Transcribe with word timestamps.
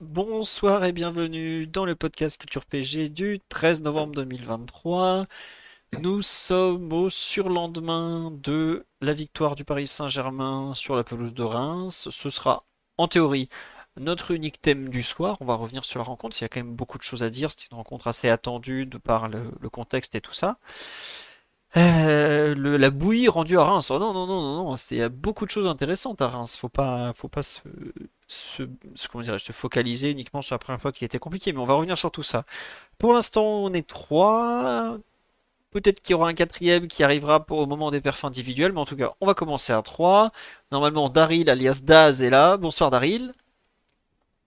Bonsoir 0.00 0.84
et 0.84 0.92
bienvenue 0.92 1.66
dans 1.66 1.84
le 1.84 1.94
podcast 1.94 2.38
Culture 2.38 2.64
PG 2.64 3.10
du 3.10 3.38
13 3.50 3.82
novembre 3.82 4.14
2023. 4.14 5.26
Nous 6.00 6.22
sommes 6.22 6.90
au 6.92 7.10
surlendemain 7.10 8.30
de 8.42 8.86
la 9.02 9.12
victoire 9.12 9.56
du 9.56 9.64
Paris 9.64 9.86
Saint-Germain 9.86 10.72
sur 10.74 10.96
la 10.96 11.04
pelouse 11.04 11.34
de 11.34 11.42
Reims. 11.42 12.08
Ce 12.10 12.30
sera 12.30 12.64
en 12.96 13.08
théorie 13.08 13.50
notre 13.98 14.30
unique 14.30 14.62
thème 14.62 14.88
du 14.88 15.02
soir. 15.02 15.36
On 15.40 15.44
va 15.44 15.54
revenir 15.54 15.84
sur 15.84 15.98
la 15.98 16.04
rencontre. 16.04 16.36
Il 16.40 16.44
y 16.44 16.46
a 16.46 16.48
quand 16.48 16.60
même 16.60 16.74
beaucoup 16.74 16.96
de 16.96 17.02
choses 17.02 17.22
à 17.22 17.28
dire. 17.28 17.50
C'est 17.50 17.70
une 17.70 17.76
rencontre 17.76 18.08
assez 18.08 18.30
attendue 18.30 18.86
de 18.86 18.96
par 18.96 19.28
le, 19.28 19.52
le 19.60 19.68
contexte 19.68 20.14
et 20.14 20.22
tout 20.22 20.32
ça. 20.32 20.58
Euh, 21.76 22.54
le- 22.56 22.76
la 22.76 22.90
bouillie 22.90 23.28
rendue 23.28 23.56
à 23.58 23.64
Reims. 23.64 23.90
Oh 23.90 23.98
non, 23.98 24.12
non, 24.12 24.26
non, 24.26 24.42
non, 24.42 24.64
non. 24.64 24.76
Il 24.90 24.96
y 24.98 25.02
a 25.02 25.08
beaucoup 25.08 25.46
de 25.46 25.50
choses 25.50 25.66
intéressantes 25.66 26.20
à 26.20 26.28
Reims. 26.28 26.56
Faut 26.56 26.68
pas, 26.68 27.12
faut 27.14 27.28
pas 27.28 27.42
se, 27.42 27.60
se, 28.26 28.64
se- 28.96 29.08
comment 29.08 29.22
dirais-je, 29.24 29.44
se 29.44 29.52
focaliser 29.52 30.10
uniquement 30.10 30.42
sur 30.42 30.54
la 30.54 30.58
première 30.58 30.80
fois 30.80 30.92
qui 30.92 31.04
était 31.04 31.18
compliqué. 31.20 31.52
Mais 31.52 31.60
on 31.60 31.66
va 31.66 31.74
revenir 31.74 31.96
sur 31.98 32.10
tout 32.10 32.22
ça. 32.24 32.44
Pour 32.98 33.12
l'instant, 33.14 33.44
on 33.44 33.72
est 33.72 33.86
trois. 33.86 34.98
Peut-être 35.72 36.00
qu'il 36.02 36.12
y 36.12 36.16
aura 36.16 36.28
un 36.30 36.34
quatrième 36.34 36.88
qui 36.88 37.04
arrivera 37.04 37.46
pour, 37.46 37.58
au 37.60 37.66
moment 37.66 37.90
des 37.92 38.00
perfs 38.02 38.24
individuels. 38.24 38.72
Mais 38.72 38.80
en 38.80 38.86
tout 38.86 38.96
cas, 38.96 39.12
on 39.20 39.26
va 39.26 39.34
commencer 39.34 39.72
à 39.72 39.82
trois. 39.82 40.32
Normalement, 40.72 41.10
Daryl 41.10 41.50
alias 41.50 41.80
Daz 41.84 42.22
est 42.22 42.30
là. 42.30 42.56
Bonsoir 42.58 42.90
Daryl. 42.90 43.32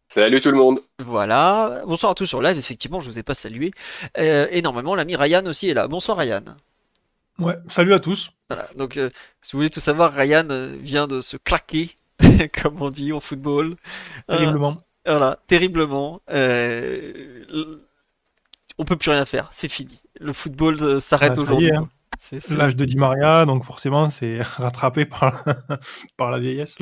Salut 0.08 0.40
tout 0.40 0.50
le 0.52 0.58
monde. 0.58 0.82
Voilà. 1.00 1.84
Bonsoir 1.86 2.12
à 2.12 2.16
tous 2.16 2.26
sur 2.26 2.42
live. 2.42 2.58
Effectivement, 2.58 3.00
je 3.00 3.08
vous 3.08 3.20
ai 3.20 3.24
pas 3.24 3.34
salué. 3.34 3.72
Euh, 4.18 4.48
et 4.52 4.62
normalement, 4.62 4.96
l'ami 4.96 5.16
Ryan 5.16 5.46
aussi 5.46 5.70
est 5.70 5.74
là. 5.74 5.88
Bonsoir 5.88 6.18
Ryan. 6.18 6.44
Ouais, 7.40 7.56
salut 7.70 7.94
à 7.94 8.00
tous. 8.00 8.32
Voilà, 8.50 8.68
donc 8.78 8.98
euh, 8.98 9.10
si 9.42 9.54
vous 9.54 9.60
voulez 9.60 9.70
tout 9.70 9.80
savoir, 9.80 10.14
Ryan 10.14 10.48
euh, 10.52 10.76
vient 10.80 11.08
de 11.08 11.22
se 11.22 11.38
claquer, 11.38 11.92
comme 12.62 12.82
on 12.82 12.92
dit 12.92 13.12
au 13.12 13.20
football. 13.20 13.76
Euh, 14.30 14.38
Terriblement. 14.38 14.78
voilà, 15.06 15.40
terriblement. 15.48 16.22
Euh, 16.32 17.14
on 18.78 18.86
peut 18.86 18.96
plus 18.98 19.12
rien 19.12 19.26
faire, 19.26 19.48
c'est 19.52 19.70
fini. 19.70 20.00
Le 20.20 20.34
football 20.34 20.78
euh, 20.82 21.00
s'arrête 21.00 21.34
Ah, 21.36 21.40
y 21.40 21.44
aujourd'hui. 21.44 21.76
hein. 21.76 21.90
C'est- 22.18 22.52
L'âge 22.52 22.76
de 22.76 22.86
Di 22.86 22.96
Maria, 22.96 23.46
donc 23.46 23.64
forcément, 23.64 24.10
c'est 24.12 24.40
rattrapé 24.58 25.06
par, 25.06 25.44
par 26.18 26.30
la 26.32 26.40
vieillesse. 26.40 26.78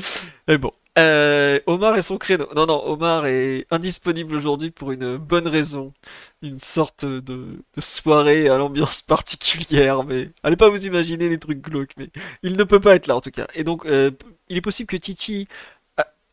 Mais 0.47 0.57
bon. 0.57 0.71
Euh, 0.99 1.59
Omar 1.67 1.95
et 1.97 2.01
son 2.01 2.17
créneau. 2.17 2.47
Non, 2.55 2.65
non, 2.65 2.83
Omar 2.85 3.25
est 3.25 3.65
indisponible 3.71 4.35
aujourd'hui 4.35 4.71
pour 4.71 4.91
une 4.91 5.15
bonne 5.17 5.47
raison. 5.47 5.93
Une 6.41 6.59
sorte 6.59 7.05
de, 7.05 7.19
de 7.21 7.81
soirée 7.81 8.49
à 8.49 8.57
l'ambiance 8.57 9.01
particulière, 9.15 10.03
mais 10.03 10.29
allez 10.43 10.57
pas 10.57 10.69
vous 10.69 10.85
imaginer 10.85 11.29
des 11.29 11.39
trucs 11.39 11.61
glauques, 11.61 11.93
mais 11.97 12.09
il 12.43 12.57
ne 12.57 12.63
peut 12.65 12.79
pas 12.81 12.95
être 12.95 13.07
là 13.07 13.15
en 13.15 13.21
tout 13.21 13.31
cas. 13.31 13.47
Et 13.55 13.63
donc, 13.63 13.85
euh, 13.85 14.11
il 14.49 14.57
est 14.57 14.61
possible 14.61 14.87
que 14.87 14.97
Titi, 14.97 15.47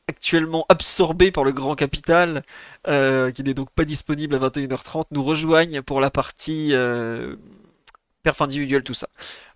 actuellement 0.09 0.65
absorbé 0.69 1.31
par 1.31 1.45
le 1.45 1.53
grand 1.53 1.75
capital, 1.75 2.43
euh, 2.89 3.31
qui 3.31 3.43
n'est 3.45 3.55
donc 3.55 3.71
pas 3.71 3.85
disponible 3.85 4.35
à 4.35 4.39
21h30, 4.39 5.05
nous 5.13 5.23
rejoigne 5.23 5.83
pour 5.83 6.01
la 6.01 6.11
partie 6.11 6.73
perf 8.23 8.41
individuel, 8.43 8.83
tout 8.83 8.95
ça. 8.95 9.09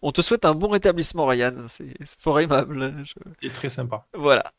On 0.03 0.13
te 0.13 0.23
souhaite 0.23 0.45
un 0.45 0.55
bon 0.55 0.69
rétablissement, 0.69 1.27
Ryan. 1.27 1.55
C'est 1.69 1.95
fort 2.19 2.39
aimable. 2.41 2.95
Je- 3.05 3.15
C'est 3.43 3.53
très 3.53 3.71
sympa. 3.71 4.07
voilà. 4.15 4.53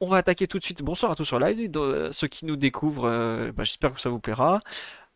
On 0.00 0.08
va 0.08 0.18
attaquer 0.18 0.46
tout 0.46 0.60
de 0.60 0.64
suite. 0.64 0.82
Bonsoir 0.82 1.10
à 1.10 1.14
tous 1.16 1.24
sur 1.24 1.40
live. 1.40 1.70
Euh, 1.76 2.10
Ceux 2.12 2.28
qui 2.28 2.46
nous 2.46 2.54
découvrent, 2.54 3.08
euh, 3.08 3.50
bah, 3.52 3.64
j'espère 3.64 3.92
que 3.92 4.00
ça 4.00 4.08
vous 4.08 4.20
plaira. 4.20 4.60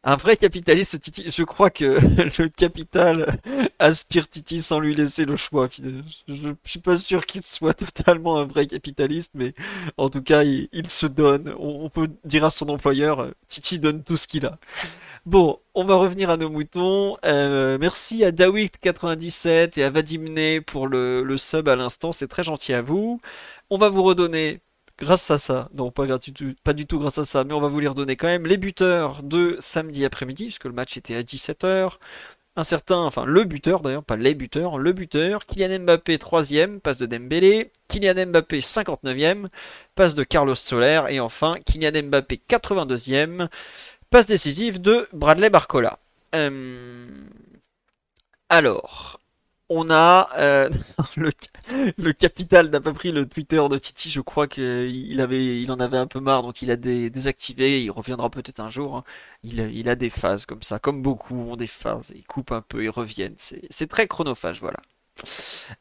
Un 0.04 0.16
vrai 0.16 0.36
capitaliste, 0.36 0.98
Titi. 0.98 1.30
Je 1.30 1.44
crois 1.44 1.70
que 1.70 1.84
le 2.42 2.48
capital 2.48 3.36
aspire 3.78 4.28
Titi 4.28 4.60
sans 4.60 4.80
lui 4.80 4.94
laisser 4.96 5.24
le 5.24 5.36
choix. 5.36 5.68
Je, 5.70 6.00
je 6.26 6.54
suis 6.64 6.80
pas 6.80 6.96
sûr 6.96 7.26
qu'il 7.26 7.44
soit 7.44 7.74
totalement 7.94 8.38
un 8.38 8.44
vrai 8.44 8.66
capitaliste, 8.66 9.32
mais 9.34 9.54
en 9.98 10.10
tout 10.10 10.22
cas, 10.22 10.42
il, 10.42 10.68
se 10.88 11.06
donne. 11.06 11.54
On, 11.60 11.88
peut 11.88 12.08
dire 12.24 12.44
à 12.44 12.50
son 12.50 12.68
employeur, 12.68 13.20
euh, 13.20 13.30
Titi 13.46 13.78
donne 13.78 14.02
tout 14.02 14.16
ce 14.16 14.26
qu'il 14.26 14.46
a. 14.46 14.58
Bon, 15.26 15.60
on 15.74 15.84
va 15.84 15.94
revenir 15.94 16.30
à 16.30 16.36
nos 16.36 16.50
moutons. 16.50 17.16
Merci 17.22 18.24
à 18.24 18.32
Dawit97 18.32 19.78
et 19.78 19.84
à 19.84 19.90
Vadimne 19.90 20.60
pour 20.62 20.88
le 20.88 21.36
sub 21.36 21.68
à 21.68 21.76
l'instant. 21.76 22.12
C'est 22.12 22.26
très 22.26 22.42
gentil 22.42 22.72
à 22.72 22.82
vous. 22.82 23.20
On 23.70 23.78
va 23.78 23.88
vous 23.88 24.02
redonner, 24.02 24.60
grâce 25.02 25.30
à 25.30 25.38
ça, 25.38 25.68
non 25.74 25.90
pas, 25.90 26.06
gratuit- 26.06 26.56
pas 26.64 26.72
du 26.72 26.86
tout 26.86 26.98
grâce 26.98 27.18
à 27.18 27.24
ça, 27.24 27.44
mais 27.44 27.52
on 27.54 27.60
va 27.60 27.68
vous 27.68 27.80
les 27.80 27.88
redonner 27.88 28.16
quand 28.16 28.26
même, 28.28 28.46
les 28.46 28.56
buteurs 28.56 29.22
de 29.22 29.56
samedi 29.60 30.04
après-midi, 30.04 30.44
puisque 30.46 30.64
le 30.64 30.72
match 30.72 30.96
était 30.96 31.16
à 31.16 31.22
17h. 31.22 31.98
Un 32.56 32.64
certain, 32.64 32.98
enfin 32.98 33.24
le 33.24 33.44
buteur 33.44 33.80
d'ailleurs, 33.80 34.04
pas 34.04 34.16
les 34.16 34.34
buteurs, 34.34 34.78
le 34.78 34.92
buteur, 34.92 35.46
Kylian 35.46 35.80
Mbappé 35.80 36.18
3ème, 36.18 36.80
passe 36.80 36.98
de 36.98 37.06
Dembélé, 37.06 37.70
Kylian 37.88 38.26
Mbappé 38.26 38.60
59ème, 38.60 39.48
passe 39.94 40.14
de 40.14 40.22
Carlos 40.24 40.54
Soler, 40.54 41.02
et 41.10 41.20
enfin 41.20 41.56
Kylian 41.66 42.02
Mbappé 42.08 42.40
82ème, 42.48 43.48
passe 44.10 44.26
décisive 44.26 44.80
de 44.82 45.08
Bradley 45.14 45.48
Barcola. 45.50 45.98
Euh, 46.34 47.06
Alors, 48.48 49.20
on 49.74 49.90
a 49.90 50.28
euh, 50.38 50.68
le, 51.16 52.12
capital 52.12 52.70
n'a 52.70 52.80
pas 52.80 52.92
pris 52.92 53.12
le 53.12 53.26
Twitter 53.26 53.62
de 53.70 53.78
Titi, 53.78 54.10
je 54.10 54.20
crois 54.20 54.46
qu'il 54.46 55.20
avait, 55.20 55.62
il 55.62 55.70
en 55.72 55.80
avait 55.80 55.96
un 55.96 56.06
peu 56.06 56.20
marre, 56.20 56.42
donc 56.42 56.62
il 56.62 56.70
a 56.70 56.76
dé- 56.76 57.10
désactivé, 57.10 57.82
il 57.82 57.90
reviendra 57.90 58.30
peut-être 58.30 58.60
un 58.60 58.68
jour. 58.68 58.96
hein. 58.96 59.04
Il, 59.42 59.88
a 59.88 59.94
des 59.96 60.10
phases 60.10 60.46
comme 60.46 60.62
ça, 60.62 60.78
comme 60.78 61.02
beaucoup 61.02 61.34
ont 61.50 61.56
des 61.56 61.66
phases, 61.66 62.12
ils 62.14 62.24
coupent 62.24 62.52
un 62.52 62.62
peu, 62.62 62.84
ils 62.84 62.90
reviennent. 62.90 63.34
C'est 63.36 63.88
très 63.88 64.06
chronophage, 64.06 64.60
voilà. 64.60 64.78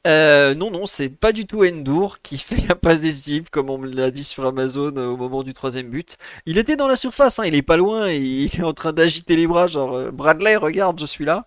Euh, 0.07 0.53
non, 0.56 0.72
non, 0.72 0.85
c'est 0.85 1.09
pas 1.09 1.31
du 1.31 1.46
tout 1.46 1.63
Endur 1.63 2.22
qui 2.22 2.38
fait 2.38 2.68
la 2.68 2.75
passe 2.75 3.01
décisive, 3.01 3.50
comme 3.50 3.69
on 3.69 3.78
me 3.78 3.88
l'a 3.90 4.12
dit 4.12 4.24
sur 4.24 4.46
Amazon 4.46 4.96
euh, 4.97 5.07
au 5.07 5.18
moment 5.18 5.44
du 5.44 5.53
troisième 5.53 5.90
but. 5.90 6.18
Il 6.46 6.57
était 6.57 6.75
dans 6.75 6.88
la 6.88 6.96
surface, 6.96 7.40
hein, 7.40 7.46
il 7.46 7.56
est 7.56 7.62
pas 7.62 7.78
loin, 7.78 8.09
il 8.12 8.46
est 8.56 8.63
en 8.63 8.74
train 8.74 8.94
d'agiter 8.94 9.35
les 9.35 9.47
bras, 9.47 9.68
genre 9.68 9.94
euh, 9.96 10.12
Bradley, 10.12 10.56
regarde, 10.56 11.00
je 11.00 11.06
suis 11.06 11.25
là. 11.25 11.46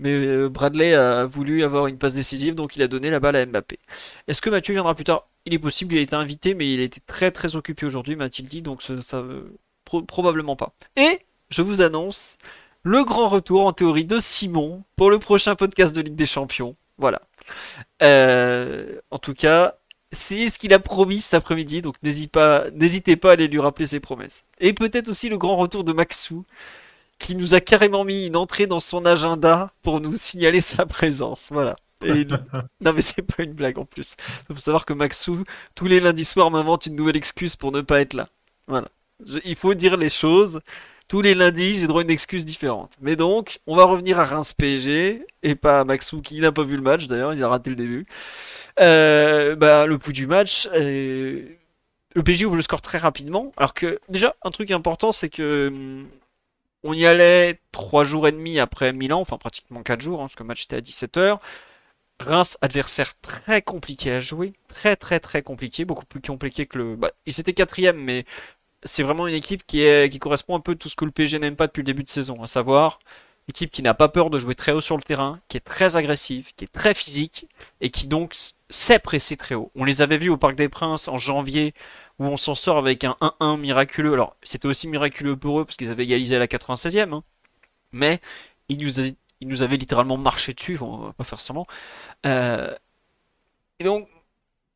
Mais 0.00 0.14
euh, 0.14 0.48
Bradley 0.48 0.94
a 0.94 1.26
voulu 1.26 1.62
avoir 1.62 1.86
une 1.86 1.98
passe 1.98 2.14
décisive, 2.14 2.54
donc 2.54 2.74
il 2.74 2.82
a 2.82 2.88
donné 2.88 3.10
la 3.10 3.20
balle 3.20 3.36
à 3.36 3.44
Mbappé. 3.44 3.78
Est-ce 4.26 4.40
que 4.40 4.50
Mathieu 4.50 4.72
viendra 4.72 4.94
plus 4.94 5.04
tard? 5.04 5.28
Il 5.44 5.54
est 5.54 5.58
possible, 5.58 5.94
il 5.94 5.98
a 5.98 6.02
été 6.02 6.16
invité, 6.16 6.54
mais 6.54 6.72
il 6.72 6.80
a 6.80 6.84
été 6.84 7.00
très 7.06 7.30
très 7.30 7.54
occupé 7.54 7.86
aujourd'hui, 7.86 8.16
m'a-t-il 8.16 8.48
dit, 8.48 8.62
donc 8.62 8.82
ça, 8.82 9.00
ça, 9.02 9.18
euh, 9.18 9.56
pro- 9.84 10.02
probablement 10.02 10.56
pas. 10.56 10.72
Et 10.96 11.20
je 11.50 11.62
vous 11.62 11.82
annonce 11.82 12.38
le 12.82 13.04
grand 13.04 13.28
retour 13.28 13.66
en 13.66 13.72
théorie 13.72 14.06
de 14.06 14.18
Simon 14.18 14.82
pour 14.96 15.10
le 15.10 15.18
prochain 15.18 15.54
podcast 15.54 15.94
de 15.94 16.00
Ligue 16.00 16.16
des 16.16 16.26
Champions. 16.26 16.74
Voilà. 16.96 17.20
Euh, 18.02 19.00
en 19.10 19.18
tout 19.18 19.34
cas, 19.34 19.76
c'est 20.12 20.48
ce 20.48 20.58
qu'il 20.58 20.72
a 20.74 20.78
promis 20.78 21.20
cet 21.20 21.34
après-midi, 21.34 21.82
donc 21.82 21.96
n'hésitez 22.02 23.16
pas 23.16 23.30
à 23.30 23.32
aller 23.32 23.48
lui 23.48 23.60
rappeler 23.60 23.86
ses 23.86 24.00
promesses. 24.00 24.44
Et 24.60 24.72
peut-être 24.72 25.08
aussi 25.08 25.28
le 25.28 25.38
grand 25.38 25.56
retour 25.56 25.84
de 25.84 25.92
Maxou, 25.92 26.44
qui 27.20 27.36
nous 27.36 27.54
a 27.54 27.60
carrément 27.60 28.02
mis 28.04 28.26
une 28.26 28.36
entrée 28.36 28.66
dans 28.66 28.80
son 28.80 29.06
agenda 29.06 29.72
pour 29.82 30.00
nous 30.00 30.16
signaler 30.16 30.60
sa 30.60 30.86
présence. 30.86 31.50
Voilà. 31.52 31.76
Et 32.04 32.24
Non 32.80 32.92
mais 32.94 33.02
c'est 33.02 33.22
pas 33.22 33.42
une 33.44 33.52
blague 33.52 33.78
en 33.78 33.84
plus. 33.84 34.16
Il 34.48 34.54
faut 34.56 34.60
savoir 34.60 34.84
que 34.86 34.92
Maxou, 34.94 35.44
tous 35.76 35.86
les 35.86 36.00
lundis 36.00 36.24
soirs, 36.24 36.50
m'invente 36.50 36.86
une 36.86 36.96
nouvelle 36.96 37.16
excuse 37.16 37.56
pour 37.56 37.72
ne 37.72 37.82
pas 37.82 38.00
être 38.00 38.14
là. 38.14 38.26
Voilà. 38.66 38.88
Je- 39.24 39.38
il 39.44 39.54
faut 39.54 39.74
dire 39.74 39.96
les 39.96 40.10
choses. 40.10 40.60
Tous 41.08 41.22
les 41.22 41.34
lundis, 41.34 41.74
j'ai 41.74 41.86
droit 41.88 42.02
à 42.02 42.04
une 42.04 42.10
excuse 42.10 42.44
différente. 42.44 42.94
Mais 43.02 43.16
donc, 43.16 43.58
on 43.66 43.76
va 43.76 43.84
revenir 43.84 44.18
à 44.20 44.24
Reims 44.24 44.54
PSG 44.54 45.26
et 45.42 45.54
pas 45.56 45.80
à 45.80 45.84
Maxou 45.84 46.22
qui 46.22 46.40
n'a 46.40 46.52
pas 46.52 46.62
vu 46.64 46.76
le 46.76 46.82
match 46.82 47.06
d'ailleurs, 47.06 47.34
il 47.34 47.42
a 47.44 47.48
raté 47.48 47.70
le 47.70 47.76
début. 47.76 48.04
Euh, 48.78 49.56
bah, 49.56 49.86
le 49.86 49.98
pouls 49.98 50.12
du 50.12 50.26
match, 50.26 50.68
euh, 50.72 51.44
le 52.14 52.22
PSG 52.22 52.44
ouvre 52.46 52.56
le 52.56 52.62
score 52.62 52.80
très 52.80 52.98
rapidement. 52.98 53.52
Alors 53.56 53.74
que 53.74 53.98
déjà, 54.08 54.36
un 54.42 54.50
truc 54.50 54.70
important, 54.70 55.12
c'est 55.12 55.28
que 55.28 55.68
hum, 55.68 56.06
on 56.84 56.92
y 56.92 57.06
allait 57.06 57.60
trois 57.72 58.04
jours 58.04 58.28
et 58.28 58.32
demi 58.32 58.58
après 58.58 58.92
Milan, 58.92 59.20
enfin 59.20 59.38
pratiquement 59.38 59.82
quatre 59.82 60.00
jours, 60.00 60.20
hein, 60.20 60.24
parce 60.24 60.36
que 60.36 60.42
le 60.42 60.48
match 60.48 60.64
était 60.64 60.76
à 60.76 60.80
17h. 60.80 61.38
Reims, 62.20 62.58
adversaire 62.60 63.14
très 63.22 63.62
compliqué 63.62 64.12
à 64.12 64.20
jouer, 64.20 64.52
très 64.68 64.96
très 64.96 65.20
très 65.20 65.42
compliqué, 65.42 65.84
beaucoup 65.84 66.06
plus 66.06 66.20
compliqué 66.20 66.66
que 66.66 66.78
le. 66.78 66.96
Bah, 66.96 67.10
ils 67.26 67.40
étaient 67.40 67.54
quatrième, 67.54 67.98
mais 67.98 68.26
c'est 68.84 69.02
vraiment 69.02 69.26
une 69.26 69.34
équipe 69.34 69.66
qui 69.66 69.84
qui 70.10 70.18
correspond 70.18 70.56
un 70.56 70.60
peu 70.60 70.72
à 70.72 70.74
tout 70.76 70.88
ce 70.88 70.96
que 70.96 71.04
le 71.04 71.10
PSG 71.12 71.38
n'aime 71.38 71.56
pas 71.56 71.66
depuis 71.66 71.80
le 71.80 71.86
début 71.86 72.04
de 72.04 72.10
saison, 72.10 72.42
à 72.42 72.46
savoir 72.46 72.98
équipe 73.50 73.70
qui 73.70 73.82
n'a 73.82 73.94
pas 73.94 74.08
peur 74.08 74.30
de 74.30 74.38
jouer 74.38 74.54
très 74.54 74.72
haut 74.72 74.80
sur 74.80 74.96
le 74.96 75.02
terrain, 75.02 75.40
qui 75.48 75.58
est 75.58 75.60
très 75.60 75.96
agressive, 75.96 76.52
qui 76.54 76.64
est 76.64 76.72
très 76.72 76.94
physique 76.94 77.46
et 77.80 77.90
qui 77.90 78.06
donc 78.06 78.34
sait 78.70 78.98
presser 78.98 79.36
très 79.36 79.54
haut. 79.54 79.70
On 79.74 79.84
les 79.84 80.02
avait 80.02 80.16
vus 80.16 80.30
au 80.30 80.38
Parc 80.38 80.54
des 80.54 80.68
Princes 80.68 81.08
en 81.08 81.18
janvier 81.18 81.74
où 82.20 82.24
on 82.26 82.36
s'en 82.36 82.54
sort 82.54 82.78
avec 82.78 83.02
un 83.04 83.16
1-1 83.20 83.58
miraculeux. 83.58 84.12
Alors 84.12 84.36
c'était 84.42 84.68
aussi 84.68 84.86
miraculeux 84.86 85.36
pour 85.36 85.60
eux 85.60 85.64
parce 85.64 85.76
qu'ils 85.76 85.90
avaient 85.90 86.04
égalisé 86.04 86.36
à 86.36 86.38
la 86.38 86.46
96e, 86.46 87.12
hein. 87.12 87.24
mais 87.92 88.20
ils 88.68 88.78
nous, 88.78 89.62
avaient 89.62 89.76
littéralement 89.76 90.16
marché 90.16 90.54
dessus, 90.54 90.78
on 90.80 90.98
va 90.98 91.12
pas 91.12 91.24
faire 91.24 91.40
seulement. 91.40 91.66
Euh, 92.26 92.72
et 93.80 93.84
donc 93.84 94.08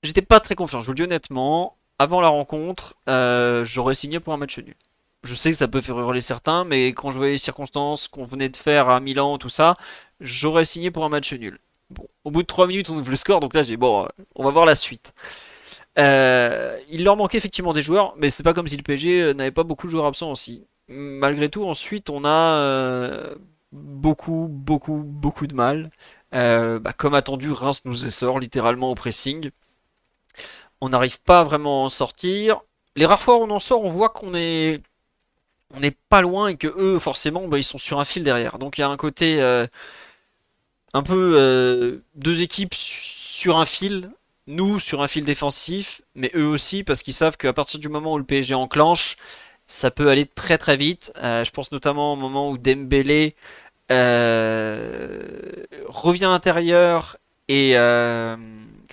j'étais 0.03 0.23
pas 0.23 0.41
très 0.41 0.57
confiant, 0.57 0.81
je 0.81 0.87
vous 0.87 0.93
le 0.93 0.97
dis 0.97 1.03
honnêtement. 1.05 1.77
Avant 2.01 2.21
la 2.21 2.29
rencontre, 2.29 2.97
euh, 3.09 3.65
j'aurais 3.65 3.95
signé 3.95 4.19
pour 4.19 4.33
un 4.35 4.37
match 4.37 4.59
nul 4.59 4.75
je 5.25 5.35
sais 5.35 5.51
que 5.51 5.57
ça 5.57 5.69
peut 5.69 5.81
faire 5.81 5.99
hurler 5.99 6.21
certains, 6.21 6.65
mais 6.65 6.89
quand 6.89 7.11
je 7.11 7.17
voyais 7.17 7.33
les 7.33 7.39
circonstances 7.39 8.09
qu'on 8.09 8.25
venait 8.25 8.51
de 8.51 8.57
faire 8.57 8.91
à 8.91 9.01
Milan, 9.01 9.39
tout 9.39 9.49
ça, 9.49 9.77
j'aurais 10.21 10.65
signé 10.67 10.91
pour 10.91 11.05
un 11.05 11.09
match 11.09 11.33
nul. 11.33 11.59
Bon, 11.91 12.07
au 12.25 12.31
bout 12.31 12.43
de 12.43 12.47
3 12.47 12.67
minutes, 12.67 12.91
on 12.91 12.97
ouvre 12.97 13.11
le 13.11 13.17
score, 13.17 13.41
donc 13.41 13.55
là 13.55 13.63
j'ai 13.63 13.77
bon, 13.77 14.05
euh, 14.05 14.09
on 14.35 14.45
va 14.45 14.51
voir 14.51 14.67
la 14.67 14.75
suite. 14.75 15.15
Euh, 15.99 16.79
il 16.91 17.05
leur 17.05 17.17
manquait 17.17 17.39
effectivement 17.39 17.73
des 17.73 17.83
joueurs, 17.83 18.15
mais 18.17 18.31
c'est 18.31 18.43
pas 18.43 18.55
comme 18.55 18.67
si 18.67 18.77
le 18.77 18.83
PSG 18.83 19.23
euh, 19.23 19.35
n'avait 19.35 19.53
pas 19.53 19.63
beaucoup 19.63 19.87
de 19.87 19.93
joueurs 19.93 20.07
absents 20.07 20.31
aussi. 20.31 20.67
Malgré 20.89 21.49
tout, 21.49 21.65
ensuite, 21.65 22.11
on 22.11 22.25
a 22.25 23.35
beaucoup, 23.73 24.49
beaucoup, 24.51 25.03
beaucoup 25.05 25.47
de 25.47 25.55
mal. 25.55 25.91
Bah, 26.33 26.93
comme 26.97 27.15
attendu, 27.15 27.51
Reims 27.53 27.83
nous 27.85 28.05
essore 28.07 28.39
littéralement 28.39 28.91
au 28.91 28.95
pressing. 28.95 29.51
On 30.81 30.91
n'arrive 30.91 31.21
pas 31.23 31.43
vraiment 31.45 31.83
à 31.83 31.87
en 31.87 31.89
sortir. 31.89 32.61
Les 32.97 33.07
rares 33.07 33.21
fois 33.21 33.37
où 33.39 33.43
on 33.43 33.51
en 33.51 33.61
sort, 33.61 33.83
on 33.85 33.89
voit 33.89 34.11
qu'on 34.11 34.35
est 34.35 34.83
n'est 35.81 35.97
pas 36.09 36.21
loin 36.23 36.49
et 36.49 36.57
que 36.57 36.69
eux, 36.69 36.99
forcément, 36.99 37.49
bah, 37.49 37.59
ils 37.59 37.65
sont 37.65 37.79
sur 37.79 38.01
un 38.01 38.05
fil 38.05 38.25
derrière. 38.25 38.59
Donc 38.59 38.79
il 38.79 38.83
y 38.83 38.85
a 38.85 38.89
un 38.89 38.97
côté 38.97 39.43
euh, 39.43 39.67
un 40.93 41.03
peu 41.03 41.35
euh, 41.37 42.05
deux 42.15 42.43
équipes 42.43 42.75
sur 42.75 43.59
un 43.59 43.67
fil, 43.67 44.11
nous 44.47 44.79
sur 44.79 45.03
un 45.03 45.09
fil 45.09 45.25
défensif, 45.25 46.03
mais 46.15 46.31
eux 46.35 46.47
aussi 46.47 46.85
parce 46.85 47.03
qu'ils 47.03 47.15
savent 47.15 47.37
qu'à 47.37 47.53
partir 47.53 47.81
du 47.81 47.89
moment 47.89 48.15
où 48.15 48.19
le 48.19 48.25
PSG 48.25 48.55
enclenche, 48.55 49.17
ça 49.67 49.91
peut 49.91 50.09
aller 50.09 50.27
très 50.27 50.59
très 50.59 50.77
vite. 50.77 51.13
Euh, 51.23 51.45
je 51.45 51.51
pense 51.51 51.73
notamment 51.73 52.13
au 52.13 52.17
moment 52.17 52.51
où 52.51 52.59
Dembélé 52.59 53.35
revient 55.89 56.25
intérieur 56.25 57.17
et 57.49 57.77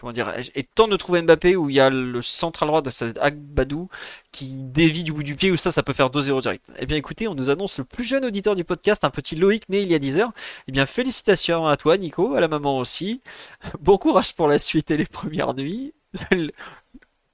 comment 0.01 0.13
dire, 0.13 0.33
et 0.55 0.63
tant 0.63 0.87
de 0.87 0.97
trouver 0.97 1.21
Mbappé 1.21 1.55
où 1.55 1.69
il 1.69 1.75
y 1.75 1.79
a 1.79 1.91
le 1.91 2.21
central 2.23 2.67
droit 2.67 2.81
de 2.81 2.89
cette 2.89 3.19
Agbadou 3.19 3.87
qui 4.31 4.55
dévie 4.55 5.03
du 5.03 5.13
bout 5.13 5.21
du 5.21 5.35
pied 5.35 5.51
où 5.51 5.57
ça, 5.57 5.69
ça 5.69 5.83
peut 5.83 5.93
faire 5.93 6.09
2-0 6.09 6.41
direct. 6.41 6.71
Eh 6.79 6.87
bien, 6.87 6.97
écoutez, 6.97 7.27
on 7.27 7.35
nous 7.35 7.51
annonce 7.51 7.77
le 7.77 7.83
plus 7.83 8.03
jeune 8.03 8.25
auditeur 8.25 8.55
du 8.55 8.63
podcast, 8.63 9.03
un 9.03 9.11
petit 9.11 9.35
Loïc 9.35 9.69
né 9.69 9.81
il 9.81 9.91
y 9.91 9.93
a 9.93 9.99
10 9.99 10.17
heures. 10.17 10.31
Eh 10.67 10.71
bien, 10.71 10.87
félicitations 10.87 11.67
à 11.67 11.77
toi, 11.77 11.97
Nico, 11.97 12.33
à 12.33 12.39
la 12.39 12.47
maman 12.47 12.79
aussi. 12.79 13.21
Bon 13.79 13.97
courage 13.97 14.33
pour 14.33 14.47
la 14.47 14.57
suite 14.57 14.89
et 14.89 14.97
les 14.97 15.05
premières 15.05 15.53
nuits. 15.53 15.93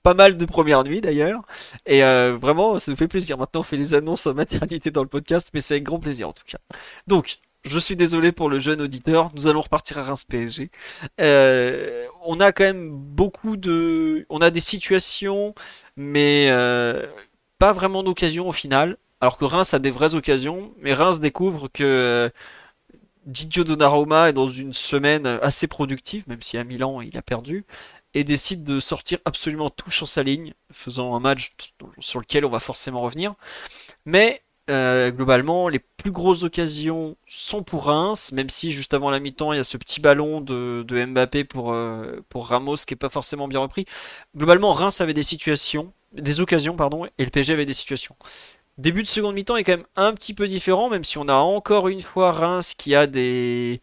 pas 0.04 0.14
mal 0.14 0.36
de 0.36 0.46
premières 0.46 0.84
nuits 0.84 1.00
d'ailleurs. 1.00 1.44
Et 1.86 2.04
euh, 2.04 2.38
vraiment, 2.40 2.80
ça 2.80 2.92
nous 2.92 2.98
fait 2.98 3.08
plaisir. 3.08 3.38
Maintenant, 3.38 3.62
on 3.62 3.64
fait 3.64 3.78
les 3.78 3.94
annonces 3.94 4.28
en 4.28 4.34
maternité 4.34 4.92
dans 4.92 5.04
le 5.04 5.10
podcast, 5.10 5.52
mais 5.54 5.62
c'est 5.62 5.76
avec 5.76 5.84
grand 5.84 6.00
plaisir 6.00 6.28
en 6.28 6.34
tout 6.34 6.44
cas. 6.46 6.60
Donc, 7.08 7.40
je 7.64 7.80
suis 7.80 7.96
désolé 7.96 8.32
pour 8.32 8.50
le 8.50 8.60
jeune 8.60 8.82
auditeur. 8.82 9.30
Nous 9.36 9.48
allons 9.48 9.62
repartir 9.62 9.98
à 9.98 10.04
Reims 10.04 10.24
PSG. 10.24 10.72
Euh, 11.20 12.08
on 12.26 12.40
a 12.40 12.52
quand 12.52 12.64
même 12.64 12.90
beaucoup 12.90 13.58
de, 13.58 14.26
on 14.30 14.42
a 14.42 14.50
des 14.50 14.62
situations, 14.62 15.54
mais 15.96 16.48
euh, 16.50 17.08
pas 17.60 17.74
vraiment 17.74 18.04
d'occasion 18.04 18.48
au 18.48 18.52
final. 18.52 18.98
Alors 19.20 19.38
que 19.38 19.46
Reims 19.46 19.74
a 19.74 19.80
des 19.80 19.92
vraies 19.92 20.16
occasions, 20.16 20.74
mais 20.80 20.94
Reims 20.94 21.20
découvre 21.20 21.68
que 21.70 21.84
euh, 21.84 22.30
Didio 23.26 23.64
Donnarumma 23.64 24.30
est 24.30 24.34
dans 24.34 24.48
une 24.48 24.74
semaine 24.74 25.26
assez 25.26 25.68
productive, 25.68 26.24
même 26.28 26.42
si 26.42 26.58
à 26.58 26.64
Milan 26.64 27.02
il 27.02 27.18
a 27.18 27.22
perdu, 27.22 27.66
et 28.14 28.24
décide 28.24 28.64
de 28.64 28.80
sortir 28.80 29.20
absolument 29.26 29.70
tout 29.70 29.92
sur 29.92 30.08
sa 30.08 30.24
ligne, 30.24 30.54
faisant 30.72 31.16
un 31.16 31.20
match 31.20 31.54
sur 32.00 32.20
lequel 32.20 32.46
on 32.46 32.50
va 32.50 32.60
forcément 32.60 33.02
revenir. 33.02 33.34
Mais 34.06 34.44
euh, 34.70 35.12
globalement, 35.12 35.70
les 35.70 35.80
plus 35.80 36.12
grosses 36.12 36.44
occasions 36.44 37.16
sont 37.26 37.64
pour 37.64 37.86
Reims, 37.86 38.32
même 38.34 38.50
si 38.50 38.72
juste 38.72 38.94
avant 38.94 39.10
la 39.10 39.20
mi-temps, 39.20 39.54
il 39.54 39.58
y 39.58 39.60
a 39.60 39.64
ce 39.64 39.78
petit 39.78 40.02
ballon 40.02 40.42
de, 40.42 40.86
Mbappé 40.90 41.46
pour, 41.46 41.72
euh, 41.72 42.24
pour 42.30 42.48
Ramos 42.48 42.76
qui 42.76 42.94
est 42.94 42.98
pas 42.98 43.10
forcément 43.10 43.48
bien 43.48 43.62
repris. 43.62 43.86
Globalement, 44.36 44.74
Reims 44.74 45.00
avait 45.00 45.14
des 45.14 45.24
situations, 45.24 45.94
des 46.12 46.42
occasions, 46.42 46.76
pardon, 46.76 47.06
et 47.18 47.24
le 47.24 47.32
PSG 47.32 47.54
avait 47.54 47.66
des 47.66 47.74
situations. 47.74 48.16
Début 48.78 49.04
de 49.04 49.08
seconde 49.08 49.36
mi-temps 49.36 49.56
est 49.56 49.64
quand 49.64 49.78
même 49.78 49.88
un 49.96 50.14
petit 50.14 50.34
peu 50.34 50.48
différent, 50.48 50.90
même 50.90 51.04
si 51.04 51.18
on 51.18 51.28
a 51.30 51.36
encore 51.36 51.88
une 51.88 52.02
fois 52.02 52.32
Reims 52.32 52.74
qui 52.76 52.94
a 52.94 53.08
des, 53.08 53.82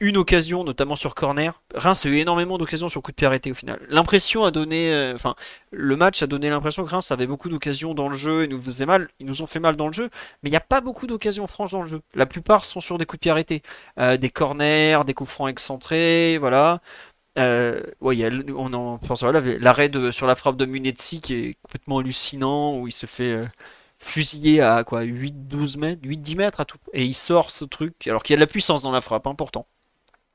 une 0.00 0.16
occasion, 0.16 0.62
notamment 0.64 0.96
sur 0.96 1.14
corner. 1.14 1.60
Reims 1.74 2.06
a 2.06 2.08
eu 2.08 2.16
énormément 2.16 2.56
d'occasions 2.58 2.88
sur 2.88 3.02
coup 3.02 3.10
de 3.10 3.16
pied 3.16 3.26
arrêté 3.26 3.50
au 3.50 3.54
final. 3.54 3.80
L'impression 3.88 4.44
a 4.44 4.50
donné, 4.50 4.92
euh, 4.92 5.14
enfin, 5.14 5.34
le 5.72 5.96
match 5.96 6.22
a 6.22 6.26
donné 6.26 6.50
l'impression 6.50 6.84
que 6.84 6.90
Reims 6.90 7.10
avait 7.10 7.26
beaucoup 7.26 7.48
d'occasions 7.48 7.94
dans 7.94 8.08
le 8.08 8.16
jeu 8.16 8.44
et 8.44 8.48
nous 8.48 8.62
faisait 8.62 8.86
mal. 8.86 9.08
Ils 9.18 9.26
nous 9.26 9.42
ont 9.42 9.46
fait 9.46 9.60
mal 9.60 9.76
dans 9.76 9.88
le 9.88 9.92
jeu, 9.92 10.10
mais 10.42 10.50
il 10.50 10.52
n'y 10.52 10.56
a 10.56 10.60
pas 10.60 10.80
beaucoup 10.80 11.06
d'occasions 11.06 11.46
franches 11.46 11.72
dans 11.72 11.82
le 11.82 11.88
jeu. 11.88 12.02
La 12.14 12.26
plupart 12.26 12.64
sont 12.64 12.80
sur 12.80 12.98
des 12.98 13.06
coups 13.06 13.18
de 13.18 13.22
pied 13.22 13.30
arrêtés, 13.30 13.62
euh, 13.98 14.16
des 14.16 14.30
corners, 14.30 15.00
des 15.04 15.14
coups 15.14 15.30
francs 15.30 15.50
excentrés, 15.50 16.38
voilà. 16.38 16.80
Euh, 17.38 17.80
ouais, 18.00 18.18
on 18.56 18.72
en 18.74 18.98
pense 18.98 19.22
l'arrêt 19.22 19.90
sur 20.10 20.26
la 20.26 20.34
frappe 20.34 20.56
de 20.56 20.64
Munetsi 20.66 21.20
qui 21.20 21.34
est 21.34 21.54
complètement 21.62 21.98
hallucinant 21.98 22.76
où 22.78 22.88
il 22.88 22.92
se 22.92 23.06
fait 23.06 23.32
euh, 23.32 23.46
fusiller 23.96 24.60
à 24.60 24.82
quoi 24.84 25.04
8-12 25.04 25.78
mètres, 25.78 26.02
8-10 26.02 26.36
mètres 26.36 26.60
à 26.60 26.64
tout 26.64 26.78
et 26.92 27.04
il 27.04 27.14
sort 27.14 27.50
ce 27.52 27.64
truc 27.64 28.08
alors 28.08 28.22
qu'il 28.24 28.32
y 28.32 28.36
a 28.36 28.38
de 28.38 28.40
la 28.40 28.46
puissance 28.48 28.82
dans 28.82 28.90
la 28.90 29.00
frappe, 29.00 29.26
important. 29.28 29.66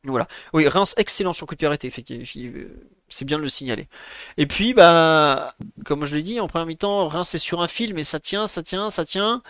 Voilà. 0.06 0.28
Oui, 0.54 0.68
Reims 0.68 0.96
excellent 0.98 1.32
sur 1.32 1.48
coup 1.48 1.56
de 1.56 1.86
effectivement. 1.86 2.26
C'est 3.10 3.26
bien 3.26 3.38
de 3.38 3.44
le 3.44 3.50
signaler. 3.50 3.88
Et 4.38 4.48
puis, 4.48 4.74
bah, 4.74 5.56
comme 5.86 6.06
je 6.06 6.16
l'ai 6.16 6.22
dit, 6.22 6.40
en 6.40 6.48
première 6.48 6.66
mi-temps, 6.66 7.08
Reims 7.08 7.34
est 7.36 7.38
sur 7.38 7.62
un 7.62 7.68
fil, 7.68 7.94
mais 7.94 8.04
ça 8.04 8.20
tient, 8.20 8.48
ça 8.48 8.64
tient, 8.64 8.90
ça 8.90 9.06
tient. 9.06 9.42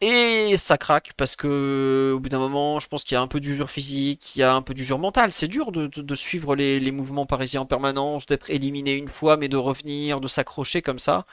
Et 0.00 0.56
ça 0.56 0.78
craque 0.78 1.12
parce 1.16 1.34
que 1.34 2.12
au 2.14 2.20
bout 2.20 2.28
d'un 2.28 2.38
moment, 2.38 2.78
je 2.78 2.86
pense 2.86 3.02
qu'il 3.02 3.16
y 3.16 3.18
a 3.18 3.20
un 3.20 3.26
peu 3.26 3.40
d'usure 3.40 3.68
physique, 3.68 4.36
il 4.36 4.38
y 4.40 4.42
a 4.44 4.54
un 4.54 4.62
peu 4.62 4.72
d'usure 4.72 4.98
mentale. 5.00 5.32
C'est 5.32 5.48
dur 5.48 5.72
de, 5.72 6.14
suivre 6.14 6.54
les, 6.54 6.92
mouvements 6.92 7.26
parisiens 7.26 7.62
en 7.62 7.66
permanence, 7.66 8.24
d'être 8.26 8.48
éliminé 8.50 8.94
une 8.94 9.08
fois, 9.08 9.36
mais 9.36 9.48
de 9.48 9.56
revenir, 9.56 10.20
de 10.20 10.28
s'accrocher 10.28 10.82
comme 10.82 11.00
ça. 11.00 11.26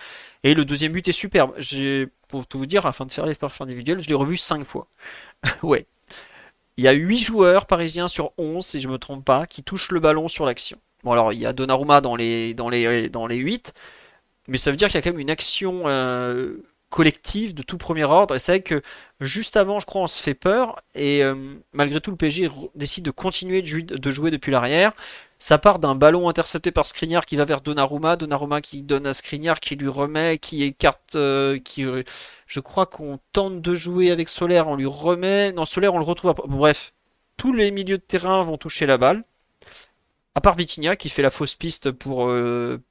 Et 0.44 0.56
le 0.56 0.66
deuxième 0.66 0.94
but 0.94 1.08
est 1.08 1.12
superbe. 1.12 1.54
Pour 2.28 2.48
tout 2.48 2.58
vous 2.58 2.66
dire, 2.66 2.88
afin 2.88 3.06
de 3.06 3.12
faire 3.12 3.28
les 3.28 3.36
perfs 3.36 3.62
individuels, 3.62 4.02
je 4.02 4.10
l'ai 4.10 4.16
revu 4.16 4.38
cinq 4.38 4.66
fois. 4.66 4.88
ouais, 5.64 5.88
il 6.78 6.84
y 6.84 6.88
a 6.88 6.92
8 6.92 7.20
joueurs 7.20 7.66
parisiens 7.66 8.08
sur 8.08 8.34
11, 8.38 8.66
si 8.66 8.82
je 8.82 8.88
me 8.88 8.98
trompe 8.98 9.24
pas, 9.24 9.46
qui 9.46 9.64
touchent 9.64 9.92
le 9.92 10.00
ballon 10.00 10.28
sur 10.28 10.46
l'action. 10.46 10.78
Bon, 11.04 11.12
alors 11.12 11.34
il 11.34 11.40
y 11.40 11.46
a 11.46 11.54
Donnarumma 11.54 12.02
dans 12.02 12.16
les, 12.16 12.54
dans 12.54 12.70
les, 12.70 13.10
dans 13.10 13.28
les 13.28 13.38
8, 13.38 13.74
mais 14.48 14.58
ça 14.58 14.72
veut 14.72 14.78
dire 14.78 14.90
qu'il 14.90 14.96
y 14.96 14.98
a 15.00 15.02
quand 15.02 15.12
même 15.12 15.20
une 15.20 15.30
action 15.30 15.84
euh, 15.86 16.58
collective 16.90 17.54
de 17.54 17.64
tout 17.64 17.78
premier 17.78 18.04
ordre. 18.04 18.36
Et 18.36 18.40
c'est 18.40 18.54
vrai 18.54 18.62
que 18.62 18.82
juste 19.22 19.58
avant, 19.58 19.80
je 19.80 19.86
crois, 19.86 20.02
on 20.02 20.08
se 20.08 20.22
fait 20.22 20.34
peur, 20.34 20.82
et 20.96 21.24
euh, 21.24 21.36
malgré 21.74 22.02
tout, 22.02 22.12
le 22.12 22.18
PSG 22.18 22.50
décide 22.76 23.06
de 23.06 23.12
continuer 23.12 23.62
de 23.62 24.12
jouer 24.12 24.32
depuis 24.32 24.52
l'arrière. 24.52 24.94
Ça 25.38 25.58
part 25.58 25.80
d'un 25.80 25.96
ballon 25.96 26.30
intercepté 26.30 26.72
par 26.72 26.86
Skriniar 26.86 27.26
qui 27.26 27.36
va 27.36 27.46
vers 27.46 27.62
Donnarumma, 27.62 28.16
Donnarumma 28.16 28.62
qui 28.62 28.82
donne 28.82 29.06
à 29.06 29.14
Skriniar, 29.14 29.60
qui 29.60 29.76
lui 29.76 29.90
remet, 29.90 30.38
qui 30.38 30.64
écarte, 30.64 31.16
euh, 31.16 31.60
qui, 31.60 31.84
euh, 31.84 32.04
je 32.48 32.60
crois 32.62 32.86
qu'on 32.86 33.20
tente 33.34 33.62
de 33.62 33.76
jouer 33.76 34.12
avec 34.12 34.30
Solaire, 34.30 34.68
on 34.68 34.76
lui 34.76 34.86
remet, 34.86 35.52
non 35.52 35.66
Solaire 35.66 35.94
on 35.94 36.00
le 36.00 36.06
retrouve. 36.06 36.34
Bref, 36.48 36.94
tous 37.38 37.54
les 37.54 37.72
milieux 37.72 37.98
de 37.98 38.04
terrain 38.04 38.44
vont 38.44 38.58
toucher 38.58 38.86
la 38.86 38.98
balle, 38.98 39.24
à 40.36 40.42
part 40.42 40.56
Vitinha 40.56 40.96
qui 40.96 41.10
fait 41.10 41.22
la 41.22 41.32
fausse 41.32 41.54
piste 41.54 41.92
pour 41.92 42.30
euh, 42.30 42.82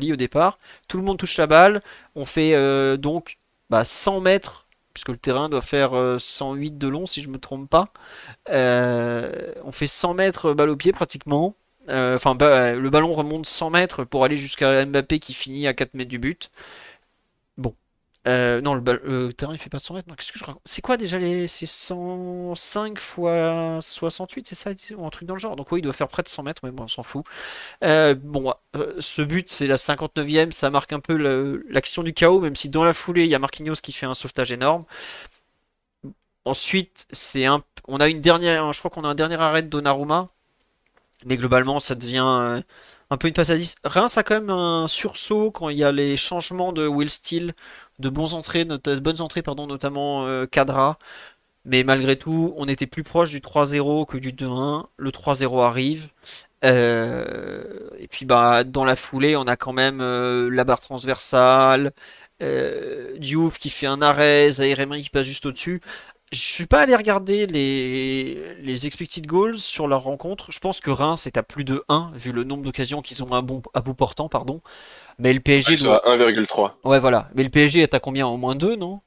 Lee 0.00 0.12
au 0.12 0.16
départ. 0.16 0.58
Tout 0.88 0.96
le 0.96 1.04
monde 1.04 1.18
touche 1.18 1.36
la 1.36 1.46
balle, 1.46 1.82
on 2.14 2.24
fait 2.24 2.96
donc 2.96 3.38
bah, 3.68 3.84
100 3.84 4.20
mètres 4.20 4.66
puisque 4.94 5.10
le 5.10 5.16
terrain 5.16 5.48
doit 5.48 5.60
faire 5.60 5.92
108 6.18 6.78
de 6.78 6.88
long 6.88 7.06
si 7.06 7.22
je 7.22 7.28
me 7.28 7.38
trompe 7.38 7.68
pas. 7.68 7.92
on 8.48 9.72
fait 9.72 9.86
100 9.86 10.14
mètres 10.14 10.52
balle 10.54 10.70
au 10.70 10.76
pied 10.76 10.92
pratiquement. 10.92 11.56
Euh, 11.88 12.16
enfin, 12.16 12.34
le 12.34 12.88
ballon 12.88 13.12
remonte 13.12 13.46
100 13.46 13.70
mètres 13.70 14.04
pour 14.04 14.24
aller 14.24 14.36
jusqu'à 14.36 14.84
Mbappé 14.84 15.18
qui 15.18 15.34
finit 15.34 15.66
à 15.66 15.74
4 15.74 15.94
mètres 15.94 16.10
du 16.10 16.18
but. 16.18 16.50
Euh, 18.28 18.60
non, 18.60 18.74
le, 18.74 19.32
terrain 19.32 19.52
il 19.54 19.58
fait 19.58 19.70
pas 19.70 19.78
100 19.78 19.94
mètres. 19.94 20.08
C'est 20.64 20.82
quoi 20.82 20.96
déjà 20.96 21.18
les. 21.18 21.48
C'est 21.48 21.66
105 21.66 22.98
fois 22.98 23.78
68, 23.80 24.46
c'est 24.48 24.54
ça 24.54 24.70
Ou 24.96 25.06
un 25.06 25.10
truc 25.10 25.26
dans 25.26 25.34
le 25.34 25.40
genre? 25.40 25.56
Donc, 25.56 25.72
oui, 25.72 25.80
il 25.80 25.82
doit 25.82 25.92
faire 25.92 26.08
près 26.08 26.22
de 26.22 26.28
100 26.28 26.42
mètres, 26.42 26.62
mais 26.64 26.70
bon, 26.70 26.84
on 26.84 26.88
s'en 26.88 27.02
fout. 27.02 27.24
Euh, 27.84 28.14
bon, 28.14 28.52
ce 28.98 29.22
but, 29.22 29.48
c'est 29.50 29.66
la 29.66 29.76
59e. 29.76 30.52
Ça 30.52 30.70
marque 30.70 30.92
un 30.92 31.00
peu 31.00 31.16
l'action 31.70 32.02
du 32.02 32.12
chaos, 32.12 32.40
même 32.40 32.56
si 32.56 32.68
dans 32.68 32.84
la 32.84 32.92
foulée, 32.92 33.24
il 33.24 33.30
y 33.30 33.34
a 33.34 33.38
Marquinhos 33.38 33.76
qui 33.82 33.92
fait 33.92 34.06
un 34.06 34.14
sauvetage 34.14 34.52
énorme. 34.52 34.84
Ensuite, 36.44 37.06
c'est 37.12 37.46
un, 37.46 37.62
on 37.88 37.98
a 37.98 38.08
une 38.08 38.20
dernière, 38.20 38.72
je 38.72 38.78
crois 38.78 38.90
qu'on 38.90 39.04
a 39.04 39.08
un 39.08 39.14
dernier 39.14 39.36
arrêt 39.36 39.62
de 39.62 39.68
Donnarumma 39.68 40.30
mais 41.24 41.36
globalement, 41.36 41.80
ça 41.80 41.94
devient 41.94 42.24
euh, 42.24 42.62
un 43.10 43.16
peu 43.16 43.28
une 43.28 43.34
passe 43.34 43.50
à 43.50 43.56
10. 43.56 43.76
Reims 43.84 44.16
a 44.18 44.22
quand 44.22 44.34
même 44.34 44.50
un 44.50 44.88
sursaut 44.88 45.50
quand 45.50 45.68
il 45.68 45.78
y 45.78 45.84
a 45.84 45.92
les 45.92 46.16
changements 46.16 46.72
de 46.72 46.86
Will 46.86 47.10
Steele, 47.10 47.54
de, 48.00 48.34
entrées, 48.34 48.64
de 48.64 48.98
bonnes 48.98 49.20
entrées, 49.20 49.42
pardon, 49.42 49.66
notamment 49.66 50.26
euh, 50.26 50.46
Cadra. 50.46 50.98
Mais 51.64 51.84
malgré 51.84 52.16
tout, 52.16 52.54
on 52.56 52.66
était 52.68 52.86
plus 52.86 53.02
proche 53.02 53.30
du 53.30 53.40
3-0 53.40 54.06
que 54.06 54.16
du 54.18 54.32
2-1. 54.32 54.86
Le 54.96 55.10
3-0 55.10 55.62
arrive. 55.62 56.08
Euh, 56.64 57.88
et 57.98 58.06
puis 58.08 58.26
bah 58.26 58.64
dans 58.64 58.84
la 58.84 58.96
foulée, 58.96 59.36
on 59.36 59.44
a 59.44 59.56
quand 59.56 59.72
même 59.72 60.00
euh, 60.00 60.50
la 60.50 60.64
barre 60.64 60.80
transversale, 60.80 61.92
euh, 62.42 63.16
Diouf 63.18 63.58
qui 63.58 63.70
fait 63.70 63.86
un 63.86 64.02
arrêt, 64.02 64.52
Zaire 64.52 64.86
qui 64.98 65.10
passe 65.10 65.26
juste 65.26 65.46
au-dessus. 65.46 65.80
Je 66.32 66.38
suis 66.38 66.66
pas 66.66 66.82
allé 66.82 66.94
regarder 66.94 67.46
les, 67.48 68.54
les 68.62 68.86
expected 68.86 69.26
goals 69.26 69.58
sur 69.58 69.88
leur 69.88 70.02
rencontre. 70.02 70.52
Je 70.52 70.60
pense 70.60 70.78
que 70.78 70.90
Reims 70.90 71.26
est 71.26 71.36
à 71.36 71.42
plus 71.42 71.64
de 71.64 71.84
1 71.88 72.12
vu 72.14 72.30
le 72.30 72.44
nombre 72.44 72.62
d'occasions 72.62 73.02
qu'ils 73.02 73.24
ont 73.24 73.32
à, 73.32 73.42
bon, 73.42 73.62
à 73.74 73.80
bout 73.80 73.94
portant, 73.94 74.28
pardon. 74.28 74.60
Mais 75.18 75.32
le 75.32 75.40
PSG 75.40 75.76
sont 75.78 75.86
doit... 75.86 76.06
à 76.08 76.16
1,3. 76.16 76.72
Ouais 76.84 77.00
voilà. 77.00 77.28
Mais 77.34 77.42
le 77.42 77.50
PSG 77.50 77.80
est 77.80 77.94
à 77.94 78.00
combien? 78.00 78.28
Au 78.28 78.36
moins 78.36 78.54
2, 78.54 78.76
non? 78.76 79.00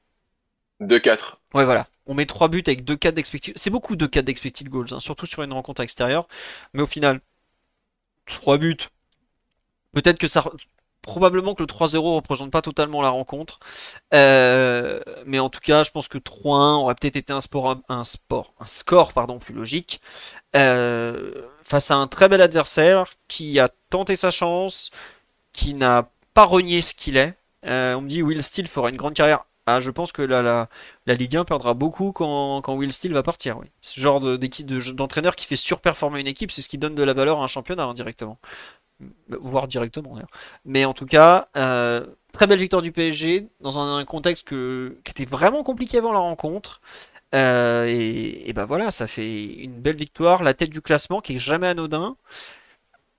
2-4. 0.81 1.37
Ouais, 1.53 1.65
voilà. 1.65 1.87
On 2.05 2.13
met 2.13 2.25
3 2.25 2.49
buts 2.49 2.63
avec 2.67 2.83
2 2.83 2.97
4 2.97 3.15
d'expected. 3.15 3.53
C'est 3.57 3.69
beaucoup 3.69 3.95
de 3.95 4.05
4 4.05 4.25
d'expected 4.25 4.67
goals, 4.67 4.87
hein, 4.91 4.99
surtout 4.99 5.25
sur 5.25 5.43
une 5.43 5.53
rencontre 5.53 5.81
extérieure. 5.81 6.27
Mais 6.73 6.81
au 6.81 6.87
final, 6.87 7.21
3 8.25 8.57
buts. 8.57 8.89
Peut-être 9.93 10.17
que 10.17 10.27
ça. 10.27 10.43
Probablement 11.03 11.53
que 11.53 11.61
le 11.61 11.67
3-0 11.67 12.15
représente 12.15 12.49
pas 12.49 12.61
totalement 12.61 13.01
la 13.01 13.09
rencontre. 13.09 13.59
Euh, 14.13 15.01
mais 15.25 15.37
en 15.37 15.49
tout 15.49 15.59
cas, 15.59 15.83
je 15.83 15.91
pense 15.91 16.07
que 16.07 16.17
3-1 16.17 16.79
aurait 16.79 16.95
peut-être 16.95 17.17
été 17.17 17.33
un 17.33 17.41
score 17.41 19.13
plus 19.39 19.53
logique. 19.53 20.01
Euh, 20.55 21.43
face 21.61 21.91
à 21.91 21.95
un 21.95 22.07
très 22.07 22.29
bel 22.29 22.41
adversaire 22.41 23.11
qui 23.27 23.59
a 23.59 23.69
tenté 23.89 24.15
sa 24.15 24.31
chance, 24.31 24.91
qui 25.51 25.73
n'a 25.73 26.09
pas 26.33 26.45
renié 26.45 26.81
ce 26.81 26.93
qu'il 26.93 27.17
est. 27.17 27.35
Euh, 27.65 27.95
on 27.95 28.01
me 28.01 28.09
dit 28.09 28.21
Will 28.23 28.43
Steele 28.43 28.67
fera 28.67 28.89
une 28.89 28.97
grande 28.97 29.13
carrière. 29.13 29.45
Ah, 29.65 29.79
je 29.79 29.91
pense 29.91 30.11
que 30.11 30.21
la, 30.21 30.67
la, 31.05 31.13
Ligue 31.15 31.37
1 31.37 31.45
perdra 31.45 31.73
beaucoup 31.73 32.11
quand, 32.11 32.61
Will 32.75 32.91
Steele 32.91 33.13
va 33.13 33.23
partir. 33.23 33.57
Ce 33.81 33.99
genre 33.99 34.19
d'entraîneur 34.19 35.35
qui 35.37 35.45
fait 35.45 35.55
surperformer 35.55 36.19
une 36.19 36.27
équipe, 36.27 36.51
c'est 36.51 36.61
ce 36.61 36.67
qui 36.67 36.77
donne 36.77 36.95
de 36.95 37.03
la 37.03 37.13
valeur 37.13 37.39
à 37.39 37.43
un 37.45 37.47
championnat 37.47 37.83
indirectement. 37.83 38.39
Voire 39.29 39.67
directement. 39.67 40.17
Mais 40.65 40.85
en 40.85 40.93
tout 40.93 41.05
cas, 41.05 41.47
euh, 41.57 42.05
très 42.31 42.47
belle 42.47 42.59
victoire 42.59 42.81
du 42.81 42.91
PSG 42.91 43.47
dans 43.61 43.79
un, 43.79 44.03
contexte 44.05 44.47
qui 44.47 45.11
était 45.11 45.25
vraiment 45.25 45.63
compliqué 45.63 45.97
avant 45.97 46.11
la 46.11 46.19
rencontre. 46.19 46.81
Euh, 47.35 47.85
et, 47.87 48.49
et 48.49 48.53
ben 48.53 48.65
voilà, 48.65 48.91
ça 48.91 49.07
fait 49.07 49.43
une 49.43 49.79
belle 49.79 49.95
victoire, 49.95 50.43
la 50.43 50.53
tête 50.53 50.69
du 50.69 50.81
classement 50.81 51.19
qui 51.19 51.35
est 51.37 51.39
jamais 51.39 51.67
anodin, 51.67 52.15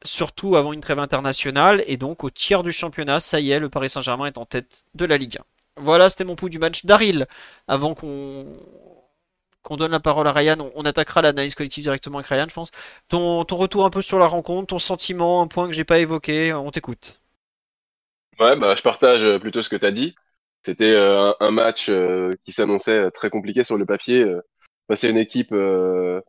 surtout 0.04 0.56
avant 0.56 0.72
une 0.72 0.80
trêve 0.80 0.98
internationale. 1.00 1.82
Et 1.86 1.96
donc 1.96 2.24
au 2.24 2.30
tiers 2.30 2.62
du 2.62 2.72
championnat, 2.72 3.20
ça 3.20 3.40
y 3.40 3.50
est, 3.50 3.58
le 3.58 3.68
Paris 3.68 3.90
Saint-Germain 3.90 4.26
est 4.26 4.38
en 4.38 4.46
tête 4.46 4.84
de 4.94 5.04
la 5.04 5.16
Ligue 5.16 5.38
1. 5.38 5.82
Voilà, 5.82 6.08
c'était 6.08 6.24
mon 6.24 6.36
pouls 6.36 6.48
du 6.48 6.58
match. 6.58 6.84
Daryl, 6.84 7.26
avant 7.66 7.94
qu'on 7.94 8.46
qu'on 9.64 9.76
donne 9.76 9.90
la 9.90 10.00
parole 10.00 10.28
à 10.28 10.32
Ryan, 10.32 10.70
on, 10.76 10.84
attaquera 10.84 11.22
l'analyse 11.22 11.54
collective 11.56 11.82
directement 11.82 12.18
avec 12.18 12.28
Ryan, 12.28 12.46
je 12.48 12.54
pense. 12.54 12.70
Ton, 13.08 13.44
ton 13.44 13.56
retour 13.56 13.84
un 13.84 13.90
peu 13.90 14.02
sur 14.02 14.18
la 14.18 14.26
rencontre, 14.26 14.68
ton 14.68 14.78
sentiment, 14.78 15.42
un 15.42 15.48
point 15.48 15.66
que 15.66 15.72
j'ai 15.72 15.84
pas 15.84 15.98
évoqué, 15.98 16.52
on 16.52 16.70
t'écoute. 16.70 17.18
Ouais, 18.38 18.56
bah, 18.56 18.74
je 18.76 18.82
partage 18.82 19.24
euh, 19.24 19.38
plutôt 19.38 19.62
ce 19.62 19.68
que 19.68 19.76
tu 19.76 19.86
as 19.86 19.92
dit. 19.92 20.14
C'était 20.62 20.92
euh, 20.92 21.32
un, 21.40 21.50
match 21.50 21.88
euh, 21.88 22.36
qui 22.44 22.52
s'annonçait 22.52 23.10
très 23.10 23.30
compliqué 23.30 23.64
sur 23.64 23.76
le 23.76 23.86
papier. 23.86 24.22
euh, 24.22 24.40
à 24.88 25.06
une 25.06 25.18
équipe 25.18 25.52
euh, 25.52 26.20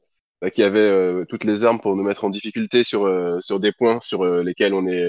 bah, 0.41 0.49
qui 0.49 0.63
avait 0.63 1.25
toutes 1.29 1.43
les 1.43 1.65
armes 1.65 1.81
pour 1.81 1.95
nous 1.95 2.03
mettre 2.03 2.25
en 2.25 2.29
difficulté 2.29 2.83
sur, 2.83 3.09
sur 3.41 3.59
des 3.59 3.71
points 3.73 3.99
sur 4.01 4.25
lesquels 4.25 4.73
on 4.73 4.87
est 4.87 5.05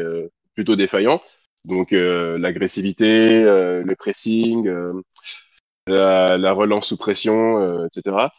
plutôt 0.55 0.77
défaillant. 0.77 1.21
Donc 1.67 1.93
euh, 1.93 2.39
l'agressivité, 2.39 3.07
euh, 3.07 3.83
le 3.83 3.97
pressing, 3.97 4.69
euh, 4.69 4.93
la, 5.87 6.39
la 6.39 6.53
relance 6.53 6.89
sous 6.89 6.97
pression, 6.97 7.59
euh, 7.59 7.87
etc. 7.87 8.33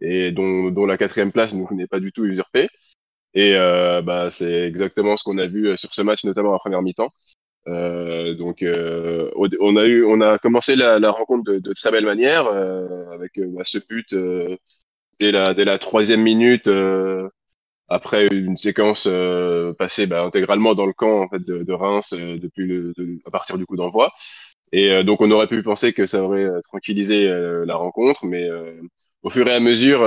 Et 0.00 0.32
dont, 0.32 0.70
dont 0.70 0.86
la 0.86 0.98
quatrième 0.98 1.32
place 1.32 1.54
n'est 1.54 1.86
pas 1.86 2.00
du 2.00 2.12
tout 2.12 2.24
usurpée. 2.24 2.68
Et 3.34 3.54
euh, 3.56 4.02
bah, 4.02 4.30
c'est 4.30 4.62
exactement 4.68 5.16
ce 5.16 5.24
qu'on 5.24 5.38
a 5.38 5.46
vu 5.46 5.68
euh, 5.68 5.76
sur 5.76 5.94
ce 5.94 6.02
match, 6.02 6.24
notamment 6.24 6.54
en 6.54 6.58
première 6.58 6.82
mi-temps. 6.82 7.10
Euh, 7.68 8.34
donc, 8.34 8.62
euh, 8.62 9.30
on 9.60 9.76
a 9.76 9.86
eu, 9.86 10.04
on 10.04 10.20
a 10.22 10.38
commencé 10.38 10.76
la, 10.76 10.98
la 11.00 11.10
rencontre 11.12 11.44
de, 11.52 11.58
de 11.60 11.72
très 11.74 11.90
belle 11.92 12.06
manière 12.06 12.46
euh, 12.48 13.10
avec 13.12 13.32
bah, 13.38 13.62
ce 13.64 13.78
but 13.88 14.14
dès 15.18 15.32
la 15.32 15.54
dès 15.54 15.64
la 15.64 15.78
troisième 15.78 16.22
minute 16.22 16.68
après 17.88 18.26
une 18.28 18.56
séquence 18.56 19.08
passée 19.78 20.06
bah, 20.06 20.22
intégralement 20.24 20.74
dans 20.74 20.86
le 20.86 20.92
camp 20.92 21.22
en 21.22 21.28
fait 21.28 21.40
de, 21.40 21.62
de 21.62 21.72
Reims 21.72 22.14
depuis 22.14 22.66
le 22.66 22.92
de- 22.96 23.18
à 23.26 23.30
partir 23.30 23.58
du 23.58 23.66
coup 23.66 23.76
d'envoi. 23.76 24.12
Et 24.72 24.90
euh, 24.90 25.02
donc 25.02 25.20
on 25.20 25.30
aurait 25.30 25.48
pu 25.48 25.62
penser 25.62 25.92
que 25.92 26.06
ça 26.06 26.22
aurait 26.22 26.44
euh, 26.44 26.60
tranquillisé 26.62 27.28
euh, 27.28 27.64
la 27.66 27.76
rencontre, 27.76 28.24
mais 28.26 28.48
au 29.22 29.30
fur 29.30 29.46
et 29.48 29.54
à 29.54 29.60
mesure, 29.60 30.00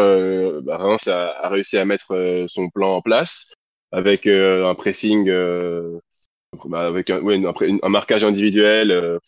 bah, 0.63 0.77
Reims 0.77 1.07
a, 1.07 1.29
a 1.41 1.49
réussi 1.49 1.77
à 1.77 1.85
mettre 1.85 2.45
son 2.47 2.69
plan 2.69 2.95
en 2.97 3.01
place 3.01 3.53
avec 3.91 4.27
un 4.27 4.75
pressing. 4.75 5.29
bah, 6.65 6.85
avec 6.87 7.09
un, 7.09 7.21
ouais, 7.21 7.41
un, 7.45 7.53
un 7.83 7.89
marquage 7.89 8.23
individuel 8.23 9.19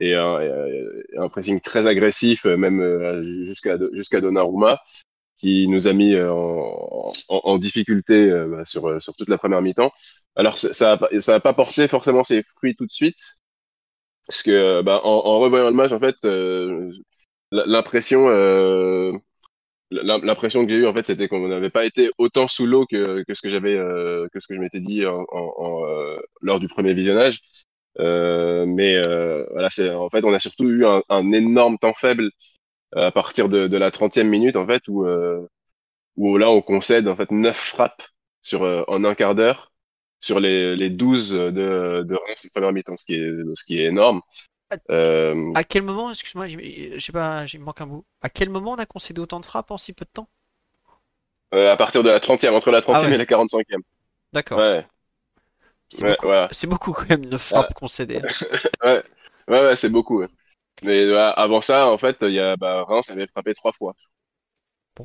et, 0.00 0.14
un, 0.14 0.40
et 0.40 1.18
un 1.18 1.28
pressing 1.28 1.60
très 1.60 1.86
agressif, 1.86 2.44
même 2.46 3.24
jusqu'à 3.44 3.76
jusqu'à 3.92 4.20
Donnarumma, 4.20 4.80
qui 5.38 5.68
nous 5.68 5.88
a 5.88 5.92
mis 5.92 6.18
en, 6.20 7.12
en, 7.28 7.40
en 7.44 7.58
difficulté 7.58 8.30
bah, 8.48 8.64
sur, 8.64 9.02
sur 9.02 9.14
toute 9.16 9.28
la 9.28 9.38
première 9.38 9.62
mi-temps. 9.62 9.92
Alors 10.36 10.58
ça 10.58 10.72
ça 10.74 10.92
a, 10.92 10.96
pas- 10.98 11.20
ça 11.20 11.40
pas 11.40 11.54
porté 11.54 11.88
forcément 11.88 12.24
ses 12.24 12.42
fruits 12.42 12.76
tout 12.76 12.86
de 12.86 12.92
suite, 12.92 13.18
parce 14.26 14.42
que 14.42 14.50
euh, 14.50 14.82
bah, 14.82 15.00
en, 15.04 15.10
en 15.26 15.38
revoyant 15.40 15.66
le 15.68 15.72
match, 15.76 15.92
en 15.92 16.00
fait, 16.00 16.16
euh, 16.24 16.90
l'impression 17.52 18.28
euh, 18.28 19.12
l'im- 19.90 20.20
l'impression 20.24 20.64
que 20.64 20.70
j'ai 20.72 20.76
eue 20.78 20.86
en 20.86 20.94
fait 20.94 21.06
c'était 21.06 21.28
qu'on 21.28 21.48
n'avait 21.48 21.70
pas 21.70 21.86
été 21.86 22.10
autant 22.18 22.48
sous 22.48 22.66
l'eau 22.66 22.86
que, 22.86 23.24
que 23.26 23.34
ce 23.34 23.42
que 23.42 23.48
j'avais 23.50 23.76
euh, 23.76 24.28
que 24.32 24.40
ce 24.40 24.48
que 24.48 24.54
je 24.56 24.60
m'étais 24.60 24.80
dit 24.80 25.06
en, 25.06 25.24
en- 25.32 25.54
en, 25.58 25.86
euh, 25.86 26.18
lors 26.42 26.60
du 26.60 26.68
premier 26.68 26.94
visionnage. 26.94 27.40
Euh, 28.00 28.66
mais 28.66 28.96
voilà 29.52 29.70
c'est 29.70 29.90
en 29.90 30.10
fait 30.10 30.24
on 30.24 30.34
a 30.34 30.38
surtout 30.40 30.66
eu 30.70 30.86
un, 30.86 31.02
un 31.10 31.32
énorme 31.32 31.78
temps 31.78 31.94
faible 31.94 32.30
à 32.96 33.12
partir 33.12 33.48
de, 33.50 33.68
de 33.68 33.76
la 33.78 33.90
30e 33.92 34.28
minute 34.30 34.56
en 34.56 34.66
fait 34.66 34.82
où 34.88 35.06
où 36.16 36.38
là 36.38 36.50
on 36.50 36.62
concède 36.62 37.08
en 37.08 37.16
fait 37.16 37.30
neuf 37.30 37.56
frappes 37.56 38.02
sur 38.42 38.62
en 38.88 39.04
un 39.04 39.14
quart 39.14 39.34
d'heure 39.34 39.72
sur 40.24 40.40
les, 40.40 40.76
les 40.76 40.90
12 40.90 41.30
de 41.32 42.04
de 42.06 42.14
Reims 42.14 42.44
en 42.46 42.48
première 42.54 42.72
mi-temps 42.72 42.96
ce 42.96 43.04
qui 43.06 43.14
est 43.14 43.32
ce 43.54 43.64
qui 43.64 43.78
est 43.80 43.84
énorme 43.86 44.20
euh, 44.90 45.54
À 45.54 45.64
quel 45.64 45.82
moment, 45.82 46.10
excuse-moi, 46.10 46.46
j'ai 46.48 46.98
j'ai 46.98 47.12
pas, 47.12 47.44
il 47.52 47.58
manque 47.60 47.80
un 47.80 47.86
bout. 47.86 48.04
À 48.20 48.28
quel 48.30 48.50
moment 48.50 48.72
on 48.72 48.76
a 48.76 48.86
concédé 48.86 49.20
autant 49.20 49.40
de 49.40 49.44
frappes 49.46 49.70
en 49.72 49.78
si 49.78 49.92
peu 49.92 50.04
de 50.04 50.10
temps? 50.10 50.28
euh, 51.54 51.72
à 51.72 51.76
partir 51.76 52.02
de 52.02 52.08
la 52.10 52.20
30e 52.20 52.54
entre 52.54 52.70
la 52.70 52.82
30e 52.82 52.98
Ah 52.98 53.02
ouais. 53.02 53.12
et 53.12 53.18
la 53.18 53.26
45e 53.26 53.82
D'accord. 54.32 54.64
ouais 54.64 54.86
C'est 55.88 56.04
ouais 56.04 56.16
beaucoup. 56.18 56.22
voilà 56.22 56.50
C'est 56.50 56.66
beaucoup 56.66 56.92
quand 56.92 57.08
même 57.08 57.24
de 57.26 57.38
frappes 57.38 57.72
concédées. 57.74 58.22
Ouais, 58.82 59.02
ouais, 59.48 59.64
ouais, 59.66 59.76
c'est 59.76 59.88
beaucoup. 59.90 60.22
Mais 60.84 61.00
euh, 61.04 61.32
avant 61.34 61.60
ça, 61.62 61.88
en 61.90 61.98
fait, 61.98 62.18
y 62.22 62.38
a 62.40 62.56
bah, 62.56 62.84
Reims 62.84 63.10
avait 63.10 63.26
frappé 63.28 63.54
trois 63.54 63.72
fois. 63.72 63.94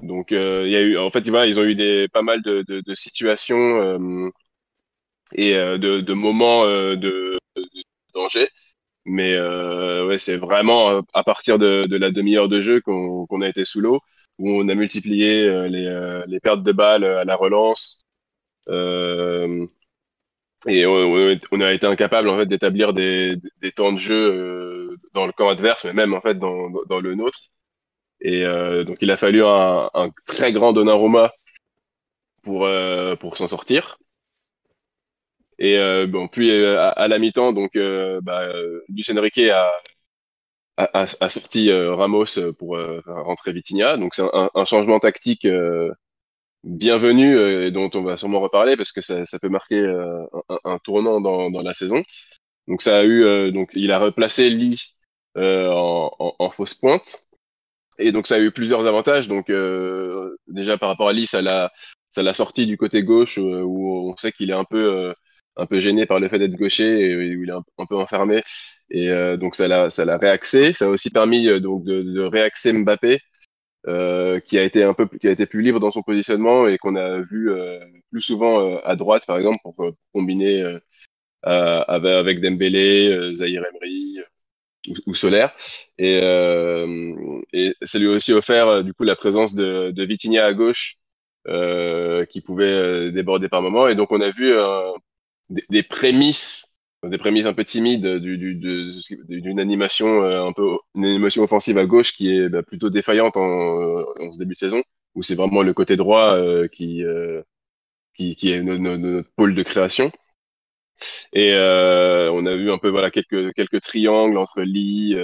Donc 0.02 0.32
euh, 0.32 0.68
y 0.68 0.76
a 0.76 0.82
eu, 0.82 0.98
en 0.98 1.12
fait, 1.12 1.28
voilà, 1.30 1.46
ils 1.48 1.60
ont 1.60 1.64
eu 1.64 1.76
des 1.76 2.08
pas 2.10 2.22
mal 2.22 2.42
de, 2.44 2.64
de, 2.68 2.82
de 2.82 2.94
situations 2.96 3.58
euh, 3.82 4.30
et 5.34 5.56
euh, 5.56 5.78
de, 5.78 6.02
de 6.02 6.14
moments 6.14 6.66
euh, 6.66 6.96
de, 6.96 7.38
de 7.56 7.64
danger. 8.14 8.50
Mais 9.06 9.34
euh, 9.36 10.08
ouais, 10.08 10.18
c'est 10.20 10.38
vraiment 10.38 11.02
à 11.14 11.24
partir 11.24 11.60
de, 11.60 11.86
de 11.88 11.98
la 11.98 12.12
demi-heure 12.12 12.50
de 12.50 12.62
jeu 12.62 12.82
qu'on 12.82 13.26
qu'on 13.28 13.42
a 13.42 13.50
été 13.50 13.66
sous 13.66 13.82
l'eau, 13.82 14.02
où 14.40 14.52
on 14.52 14.70
a 14.70 14.76
multiplié 14.76 15.50
les, 15.70 16.24
les 16.28 16.40
pertes 16.42 16.64
de 16.64 16.72
balles 16.74 17.06
à 17.06 17.26
la 17.26 17.36
relance. 17.36 18.02
Et 20.68 20.86
on, 20.86 21.38
on 21.52 21.62
a 21.62 21.74
été 21.74 21.88
incapable 21.88 22.30
en 22.30 22.38
fait 22.38 22.46
d'établir 22.46 22.94
des, 22.94 23.36
des 23.62 23.72
temps 23.72 23.94
de 23.94 23.98
jeu 24.00 24.98
dans 25.14 25.26
le 25.26 25.32
camp 25.32 25.50
adverse, 25.50 25.86
mais 25.86 25.94
même 25.94 26.14
en 26.14 26.22
fait 26.22 26.36
dans, 26.38 26.70
dans 26.88 27.00
le 27.00 27.16
nôtre. 27.16 27.40
Et 28.22 28.46
euh, 28.46 28.84
donc 28.86 28.98
il 29.02 29.12
a 29.12 29.18
fallu 29.18 29.44
un, 29.46 29.90
un 29.94 30.10
très 30.28 30.54
grand 30.54 30.74
Donnarumma 30.74 31.32
pour 32.44 32.66
euh, 32.66 33.16
pour 33.16 33.38
s'en 33.38 33.48
sortir. 33.48 33.98
Et 35.60 35.78
euh, 35.78 36.08
bon, 36.08 36.28
puis 36.28 36.52
euh, 36.52 36.80
à, 36.80 36.90
à 36.90 37.08
la 37.08 37.20
mi-temps, 37.20 37.54
donc 37.54 37.76
euh, 37.76 38.22
bah, 38.22 38.48
Luis 38.90 39.06
Enrique 39.16 39.40
a, 39.40 39.72
a, 40.78 40.84
a- 41.04 41.08
a 41.26 41.30
sorti 41.30 41.72
Ramos 41.72 42.40
pour 42.58 42.78
rentrer 43.06 43.54
Vitinha. 43.54 43.98
Donc 43.98 44.14
c'est 44.16 44.24
un, 44.34 44.50
un 44.54 44.66
changement 44.66 45.00
tactique 45.00 45.46
bienvenu 46.64 47.38
euh, 47.38 47.68
et 47.68 47.72
dont 47.72 47.90
on 47.94 48.04
va 48.04 48.18
sûrement 48.18 48.40
reparler 48.42 48.76
parce 48.78 48.92
que 48.92 49.02
ça, 49.02 49.26
ça 49.26 49.40
peut 49.40 49.50
marquer 49.50 49.80
euh, 49.80 50.24
un, 50.50 50.60
un 50.66 50.80
tournant 50.80 51.22
dans, 51.22 51.50
dans 51.52 51.62
la 51.62 51.74
saison. 51.74 52.04
Donc 52.68 52.82
ça 52.82 53.00
a 53.00 53.04
eu 53.04 53.24
euh, 53.24 53.52
donc 53.52 53.72
il 53.76 53.92
a 53.92 54.00
replacé 54.00 54.50
Lee 54.50 54.82
en, 55.38 56.12
en, 56.20 56.36
en 56.40 56.50
fausse 56.52 56.76
pointe 56.76 57.28
et 58.00 58.12
donc 58.12 58.28
ça 58.28 58.36
a 58.36 58.40
eu 58.40 58.52
plusieurs 58.52 58.86
avantages. 58.88 59.28
Donc 59.28 59.52
déjà 60.48 60.78
par 60.78 60.90
rapport 60.90 61.10
à 61.10 61.14
Lee, 61.14 61.28
ça 61.28 61.42
l'a 61.42 61.72
ça 62.10 62.24
l'a 62.24 62.34
sorti 62.34 62.66
du 62.66 62.78
côté 62.78 63.04
gauche 63.04 63.38
où 63.38 64.10
on 64.10 64.18
sait 64.18 64.32
qu'il 64.32 64.50
est 64.50 64.54
un 64.54 64.66
peu 64.66 65.14
un 65.60 65.66
peu 65.66 65.80
gêné 65.80 66.06
par 66.06 66.20
le 66.20 66.30
fait 66.30 66.40
d'être 66.40 66.56
gaucher 66.56 67.12
et 67.12 67.16
où 67.36 67.44
il 67.44 67.50
est 67.50 67.54
un, 67.54 67.64
un 67.78 67.86
peu 67.86 67.96
enfermé. 67.96 68.42
Et 68.90 69.10
euh, 69.10 69.38
donc 69.38 69.56
ça 69.56 69.68
l'a 69.68 69.90
ça 69.90 70.06
l'a 70.06 70.18
réaxé. 70.18 70.74
Ça 70.74 70.86
a 70.86 70.90
aussi 70.90 71.10
permis 71.12 71.48
euh, 71.48 71.60
donc 71.60 71.84
de, 71.84 72.02
de 72.02 72.22
réaxer 72.22 72.74
Mbappé 72.74 73.20
qui 74.46 74.60
a 74.60 74.64
été 74.64 74.84
un 74.84 74.94
peu 74.94 75.08
qui 75.08 75.28
a 75.28 75.32
été 75.32 75.46
plus 75.46 75.62
libre 75.62 75.80
dans 75.80 75.92
son 75.92 76.04
positionnement 76.04 76.68
et 76.68 76.78
qu'on 76.78 76.96
a 76.96 77.20
vu 77.20 77.50
plus 78.12 78.22
souvent 78.22 78.78
à 78.80 78.96
droite 78.96 79.26
par 79.26 79.38
exemple 79.38 79.58
pour, 79.64 79.76
combiner 80.14 80.78
avec, 81.44 82.06
avec 82.06 82.42
Dembélé, 82.42 83.34
Zahir 83.36 83.64
Emery 83.66 84.20
ou, 84.90 84.94
ou 85.08 85.16
Solaire 85.16 85.54
et, 85.98 86.18
et 87.54 87.76
ça 87.82 88.00
lui 88.00 88.08
a 88.08 88.12
aussi 88.12 88.34
offert 88.34 88.84
du 88.84 88.94
coup 88.94 89.04
la 89.06 89.16
présence 89.16 89.56
de, 89.56 89.92
de 89.92 90.04
Vitinha 90.04 90.46
à 90.46 90.54
gauche 90.54 90.98
qui 92.30 92.42
pouvait 92.42 93.12
déborder 93.12 93.50
par 93.50 93.64
moment 93.64 93.88
et 93.88 93.96
donc 93.96 94.12
on 94.12 94.22
a 94.22 94.30
vu 94.30 94.54
des, 95.50 95.64
des 95.70 95.84
prémices 95.84 96.80
des 97.04 97.18
prémices 97.18 97.46
un 97.46 97.54
peu 97.54 97.64
timides 97.64 98.06
d'une 98.18 99.60
animation 99.60 100.22
euh, 100.22 100.44
un 100.46 100.52
peu 100.54 100.78
une 100.96 101.06
animation 101.06 101.44
offensive 101.44 101.78
à 101.78 101.86
gauche 101.86 102.14
qui 102.14 102.30
est 102.36 102.50
bah, 102.50 102.62
plutôt 102.64 102.90
défaillante 102.90 103.38
en, 103.38 103.42
en, 103.42 104.32
ce 104.34 104.38
début 104.38 104.54
de 104.54 104.60
saison 104.60 104.84
où 105.16 105.24
c'est 105.24 105.36
vraiment 105.36 105.64
le 105.64 105.74
côté 105.74 105.96
droit 105.96 106.34
euh, 106.36 106.68
qui, 106.68 107.04
euh, 107.06 107.42
qui, 108.16 108.36
qui 108.36 108.52
est 108.52 108.62
notre, 108.64 109.28
pôle 109.36 109.56
de 109.56 109.64
création. 109.64 110.12
Et 111.34 111.54
on 111.56 112.46
a 112.46 112.56
vu 112.56 112.72
un 112.72 112.78
peu 112.78 112.90
voilà 112.90 113.12
quelques 113.12 113.54
quelques 113.54 113.82
triangles 113.82 114.38
entre 114.38 114.62
Lee 114.62 115.16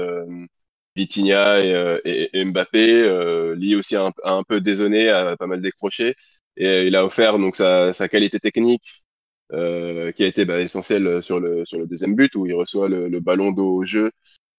Vitinha 0.96 1.60
et, 2.05 2.29
et, 2.34 2.46
Mbappé. 2.46 3.55
Lee 3.58 3.75
aussi 3.75 3.96
a 3.96 4.05
un, 4.08 4.12
un 4.24 4.44
peu 4.44 4.62
désonné 4.62 5.10
a 5.10 5.36
pas 5.38 5.48
mal 5.48 5.62
décroché. 5.62 6.15
Et 6.58 6.88
il 6.88 6.96
a 6.96 7.05
offert 7.05 7.38
donc 7.38 7.55
sa, 7.58 7.91
sa 7.94 8.08
qualité 8.08 8.39
technique 8.39 9.04
euh, 9.53 10.11
qui 10.11 10.23
a 10.23 10.27
été 10.27 10.45
bah, 10.45 10.59
essentiel 10.59 11.21
sur 11.21 11.39
le, 11.39 11.65
sur 11.65 11.79
le 11.79 11.87
deuxième 11.87 12.15
but 12.15 12.35
où 12.35 12.45
il 12.47 12.53
reçoit 12.55 12.89
le, 12.89 13.09
le 13.09 13.19
ballon 13.19 13.51
d'eau 13.51 13.75
au 13.77 13.85
jeu 13.85 14.11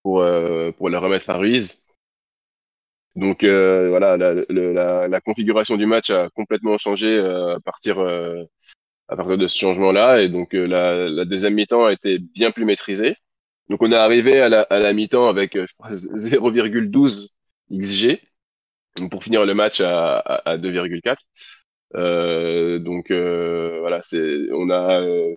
pour, 0.03 0.21
euh, 0.21 0.71
pour 0.73 0.89
le 0.91 0.99
remettre 0.99 1.31
à 1.31 1.39
Ruiz. 1.39 1.85
Donc 3.17 3.45
euh, 3.45 3.89
voilà, 3.89 4.17
la, 4.17 4.35
la, 4.49 5.09
la, 5.09 5.21
configuration 5.21 5.77
du 5.77 5.87
match 5.87 6.11
a 6.11 6.29
complètement 6.31 6.77
changé 6.79 7.19
à 7.19 7.59
partir 7.65 7.99
à 9.09 9.17
partir 9.17 9.39
de 9.39 9.47
ce 9.47 9.57
changement-là 9.59 10.21
et 10.21 10.29
donc 10.29 10.53
la, 10.53 11.09
la 11.09 11.25
deuxième 11.25 11.55
mi-temps 11.55 11.87
a 11.87 11.93
été 11.93 12.19
bien 12.19 12.51
plus 12.51 12.65
maîtrisée. 12.65 13.17
Donc 13.69 13.83
on 13.83 13.91
est 13.91 13.97
arrivé 13.97 14.41
à 14.41 14.49
la, 14.49 14.63
à 14.63 14.79
la 14.79 14.93
mi-temps 14.93 15.29
avec 15.29 15.55
0,12 15.91 17.31
xg 17.73 18.19
pour 19.11 19.25
finir 19.25 19.45
le 19.47 19.55
match 19.55 19.81
à, 19.81 20.19
à 20.19 20.57
2,4. 20.59 21.17
Euh, 21.95 22.79
donc 22.79 23.11
euh, 23.11 23.79
voilà, 23.81 24.03
c'est 24.03 24.39
on 24.53 24.71
a 24.71 25.01
euh, 25.03 25.35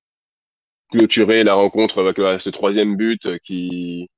clôturé 0.92 1.44
la 1.44 1.54
rencontre 1.54 2.02
avec 2.02 2.42
ce 2.42 2.50
troisième 2.50 2.96
but 2.98 3.40
qui 3.40 4.10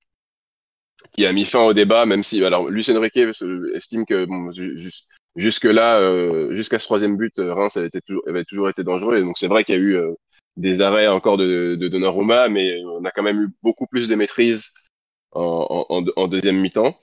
qui 1.13 1.25
a 1.25 1.33
mis 1.33 1.45
fin 1.45 1.61
au 1.61 1.73
débat, 1.73 2.05
même 2.05 2.23
si 2.23 2.43
alors 2.45 2.69
Lucien 2.69 2.99
Riquet 2.99 3.29
estime 3.75 4.05
que 4.05 4.25
bon, 4.25 4.51
jusque 5.35 5.65
là, 5.65 5.99
euh, 5.99 6.53
jusqu'à 6.53 6.79
ce 6.79 6.85
troisième 6.85 7.17
but, 7.17 7.33
Reims 7.37 7.75
avait, 7.75 7.89
toujours, 7.89 8.23
avait 8.27 8.45
toujours 8.45 8.69
été 8.69 8.83
dangereux. 8.83 9.19
Donc 9.21 9.37
c'est 9.37 9.47
vrai 9.47 9.63
qu'il 9.63 9.75
y 9.75 9.77
a 9.77 9.81
eu 9.81 9.97
des 10.57 10.81
arrêts 10.81 11.07
encore 11.07 11.37
de, 11.37 11.75
de 11.75 11.87
Donnarumma, 11.87 12.49
mais 12.49 12.81
on 12.85 13.03
a 13.03 13.11
quand 13.11 13.23
même 13.23 13.41
eu 13.41 13.49
beaucoup 13.63 13.87
plus 13.87 14.07
de 14.07 14.15
maîtrise 14.15 14.73
en 15.31 16.27
deuxième 16.27 16.61
mi-temps. 16.61 16.95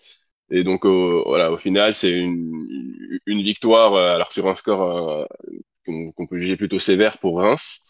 Et 0.51 0.65
donc, 0.65 0.87
voilà, 0.87 1.53
au 1.53 1.57
final, 1.57 1.93
c'est 1.93 2.11
une, 2.13 2.59
une 3.27 3.43
victoire, 3.43 3.95
euh, 3.95 4.15
alors 4.15 4.33
sur 4.33 4.49
un 4.49 4.57
score 4.57 4.83
euh, 4.83 5.25
qu'on 5.87 6.27
peut 6.27 6.39
juger 6.39 6.57
plutôt 6.57 6.79
sévère 6.79 7.19
pour 7.19 7.39
Reims. 7.39 7.89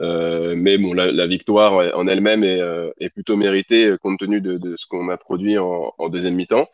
Euh, 0.00 0.54
mais 0.56 0.76
bon, 0.76 0.92
la, 0.92 1.12
la 1.12 1.26
victoire 1.26 1.74
en 1.96 2.06
elle-même 2.08 2.42
est, 2.42 2.60
euh, 2.60 2.90
est, 2.98 3.10
plutôt 3.10 3.36
méritée 3.36 3.94
compte 4.02 4.18
tenu 4.18 4.40
de, 4.40 4.58
de 4.58 4.74
ce 4.76 4.86
qu'on 4.86 5.08
a 5.08 5.16
produit 5.16 5.56
en, 5.58 5.94
en 5.96 6.08
deuxième 6.08 6.34
mi-temps. 6.34 6.68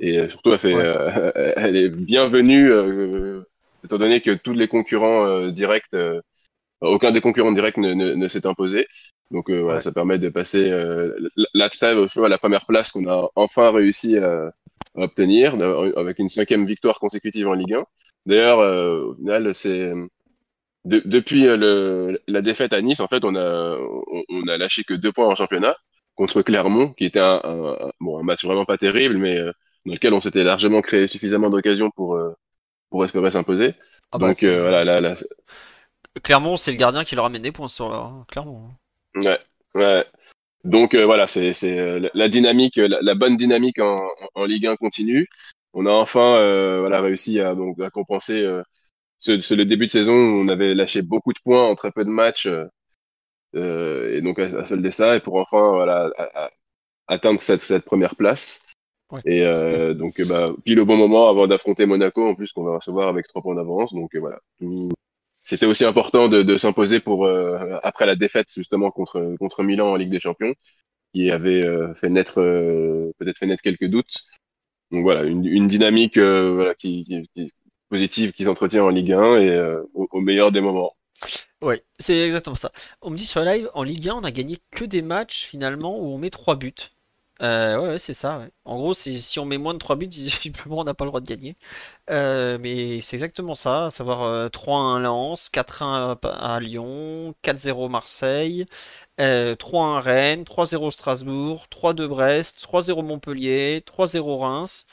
Et 0.00 0.28
surtout, 0.30 0.52
elle, 0.52 0.58
fait, 0.58 0.72
elle 1.56 1.76
est 1.76 1.88
bienvenue, 1.90 2.72
étant 3.84 3.98
donné 3.98 4.20
que 4.20 4.32
tous 4.32 4.54
les 4.54 4.68
concurrents 4.68 5.48
directs, 5.48 5.94
aucun 6.80 7.12
des 7.12 7.20
concurrents 7.20 7.52
directs 7.52 7.76
ne, 7.76 7.94
ne, 7.94 8.14
ne 8.14 8.28
s'est 8.28 8.46
imposé. 8.46 8.86
Donc 9.30 9.50
voilà, 9.50 9.80
ça 9.80 9.92
permet 9.92 10.18
de 10.18 10.28
passer 10.28 10.70
la 11.54 11.68
trêve 11.68 12.06
à 12.24 12.28
la 12.28 12.38
première 12.38 12.66
place 12.66 12.90
qu'on 12.90 13.06
a 13.08 13.30
enfin 13.36 13.70
réussi 13.70 14.16
à, 14.16 14.50
à 14.96 15.02
obtenir 15.02 15.54
avec 15.96 16.18
une 16.18 16.28
cinquième 16.28 16.66
victoire 16.66 16.98
consécutive 16.98 17.48
en 17.48 17.54
Ligue 17.54 17.74
1. 17.74 17.84
D'ailleurs, 18.26 18.60
euh, 18.60 19.04
au 19.06 19.14
final, 19.14 19.54
c'est 19.54 19.92
de, 20.84 21.02
depuis 21.04 21.46
euh, 21.46 21.56
le, 21.56 22.22
la 22.26 22.42
défaite 22.42 22.72
à 22.72 22.82
Nice, 22.82 23.00
en 23.00 23.08
fait, 23.08 23.24
on 23.24 23.34
a 23.34 23.78
on, 23.78 24.22
on, 24.28 24.48
a 24.48 24.58
lâché 24.58 24.84
que 24.84 24.94
deux 24.94 25.12
points 25.12 25.28
en 25.28 25.36
championnat 25.36 25.76
contre 26.14 26.42
Clermont, 26.42 26.92
qui 26.92 27.04
était 27.04 27.20
un, 27.20 27.40
un, 27.42 27.90
bon, 28.00 28.18
un 28.18 28.22
match 28.22 28.44
vraiment 28.44 28.64
pas 28.64 28.78
terrible, 28.78 29.16
mais 29.16 29.38
euh, 29.38 29.52
dans 29.86 29.94
lequel 29.94 30.14
on 30.14 30.20
s'était 30.20 30.44
largement 30.44 30.82
créé 30.82 31.08
suffisamment 31.08 31.50
d'occasions 31.50 31.90
pour 31.90 32.20
pour 32.90 33.04
espérer 33.04 33.30
s'imposer. 33.30 33.74
Ah 34.12 34.18
bah, 34.18 34.28
Donc 34.28 34.42
voilà, 34.42 34.84
là, 34.84 35.00
là, 35.00 35.14
Clermont, 36.22 36.56
c'est 36.56 36.72
le 36.72 36.76
gardien 36.76 37.04
qui 37.04 37.14
leur 37.14 37.24
a 37.24 37.28
amené 37.28 37.40
des 37.40 37.52
points 37.52 37.68
sur 37.68 37.88
là. 37.88 37.96
Hein, 37.96 38.24
Clermont. 38.28 38.68
Hein. 39.14 39.20
Ouais, 39.20 39.38
ouais. 39.74 40.06
Donc 40.64 40.94
euh, 40.94 41.04
voilà, 41.04 41.26
c'est 41.26 41.52
euh, 41.64 42.08
la 42.14 42.28
dynamique, 42.28 42.76
la, 42.76 43.14
bonne 43.14 43.36
dynamique 43.36 43.80
en, 43.80 44.00
en, 44.34 44.44
Ligue 44.44 44.66
1 44.66 44.76
continue. 44.76 45.28
On 45.72 45.86
a 45.86 45.90
enfin 45.90 46.36
euh, 46.36 46.80
voilà 46.80 47.00
réussi 47.00 47.40
à 47.40 47.54
donc 47.54 47.80
à 47.80 47.90
compenser 47.90 48.48
ce, 49.18 49.40
ce, 49.40 49.54
le 49.54 49.64
début 49.64 49.86
de 49.86 49.90
saison 49.90 50.14
où 50.14 50.40
on 50.40 50.48
avait 50.48 50.74
lâché 50.74 51.02
beaucoup 51.02 51.32
de 51.32 51.40
points 51.44 51.64
en 51.64 51.74
très 51.74 51.90
peu 51.90 52.04
de 52.04 52.10
matchs 52.10 52.48
et 53.54 54.20
donc 54.22 54.38
à, 54.38 54.44
à, 54.60 54.64
solder 54.64 54.90
ça 54.92 55.16
et 55.16 55.20
pour 55.20 55.36
enfin 55.36 55.72
voilà 55.72 56.10
à, 56.16 56.50
atteindre 57.08 57.40
cette, 57.42 57.60
cette 57.60 57.84
première 57.84 58.14
place. 58.14 58.64
Ouais. 59.10 59.20
Et 59.26 59.94
donc 59.94 60.20
bah 60.28 60.52
pile 60.64 60.80
au 60.80 60.86
bon 60.86 60.96
moment 60.96 61.28
avant 61.28 61.48
d'affronter 61.48 61.86
Monaco 61.86 62.28
en 62.28 62.34
plus 62.36 62.52
qu'on 62.52 62.62
va 62.62 62.76
recevoir 62.76 63.08
avec 63.08 63.26
trois 63.26 63.42
points 63.42 63.56
d'avance. 63.56 63.92
Donc 63.92 64.14
voilà, 64.14 64.38
tout, 64.60 64.90
c'était 65.42 65.66
aussi 65.66 65.84
important 65.84 66.28
de, 66.28 66.42
de 66.42 66.56
s'imposer 66.56 67.00
pour 67.00 67.26
euh, 67.26 67.78
après 67.82 68.06
la 68.06 68.16
défaite 68.16 68.48
justement 68.54 68.90
contre 68.90 69.34
contre 69.38 69.62
Milan 69.62 69.90
en 69.90 69.96
Ligue 69.96 70.10
des 70.10 70.20
Champions, 70.20 70.54
qui 71.12 71.30
avait 71.30 71.64
euh, 71.64 71.94
fait 71.94 72.08
naître 72.08 72.40
euh, 72.40 73.12
peut-être 73.18 73.38
fait 73.38 73.46
naître 73.46 73.62
quelques 73.62 73.86
doutes. 73.86 74.24
Donc 74.90 75.02
voilà, 75.02 75.24
une, 75.24 75.44
une 75.46 75.66
dynamique 75.66 76.18
voilà, 76.18 76.74
qui, 76.74 77.04
qui, 77.04 77.52
positive 77.88 78.32
qui 78.32 78.44
s'entretient 78.44 78.84
en 78.84 78.90
Ligue 78.90 79.12
1 79.12 79.36
et 79.36 79.76
au, 79.94 80.06
au, 80.10 80.20
meilleur 80.20 80.52
des 80.52 80.60
moments. 80.60 80.94
Oui, 81.62 81.76
c'est 81.98 82.20
exactement 82.20 82.56
ça. 82.56 82.72
On 83.00 83.08
me 83.08 83.16
dit 83.16 83.24
sur 83.24 83.42
la 83.42 83.56
live, 83.56 83.70
en 83.72 83.84
Ligue 83.84 84.10
1, 84.10 84.16
on 84.16 84.20
a 84.20 84.30
gagné 84.30 84.58
que 84.70 84.84
des 84.84 85.00
matchs 85.00 85.46
finalement 85.46 85.98
où 85.98 86.12
on 86.12 86.18
met 86.18 86.28
trois 86.28 86.56
buts. 86.56 86.74
Euh, 87.42 87.76
ouais, 87.78 87.88
ouais 87.88 87.98
c'est 87.98 88.12
ça. 88.12 88.38
Ouais. 88.38 88.50
En 88.64 88.76
gros, 88.76 88.94
si 88.94 89.38
on 89.38 89.44
met 89.44 89.58
moins 89.58 89.74
de 89.74 89.78
3 89.78 89.96
buts, 89.96 90.06
visiblement, 90.10 90.78
on 90.80 90.84
n'a 90.84 90.94
pas 90.94 91.04
le 91.04 91.10
droit 91.10 91.20
de 91.20 91.26
gagner. 91.26 91.56
Euh, 92.10 92.58
mais 92.60 93.00
c'est 93.00 93.16
exactement 93.16 93.54
ça, 93.54 93.86
à 93.86 93.90
savoir 93.90 94.22
euh, 94.22 94.48
3-1 94.48 95.00
Lens, 95.00 95.50
4-1 95.52 96.18
à 96.24 96.60
Lyon, 96.60 97.34
4-0 97.42 97.88
Marseille, 97.90 98.66
3-1 99.18 100.00
Rennes, 100.00 100.44
3-0 100.44 100.90
Strasbourg, 100.90 101.66
3-2 101.70 102.06
Brest, 102.06 102.60
3-0 102.64 103.02
Montpellier, 103.04 103.82
3-0 103.86 104.38
Reims. 104.38 104.86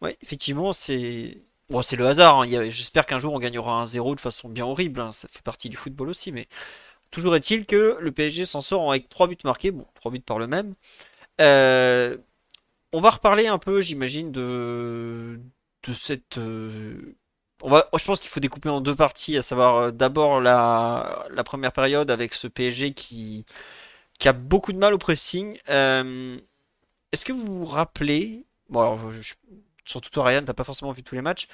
Ouais, 0.00 0.16
effectivement, 0.22 0.72
c'est 0.72 1.38
bon, 1.70 1.80
le 1.92 2.06
hasard. 2.06 2.42
Hein. 2.42 2.70
J'espère 2.70 3.06
qu'un 3.06 3.18
jour 3.18 3.34
on 3.34 3.38
gagnera 3.40 3.72
un 3.80 3.86
0 3.86 4.14
de 4.14 4.20
façon 4.20 4.48
bien 4.48 4.66
horrible. 4.66 5.00
Hein. 5.00 5.12
Ça 5.12 5.28
fait 5.28 5.42
partie 5.42 5.68
du 5.68 5.76
football 5.76 6.08
aussi, 6.10 6.32
mais 6.32 6.48
toujours 7.10 7.36
est-il 7.36 7.66
que 7.66 7.98
le 8.00 8.12
PSG 8.12 8.44
s'en 8.46 8.60
sort 8.60 8.90
avec 8.90 9.08
3 9.08 9.28
buts 9.28 9.38
marqués. 9.44 9.70
Bon, 9.72 9.86
3 9.94 10.12
buts 10.12 10.20
par 10.20 10.38
le 10.38 10.46
même. 10.46 10.74
Euh, 11.40 12.16
on 12.92 13.00
va 13.00 13.10
reparler 13.10 13.46
un 13.46 13.58
peu, 13.58 13.80
j'imagine, 13.80 14.32
de, 14.32 15.40
cette. 15.94 16.38
Euh, 16.38 17.16
on 17.62 17.70
va, 17.70 17.88
je 17.96 18.04
pense 18.04 18.20
qu'il 18.20 18.30
faut 18.30 18.40
découper 18.40 18.68
en 18.68 18.80
deux 18.80 18.94
parties, 18.94 19.36
à 19.36 19.42
savoir 19.42 19.76
euh, 19.76 19.90
d'abord 19.90 20.40
la, 20.40 21.26
première 21.44 21.72
période 21.72 22.10
avec 22.10 22.34
ce 22.34 22.46
PSG 22.46 22.92
qui, 22.92 23.44
a 24.24 24.32
beaucoup 24.32 24.72
de 24.72 24.78
mal 24.78 24.94
au 24.94 24.98
pressing. 24.98 25.58
Est-ce 25.66 27.24
que 27.24 27.32
vous 27.32 27.60
vous 27.60 27.64
rappelez, 27.64 28.44
surtout 29.84 30.10
toi 30.10 30.24
Ryan, 30.24 30.42
t'as 30.44 30.52
pas 30.52 30.64
forcément 30.64 30.92
vu 30.92 31.02
tous 31.02 31.14
les 31.14 31.22
matchs, 31.22 31.48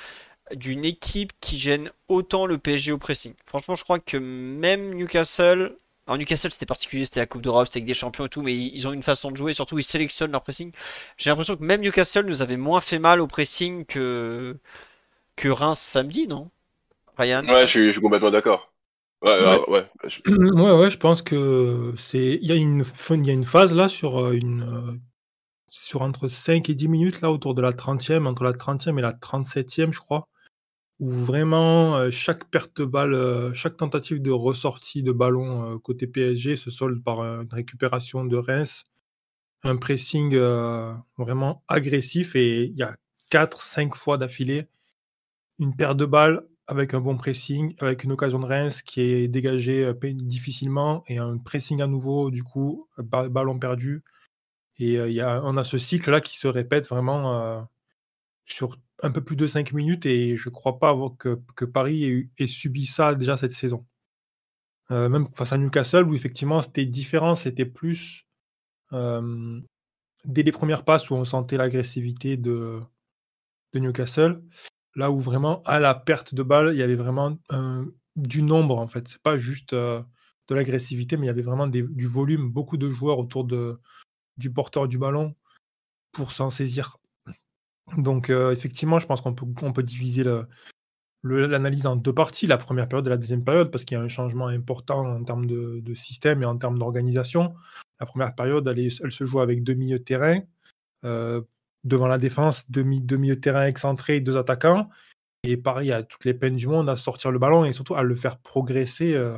d'une 0.52 0.84
équipe 0.84 1.32
qui 1.40 1.58
gêne 1.58 1.90
autant 2.08 2.46
le 2.46 2.58
PSG 2.58 2.92
au 2.92 2.98
pressing? 2.98 3.34
Franchement, 3.46 3.76
je 3.76 3.84
crois 3.84 3.98
que 4.00 4.16
même 4.16 4.94
Newcastle 4.94 5.76
alors 6.06 6.18
Newcastle 6.18 6.52
c'était 6.52 6.66
particulier, 6.66 7.04
c'était 7.04 7.20
la 7.20 7.26
Coupe 7.26 7.42
d'Europe, 7.42 7.66
c'était 7.66 7.78
avec 7.78 7.86
des 7.86 7.94
champions 7.94 8.26
et 8.26 8.28
tout, 8.28 8.42
mais 8.42 8.54
ils 8.54 8.86
ont 8.86 8.92
une 8.92 9.02
façon 9.02 9.30
de 9.30 9.36
jouer, 9.36 9.54
surtout 9.54 9.78
ils 9.78 9.84
sélectionnent 9.84 10.32
leur 10.32 10.42
pressing. 10.42 10.72
J'ai 11.16 11.30
l'impression 11.30 11.56
que 11.56 11.64
même 11.64 11.80
Newcastle 11.80 12.26
nous 12.26 12.42
avait 12.42 12.58
moins 12.58 12.80
fait 12.80 12.98
mal 12.98 13.20
au 13.20 13.26
pressing 13.26 13.86
que, 13.86 14.56
que 15.36 15.48
Reims 15.48 15.78
samedi, 15.78 16.28
non? 16.28 16.50
Ryan? 17.16 17.46
Ouais, 17.48 17.66
je 17.66 17.70
suis, 17.70 17.86
je 17.86 17.92
suis 17.92 18.00
complètement 18.00 18.30
d'accord. 18.30 18.72
Ouais, 19.22 19.38
ouais. 19.38 19.60
Ouais, 19.68 19.86
ouais, 20.26 20.72
ouais, 20.80 20.90
je 20.90 20.98
pense 20.98 21.22
que 21.22 21.94
c'est. 21.96 22.38
Il 22.42 22.46
y, 22.46 22.52
a 22.52 22.56
une... 22.56 22.84
Il 23.10 23.26
y 23.26 23.30
a 23.30 23.32
une 23.32 23.44
phase 23.44 23.74
là 23.74 23.88
sur 23.88 24.22
euh, 24.22 24.32
une. 24.32 24.62
Euh, 24.62 25.00
sur 25.66 26.02
entre 26.02 26.28
5 26.28 26.68
et 26.68 26.74
10 26.74 26.88
minutes, 26.88 27.20
là, 27.20 27.30
autour 27.30 27.54
de 27.54 27.62
la 27.62 27.72
30e, 27.72 28.26
entre 28.26 28.44
la 28.44 28.52
30e 28.52 28.98
et 28.98 29.02
la 29.02 29.12
37e, 29.12 29.92
je 29.92 29.98
crois, 29.98 30.28
où 31.00 31.10
vraiment 31.10 31.96
euh, 31.96 32.10
chaque 32.10 32.44
perte 32.50 32.76
de 32.78 32.84
balle, 32.84 33.14
euh, 33.14 33.52
chaque 33.52 33.76
tentative 33.76 34.22
de 34.22 34.30
ressortie 34.30 35.02
de 35.02 35.12
ballon 35.12 35.74
euh, 35.74 35.78
côté 35.78 36.06
PSG 36.06 36.56
se 36.56 36.70
solde 36.70 37.02
par 37.02 37.20
une 37.20 37.48
récupération 37.50 38.24
de 38.24 38.36
Reims, 38.36 38.84
un 39.64 39.76
pressing 39.76 40.36
vraiment 41.16 41.64
agressif 41.68 42.36
et 42.36 42.64
il 42.64 42.76
y 42.76 42.82
a 42.82 42.96
4-5 43.30 43.94
fois 43.94 44.18
d'affilée. 44.18 44.68
Une 45.58 45.74
paire 45.74 45.94
de 45.94 46.04
balles 46.04 46.46
avec 46.66 46.94
un 46.94 47.00
bon 47.00 47.16
pressing, 47.16 47.74
avec 47.80 48.04
une 48.04 48.12
occasion 48.12 48.38
de 48.40 48.46
Reims 48.46 48.82
qui 48.82 49.00
est 49.00 49.28
dégagée 49.28 49.90
difficilement 50.02 51.02
et 51.08 51.18
un 51.18 51.38
pressing 51.38 51.80
à 51.80 51.86
nouveau, 51.86 52.30
du 52.30 52.42
coup, 52.42 52.88
ballon 52.98 53.58
perdu. 53.58 54.04
Et 54.78 54.94
il 54.94 55.12
y 55.12 55.22
a, 55.22 55.40
on 55.44 55.56
a 55.56 55.64
ce 55.64 55.78
cycle-là 55.78 56.20
qui 56.20 56.36
se 56.36 56.48
répète 56.48 56.88
vraiment 56.88 57.66
sur 58.44 58.76
un 59.02 59.10
peu 59.10 59.22
plus 59.22 59.36
de 59.36 59.46
5 59.46 59.72
minutes 59.72 60.06
et 60.06 60.36
je 60.36 60.48
ne 60.48 60.54
crois 60.54 60.78
pas 60.78 60.96
que, 61.18 61.40
que 61.56 61.64
Paris 61.64 62.28
ait, 62.38 62.46
subi 62.46 62.86
ça 62.86 63.14
déjà 63.14 63.36
cette 63.36 63.52
saison. 63.52 63.86
même 64.90 65.26
face 65.34 65.52
à 65.52 65.58
Newcastle, 65.58 66.04
où 66.04 66.14
effectivement 66.14 66.62
c'était 66.62 66.86
différent, 66.86 67.34
c'était 67.34 67.66
plus 67.66 68.26
dès 68.92 70.42
les 70.42 70.52
premières 70.52 70.84
passes 70.84 71.10
où 71.10 71.14
on 71.14 71.24
sentait 71.24 71.56
l'agressivité 71.56 72.36
de, 72.36 72.80
de 73.72 73.78
Newcastle. 73.78 74.42
Là 74.96 75.10
où 75.10 75.18
vraiment, 75.18 75.62
à 75.64 75.80
la 75.80 75.94
perte 75.94 76.34
de 76.34 76.42
balle, 76.42 76.70
il 76.72 76.78
y 76.78 76.82
avait 76.82 76.94
vraiment 76.94 77.36
du 78.16 78.42
nombre 78.42 78.78
en 78.78 78.88
fait. 78.88 79.08
C'est 79.08 79.22
pas 79.22 79.38
juste 79.38 79.72
euh, 79.72 80.02
de 80.48 80.54
l'agressivité, 80.54 81.16
mais 81.16 81.26
il 81.26 81.28
y 81.28 81.30
avait 81.30 81.42
vraiment 81.42 81.66
du 81.66 82.06
volume, 82.06 82.50
beaucoup 82.50 82.76
de 82.76 82.90
joueurs 82.90 83.18
autour 83.18 83.44
de, 83.44 83.80
du 84.36 84.52
porteur 84.52 84.88
du 84.88 84.98
ballon 84.98 85.34
pour 86.12 86.32
s'en 86.32 86.50
saisir. 86.50 86.98
Donc 87.96 88.30
euh, 88.30 88.52
effectivement, 88.52 88.98
je 88.98 89.06
pense 89.06 89.20
qu'on 89.20 89.34
peut, 89.34 89.82
diviser 89.82 90.24
l'analyse 91.22 91.86
en 91.86 91.96
deux 91.96 92.12
parties, 92.12 92.46
la 92.46 92.58
première 92.58 92.88
période 92.88 93.06
et 93.06 93.10
la 93.10 93.16
deuxième 93.16 93.44
période, 93.44 93.70
parce 93.70 93.84
qu'il 93.84 93.96
y 93.96 94.00
a 94.00 94.02
un 94.02 94.08
changement 94.08 94.48
important 94.48 95.06
en 95.06 95.22
termes 95.22 95.46
de, 95.46 95.94
système 95.94 96.42
et 96.42 96.46
en 96.46 96.56
termes 96.56 96.78
d'organisation. 96.78 97.54
La 98.00 98.06
première 98.06 98.34
période, 98.34 98.66
elle, 98.66 98.90
se 98.90 99.24
joue 99.24 99.40
avec 99.40 99.62
deux 99.62 99.74
milieux 99.74 99.98
de 99.98 100.04
terrain. 100.04 100.40
Euh, 101.04 101.42
devant 101.84 102.06
la 102.06 102.16
défense, 102.16 102.68
deux, 102.70 102.82
milieux 102.82 103.36
de 103.36 103.40
terrain 103.40 103.66
excentrés, 103.66 104.20
deux 104.20 104.36
attaquants. 104.36 104.88
Et 105.42 105.58
Paris 105.58 105.92
a 105.92 106.02
toutes 106.02 106.24
les 106.24 106.32
peines 106.32 106.56
du 106.56 106.66
monde 106.66 106.88
à 106.88 106.96
sortir 106.96 107.30
le 107.30 107.38
ballon 107.38 107.66
et 107.66 107.74
surtout 107.74 107.94
à 107.94 108.02
le 108.02 108.16
faire 108.16 108.38
progresser 108.38 109.12
euh, 109.12 109.36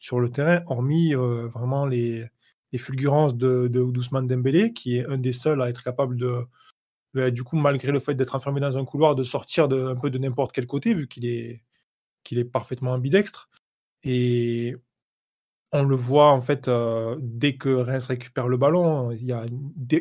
sur 0.00 0.18
le 0.18 0.30
terrain, 0.30 0.62
hormis 0.66 1.14
vraiment 1.14 1.86
les, 1.86 2.28
fulgurances 2.76 3.36
de, 3.36 3.68
de 3.68 3.80
Ousmane 3.80 4.26
Dembélé, 4.26 4.72
qui 4.72 4.98
est 4.98 5.06
un 5.06 5.18
des 5.18 5.32
seuls 5.32 5.62
à 5.62 5.68
être 5.68 5.82
capable 5.82 6.16
de, 6.16 6.44
du 7.30 7.44
coup, 7.44 7.56
malgré 7.56 7.92
le 7.92 8.00
fait 8.00 8.14
d'être 8.14 8.34
enfermé 8.34 8.60
dans 8.60 8.76
un 8.76 8.84
couloir, 8.84 9.14
de 9.14 9.24
sortir 9.24 9.68
de, 9.68 9.86
un 9.86 9.96
peu 9.96 10.10
de 10.10 10.18
n'importe 10.18 10.52
quel 10.52 10.66
côté, 10.66 10.94
vu 10.94 11.08
qu'il 11.08 11.26
est, 11.26 11.62
qu'il 12.24 12.38
est 12.38 12.44
parfaitement 12.44 12.92
ambidextre. 12.92 13.48
Et 14.04 14.76
on 15.72 15.82
le 15.84 15.96
voit 15.96 16.30
en 16.30 16.40
fait 16.40 16.68
euh, 16.68 17.16
dès 17.20 17.56
que 17.56 17.68
Reims 17.68 18.06
récupère 18.06 18.48
le 18.48 18.56
ballon, 18.56 19.10
il 19.12 19.24
y 19.24 19.32
a 19.32 19.44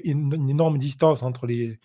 une, 0.03 0.49
énorme 0.49 0.77
distance 0.77 1.23
entre 1.23 1.47
les, 1.47 1.80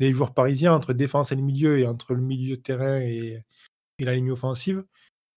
joueurs 0.00 0.34
parisiens, 0.34 0.72
entre 0.72 0.92
défense 0.92 1.32
et 1.32 1.36
le 1.36 1.42
milieu, 1.42 1.78
et 1.78 1.86
entre 1.86 2.14
le 2.14 2.22
milieu 2.22 2.56
de 2.56 2.62
terrain 2.62 3.00
et, 3.00 3.44
la 4.00 4.14
ligne 4.14 4.30
offensive. 4.30 4.84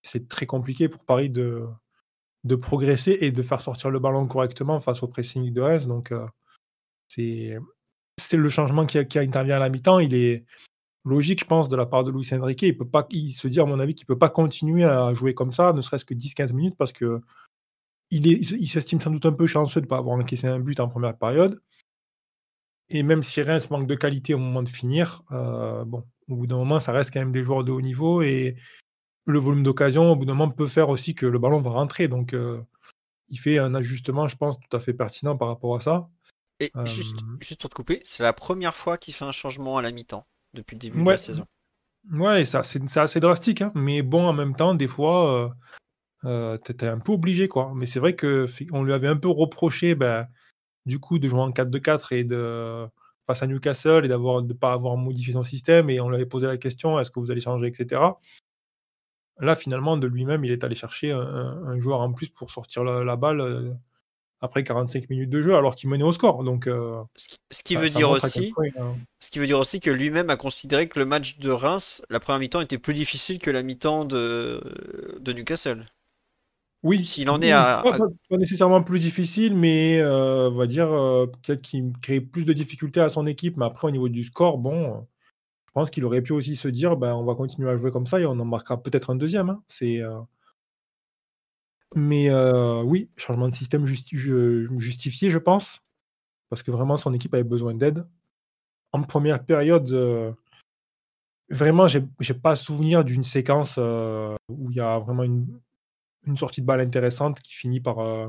C'est 0.03 0.29
très 0.29 0.45
compliqué 0.45 0.87
pour 0.89 1.03
Paris 1.05 1.29
de, 1.29 1.67
progresser 2.61 3.17
et 3.21 3.31
de 3.31 3.43
faire 3.43 3.61
sortir 3.61 3.89
le 3.89 3.99
ballon 3.99 4.27
correctement 4.27 4.79
face 4.79 5.03
au 5.03 5.07
pressing 5.07 5.51
de 5.51 5.61
Reims. 5.61 5.87
Donc 5.87 6.11
euh, 6.11 6.25
c'est 7.07 7.57
le 8.33 8.49
changement 8.49 8.85
qui, 8.85 8.97
intervient 9.17 9.57
à 9.57 9.59
la 9.59 9.69
mi-temps. 9.69 9.99
Il 9.99 10.13
est 10.13 10.45
logique, 11.05 11.41
je 11.41 11.45
pense, 11.45 11.69
de 11.69 11.75
la 11.75 11.85
part 11.85 12.03
de 12.03 12.11
Luis 12.11 12.27
Enrique. 12.31 12.61
Il 12.63 12.77
peut 12.77 12.87
pas, 12.87 13.07
il 13.11 13.31
se 13.31 13.47
dit 13.47 13.59
à 13.59 13.65
mon 13.65 13.79
avis 13.79 13.95
qu'il 13.95 14.05
peut 14.05 14.17
pas 14.17 14.29
continuer 14.29 14.83
à 14.83 15.13
jouer 15.13 15.33
comme 15.33 15.51
ça, 15.51 15.73
ne 15.73 15.81
serait-ce 15.81 16.05
que 16.05 16.13
10-15 16.13 16.53
minutes, 16.53 16.75
parce 16.77 16.93
que 16.93 17.21
il, 18.11 18.67
s'estime 18.67 18.99
sans 18.99 19.09
doute 19.09 19.25
un 19.25 19.31
peu 19.31 19.47
chanceux 19.47 19.79
de 19.79 19.85
ne 19.85 19.89
pas 19.89 19.97
avoir 19.97 20.17
encaissé 20.17 20.47
un 20.47 20.59
but 20.59 20.79
en 20.79 20.89
première 20.89 21.17
période. 21.17 21.61
Et 22.89 23.03
même 23.03 23.23
si 23.23 23.41
Reims 23.41 23.69
manque 23.69 23.87
de 23.87 23.95
qualité 23.95 24.33
au 24.33 24.37
moment 24.37 24.63
de 24.63 24.69
finir, 24.69 25.23
euh, 25.31 25.85
au 25.85 26.35
bout 26.35 26.47
d'un 26.47 26.57
moment, 26.57 26.81
ça 26.81 26.91
reste 26.91 27.11
quand 27.13 27.21
même 27.21 27.31
des 27.31 27.43
joueurs 27.43 27.63
de 27.63 27.71
haut 27.71 27.81
niveau 27.81 28.21
et 28.21 28.57
le 29.25 29.39
volume 29.39 29.63
d'occasion, 29.63 30.11
au 30.11 30.15
bout 30.15 30.25
d'un 30.25 30.33
moment, 30.33 30.51
peut 30.51 30.67
faire 30.67 30.89
aussi 30.89 31.15
que 31.15 31.25
le 31.25 31.39
ballon 31.39 31.61
va 31.61 31.69
rentrer. 31.69 32.09
Donc, 32.09 32.33
euh, 32.33 32.61
il 33.29 33.37
fait 33.37 33.59
un 33.59 33.73
ajustement, 33.75 34.27
je 34.27 34.35
pense, 34.35 34.59
tout 34.59 34.75
à 34.75 34.79
fait 34.79 34.93
pertinent 34.93 35.37
par 35.37 35.47
rapport 35.47 35.75
à 35.75 35.79
ça. 35.79 36.09
Et 36.61 36.71
euh, 36.75 36.85
juste, 36.85 37.17
juste, 37.39 37.59
pour 37.59 37.71
te 37.71 37.75
couper, 37.75 38.01
c'est 38.03 38.21
la 38.21 38.33
première 38.33 38.75
fois 38.75 38.99
qu'il 38.99 39.15
fait 39.15 39.25
un 39.25 39.31
changement 39.31 39.77
à 39.77 39.81
la 39.81 39.91
mi-temps 39.91 40.23
depuis 40.53 40.75
le 40.75 40.79
début 40.79 41.03
de 41.03 41.09
la 41.09 41.17
saison. 41.17 41.45
Ouais, 42.11 42.45
ça, 42.45 42.61
c'est 42.61 42.97
assez 42.97 43.19
drastique, 43.19 43.61
hein. 43.61 43.71
mais 43.73 44.03
bon, 44.03 44.25
en 44.27 44.33
même 44.33 44.55
temps, 44.55 44.75
des 44.75 44.87
fois, 44.87 45.51
euh, 46.23 46.57
t'étais 46.57 46.87
un 46.87 46.99
peu 46.99 47.13
obligé, 47.13 47.47
quoi. 47.47 47.71
Mais 47.75 47.87
c'est 47.87 47.99
vrai 47.99 48.15
qu'on 48.15 48.83
lui 48.83 48.93
avait 48.93 49.07
un 49.07 49.17
peu 49.17 49.27
reproché, 49.27 49.95
ben, 49.95 50.27
du 50.85 50.99
coup, 50.99 51.17
de 51.17 51.27
jouer 51.27 51.39
en 51.39 51.49
4-2-4 51.49 52.13
et 52.13 52.23
de 52.23 52.87
face 53.25 53.41
à 53.41 53.47
Newcastle 53.47 54.05
et 54.05 54.07
d'avoir 54.07 54.43
de 54.43 54.53
pas 54.53 54.73
avoir 54.73 54.97
modifié 54.97 55.33
son 55.33 55.43
système. 55.43 55.89
Et 55.89 55.99
on 55.99 56.09
lui 56.09 56.15
avait 56.15 56.27
posé 56.27 56.45
la 56.45 56.57
question 56.57 56.99
est-ce 56.99 57.09
que 57.09 57.19
vous 57.19 57.31
allez 57.31 57.41
changer, 57.41 57.67
etc. 57.67 58.01
Là, 59.39 59.55
finalement, 59.55 59.97
de 59.97 60.05
lui-même, 60.05 60.45
il 60.45 60.51
est 60.51 60.63
allé 60.63 60.75
chercher 60.75 61.11
un, 61.11 61.79
joueur 61.79 62.01
en 62.01 62.13
plus 62.13 62.29
pour 62.29 62.51
sortir 62.51 62.83
la, 62.83 63.15
balle 63.15 63.41
euh, 63.41 63.73
après 64.41 64.63
45 64.63 65.09
minutes 65.09 65.29
de 65.29 65.41
jeu, 65.41 65.55
alors 65.55 65.75
qu'il 65.75 65.89
menait 65.89 66.03
au 66.03 66.11
score. 66.11 66.43
Donc, 66.43 66.67
euh, 66.67 67.01
ce 67.15 67.63
qui, 67.63 67.75
veut 67.75 67.89
dire 67.89 68.09
aussi, 68.09 68.51
ce 69.19 69.29
qui 69.29 69.37
veut 69.37 69.45
dire 69.45 69.59
aussi 69.59 69.79
que 69.79 69.91
lui-même 69.91 70.31
a 70.31 70.35
considéré 70.35 70.87
que 70.87 70.97
le 70.97 71.05
match 71.05 71.37
de 71.37 71.51
Reims, 71.51 72.03
la 72.09 72.19
première 72.19 72.39
mi-temps, 72.39 72.61
était 72.61 72.79
plus 72.79 72.95
difficile 72.95 73.37
que 73.37 73.51
la 73.51 73.61
mi-temps 73.61 74.03
de, 74.03 74.61
de 75.19 75.33
Newcastle. 75.33 75.85
Oui, 76.83 76.99
s'il 76.99 77.29
en 77.29 77.39
est 77.41 77.51
à. 77.51 77.83
Pas, 77.83 78.37
nécessairement 78.37 78.81
plus 78.81 78.99
difficile, 78.99 79.55
mais 79.55 79.99
euh, 79.99 80.49
on 80.49 80.57
va 80.57 80.65
dire 80.65 80.91
euh, 80.91 81.27
peut-être 81.27 81.61
qu'il 81.61 81.93
crée 82.01 82.19
plus 82.19 82.43
de 82.43 82.53
difficultés 82.53 83.01
à 83.01 83.09
son 83.09 83.27
équipe. 83.27 83.57
Mais 83.57 83.65
après, 83.65 83.87
au 83.87 83.91
niveau 83.91 84.09
du 84.09 84.23
score, 84.23 84.57
bon, 84.57 85.07
je 85.67 85.71
pense 85.73 85.91
qu'il 85.91 86.03
aurait 86.03 86.23
pu 86.23 86.33
aussi 86.33 86.55
se 86.55 86.67
dire 86.67 86.97
ben, 86.97 87.13
on 87.13 87.23
va 87.23 87.35
continuer 87.35 87.69
à 87.69 87.77
jouer 87.77 87.91
comme 87.91 88.07
ça 88.07 88.19
et 88.19 88.25
on 88.25 88.31
en 88.31 88.45
marquera 88.45 88.81
peut-être 88.81 89.11
un 89.11 89.15
deuxième. 89.15 89.51
Hein. 89.51 89.61
C'est. 89.67 90.01
Euh, 91.95 91.99
mais 91.99 92.31
oui, 92.83 93.09
changement 93.17 93.49
de 93.49 93.55
système 93.55 93.85
justifié, 93.85 95.29
je 95.29 95.37
pense. 95.37 95.81
Parce 96.49 96.63
que 96.63 96.71
vraiment, 96.71 96.97
son 96.97 97.13
équipe 97.13 97.33
avait 97.33 97.43
besoin 97.43 97.73
d'aide. 97.73 98.05
En 98.91 99.03
première 99.03 99.45
période, 99.45 99.89
vraiment, 101.49 101.87
j'ai 101.87 102.33
pas 102.33 102.55
souvenir 102.55 103.03
d'une 103.03 103.23
séquence 103.23 103.77
où 103.77 104.71
il 104.71 104.75
y 104.75 104.81
a 104.81 104.99
vraiment 104.99 105.23
une, 105.23 105.47
sortie 106.35 106.61
de 106.61 106.65
balle 106.65 106.81
intéressante 106.81 107.41
qui 107.41 107.53
finit 107.53 107.79
par, 107.79 107.99
euh, 107.99 108.27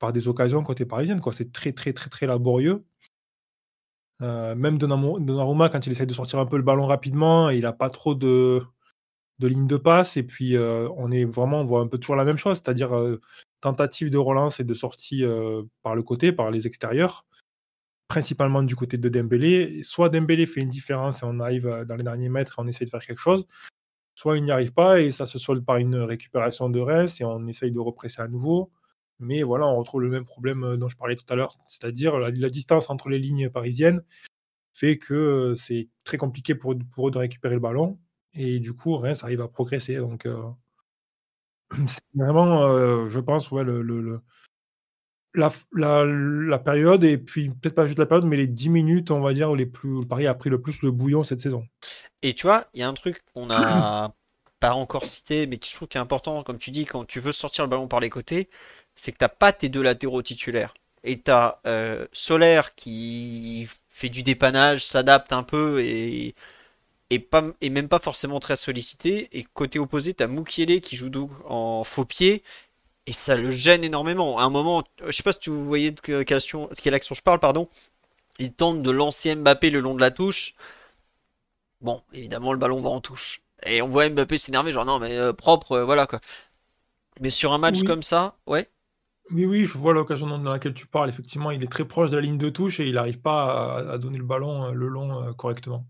par 0.00 0.12
des 0.12 0.28
occasions 0.28 0.62
côté 0.62 0.86
parisienne. 0.86 1.20
C'est 1.32 1.52
très, 1.52 1.72
très, 1.72 1.92
très, 1.92 2.10
très 2.10 2.26
laborieux. 2.26 2.84
Euh, 4.22 4.54
même 4.54 4.78
Donnarumma, 4.78 5.68
quand 5.68 5.86
il 5.86 5.92
essaie 5.92 6.06
de 6.06 6.14
sortir 6.14 6.38
un 6.38 6.46
peu 6.46 6.56
le 6.56 6.62
ballon 6.62 6.86
rapidement, 6.86 7.50
il 7.50 7.62
n'a 7.62 7.72
pas 7.72 7.90
trop 7.90 8.14
de, 8.14 8.62
de 9.42 9.48
ligne 9.48 9.66
de 9.66 9.76
passe. 9.76 10.16
Et 10.16 10.22
puis, 10.22 10.56
euh, 10.56 10.88
on 10.96 11.10
est 11.10 11.24
vraiment, 11.24 11.60
on 11.60 11.64
voit 11.64 11.80
un 11.80 11.88
peu 11.88 11.98
toujours 11.98 12.16
la 12.16 12.24
même 12.24 12.36
chose, 12.36 12.58
c'est-à-dire 12.58 12.92
tentative 13.60 14.10
de 14.10 14.18
relance 14.18 14.60
et 14.60 14.64
de 14.64 14.74
sortie 14.74 15.24
par 15.82 15.94
le 15.94 16.02
côté, 16.02 16.32
par 16.32 16.50
les 16.50 16.66
extérieurs, 16.66 17.26
principalement 18.08 18.62
du 18.62 18.76
côté 18.76 18.96
de 18.96 19.08
Dembélé. 19.08 19.82
Soit 19.82 20.08
Dembélé 20.08 20.46
fait 20.46 20.60
une 20.60 20.68
différence 20.68 21.22
et 21.22 21.26
on 21.26 21.40
arrive 21.40 21.84
dans 21.86 21.96
les 21.96 22.04
derniers 22.04 22.28
mètres 22.28 22.56
et 22.58 22.62
on 22.62 22.66
essaie 22.66 22.84
de 22.84 22.90
faire 22.90 23.04
quelque 23.04 23.20
chose, 23.20 23.46
soit 24.14 24.38
il 24.38 24.44
n'y 24.44 24.50
arrive 24.50 24.72
pas 24.72 25.00
et 25.00 25.10
ça 25.10 25.26
se 25.26 25.38
solde 25.38 25.64
par 25.64 25.76
une 25.76 25.96
récupération 25.96 26.70
de 26.70 26.80
reste 26.80 27.20
et 27.20 27.24
on 27.24 27.46
essaye 27.46 27.72
de 27.72 27.80
represser 27.80 28.22
à 28.22 28.28
nouveau. 28.28 28.70
Mais 29.18 29.42
voilà, 29.42 29.66
on 29.66 29.76
retrouve 29.76 30.02
le 30.02 30.08
même 30.08 30.24
problème 30.24 30.64
euh, 30.64 30.76
dont 30.76 30.88
je 30.88 30.96
parlais 30.96 31.16
tout 31.16 31.24
à 31.28 31.36
l'heure, 31.36 31.56
c'est-à-dire 31.68 32.18
la, 32.18 32.30
distance 32.50 32.90
entre 32.90 33.08
les 33.08 33.18
lignes 33.18 33.50
parisiennes 33.50 34.02
fait 34.74 34.98
que 34.98 35.14
euh, 35.14 35.56
c'est 35.56 35.88
très 36.02 36.16
compliqué 36.16 36.54
pour, 36.54 36.74
pour, 36.92 37.08
eux 37.08 37.10
de 37.10 37.18
récupérer 37.18 37.54
le 37.54 37.60
ballon 37.60 37.98
et 38.34 38.58
du 38.60 38.72
coup, 38.72 38.96
Reims 38.96 39.24
arrive 39.24 39.40
à 39.40 39.48
progresser. 39.48 39.96
Donc, 39.96 40.26
euh, 40.26 40.42
c'est 41.86 42.02
vraiment, 42.14 43.08
je 43.08 43.20
pense, 43.20 43.50
ouais, 43.50 43.64
le, 43.64 44.20
la, 45.34 45.52
la, 45.72 46.58
période, 46.58 47.04
et 47.04 47.18
puis 47.18 47.48
peut-être 47.50 47.74
pas 47.74 47.86
juste 47.86 47.98
la 47.98 48.06
période, 48.06 48.26
mais 48.26 48.36
les 48.36 48.46
10 48.46 48.68
minutes, 48.68 49.10
on 49.10 49.20
va 49.20 49.32
dire, 49.32 49.50
où 49.50 49.54
les 49.54 49.66
plus, 49.66 50.06
Paris 50.06 50.26
a 50.26 50.34
pris 50.34 50.50
le 50.50 50.60
plus 50.60 50.82
le 50.82 50.90
bouillon 50.90 51.24
cette 51.24 51.40
saison. 51.40 51.66
Et 52.22 52.34
tu 52.34 52.46
vois, 52.46 52.66
il 52.74 52.80
y 52.80 52.82
a 52.82 52.88
un 52.88 52.94
truc 52.94 53.20
qu'on 53.32 53.46
n'a 53.46 54.14
pas 54.60 54.74
encore 54.74 55.06
cité, 55.06 55.46
mais 55.46 55.56
qui 55.58 55.70
je 55.70 55.76
trouve 55.76 55.88
qui 55.88 55.98
est 55.98 56.00
important, 56.00 56.42
comme 56.42 56.58
tu 56.58 56.70
dis, 56.70 56.84
quand 56.84 57.04
tu 57.04 57.20
veux 57.20 57.32
sortir 57.32 57.64
le 57.64 57.70
ballon 57.70 57.88
par 57.88 58.00
les 58.00 58.10
côtés, 58.10 58.48
c'est 58.94 59.12
que 59.12 59.18
tu 59.18 59.24
n'as 59.24 59.28
pas 59.28 59.52
tes 59.52 59.68
deux 59.68 59.82
latéraux 59.82 60.22
titulaires. 60.22 60.74
Et 61.04 61.20
tu 61.20 61.30
as 61.30 61.60
euh, 61.66 62.06
Solaire 62.12 62.74
qui 62.74 63.66
fait 63.88 64.08
du 64.08 64.22
dépannage, 64.22 64.84
s'adapte 64.84 65.32
un 65.32 65.42
peu 65.42 65.82
et, 65.82 66.34
et, 67.12 67.18
pas, 67.18 67.44
et 67.60 67.68
même 67.68 67.88
pas 67.88 67.98
forcément 67.98 68.40
très 68.40 68.56
sollicité. 68.56 69.28
Et 69.32 69.44
côté 69.44 69.78
opposé, 69.78 70.14
tu 70.14 70.22
as 70.22 70.26
Mukiele 70.26 70.80
qui 70.80 70.96
joue 70.96 71.10
en 71.46 71.84
faux 71.84 72.04
pied 72.04 72.42
et 73.06 73.12
ça 73.12 73.34
le 73.34 73.50
gêne 73.50 73.84
énormément. 73.84 74.38
À 74.38 74.44
un 74.44 74.50
moment, 74.50 74.84
je 75.04 75.10
sais 75.10 75.22
pas 75.22 75.32
si 75.32 75.40
tu 75.40 75.50
voyez 75.50 75.90
de 75.90 76.00
quelle 76.00 76.36
action, 76.36 76.70
quelle 76.82 76.94
action 76.94 77.14
je 77.14 77.22
parle, 77.22 77.38
pardon. 77.38 77.68
Il 78.38 78.52
tente 78.52 78.82
de 78.82 78.90
lancer 78.90 79.34
Mbappé 79.34 79.70
le 79.70 79.80
long 79.80 79.94
de 79.94 80.00
la 80.00 80.10
touche. 80.10 80.54
Bon, 81.82 82.02
évidemment, 82.14 82.52
le 82.52 82.58
ballon 82.58 82.80
va 82.80 82.88
en 82.88 83.00
touche. 83.00 83.42
Et 83.66 83.82
on 83.82 83.88
voit 83.88 84.08
Mbappé 84.08 84.38
s'énerver, 84.38 84.72
genre 84.72 84.86
non, 84.86 84.98
mais 84.98 85.16
euh, 85.16 85.32
propre, 85.34 85.72
euh, 85.72 85.84
voilà 85.84 86.06
quoi. 86.06 86.20
Mais 87.20 87.30
sur 87.30 87.52
un 87.52 87.58
match 87.58 87.82
comme 87.82 88.02
ça, 88.02 88.36
ouais. 88.46 88.70
Oui, 89.30 89.44
oui, 89.44 89.66
je 89.66 89.76
vois 89.76 89.92
l'occasion 89.92 90.26
dans 90.26 90.50
laquelle 90.50 90.74
tu 90.74 90.86
parles. 90.86 91.10
Effectivement, 91.10 91.50
il 91.50 91.62
est 91.62 91.70
très 91.70 91.84
proche 91.84 92.10
de 92.10 92.16
la 92.16 92.22
ligne 92.22 92.38
de 92.38 92.48
touche 92.48 92.80
et 92.80 92.86
il 92.86 92.94
n'arrive 92.94 93.20
pas 93.20 93.76
à, 93.92 93.98
donner 93.98 94.18
le 94.18 94.24
ballon 94.24 94.64
euh, 94.64 94.72
le 94.72 94.88
long 94.88 95.34
correctement. 95.34 95.86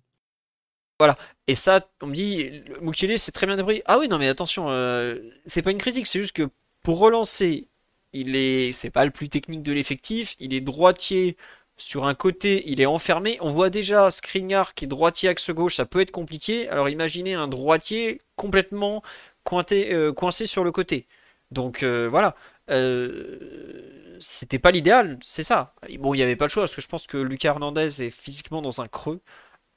Voilà. 1.03 1.17
Et 1.49 1.57
ça, 1.57 1.89
on 2.01 2.07
me 2.07 2.15
dit, 2.15 2.63
Mukiele, 2.81 3.19
c'est 3.19 3.33
très 3.33 3.45
bien 3.45 3.57
débrouillé. 3.57 3.83
Ah 3.87 3.99
oui, 3.99 4.07
non, 4.07 4.19
mais 4.19 4.29
attention, 4.29 4.67
euh, 4.71 5.19
c'est 5.47 5.61
pas 5.61 5.73
une 5.73 5.79
critique, 5.79 6.07
c'est 6.07 6.21
juste 6.21 6.33
que 6.33 6.49
pour 6.85 7.01
relancer, 7.01 7.67
il 8.13 8.37
est, 8.37 8.71
c'est 8.71 8.91
pas 8.91 9.05
le 9.05 9.11
plus 9.11 9.29
technique 9.29 9.65
de 9.65 9.73
l'effectif, 9.73 10.37
il 10.39 10.55
est 10.55 10.61
droitier 10.61 11.37
sur 11.77 12.07
un 12.07 12.15
côté, 12.15 12.63
il 12.71 12.81
est 12.81 12.87
enfermé. 12.87 13.37
On 13.41 13.51
voit 13.51 13.69
déjà 13.69 14.13
Skriniar 14.13 14.75
qui 14.75 14.85
est 14.85 14.89
droitier 14.89 15.29
axe 15.29 15.51
gauche, 15.51 15.75
ça 15.75 15.87
peut 15.87 16.01
être 16.01 16.13
compliqué. 16.13 16.69
Alors 16.69 16.89
imaginez 16.89 17.35
un 17.35 17.49
droitier 17.49 18.21
complètement 18.37 19.03
cointé, 19.43 19.93
euh, 19.93 20.13
coincé 20.13 20.47
sur 20.47 20.63
le 20.63 20.71
côté. 20.71 21.09
Donc 21.51 21.83
euh, 21.83 22.09
voilà. 22.09 22.37
c'était 24.21 24.61
pas 24.61 24.71
l'idéal, 24.71 25.19
c'est 25.27 25.43
ça. 25.43 25.75
Bon, 25.99 26.15
il 26.15 26.19
n'y 26.19 26.23
avait 26.23 26.37
pas 26.37 26.45
le 26.45 26.51
choix 26.51 26.63
parce 26.63 26.77
que 26.77 26.83
je 26.83 26.89
pense 26.89 27.09
que 27.09 27.17
Lucas 27.17 27.49
Hernandez 27.51 28.03
est 28.03 28.11
physiquement 28.11 28.63
dans 28.63 28.81
un 28.81 28.87
creux. 28.89 29.21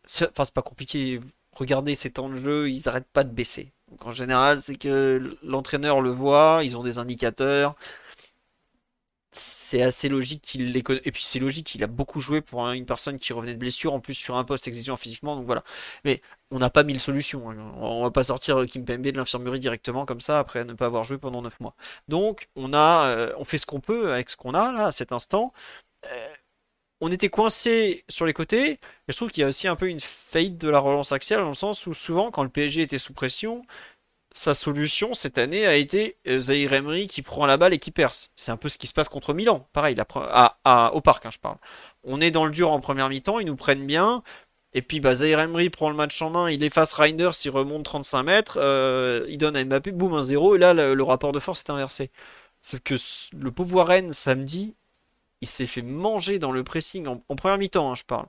Enfin, 0.06 0.44
c'est 0.44 0.54
pas 0.54 0.62
compliqué. 0.62 1.20
Regardez 1.54 1.96
ces 1.96 2.12
temps 2.12 2.30
de 2.30 2.36
jeu, 2.36 2.70
ils 2.70 2.88
arrêtent 2.89 3.08
pas 3.12 3.24
de 3.24 3.32
baisser. 3.32 3.72
Donc 3.89 4.06
en 4.06 4.12
général, 4.12 4.62
c'est 4.62 4.76
que 4.76 5.38
l'entraîneur 5.44 6.02
le 6.02 6.10
voit, 6.12 6.62
ils 6.63 6.78
ont 6.78 6.84
des 6.84 6.98
indicateurs. 7.00 7.76
C'est 9.32 9.82
assez 9.82 10.08
logique 10.08 10.41
qu'il 10.41 10.72
les 10.72 10.80
Et 10.80 11.12
puis 11.12 11.24
c'est 11.24 11.39
logique, 11.39 11.76
il 11.76 11.84
a 11.84 11.88
beaucoup 11.88 12.22
joué 12.22 12.39
pour 12.39 12.65
une 12.70 12.86
personne 12.86 13.18
qui 13.20 13.34
revenait 13.34 13.54
de 13.54 13.60
blessure, 13.60 13.94
en 13.94 14.00
plus 14.00 14.13
sur 14.13 14.38
un 14.38 14.46
poste 14.46 14.68
exigeant 14.68 14.96
physiquement, 14.96 15.36
donc 15.36 15.46
voilà. 15.46 15.63
Mais 16.06 16.22
on 16.52 16.60
n'a 16.60 16.70
pas 16.70 16.84
mille 16.84 17.02
solutions. 17.02 17.50
Hein. 17.50 17.58
On 17.78 18.04
va 18.04 18.12
pas 18.12 18.24
sortir 18.24 18.63
Kim 18.65 18.86
Pembe 18.86 19.02
de 19.02 19.18
l'infirmerie 19.18 19.60
directement 19.60 20.06
comme 20.06 20.22
ça 20.22 20.39
après 20.39 20.63
ne 20.63 20.74
pas 20.74 20.86
avoir 20.86 21.04
joué 21.04 21.18
pendant 21.18 21.41
9 21.41 21.60
mois. 21.60 21.76
Donc 22.08 22.48
on 22.56 22.74
a, 22.74 23.08
euh, 23.08 23.34
on 23.38 23.44
fait 23.44 23.58
ce 23.58 23.65
qu'on 23.65 23.82
peut 23.82 24.13
avec 24.13 24.30
ce 24.30 24.38
qu'on 24.38 24.54
a 24.54 24.72
là 24.72 24.88
à 24.88 24.91
cet 24.91 25.12
instant. 25.12 25.52
On 27.01 27.12
était 27.12 27.29
coincé 27.29 28.05
sur 28.10 28.25
les 28.25 28.34
côtés. 28.34 28.71
Et 28.71 28.79
je 29.10 29.15
trouve 29.15 29.29
qu'il 29.29 29.41
y 29.41 29.43
a 29.43 29.47
aussi 29.47 29.67
un 29.67 29.75
peu 29.75 29.88
une 29.88 29.99
faillite 29.99 30.58
de 30.58 30.69
la 30.69 30.79
relance 30.79 31.12
axiale 31.12 31.41
dans 31.41 31.49
le 31.49 31.53
sens 31.53 31.88
où 31.88 31.93
souvent, 31.93 32.31
quand 32.31 32.43
le 32.43 32.49
PSG 32.49 32.81
était 32.84 32.97
sous 32.97 33.13
pression, 33.13 33.63
sa 34.36 34.53
solution 34.53 35.13
cette 35.13 35.38
année 35.38 35.65
a 35.65 35.75
été 35.75 36.17
euh, 36.27 36.39
Zahir 36.39 36.73
Emery 36.73 37.08
qui 37.08 37.21
prend 37.21 37.45
la 37.45 37.58
balle 37.58 37.73
et 37.73 37.79
qui 37.79 37.91
perce. 37.91 38.34
C'est 38.36 38.51
un 38.51 38.58
peu 38.58 38.69
ce 38.69 38.77
qui 38.77 38.88
se 38.88 38.93
passe 38.93 39.10
contre 39.10 39.34
Milan. 39.34 39.67
Pareil, 39.73 39.95
au 39.95 41.01
parc, 41.01 41.25
hein, 41.25 41.31
je 41.31 41.39
parle. 41.39 41.58
On 42.03 42.21
est 42.21 42.31
dans 42.31 42.45
le 42.45 42.51
dur 42.51 42.71
en 42.71 42.79
première 42.81 43.10
mi-temps, 43.10 43.39
ils 43.39 43.45
nous 43.45 43.55
prennent 43.55 43.86
bien. 43.86 44.23
Et 44.73 44.81
puis 44.81 44.99
bah, 44.99 45.15
Zahir 45.15 45.39
Emery 45.39 45.69
prend 45.69 45.89
le 45.89 45.95
match 45.95 46.21
en 46.21 46.29
main, 46.29 46.49
il 46.51 46.62
efface 46.63 46.91
Reinders, 46.93 47.31
il 47.45 47.49
remonte 47.49 47.86
35 47.86 48.23
mètres, 48.23 48.60
euh, 48.62 49.25
il 49.29 49.38
donne 49.38 49.55
à 49.55 49.63
Mbappé, 49.63 49.91
boum, 49.91 50.19
1-0, 50.19 50.55
et 50.55 50.58
là 50.60 50.73
le, 50.73 51.03
rapport 51.03 51.31
de 51.31 51.39
force 51.39 51.62
est 51.62 51.71
inversé. 51.71 52.12
Sauf 52.62 52.81
que 52.81 52.95
le 53.38 53.51
pauvre 53.51 53.75
Warren, 53.75 54.12
samedi, 54.12 54.75
il 55.41 55.48
s'est 55.48 55.67
fait 55.67 55.82
manger 55.82 56.39
dans 56.39 56.52
le 56.52 56.63
pressing 56.63 57.08
en, 57.08 57.36
première 57.36 57.58
mi-temps, 57.58 57.91
hein, 57.91 57.95
je 57.95 58.04
parle. 58.04 58.28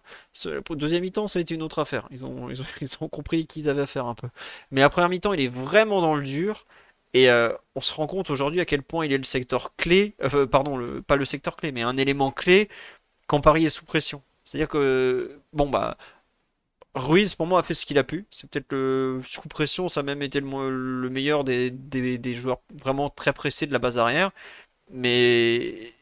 deuxième 0.70 1.02
mi-temps, 1.02 1.26
ça 1.28 1.38
a 1.38 1.42
été 1.42 1.54
une 1.54 1.62
autre 1.62 1.78
affaire. 1.78 2.08
Ils 2.10 2.26
ont, 2.26 2.48
compris 3.10 3.46
qu'ils 3.46 3.68
avaient 3.68 3.82
à 3.82 3.86
faire 3.86 4.06
un 4.06 4.14
peu. 4.14 4.28
Mais 4.70 4.82
à 4.82 4.88
première 4.90 5.08
mi-temps, 5.08 5.32
il 5.32 5.40
est 5.40 5.48
vraiment 5.48 6.00
dans 6.00 6.14
le 6.16 6.22
dur. 6.22 6.66
Et 7.14 7.30
euh, 7.30 7.50
on 7.74 7.80
se 7.80 7.94
rend 7.94 8.06
compte 8.06 8.30
aujourd'hui 8.30 8.60
à 8.60 8.64
quel 8.66 8.82
point 8.82 9.06
il 9.06 9.12
est 9.12 9.18
le 9.18 9.24
secteur 9.24 9.74
clé, 9.76 10.14
euh, 10.22 10.46
pardon, 10.46 11.02
pas 11.06 11.16
le 11.16 11.24
secteur 11.24 11.56
clé, 11.56 11.72
mais 11.72 11.82
un 11.82 11.96
élément 11.96 12.30
clé 12.30 12.68
quand 13.26 13.40
Paris 13.40 13.64
est 13.64 13.70
sous 13.70 13.84
pression. 13.84 14.22
C'est-à-dire 14.44 14.68
que, 14.68 15.40
bon, 15.52 15.68
bah, 15.68 15.96
Ruiz, 16.96 17.34
pour 17.34 17.46
moi, 17.46 17.60
a 17.60 17.62
fait 17.62 17.74
ce 17.74 17.86
qu'il 17.86 17.98
a 17.98 18.04
pu. 18.04 18.26
C'est 18.30 18.48
peut-être 18.48 18.72
le 18.72 19.20
sous 19.24 19.48
pression, 19.48 19.88
ça 19.88 20.00
a 20.00 20.02
même 20.02 20.22
été 20.22 20.40
le, 20.40 20.70
le 21.02 21.10
meilleur 21.10 21.44
des, 21.44 21.70
des, 21.70 22.34
joueurs 22.34 22.60
vraiment 22.74 23.10
très 23.10 23.32
pressés 23.32 23.66
de 23.66 23.72
la 23.72 23.78
base 23.78 23.98
arrière. 23.98 24.30
Mais 24.90 25.92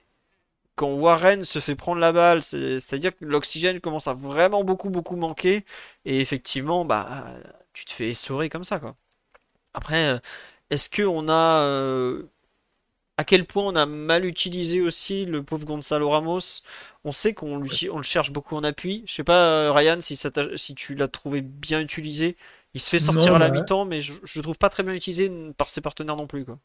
quand 0.77 0.93
Warren 0.95 1.45
se 1.45 1.59
fait 1.61 1.75
prendre 1.77 2.01
la 2.01 2.13
balle, 2.13 2.43
c'est-à-dire 2.43 3.17
que 3.17 3.25
l'oxygène 3.25 3.81
commence 3.81 4.09
à 4.09 4.15
vraiment 4.15 4.65
beaucoup 4.65 4.91
beaucoup 4.91 5.17
manquer 5.17 5.65
et 6.05 6.21
effectivement 6.21 6.85
bah 6.85 7.27
tu 7.73 7.85
te 7.85 7.93
fais 7.93 8.11
essorer 8.11 8.49
comme 8.49 8.65
ça 8.65 8.79
quoi. 8.81 8.97
Après 9.75 10.21
est-ce 10.71 10.89
que 10.89 11.03
on 11.03 11.29
a 11.29 11.61
euh, 11.63 12.25
à 13.17 13.25
quel 13.25 13.47
point 13.47 13.65
on 13.65 13.77
a 13.77 13.87
mal 13.87 14.25
utilisé 14.25 14.81
aussi 14.81 15.25
le 15.27 15.43
pauvre 15.43 15.65
Gonzalo 15.67 16.11
Ramos? 16.11 16.63
On 17.05 17.13
sait 17.13 17.35
qu'on 17.35 17.57
on 17.93 17.97
le 17.99 18.03
cherche 18.03 18.33
beaucoup 18.33 18.57
en 18.57 18.65
appui. 18.65 19.05
Je 19.07 19.15
sais 19.15 19.25
pas 19.25 19.73
Ryan 19.73 20.01
si, 20.01 20.17
si 20.57 20.75
tu 20.75 20.95
l'as 20.95 21.09
trouvé 21.09 21.41
bien 21.43 21.81
utilisé. 21.81 22.37
Il 22.75 22.81
se 22.81 22.91
fait 22.91 22.99
sortir 22.99 23.35
à 23.37 23.39
la 23.39 23.51
mi-temps, 23.51 23.85
mais 23.85 24.01
je, 24.01 24.15
je 24.25 24.39
le 24.39 24.43
trouve 24.43 24.59
pas 24.59 24.69
très 24.69 24.83
bien 24.83 24.95
utilisé 24.95 25.31
par 25.57 25.69
ses 25.71 25.81
partenaires 25.81 26.17
non 26.17 26.27
plus 26.27 26.45
quoi. 26.45 26.59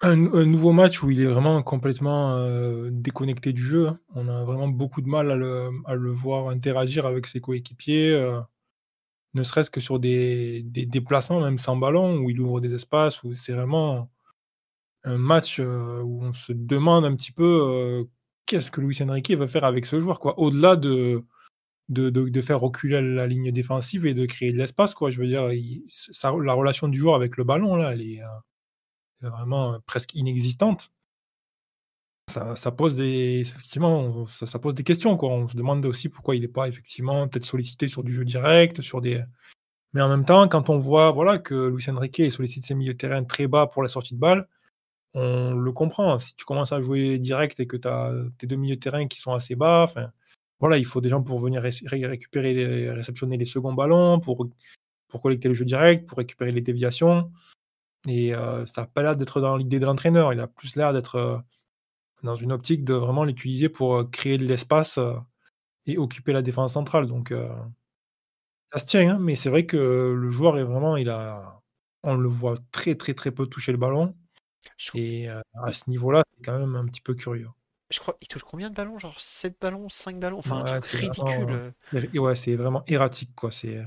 Un, 0.00 0.16
nouveau 0.16 0.72
match 0.72 1.02
où 1.02 1.10
il 1.10 1.20
est 1.20 1.26
vraiment 1.26 1.62
complètement 1.62 2.36
euh, 2.36 2.90
déconnecté 2.92 3.52
du 3.52 3.62
jeu. 3.62 3.88
Hein. 3.88 4.00
On 4.14 4.28
a 4.28 4.44
vraiment 4.44 4.68
beaucoup 4.68 5.00
de 5.00 5.08
mal 5.08 5.30
à 5.30 5.34
le, 5.94 6.10
voir 6.10 6.48
interagir 6.48 7.06
avec 7.06 7.26
ses 7.26 7.40
coéquipiers, 7.40 8.12
euh, 8.12 8.40
ne 9.34 9.42
serait-ce 9.42 9.70
que 9.70 9.80
sur 9.80 9.98
des, 9.98 10.62
déplacements, 10.62 11.40
même 11.40 11.58
sans 11.58 11.76
ballon, 11.76 12.18
où 12.18 12.30
il 12.30 12.40
ouvre 12.40 12.60
des 12.60 12.74
espaces, 12.74 13.22
où 13.22 13.34
c'est 13.34 13.52
vraiment 13.52 14.10
un 15.04 15.18
match 15.18 15.60
euh, 15.60 16.02
où 16.02 16.22
on 16.22 16.32
se 16.34 16.52
demande 16.52 17.04
un 17.04 17.14
petit 17.16 17.32
peu 17.32 18.06
qu'est-ce 18.46 18.70
que 18.70 18.80
Luis 18.80 18.98
Enrique 19.02 19.32
va 19.32 19.48
faire 19.48 19.64
avec 19.64 19.86
ce 19.86 20.00
joueur, 20.00 20.20
quoi. 20.20 20.38
Au-delà 20.38 20.76
de, 20.76 21.24
de, 21.88 22.42
faire 22.42 22.60
reculer 22.60 23.00
la 23.00 23.26
ligne 23.26 23.52
défensive 23.52 24.06
et 24.06 24.14
de 24.14 24.26
créer 24.26 24.52
de 24.52 24.58
l'espace, 24.58 24.94
quoi. 24.94 25.10
Je 25.10 25.20
veux 25.20 25.28
dire, 25.28 25.48
la 25.48 26.52
relation 26.52 26.88
du 26.88 26.98
joueur 26.98 27.14
avec 27.14 27.36
le 27.36 27.44
ballon, 27.44 27.76
là, 27.76 27.92
elle 27.92 28.02
est 28.02 28.20
vraiment 29.30 29.78
presque 29.86 30.14
inexistante. 30.14 30.90
Ça, 32.28 32.72
pose 32.72 32.96
des 32.96 33.40
effectivement 33.40 34.26
ça, 34.26 34.58
pose 34.58 34.74
des 34.74 34.82
questions 34.82 35.16
quoi. 35.16 35.28
On 35.28 35.46
se 35.46 35.56
demande 35.56 35.84
aussi 35.86 36.08
pourquoi 36.08 36.34
il 36.34 36.40
n'est 36.40 36.48
pas 36.48 36.66
effectivement 36.68 37.28
peut-être 37.28 37.44
sollicité 37.44 37.86
sur 37.86 38.02
du 38.02 38.14
jeu 38.14 38.24
direct, 38.24 38.80
sur 38.80 39.00
des 39.00 39.22
mais 39.92 40.00
en 40.00 40.08
même 40.08 40.24
temps 40.24 40.48
quand 40.48 40.70
on 40.70 40.78
voit 40.78 41.12
voilà 41.12 41.38
que 41.38 41.68
Luis 41.68 41.84
Enrique 41.88 42.32
sollicite 42.32 42.64
ses 42.64 42.74
milieux 42.74 42.94
de 42.94 42.98
terrain 42.98 43.22
très 43.24 43.46
bas 43.46 43.66
pour 43.66 43.82
la 43.82 43.88
sortie 43.88 44.14
de 44.14 44.18
balle, 44.20 44.48
on 45.14 45.52
le 45.54 45.72
comprend. 45.72 46.18
Si 46.18 46.34
tu 46.34 46.44
commences 46.44 46.72
à 46.72 46.80
jouer 46.80 47.18
direct 47.18 47.60
et 47.60 47.66
que 47.66 47.76
tu 47.76 47.88
as 47.88 48.12
tes 48.38 48.46
deux 48.46 48.56
milieux 48.56 48.76
de 48.76 48.80
terrain 48.80 49.06
qui 49.06 49.20
sont 49.20 49.32
assez 49.32 49.54
bas, 49.54 49.84
enfin 49.84 50.10
voilà, 50.60 50.78
il 50.78 50.86
faut 50.86 51.00
des 51.00 51.08
gens 51.08 51.22
pour 51.22 51.38
venir 51.38 51.62
récupérer, 51.62 52.90
réceptionner 52.90 53.36
les 53.36 53.44
seconds 53.44 53.74
ballons, 53.74 54.18
pour, 54.20 54.48
pour 55.08 55.20
collecter 55.20 55.48
le 55.48 55.54
jeu 55.54 55.64
direct, 55.64 56.06
pour 56.06 56.18
récupérer 56.18 56.52
les 56.52 56.62
déviations. 56.62 57.30
Et 58.08 58.32
ça 58.66 58.82
n'a 58.82 58.86
pas 58.86 59.02
l'air 59.02 59.16
d'être 59.16 59.40
dans 59.40 59.56
l'idée 59.56 59.78
de 59.78 59.86
l'entraîneur. 59.86 60.32
Il 60.32 60.40
a 60.40 60.46
plus 60.46 60.76
l'air 60.76 60.92
d'être 60.92 61.42
dans 62.22 62.36
une 62.36 62.52
optique 62.52 62.84
de 62.84 62.94
vraiment 62.94 63.24
l'utiliser 63.24 63.68
pour 63.68 64.10
créer 64.10 64.38
de 64.38 64.44
l'espace 64.44 64.98
et 65.86 65.98
occuper 65.98 66.32
la 66.32 66.42
défense 66.42 66.74
centrale. 66.74 67.06
Donc 67.06 67.32
ça 68.72 68.78
se 68.78 68.86
tient, 68.86 69.14
hein, 69.14 69.18
mais 69.20 69.36
c'est 69.36 69.50
vrai 69.50 69.66
que 69.66 69.76
le 70.16 70.30
joueur 70.30 70.58
est 70.58 70.64
vraiment, 70.64 70.96
il 70.96 71.08
a, 71.08 71.60
on 72.02 72.16
le 72.16 72.28
voit 72.28 72.56
très 72.72 72.94
très 72.94 73.14
très 73.14 73.30
peu 73.30 73.46
toucher 73.46 73.72
le 73.72 73.78
ballon. 73.78 74.14
Et 74.94 75.28
à 75.28 75.72
ce 75.72 75.88
niveau-là, 75.88 76.24
c'est 76.34 76.44
quand 76.44 76.58
même 76.58 76.76
un 76.76 76.86
petit 76.86 77.00
peu 77.00 77.14
curieux. 77.14 77.48
Je 77.90 78.00
crois, 78.00 78.16
il 78.20 78.28
touche 78.28 78.44
combien 78.44 78.70
de 78.70 78.74
ballons? 78.74 78.98
Genre 78.98 79.18
7 79.18 79.56
ballons, 79.60 79.88
5 79.88 80.18
ballons? 80.18 80.38
Enfin, 80.38 80.64
un 80.66 80.80
truc 80.80 81.00
ridicule. 81.00 81.74
ouais, 82.14 82.36
c'est 82.36 82.56
vraiment 82.56 82.82
erratique, 82.86 83.34
quoi. 83.34 83.52
C'est 83.52 83.84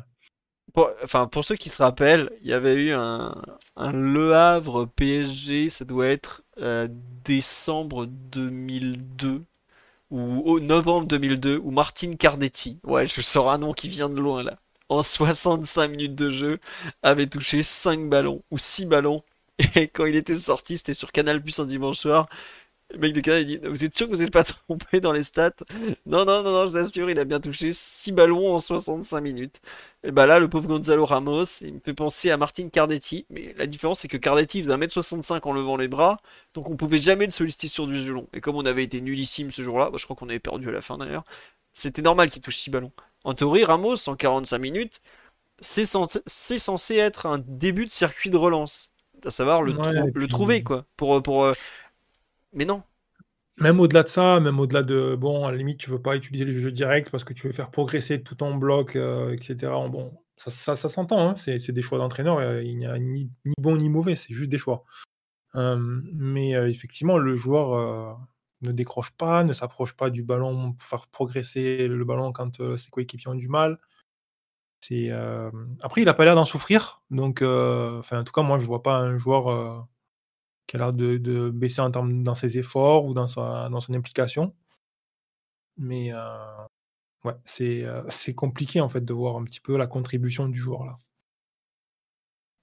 pour, 0.77 0.91
enfin, 1.03 1.25
pour 1.25 1.43
ceux 1.43 1.55
qui 1.55 1.69
se 1.69 1.81
rappellent, 1.81 2.29
il 2.43 2.49
y 2.49 2.53
avait 2.53 2.75
eu 2.75 2.93
un, 2.93 3.33
Le 3.77 4.35
Havre 4.35 4.85
PSG, 4.85 5.71
ça 5.71 5.85
doit 5.85 6.05
être 6.05 6.43
euh, 6.59 6.87
décembre 7.25 8.05
2002 8.05 9.43
ou 10.11 10.59
novembre 10.59 11.07
2002, 11.07 11.59
où 11.63 11.71
Martin 11.71 12.13
Cardetti, 12.13 12.77
ouais, 12.83 13.07
je 13.07 13.21
sors 13.21 13.49
un 13.49 13.57
nom 13.57 13.73
qui 13.73 13.89
vient 13.89 14.07
de 14.07 14.19
loin 14.21 14.43
là, 14.43 14.59
en 14.87 15.01
65 15.01 15.87
minutes 15.87 16.13
de 16.13 16.29
jeu, 16.29 16.59
avait 17.01 17.25
touché 17.25 17.63
5 17.63 18.07
ballons 18.07 18.43
ou 18.51 18.59
6 18.59 18.85
ballons. 18.85 19.23
Et 19.75 19.87
quand 19.87 20.05
il 20.05 20.15
était 20.15 20.37
sorti, 20.37 20.77
c'était 20.77 20.93
sur 20.93 21.11
Canal 21.11 21.41
Plus 21.41 21.57
un 21.57 21.65
dimanche 21.65 21.97
soir. 21.97 22.27
Le 22.89 22.99
mec 22.99 23.13
de 23.13 23.19
Canal 23.19 23.41
il 23.41 23.45
dit 23.47 23.67
Vous 23.67 23.83
êtes 23.83 23.97
sûr 23.97 24.07
que 24.07 24.13
vous 24.13 24.21
n'êtes 24.21 24.31
pas 24.31 24.43
trompé 24.67 25.01
dans 25.01 25.11
les 25.11 25.23
stats? 25.23 25.51
Non, 26.05 26.23
non, 26.25 26.41
non, 26.41 26.51
non, 26.51 26.65
je 26.65 26.71
vous 26.71 26.77
assure, 26.77 27.09
il 27.09 27.19
a 27.19 27.25
bien 27.25 27.39
touché 27.39 27.73
6 27.73 28.13
ballons 28.13 28.55
en 28.55 28.59
65 28.59 29.19
minutes. 29.19 29.59
Et 30.03 30.11
bah 30.11 30.25
là, 30.25 30.39
le 30.39 30.47
pauvre 30.49 30.67
Gonzalo 30.67 31.05
Ramos, 31.05 31.43
il 31.61 31.75
me 31.75 31.79
fait 31.81 31.93
penser 31.93 32.31
à 32.31 32.37
Martin 32.37 32.69
Cardetti. 32.69 33.25
Mais 33.29 33.53
la 33.57 33.65
différence, 33.67 33.99
c'est 33.99 34.07
que 34.07 34.15
Cardetti 34.17 34.63
faisait 34.63 34.73
1m65 34.73 35.41
en 35.43 35.51
levant 35.51 35.75
les 35.75 35.89
bras. 35.89 36.21
Donc 36.53 36.69
on 36.69 36.77
pouvait 36.77 36.99
jamais 36.99 37.25
le 37.25 37.31
solliciter 37.31 37.67
sur 37.67 37.87
du 37.87 37.97
jeu 37.97 38.13
long. 38.13 38.27
Et 38.33 38.39
comme 38.39 38.55
on 38.55 38.65
avait 38.65 38.83
été 38.83 39.01
nullissime 39.01 39.51
ce 39.51 39.61
jour-là, 39.61 39.89
bah, 39.89 39.97
je 39.97 40.05
crois 40.05 40.15
qu'on 40.15 40.29
avait 40.29 40.39
perdu 40.39 40.69
à 40.69 40.71
la 40.71 40.81
fin 40.81 40.97
d'ailleurs, 40.97 41.25
c'était 41.73 42.01
normal 42.01 42.31
qu'il 42.31 42.41
touche 42.41 42.57
6 42.57 42.69
ballons. 42.69 42.91
En 43.25 43.33
théorie, 43.33 43.65
Ramos, 43.65 44.07
en 44.07 44.15
45 44.15 44.57
minutes, 44.59 45.01
c'est 45.59 45.83
censé, 45.83 46.95
être 46.95 47.25
un 47.25 47.39
début 47.39 47.85
de 47.85 47.91
circuit 47.91 48.29
de 48.29 48.37
relance. 48.37 48.93
À 49.25 49.31
savoir 49.31 49.63
le, 49.63 49.75
le 50.13 50.27
trouver, 50.27 50.63
quoi. 50.63 50.85
Pour, 50.95 51.21
pour, 51.23 51.43
euh, 51.43 51.53
mais 52.53 52.65
non. 52.65 52.83
Même 53.59 53.79
au-delà 53.79 54.03
de 54.03 54.07
ça, 54.07 54.39
même 54.39 54.59
au-delà 54.59 54.83
de, 54.83 55.15
bon, 55.15 55.45
à 55.45 55.51
la 55.51 55.57
limite, 55.57 55.79
tu 55.79 55.89
veux 55.89 56.01
pas 56.01 56.15
utiliser 56.15 56.45
le 56.45 56.59
jeu 56.59 56.71
direct 56.71 57.09
parce 57.09 57.23
que 57.23 57.33
tu 57.33 57.47
veux 57.47 57.53
faire 57.53 57.71
progresser 57.71 58.21
tout 58.21 58.35
ton 58.35 58.55
bloc, 58.55 58.95
euh, 58.95 59.33
etc. 59.33 59.71
Bon, 59.89 60.13
ça, 60.37 60.75
s'entend, 60.75 61.29
hein. 61.29 61.35
c'est, 61.35 61.71
des 61.71 61.81
choix 61.81 61.97
d'entraîneur, 61.97 62.37
euh, 62.37 62.61
il 62.61 62.77
n'y 62.77 62.85
a 62.85 62.99
ni, 62.99 63.31
bon 63.57 63.75
ni 63.77 63.89
mauvais, 63.89 64.15
c'est 64.15 64.33
juste 64.33 64.51
des 64.51 64.59
choix. 64.59 64.83
Euh, 65.55 65.75
mais 66.13 66.51
effectivement, 66.51 67.17
le 67.17 67.35
joueur 67.35 68.19
ne 68.61 68.71
décroche 68.71 69.09
pas, 69.11 69.43
ne 69.43 69.53
s'approche 69.53 69.93
pas 69.93 70.11
du 70.11 70.21
ballon 70.21 70.73
pour 70.73 70.87
faire 70.87 71.07
progresser 71.07 71.87
le 71.87 72.05
ballon 72.05 72.31
quand 72.31 72.77
ses 72.77 72.89
coéquipiers 72.91 73.31
ont 73.31 73.35
du 73.35 73.49
mal. 73.49 73.79
Après, 75.81 76.01
il 76.01 76.09
a 76.09 76.13
pas 76.13 76.25
l'air 76.25 76.35
d'en 76.35 76.45
souffrir, 76.45 77.01
donc 77.09 77.41
en 77.41 78.23
tout 78.23 78.31
cas, 78.33 78.43
moi, 78.43 78.59
je 78.59 78.67
vois 78.67 78.83
pas 78.83 78.99
un 78.99 79.17
joueur 79.17 79.87
qui 80.67 80.75
a 80.75 80.79
l'air 80.79 80.93
de, 80.93 81.49
baisser 81.49 81.81
en 81.81 81.91
termes 81.91 82.23
dans 82.23 82.35
ses 82.35 82.57
efforts 82.57 83.05
ou 83.05 83.13
dans 83.13 83.27
son 83.27 83.93
implication. 83.93 84.53
Mais 85.77 86.11
ouais, 87.23 87.33
c'est 87.45 87.85
c'est 88.09 88.33
compliqué 88.33 88.81
en 88.81 88.89
fait 88.89 89.05
de 89.05 89.13
voir 89.13 89.37
un 89.37 89.43
petit 89.43 89.59
peu 89.61 89.77
la 89.77 89.87
contribution 89.87 90.47
du 90.47 90.59
joueur 90.59 90.85
là. 90.85 90.97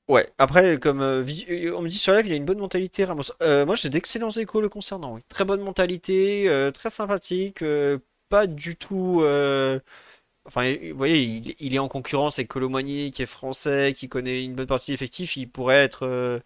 Ouais, 0.09 0.31
après, 0.37 0.79
comme 0.79 1.01
on 1.01 1.83
me 1.83 1.89
dit 1.89 1.99
sur 1.99 2.13
live, 2.13 2.27
il 2.27 2.33
a 2.35 2.37
une 2.37 2.45
bonne 2.45 2.59
mentalité, 2.59 3.07
moi, 3.07 3.75
j'ai 3.77 3.89
d'excellents 3.89 4.31
échos 4.31 4.61
le 4.61 4.69
concernant. 4.69 5.19
Très 5.29 5.45
bonne 5.45 5.63
mentalité, 5.63 6.71
très 6.75 6.91
sympathique, 6.91 7.65
pas 8.29 8.47
du 8.47 8.77
tout. 8.77 9.23
Enfin, 10.47 10.75
vous 10.91 10.97
voyez, 10.97 11.23
il, 11.59 11.75
est 11.75 11.79
en 11.79 11.89
concurrence 11.89 12.39
avec 12.39 12.49
Colomani, 12.49 13.11
qui 13.13 13.23
est 13.23 13.27
français, 13.27 13.95
qui 13.97 14.09
connaît 14.11 14.45
une 14.45 14.55
bonne 14.55 14.67
partie 14.67 14.91
de 14.91 14.93
l'effectif. 14.93 15.37
Il 15.39 15.49
pourrait 15.51 15.77
être 15.77 16.43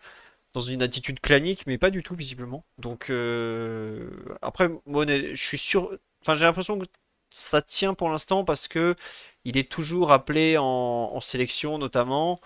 dans 0.58 0.64
une 0.64 0.82
attitude 0.82 1.20
clanique, 1.20 1.66
mais 1.66 1.78
pas 1.78 1.90
du 1.90 2.02
tout, 2.02 2.14
visiblement. 2.14 2.64
Donc, 2.78 3.10
après, 4.42 4.68
moi, 4.86 5.04
je 5.06 5.34
suis 5.34 5.58
sûr. 5.58 5.96
Enfin, 6.22 6.34
j'ai 6.34 6.44
l'impression 6.44 6.78
que 6.78 6.86
ça 7.30 7.62
tient 7.62 7.94
pour 7.94 8.10
l'instant 8.10 8.44
parce 8.44 8.68
que 8.68 8.96
il 9.44 9.56
est 9.56 9.70
toujours 9.70 10.12
appelé 10.12 10.56
en 10.58 11.20
sélection, 11.20 11.78
notamment. 11.78 12.38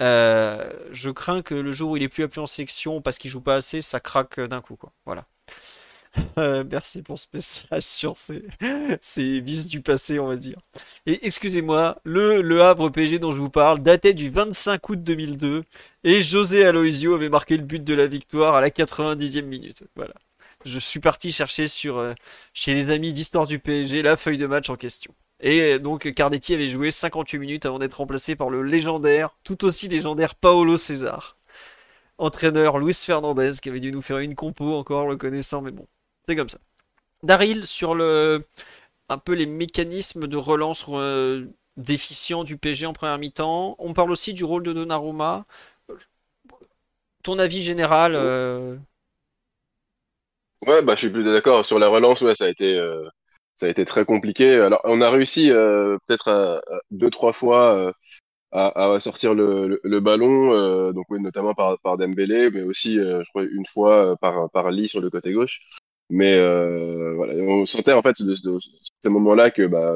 Euh, 0.00 0.70
je 0.92 1.10
crains 1.10 1.42
que 1.42 1.54
le 1.54 1.72
jour 1.72 1.90
où 1.90 1.96
il 1.96 2.02
est 2.02 2.08
plus 2.08 2.24
appelé 2.24 2.40
en 2.40 2.46
sélection 2.46 3.02
parce 3.02 3.18
qu'il 3.18 3.30
joue 3.30 3.40
pas 3.40 3.56
assez, 3.56 3.82
ça 3.82 4.00
craque 4.00 4.40
d'un 4.40 4.60
coup. 4.60 4.76
Quoi. 4.76 4.92
Voilà. 5.04 5.26
Euh, 6.38 6.64
merci 6.70 7.02
pour 7.02 7.18
ce 7.18 7.26
message 7.34 7.82
sur 7.84 8.16
ces, 8.16 8.42
ces, 9.00 9.40
vices 9.40 9.66
du 9.66 9.80
passé, 9.80 10.18
on 10.18 10.28
va 10.28 10.36
dire. 10.36 10.58
Et 11.06 11.26
excusez-moi, 11.26 12.00
le, 12.04 12.40
le 12.40 12.62
Havre 12.62 12.88
PG 12.88 13.18
dont 13.18 13.32
je 13.32 13.38
vous 13.38 13.50
parle 13.50 13.80
datait 13.80 14.14
du 14.14 14.30
25 14.30 14.88
août 14.88 15.02
2002 15.02 15.64
et 16.04 16.22
José 16.22 16.64
Aloisio 16.64 17.14
avait 17.14 17.28
marqué 17.28 17.56
le 17.56 17.62
but 17.64 17.84
de 17.84 17.94
la 17.94 18.06
victoire 18.06 18.54
à 18.54 18.60
la 18.60 18.70
90e 18.70 19.42
minute. 19.42 19.84
Voilà. 19.96 20.14
Je 20.64 20.78
suis 20.78 21.00
parti 21.00 21.32
chercher 21.32 21.68
sur, 21.68 21.98
euh, 21.98 22.14
chez 22.54 22.74
les 22.74 22.90
amis 22.90 23.12
d'histoire 23.12 23.46
du 23.46 23.58
PSG 23.58 24.02
la 24.02 24.16
feuille 24.16 24.38
de 24.38 24.46
match 24.46 24.70
en 24.70 24.76
question. 24.76 25.14
Et 25.40 25.78
donc 25.78 26.12
Cardetti 26.12 26.54
avait 26.54 26.68
joué 26.68 26.90
58 26.90 27.38
minutes 27.38 27.66
avant 27.66 27.78
d'être 27.78 27.94
remplacé 27.94 28.36
par 28.36 28.50
le 28.50 28.62
légendaire, 28.62 29.30
tout 29.42 29.64
aussi 29.64 29.88
légendaire 29.88 30.34
Paolo 30.34 30.76
César. 30.76 31.38
Entraîneur 32.18 32.78
Luis 32.78 32.94
Fernandez 32.94 33.52
qui 33.62 33.70
avait 33.70 33.80
dû 33.80 33.92
nous 33.92 34.02
faire 34.02 34.18
une 34.18 34.34
compo 34.34 34.74
encore 34.74 35.08
le 35.08 35.16
connaissant, 35.16 35.62
mais 35.62 35.70
bon, 35.70 35.86
comme 36.36 36.48
ça. 36.48 36.58
Daryl 37.22 37.66
sur 37.66 37.94
le 37.94 38.42
un 39.10 39.18
peu 39.18 39.34
les 39.34 39.46
mécanismes 39.46 40.28
de 40.28 40.36
relance 40.36 40.86
euh, 40.88 41.46
déficients 41.76 42.44
du 42.44 42.56
PG 42.56 42.86
en 42.86 42.92
première 42.92 43.18
mi-temps. 43.18 43.74
On 43.78 43.92
parle 43.92 44.12
aussi 44.12 44.32
du 44.34 44.44
rôle 44.44 44.62
de 44.62 44.72
Donnarumma. 44.72 45.44
Ton 47.22 47.38
avis 47.38 47.60
général 47.60 48.12
euh, 48.14 48.76
Ouais, 50.66 50.82
bah 50.82 50.94
je 50.94 51.00
suis 51.00 51.10
plus 51.10 51.24
d'accord 51.24 51.66
sur 51.66 51.78
la 51.78 51.88
relance. 51.88 52.20
Ouais, 52.22 52.34
ça 52.34 52.44
a 52.44 52.48
été 52.48 52.76
euh, 52.78 53.08
ça 53.56 53.66
a 53.66 53.68
été 53.68 53.84
très 53.84 54.04
compliqué. 54.04 54.54
Alors, 54.54 54.80
on 54.84 55.00
a 55.00 55.10
réussi 55.10 55.48
peut-être 55.50 56.62
deux, 56.90 57.10
trois 57.10 57.32
fois 57.32 57.92
à, 58.52 58.98
sortir 59.00 59.34
le, 59.34 60.00
ballon, 60.00 60.92
donc 60.92 61.06
notamment 61.10 61.54
par, 61.54 61.78
par 61.80 61.98
Dembélé, 61.98 62.50
mais 62.50 62.62
aussi, 62.62 62.94
une 62.96 63.66
fois 63.66 64.16
par 64.18 64.70
Lee 64.70 64.88
sur 64.88 65.00
le 65.00 65.10
côté 65.10 65.32
gauche. 65.32 65.60
Mais 66.10 66.36
voilà, 67.14 67.34
on 67.34 67.64
sentait 67.66 67.92
en 67.92 68.02
fait 68.02 68.22
de, 68.22 68.34
ce 68.34 69.08
moment-là 69.08 69.50
que 69.50 69.66
bah, 69.66 69.94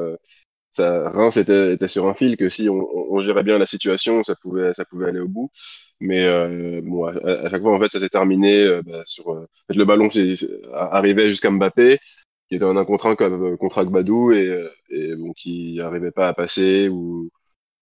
ça, 0.71 1.09
Reims 1.09 1.37
était, 1.37 1.73
était 1.73 1.87
sur 1.87 2.07
un 2.07 2.13
fil, 2.13 2.37
que 2.37 2.49
si 2.49 2.69
on, 2.69 2.87
on, 3.13 3.19
gérait 3.21 3.43
bien 3.43 3.57
la 3.57 3.65
situation, 3.65 4.23
ça 4.23 4.35
pouvait, 4.41 4.73
ça 4.73 4.85
pouvait 4.85 5.09
aller 5.09 5.19
au 5.19 5.27
bout. 5.27 5.51
Mais 5.99 6.27
bon, 6.81 7.05
à, 7.05 7.49
chaque 7.49 7.61
fois, 7.61 7.75
en 7.75 7.79
fait, 7.79 7.91
ça 7.91 7.99
s'est 7.99 8.09
terminé 8.09 8.81
bah, 8.85 9.03
sur 9.05 9.47
le 9.69 9.85
ballon 9.85 10.09
arrivait 10.73 11.29
jusqu'à 11.29 11.51
Mbappé 11.51 11.99
qui 12.49 12.55
était 12.55 12.65
en 12.65 12.77
un 12.77 12.85
contrat 12.85 13.15
comme 13.15 13.57
contre 13.57 13.83
Badou 13.85 14.31
et, 14.31 14.69
et 14.89 15.15
bon, 15.15 15.33
qui 15.33 15.79
arrivait 15.81 16.11
pas 16.11 16.27
à 16.29 16.33
passer 16.33 16.89
ou 16.89 17.29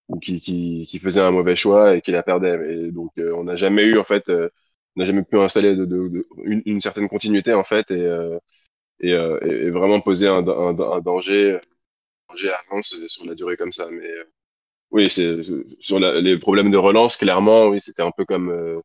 ou 0.08 0.18
qui, 0.18 0.40
qui, 0.40 0.86
qui 0.88 0.98
faisait 0.98 1.20
un 1.20 1.30
mauvais 1.30 1.56
choix 1.56 1.96
et 1.96 2.02
qui 2.02 2.12
la 2.12 2.22
perdait. 2.22 2.86
Et 2.86 2.92
donc 2.92 3.12
euh, 3.18 3.32
on 3.36 3.44
n'a 3.44 3.56
jamais 3.56 3.84
eu 3.84 3.98
en 3.98 4.04
fait, 4.04 4.28
euh, 4.28 4.48
n'a 4.96 5.04
jamais 5.04 5.22
pu 5.22 5.38
installer 5.38 5.74
de, 5.76 5.84
de, 5.84 6.26
une, 6.44 6.62
une, 6.66 6.80
certaine 6.80 7.08
continuité 7.08 7.52
en 7.54 7.64
fait 7.64 7.90
et 7.90 8.00
euh, 8.00 8.38
et, 9.00 9.10
et, 9.10 9.70
vraiment 9.70 10.00
poser 10.00 10.28
un, 10.28 10.46
un, 10.46 10.78
un 10.78 11.00
danger, 11.00 11.58
danger 12.28 12.52
à 12.52 12.82
sur 12.82 13.26
la 13.26 13.34
durée 13.34 13.56
comme 13.56 13.72
ça. 13.72 13.88
Mais 13.90 14.08
oui, 14.90 15.10
c'est 15.10 15.38
sur 15.80 15.98
la, 16.00 16.20
les 16.20 16.38
problèmes 16.38 16.70
de 16.70 16.76
relance, 16.76 17.16
clairement, 17.16 17.68
oui, 17.68 17.80
c'était 17.80 18.02
un 18.02 18.12
peu 18.16 18.24
comme, 18.24 18.50
euh, 18.50 18.80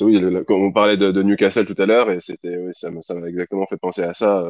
oui, 0.00 0.22
comme 0.46 0.62
on 0.62 0.72
parlait 0.72 0.96
de, 0.96 1.10
de, 1.12 1.22
Newcastle 1.22 1.66
tout 1.66 1.80
à 1.82 1.86
l'heure, 1.86 2.10
et 2.10 2.20
c'était, 2.20 2.56
oui, 2.56 2.72
ça 2.74 2.90
m'a 2.90 3.28
exactement 3.28 3.66
fait 3.66 3.76
penser 3.76 4.02
à 4.02 4.14
ça. 4.14 4.44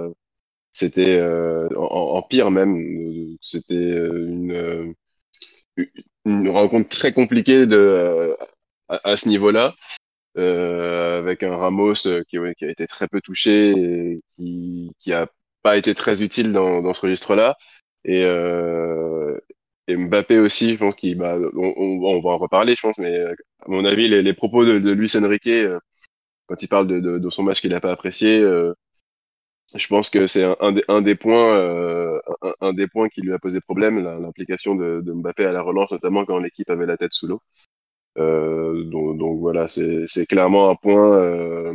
C'était 0.72 1.16
euh, 1.18 1.68
en, 1.76 2.22
pire 2.22 2.50
même. 2.50 3.36
C'était 3.42 3.74
euh, 3.74 4.26
une, 4.28 4.52
euh, 4.52 4.94
une 6.24 6.48
rencontre 6.48 6.88
très 6.88 7.12
compliquée 7.12 7.66
de, 7.66 8.36
à, 8.88 9.16
ce 9.16 9.28
niveau-là, 9.28 9.74
avec 10.36 11.42
un 11.42 11.56
Ramos 11.56 11.94
qui, 12.28 12.38
qui, 12.56 12.64
a 12.64 12.70
été 12.70 12.86
très 12.86 13.08
peu 13.08 13.20
touché 13.20 13.70
et 13.70 14.20
qui, 14.36 14.92
qui 14.98 15.12
a 15.12 15.28
pas 15.62 15.76
été 15.76 15.94
très 15.94 16.22
utile 16.22 16.52
dans, 16.52 16.82
dans 16.82 16.94
ce 16.94 17.02
registre-là. 17.02 17.56
Et, 18.04 18.22
et 19.88 19.96
Mbappé 19.96 20.38
aussi, 20.38 20.74
je 20.74 20.78
pense 20.78 20.94
qu'il, 20.94 21.18
bah, 21.18 21.36
on, 21.54 21.74
on, 22.02 22.20
va 22.20 22.30
en 22.30 22.38
reparler, 22.38 22.74
je 22.76 22.82
pense, 22.82 22.98
mais 22.98 23.22
à 23.24 23.34
mon 23.68 23.84
avis, 23.84 24.08
les, 24.08 24.22
les 24.22 24.34
propos 24.34 24.64
de, 24.64 24.78
de 24.78 24.90
Luis 24.92 25.12
Enrique, 25.16 25.50
quand 26.46 26.62
il 26.62 26.68
parle 26.68 26.86
de, 26.86 27.00
de, 27.00 27.18
de 27.18 27.30
son 27.30 27.42
match 27.42 27.60
qu'il 27.60 27.70
n'a 27.70 27.80
pas 27.80 27.92
apprécié, 27.92 28.42
je 29.74 29.86
pense 29.86 30.10
que 30.10 30.26
c'est 30.26 30.44
un, 30.60 30.72
des, 30.72 30.84
un, 30.88 31.00
des, 31.00 31.14
points, 31.14 31.56
euh, 31.56 32.20
un, 32.60 32.72
des 32.72 32.88
points 32.88 33.08
qui 33.08 33.20
lui 33.20 33.32
a 33.32 33.38
posé 33.38 33.60
problème, 33.60 34.02
l'implication 34.02 34.74
de, 34.74 35.00
Mbappé 35.06 35.44
à 35.44 35.52
la 35.52 35.62
relance, 35.62 35.92
notamment 35.92 36.24
quand 36.24 36.38
l'équipe 36.38 36.70
avait 36.70 36.86
la 36.86 36.96
tête 36.96 37.12
sous 37.12 37.28
l'eau. 37.28 37.40
Euh, 38.18 38.84
donc, 38.84 39.18
donc, 39.18 39.38
voilà, 39.40 39.68
c'est 39.68 40.26
clairement 40.26 40.70
un 40.70 40.76
point, 40.76 41.12
euh, 41.16 41.74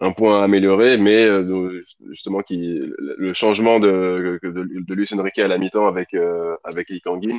un 0.00 0.12
point 0.12 0.40
à 0.40 0.44
améliorer, 0.44 0.98
mais 0.98 1.24
euh, 1.24 1.82
justement 2.08 2.42
qui, 2.42 2.80
le 2.98 3.32
changement 3.34 3.80
de, 3.80 4.38
de, 4.42 4.50
de 4.52 4.94
Luis 4.94 5.08
Enrique 5.14 5.38
à 5.38 5.48
la 5.48 5.58
mi-temps 5.58 5.86
avec 5.86 6.14
euh, 6.14 6.56
avec 6.64 6.88
Lee 6.90 7.00
Kangin 7.00 7.38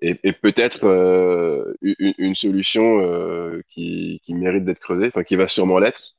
est, 0.00 0.18
est 0.24 0.32
peut-être 0.32 0.84
une, 1.82 2.14
une, 2.18 2.34
solution 2.34 3.62
qui, 3.68 4.20
qui 4.24 4.34
mérite 4.34 4.64
d'être 4.64 4.80
creusée, 4.80 5.06
enfin 5.08 5.22
qui 5.22 5.36
va 5.36 5.48
sûrement 5.48 5.78
l'être 5.78 6.16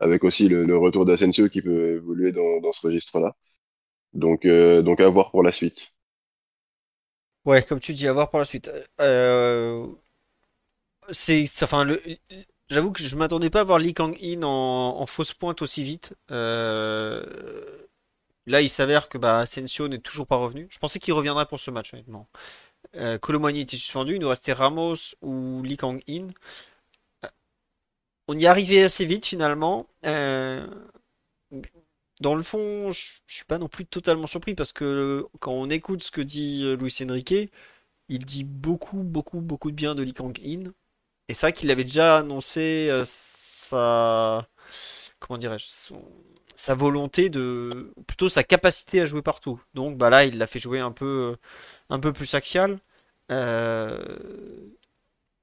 avec 0.00 0.24
aussi 0.24 0.48
le, 0.48 0.76
retour 0.78 1.04
d'Asensio 1.04 1.48
qui 1.48 1.62
peut 1.62 1.96
évoluer 1.96 2.32
dans, 2.32 2.60
dans 2.60 2.72
ce 2.72 2.86
registre-là. 2.86 3.36
Donc, 4.14 4.44
euh, 4.44 4.82
donc 4.82 5.00
à 5.00 5.08
voir 5.08 5.30
pour 5.30 5.42
la 5.42 5.52
suite. 5.52 5.92
Ouais, 7.44 7.62
comme 7.62 7.80
tu 7.80 7.94
dis, 7.94 8.08
à 8.08 8.12
voir 8.12 8.30
pour 8.30 8.38
la 8.38 8.44
suite. 8.44 8.70
Euh, 9.00 9.86
c'est, 11.10 11.44
enfin, 11.62 11.86
j'avoue 12.68 12.92
que 12.92 13.02
je 13.02 13.16
m'attendais 13.16 13.50
pas 13.50 13.60
à 13.60 13.64
voir 13.64 13.78
Lee 13.78 13.94
Kang-in 13.94 14.42
en, 14.42 15.06
fausse 15.06 15.34
pointe 15.34 15.62
aussi 15.62 15.82
vite. 15.82 16.14
Euh, 16.30 17.24
là, 18.46 18.60
il 18.60 18.70
s'avère 18.70 19.08
que 19.08 19.18
bah, 19.18 19.40
Asensio 19.40 19.88
n'est 19.88 19.98
toujours 19.98 20.26
pas 20.26 20.36
revenu. 20.36 20.66
Je 20.70 20.78
pensais 20.78 20.98
qu'il 20.98 21.14
reviendrait 21.14 21.46
pour 21.46 21.60
ce 21.60 21.70
match, 21.70 21.94
honnêtement. 21.94 22.28
Euh, 22.96 23.18
était 23.54 23.76
suspendu, 23.76 24.14
il 24.14 24.20
nous 24.20 24.28
restait 24.28 24.52
Ramos 24.52 25.14
ou 25.22 25.62
Lee 25.62 25.76
Kang-in 25.76 26.28
on 28.30 28.38
y 28.38 28.46
arrivait 28.46 28.82
assez 28.84 29.04
vite 29.04 29.26
finalement. 29.26 29.88
Euh, 30.06 30.64
dans 32.20 32.34
le 32.36 32.42
fond, 32.42 32.92
je, 32.92 33.20
suis 33.26 33.44
pas 33.44 33.58
non 33.58 33.68
plus 33.68 33.86
totalement 33.86 34.28
surpris 34.28 34.54
parce 34.54 34.72
que 34.72 35.26
quand 35.40 35.52
on 35.52 35.68
écoute 35.68 36.04
ce 36.04 36.10
que 36.12 36.20
dit 36.20 36.62
euh, 36.64 36.76
Luis 36.76 36.96
Enrique, 37.02 37.34
il 38.08 38.24
dit 38.24 38.44
beaucoup, 38.44 39.02
beaucoup, 39.02 39.40
beaucoup 39.40 39.70
de 39.70 39.76
bien 39.76 39.94
de 39.96 40.02
Lee 40.02 40.12
Kang-in. 40.12 40.72
Et 41.30 41.34
c'est 41.34 41.46
vrai 41.46 41.52
qu'il 41.52 41.70
avait 41.70 41.84
déjà 41.84 42.18
annoncé 42.18 42.88
euh, 42.90 43.04
sa. 43.06 44.48
Comment 45.20 45.38
dirais-je 45.38 45.66
Sa 46.56 46.74
volonté 46.74 47.28
de. 47.30 47.92
Plutôt 48.06 48.28
sa 48.28 48.44
capacité 48.44 49.00
à 49.00 49.06
jouer 49.06 49.22
partout. 49.22 49.60
Donc 49.74 49.96
bah 49.96 50.10
là, 50.10 50.24
il 50.24 50.38
l'a 50.38 50.46
fait 50.46 50.58
jouer 50.58 50.80
un 50.80 50.92
peu, 50.92 51.36
un 51.90 52.00
peu 52.00 52.12
plus 52.12 52.34
axial. 52.34 52.80
Euh, 53.30 53.98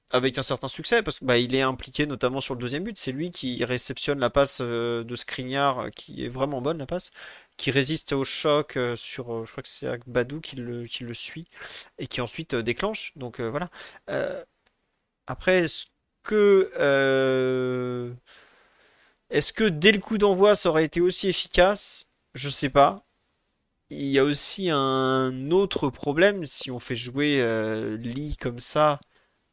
avec 0.10 0.38
un 0.38 0.44
certain 0.44 0.68
succès 0.68 1.04
parce 1.04 1.20
qu'il 1.20 1.28
bah, 1.28 1.38
est 1.38 1.62
impliqué 1.62 2.06
notamment 2.06 2.42
sur 2.42 2.54
le 2.56 2.60
deuxième 2.62 2.84
but. 2.84 2.98
C'est 2.98 3.12
lui 3.12 3.32
qui 3.32 3.64
réceptionne 3.66 4.20
la 4.20 4.30
passe 4.30 4.60
euh, 4.62 5.04
de 5.04 5.16
Skriniar, 5.16 5.80
euh, 5.80 5.90
qui 5.90 6.24
est 6.26 6.30
vraiment 6.30 6.62
bonne 6.62 6.78
la 6.78 6.86
passe, 6.86 7.12
qui 7.58 7.72
résiste 7.72 8.14
au 8.14 8.24
choc 8.24 8.78
euh, 8.78 8.96
sur, 8.96 9.46
je 9.46 9.52
crois 9.52 9.64
que 9.64 9.70
c'est 9.70 9.88
Badou 10.08 10.40
qui 10.42 10.56
le, 10.56 10.86
qui 10.86 11.04
le 11.04 11.14
suit 11.14 11.48
et 12.00 12.08
qui 12.08 12.22
ensuite 12.22 12.56
déclenche. 12.56 13.14
Donc 13.16 13.42
voilà. 13.42 13.70
Après, 15.28 15.60
est-ce 15.60 15.86
que 16.24 16.72
est-ce 19.30 19.52
que 19.54 19.66
dès 19.66 19.92
le 19.92 20.00
coup 20.00 20.18
d'envoi 20.18 20.56
ça 20.56 20.70
aurait 20.70 20.86
été 20.86 21.02
aussi 21.02 21.28
efficace? 21.30 22.10
Je 22.34 22.50
sais 22.50 22.70
pas. 22.70 22.98
il 23.90 24.08
y 24.08 24.20
a 24.20 24.24
aussi 24.26 24.70
un 24.72 25.52
autre 25.52 25.90
problème 25.90 26.46
si 26.48 26.72
on 26.72 26.80
fait 26.80 26.96
jouer 26.96 27.42
euh, 27.42 27.98
Lee 27.98 28.38
comme 28.38 28.60
ça 28.60 29.00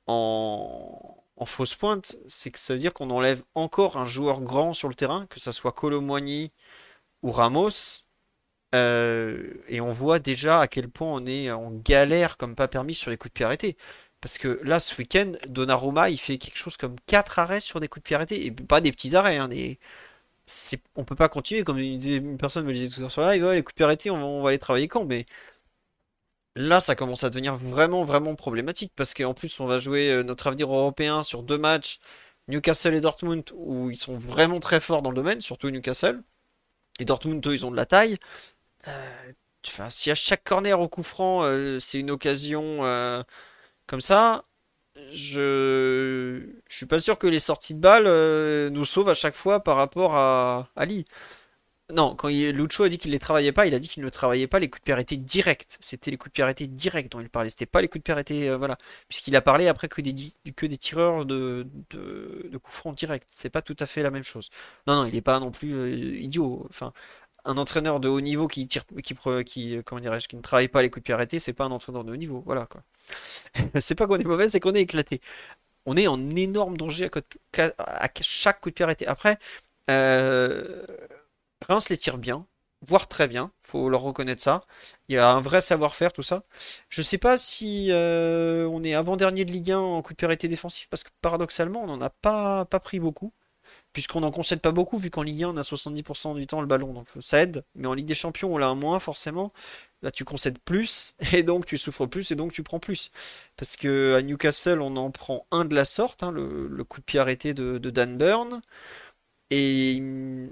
en, 0.07 1.17
fausse 1.47 1.75
pointe, 1.75 2.17
c'est 2.29 2.51
que 2.51 2.59
ça 2.59 2.75
veut 2.75 2.81
dire 2.81 2.95
qu'on 2.95 3.11
enlève 3.11 3.45
encore 3.55 3.99
un 3.99 4.07
joueur 4.07 4.41
grand 4.43 4.75
sur 4.75 4.89
le 4.89 4.95
terrain, 4.95 5.27
que 5.29 5.41
ça 5.41 5.53
soit 5.53 5.73
Colomboigny 5.73 6.53
ou 7.23 7.33
Ramos. 7.33 8.05
Euh, 8.75 9.55
et 9.69 9.81
on 9.81 9.93
voit 9.93 10.19
déjà 10.19 10.61
à 10.61 10.69
quel 10.69 10.89
point 10.91 11.09
on 11.09 11.27
est 11.27 11.51
en 11.51 11.71
galère 11.73 12.37
comme 12.37 12.57
pas 12.57 12.69
permis 12.69 12.95
sur 12.95 13.11
les 13.11 13.17
coups 13.19 13.33
de 13.33 13.35
pied 13.35 13.45
arrêtés. 13.47 13.77
Parce 14.25 14.39
que 14.39 14.59
là, 14.65 14.81
ce 14.81 14.97
week-end, 14.97 15.33
Donnarumma, 15.49 16.09
il 16.09 16.17
fait 16.17 16.39
quelque 16.39 16.57
chose 16.57 16.79
comme 16.79 16.97
4 17.07 17.41
arrêts 17.41 17.61
sur 17.61 17.79
des 17.79 17.89
coups 17.89 18.05
de 18.05 18.07
pied 18.07 18.17
arrêtés. 18.17 18.47
Et 18.47 18.51
pas 18.51 18.81
des 18.81 18.91
petits 18.91 19.15
arrêts, 19.17 19.37
hein, 19.37 19.49
des... 19.49 19.79
on 20.97 21.05
peut 21.05 21.15
pas 21.15 21.29
continuer. 21.29 21.63
Comme 21.63 21.79
une, 21.79 22.39
personne 22.39 22.65
me 22.65 22.73
disait 22.73 22.89
tout 22.89 23.01
à 23.01 23.03
l'heure 23.03 23.11
sur 23.11 23.27
live, 23.27 23.45
les 23.51 23.63
coups 23.63 23.75
de 23.75 23.77
pied 23.77 23.85
arrêtés, 23.85 24.11
on 24.11 24.43
va, 24.43 24.53
les 24.53 24.59
travailler 24.59 24.89
quand 24.89 25.05
Mais 25.05 25.27
là, 26.57 26.81
ça 26.81 26.95
commence 26.95 27.23
à 27.23 27.29
devenir 27.29 27.57
vraiment, 27.57 28.05
vraiment 28.07 28.35
problématique. 28.35 28.93
Parce 28.97 29.13
qu'en 29.13 29.35
plus, 29.35 29.61
on 29.61 29.67
va 29.67 29.79
jouer 29.79 30.11
euh, 30.11 30.23
notre 30.23 30.47
avenir 30.47 30.73
européen 30.75 31.23
sur 31.23 31.43
deux 31.43 31.59
matchs, 31.59 32.01
Newcastle 32.49 32.95
et 32.95 33.03
Dortmund, 33.03 33.45
où 33.55 33.91
ils 33.91 33.97
sont 33.97 34.17
vraiment 34.17 34.59
très 34.59 34.81
forts 34.81 35.03
dans 35.03 35.11
le 35.11 35.17
domaine, 35.17 35.43
surtout 35.43 35.69
Newcastle. 35.71 36.23
Et 37.01 37.05
Dortmund, 37.05 37.47
eux, 37.47 37.55
ils 37.55 37.67
ont 37.67 37.71
de 37.71 37.77
la 37.77 37.87
taille. 37.87 38.19
Euh, 38.89 39.33
si 39.91 40.11
à 40.11 40.15
chaque 40.15 40.45
corner 40.45 40.81
au 40.81 40.89
coup 40.89 41.03
franc, 41.03 41.43
euh, 41.45 41.79
c'est 41.79 41.99
une 41.99 42.11
occasion 42.11 42.85
comme 43.87 44.01
ça, 44.01 44.45
je... 45.13 46.41
je 46.69 46.77
suis 46.77 46.87
pas 46.87 46.99
sûr 46.99 47.19
que 47.19 47.27
les 47.27 47.41
sorties 47.41 47.75
de 47.75 47.81
balles 47.81 48.07
euh, 48.07 48.71
nous 48.71 48.85
sauvent 48.85 49.09
à 49.09 49.15
chaque 49.15 49.35
fois 49.35 49.61
par 49.63 49.77
rapport 49.77 50.17
à 50.17 50.71
Ali. 50.77 51.05
Non, 51.93 52.15
quand 52.17 52.29
il... 52.29 52.51
Lucho 52.51 52.85
a 52.85 52.89
dit 52.89 52.97
qu'il 52.97 53.11
les 53.11 53.19
travaillait 53.19 53.53
pas, 53.53 53.67
il 53.67 53.75
a 53.75 53.79
dit 53.79 53.89
qu'il 53.89 54.03
ne 54.03 54.09
travaillait 54.09 54.47
pas 54.47 54.59
les 54.59 54.71
coups 54.71 54.81
de 54.81 54.85
pied 54.85 54.93
arrêtés 54.95 55.19
directs. 55.19 55.77
C'était 55.81 56.11
les 56.11 56.17
coups 56.17 56.31
de 56.31 56.33
pied 56.33 56.43
arrêtés 56.43 56.67
directs 56.67 57.11
dont 57.11 57.21
il 57.21 57.29
parlait. 57.29 57.51
C'était 57.51 57.67
pas 57.67 57.83
les 57.83 57.89
coups 57.89 58.01
de 58.01 58.05
pied 58.05 58.13
arrêtés, 58.13 58.49
euh, 58.49 58.57
voilà. 58.57 58.79
Puisqu'il 59.09 59.37
a 59.37 59.43
parlé 59.43 59.69
après 59.69 59.89
que 59.89 60.01
des, 60.01 60.15
tireurs 60.79 61.27
de, 61.27 61.67
de... 61.91 62.57
coups 62.57 62.75
francs 62.77 62.97
directs. 62.97 63.25
C'est 63.29 63.51
pas 63.51 63.61
tout 63.61 63.77
à 63.81 63.87
fait 63.87 64.03
la 64.03 64.11
même 64.11 64.23
chose. 64.25 64.49
Non, 64.87 64.95
non, 64.97 65.05
il 65.07 65.15
est 65.15 65.21
pas 65.21 65.39
non 65.41 65.51
plus 65.51 65.75
euh, 65.75 66.17
idiot. 66.17 66.67
Enfin, 66.71 66.95
un 67.45 67.57
entraîneur 67.59 68.01
de 68.01 68.09
haut 68.09 68.21
niveau 68.21 68.49
qui 68.49 68.67
tire, 68.67 68.85
qui, 69.03 69.15
comment 69.85 70.01
qui 70.19 70.37
ne 70.37 70.41
travaille 70.41 70.69
pas 70.69 70.83
les 70.83 70.91
coups 70.91 71.03
de 71.03 71.05
pied 71.05 71.15
arrêtés, 71.15 71.39
c'est 71.39 71.53
pas 71.53 71.65
un 71.65 71.71
entraîneur 71.71 72.05
de 72.05 72.13
haut 72.13 72.17
niveau. 72.17 72.43
Voilà 72.47 72.67
quoi. 72.67 72.83
c'est 73.81 73.95
pas 73.95 74.07
qu'on 74.07 74.17
est 74.17 74.25
mauvais, 74.25 74.49
c'est 74.49 74.61
qu'on 74.61 74.75
est 74.75 74.81
éclaté. 74.81 75.21
On 75.87 75.97
est 75.97 76.07
en 76.07 76.31
énorme 76.31 76.77
danger 76.77 77.11
à, 77.79 78.09
chaque 78.23 78.61
coup 78.61 78.71
de 78.71 78.75
pied 78.75 78.85
arrêté. 78.85 79.07
Après, 79.07 79.39
euh, 79.91 80.85
Reims 81.69 81.91
les 81.91 81.99
tire 81.99 82.17
bien, 82.19 82.47
voire 82.83 83.09
très 83.09 83.29
bien, 83.29 83.53
faut 83.63 83.91
leur 83.91 84.01
reconnaître 84.01 84.43
ça. 84.43 84.63
Il 85.09 85.15
y 85.15 85.19
a 85.19 85.31
un 85.31 85.41
vrai 85.41 85.61
savoir-faire, 85.61 86.13
tout 86.13 86.23
ça. 86.23 86.45
Je 86.89 87.03
sais 87.03 87.19
pas 87.19 87.37
si 87.37 87.89
euh, 87.91 88.67
on 88.69 88.83
est 88.83 88.95
avant-dernier 88.95 89.45
de 89.45 89.53
Ligue 89.53 89.73
1 89.73 89.79
en 89.79 90.03
coup 90.03 90.15
de 90.15 90.17
pied 90.17 90.27
arrêté 90.27 90.49
défensif, 90.49 90.89
parce 90.89 91.05
que 91.05 91.11
paradoxalement, 91.21 91.83
on 91.83 91.87
n'en 91.87 92.01
a 92.01 92.11
pas 92.11 92.65
pris 92.83 93.01
beaucoup 93.01 93.33
puisqu'on 93.95 94.21
n'en 94.21 94.33
concède 94.33 94.61
pas 94.61 94.73
beaucoup, 94.73 94.99
vu 94.99 95.09
qu'en 95.09 95.23
Ligue 95.23 95.45
1, 95.45 95.51
on 95.51 95.57
a 95.57 95.63
70% 95.63 96.35
du 96.35 96.47
temps 96.49 96.61
le 96.61 96.67
ballon, 96.67 96.93
donc 96.93 97.07
ça 97.21 97.41
aide. 97.41 97.65
Mais 97.77 97.87
en 97.87 97.95
Ligue 97.95 98.07
des 98.07 98.15
Champions, 98.15 98.53
on 98.53 98.59
l'a 98.59 98.67
un 98.67 98.75
moins, 98.75 98.99
forcément. 98.99 99.53
Là, 100.03 100.11
tu 100.11 100.25
concèdes 100.25 100.59
plus, 100.59 101.15
et 101.33 101.45
donc 101.45 101.65
tu 101.65 101.79
souffres 101.79 102.07
plus, 102.07 102.31
et 102.33 102.35
donc 102.35 102.53
tu 102.53 102.63
prends 102.65 102.81
plus. 102.81 103.13
Parce 103.57 103.77
que 103.77 104.17
à 104.17 104.23
Newcastle, 104.23 104.81
on 104.83 104.97
en 104.97 105.11
prend 105.13 105.47
un 105.53 105.65
de 105.65 105.77
la 105.77 105.85
sorte, 105.85 106.25
hein, 106.25 106.33
le, 106.33 106.85
coup 106.85 107.01
de 107.01 107.05
pied 107.05 107.21
arrêté 107.21 107.55
de, 107.55 107.79
Dan 107.79 108.19
Burn. 108.19 108.61
Et 109.51 110.03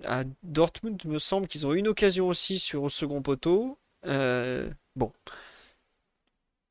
à 0.04 0.22
Dortmund, 0.44 1.00
il 1.04 1.10
me 1.10 1.18
semble 1.18 1.48
qu'ils 1.48 1.66
ont 1.66 1.72
une 1.72 1.88
occasion 1.88 2.28
aussi 2.28 2.58
sur 2.60 2.84
le 2.84 2.88
second 2.90 3.22
poteau. 3.22 3.76
Euh, 4.06 4.70
bon. 4.94 5.12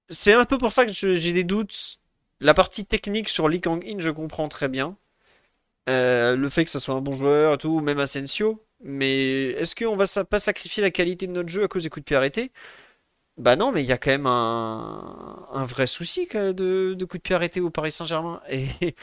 C'est 0.10 0.34
un 0.34 0.46
peu 0.46 0.58
pour 0.58 0.72
ça 0.72 0.86
que 0.86 0.92
j'ai 0.92 1.34
des 1.34 1.44
doutes. 1.44 2.00
La 2.40 2.54
partie 2.54 2.86
technique 2.86 3.30
sur 3.30 3.50
Lee 3.50 3.62
Kang-in, 3.62 4.00
je 4.00 4.10
comprends 4.10 4.48
très 4.48 4.70
bien. 4.70 4.96
Euh, 5.90 6.36
le 6.36 6.50
fait 6.50 6.66
que 6.66 6.72
ça 6.72 6.80
soit 6.80 6.94
un 6.96 7.02
bon 7.02 7.12
joueur 7.12 7.56
et 7.56 7.58
tout, 7.58 7.80
même 7.82 8.00
Asensio. 8.00 8.64
Mais 8.84 9.50
est-ce 9.52 9.76
qu'on 9.76 9.96
va 9.96 10.06
pas 10.26 10.40
sacrifier 10.40 10.82
la 10.82 10.92
qualité 10.92 11.28
de 11.28 11.32
notre 11.32 11.50
jeu 11.50 11.64
à 11.64 11.68
cause 11.68 11.84
des 11.84 11.90
coups 11.90 12.04
de 12.04 12.06
pied 12.06 12.16
arrêtés? 12.16 12.52
Bah 13.38 13.56
non, 13.56 13.72
mais 13.72 13.84
il 13.84 13.88
y 13.88 13.92
a 13.92 13.98
quand 13.98 14.12
même 14.12 14.28
un, 14.28 15.66
vrai 15.66 15.88
souci 15.88 16.28
de, 16.28 16.94
de 16.94 17.06
coups 17.06 17.20
de 17.20 17.24
pied 17.24 17.36
arrêtés 17.36 17.62
au 17.62 17.70
Paris 17.70 17.92
Saint-Germain. 17.92 18.42
Et 18.50 18.96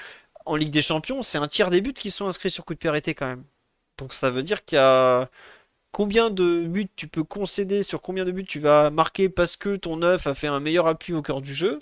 en 0.47 0.57
Ligue 0.57 0.71
des 0.71 0.83
Champions, 0.83 1.23
c'est 1.23 1.39
un 1.39 1.49
tiers 1.49 1.71
des 1.71 1.81
buts 1.81 1.93
qui 1.95 2.11
sont 2.11 2.27
inscrits 2.27 2.51
sur 2.51 2.65
coups 2.65 2.77
de 2.79 2.81
pied 2.81 2.89
arrêtés 2.91 3.15
quand 3.15 3.27
même. 3.27 3.45
Donc 3.99 4.13
ça 4.13 4.31
veut 4.31 4.43
dire 4.43 4.65
qu'il 4.65 4.77
y 4.77 4.81
a 4.81 5.31
combien 5.93 6.31
de 6.31 6.67
buts 6.67 6.89
tu 6.97 7.09
peux 7.09 7.25
concéder, 7.25 7.83
sur 7.83 8.03
combien 8.03 8.25
de 8.25 8.33
buts 8.33 8.45
tu 8.45 8.61
vas 8.61 8.91
marquer 8.91 9.29
parce 9.29 9.57
que 9.57 9.77
ton 9.77 9.97
neuf 9.99 10.27
a 10.27 10.35
fait 10.35 10.49
un 10.49 10.61
meilleur 10.61 10.87
appui 10.87 11.15
au 11.15 11.23
cœur 11.23 11.41
du 11.43 11.55
jeu? 11.55 11.81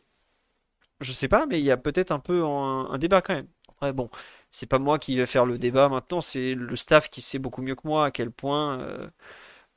Je 1.01 1.13
sais 1.13 1.29
pas, 1.29 1.47
mais 1.47 1.61
il 1.61 1.65
y 1.65 1.71
a 1.71 1.77
peut-être 1.77 2.11
un 2.13 2.19
peu 2.21 2.45
un, 2.45 2.91
un 2.91 2.99
débat 2.99 3.21
quand 3.23 3.35
même. 3.35 3.49
Bon, 3.95 4.11
c'est 4.51 4.67
pas 4.67 4.79
moi 4.79 4.99
qui 4.99 5.17
vais 5.17 5.27
faire 5.27 5.47
le 5.47 5.59
débat 5.59 5.89
maintenant, 5.89 6.21
c'est 6.21 6.55
le 6.55 6.77
staff 6.77 7.09
qui 7.11 7.21
sait 7.23 7.39
beaucoup 7.39 7.63
mieux 7.63 7.75
que 7.75 7.87
moi 7.87 8.07
à 8.07 8.11
quel 8.11 8.31
point 8.31 8.81
euh, 8.81 9.09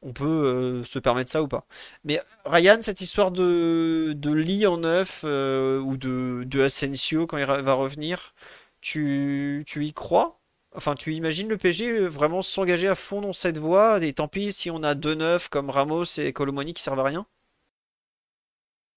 on 0.01 0.13
peut 0.13 0.25
euh, 0.25 0.83
se 0.83 0.99
permettre 0.99 1.31
ça 1.31 1.41
ou 1.43 1.47
pas. 1.47 1.65
Mais 2.03 2.21
Ryan, 2.45 2.77
cette 2.81 3.01
histoire 3.01 3.31
de, 3.31 4.13
de 4.15 4.31
Lee 4.31 4.65
en 4.67 4.77
neuf 4.77 5.21
euh, 5.25 5.79
ou 5.79 5.97
de, 5.97 6.43
de 6.45 6.61
Asensio 6.61 7.27
quand 7.27 7.37
il 7.37 7.45
va 7.45 7.73
revenir, 7.73 8.33
tu, 8.81 9.63
tu 9.67 9.85
y 9.85 9.93
crois? 9.93 10.39
Enfin, 10.75 10.95
tu 10.95 11.13
imagines 11.13 11.49
le 11.49 11.57
PG 11.57 12.07
vraiment 12.07 12.41
s'engager 12.41 12.87
à 12.87 12.95
fond 12.95 13.21
dans 13.21 13.33
cette 13.33 13.57
voie? 13.57 14.03
Et 14.03 14.13
tant 14.13 14.27
pis 14.27 14.53
si 14.53 14.71
on 14.71 14.83
a 14.83 14.95
deux 14.95 15.15
neufs 15.15 15.49
comme 15.49 15.69
Ramos 15.69 16.05
et 16.19 16.31
Colomoni 16.33 16.73
qui 16.73 16.83
servent 16.83 16.99
à 16.99 17.03
rien? 17.03 17.25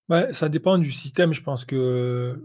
Ouais, 0.08 0.32
ça 0.32 0.48
dépend 0.48 0.78
du 0.78 0.92
système. 0.92 1.32
Je 1.32 1.42
pense 1.42 1.64
que 1.64 2.38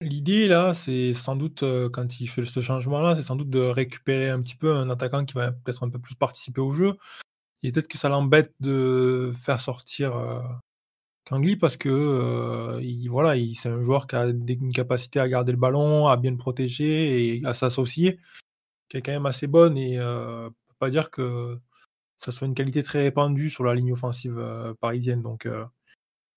L'idée 0.00 0.48
là, 0.48 0.74
c'est 0.74 1.14
sans 1.14 1.36
doute, 1.36 1.62
euh, 1.62 1.88
quand 1.88 2.20
il 2.20 2.26
fait 2.26 2.44
ce 2.44 2.60
changement-là, 2.60 3.16
c'est 3.16 3.22
sans 3.22 3.36
doute 3.36 3.50
de 3.50 3.60
récupérer 3.60 4.28
un 4.28 4.40
petit 4.42 4.56
peu 4.56 4.74
un 4.74 4.90
attaquant 4.90 5.24
qui 5.24 5.34
va 5.34 5.52
peut-être 5.52 5.84
un 5.84 5.90
peu 5.90 5.98
plus 6.00 6.16
participer 6.16 6.60
au 6.60 6.72
jeu. 6.72 6.96
Et 7.62 7.72
peut-être 7.72 7.88
que 7.88 7.98
ça 7.98 8.08
l'embête 8.08 8.54
de 8.60 9.32
faire 9.36 9.60
sortir, 9.60 10.16
euh, 10.16 10.42
Kangli 11.26 11.56
parce 11.56 11.76
que, 11.76 11.88
euh, 11.90 13.08
voilà, 13.10 13.34
c'est 13.54 13.70
un 13.70 13.82
joueur 13.84 14.06
qui 14.06 14.16
a 14.16 14.26
une 14.26 14.72
capacité 14.72 15.20
à 15.20 15.28
garder 15.28 15.52
le 15.52 15.58
ballon, 15.58 16.08
à 16.08 16.16
bien 16.16 16.32
le 16.32 16.38
protéger 16.38 17.36
et 17.38 17.46
à 17.46 17.54
s'associer, 17.54 18.20
qui 18.88 18.98
est 18.98 19.02
quand 19.02 19.12
même 19.12 19.26
assez 19.26 19.46
bonne 19.48 19.78
et 19.78 20.00
on 20.00 20.50
peut 20.50 20.74
pas 20.80 20.90
dire 20.90 21.10
que 21.10 21.58
ça 22.20 22.32
soit 22.32 22.46
une 22.48 22.54
qualité 22.54 22.82
très 22.82 23.02
répandue 23.02 23.50
sur 23.50 23.64
la 23.64 23.74
ligne 23.74 23.92
offensive, 23.92 24.36
parisienne. 24.80 25.22
Donc 25.22 25.46
je 25.46 25.66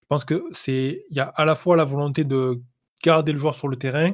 pense 0.09 0.25
que 0.25 0.45
c'est 0.53 1.05
il 1.09 1.17
y 1.17 1.19
a 1.19 1.27
à 1.27 1.45
la 1.45 1.55
fois 1.55 1.75
la 1.75 1.85
volonté 1.85 2.23
de 2.23 2.61
garder 3.03 3.31
le 3.31 3.37
joueur 3.37 3.55
sur 3.55 3.67
le 3.67 3.77
terrain 3.77 4.13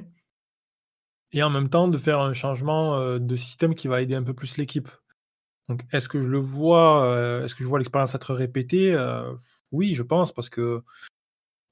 et 1.34 1.42
en 1.44 1.50
même 1.50 1.70
temps 1.70 1.88
de 1.88 1.98
faire 1.98 2.20
un 2.20 2.34
changement 2.34 2.96
euh, 2.96 3.20
de 3.20 3.36
système 3.36 3.76
qui 3.76 3.88
va 3.88 4.02
aider 4.02 4.16
un 4.16 4.24
peu 4.24 4.34
plus 4.34 4.58
l'équipe. 4.58 4.90
Donc 5.68 5.82
est-ce 5.92 6.08
que 6.08 6.22
je 6.22 6.28
le 6.28 6.38
vois, 6.38 7.06
euh, 7.06 7.44
est-ce 7.44 7.56
que 7.56 7.64
je 7.64 7.68
vois 7.68 7.80
l'expérience 7.80 8.16
être 8.16 8.34
répétée? 8.34 8.94
Euh, 8.94 9.34
Oui, 9.72 9.96
je 9.96 10.04
pense, 10.04 10.32
parce 10.32 10.50
que 10.50 10.84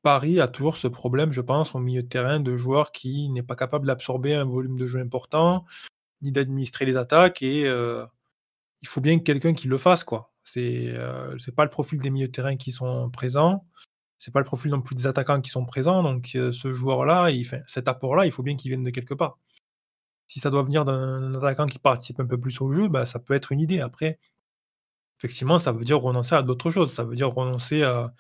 Paris 0.02 0.40
a 0.40 0.48
toujours 0.48 0.78
ce 0.78 0.88
problème, 0.88 1.32
je 1.32 1.42
pense, 1.42 1.76
au 1.76 1.80
milieu 1.80 2.02
de 2.02 2.08
terrain 2.08 2.40
de 2.40 2.58
joueurs 2.58 2.92
qui 2.92 3.30
n'est 3.30 3.44
pas 3.44 3.56
capable 3.56 3.86
d'absorber 3.86 4.34
un 4.34 4.46
volume 4.46 4.78
de 4.78 4.88
jeu 4.88 5.00
important, 5.00 5.66
ni 6.22 6.32
d'administrer 6.32 6.86
les 6.86 6.98
attaques, 6.98 7.44
et 7.44 7.66
il 8.82 8.88
faut 8.88 9.02
bien 9.02 9.20
quelqu'un 9.20 9.54
qui 9.54 9.68
le 9.68 9.78
fasse, 9.78 10.04
quoi. 10.04 10.34
C'est 10.44 10.96
c'est 11.38 11.54
pas 11.54 11.66
le 11.66 11.70
profil 11.70 12.00
des 12.02 12.10
milieux 12.10 12.28
de 12.28 12.32
terrain 12.32 12.56
qui 12.56 12.72
sont 12.72 13.12
présents 13.12 13.68
c'est 14.22 14.32
pas 14.32 14.40
le 14.40 14.46
profil 14.46 14.70
non 14.70 14.82
plus 14.82 14.96
des 14.96 15.08
attaquants 15.08 15.42
qui 15.42 15.50
sont 15.50 15.66
présents. 15.66 16.04
Donc 16.04 16.36
euh, 16.36 16.52
ce 16.52 16.74
joueur-là, 16.74 17.30
cet 17.66 17.88
apport-là, 17.88 18.28
il 18.28 18.32
faut 18.32 18.44
bien 18.44 18.56
qu'il 18.56 18.70
vienne 18.70 18.84
de 18.84 18.92
quelque 18.92 19.16
part. 19.16 19.40
Si 20.28 20.40
ça 20.40 20.52
doit 20.52 20.62
venir 20.62 20.86
d'un 20.86 21.34
attaquant 21.34 21.66
qui 21.66 21.80
participe 21.80 22.20
un 22.20 22.28
peu 22.28 22.40
plus 22.40 22.62
au 22.62 22.72
jeu, 22.72 22.88
bah, 22.88 23.08
ça 23.08 23.18
peut 23.18 23.34
être 23.34 23.52
une 23.52 23.60
idée. 23.60 23.80
Après, 23.80 24.20
effectivement, 25.18 25.58
ça 25.58 25.72
veut 25.72 25.84
dire 25.84 26.00
renoncer 26.00 26.36
à 26.36 26.44
d'autres 26.44 26.70
choses. 26.70 26.94
Ça 26.94 27.04
veut 27.04 27.16
dire 27.16 27.34
renoncer 27.34 27.82
à, 27.82 28.14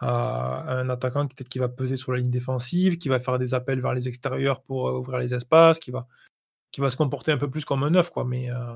un 0.00 0.90
attaquant 0.90 1.28
qui 1.28 1.36
peut-être 1.36 1.48
qui 1.48 1.60
va 1.60 1.68
peser 1.68 1.96
sur 1.96 2.12
la 2.12 2.18
ligne 2.18 2.30
défensive, 2.30 2.98
qui 2.98 3.08
va 3.08 3.20
faire 3.20 3.38
des 3.38 3.54
appels 3.54 3.80
vers 3.80 3.94
les 3.94 4.08
extérieurs 4.08 4.62
pour 4.62 4.88
euh, 4.88 4.98
ouvrir 4.98 5.20
les 5.20 5.32
espaces, 5.32 5.78
qui 5.78 5.92
va, 5.92 6.08
qui 6.72 6.80
va 6.80 6.90
se 6.90 6.96
comporter 6.96 7.30
un 7.30 7.38
peu 7.38 7.48
plus 7.48 7.64
comme 7.64 7.84
un 7.84 7.90
neuf. 7.90 8.10
Quoi. 8.10 8.24
Mais 8.24 8.50
euh, 8.50 8.74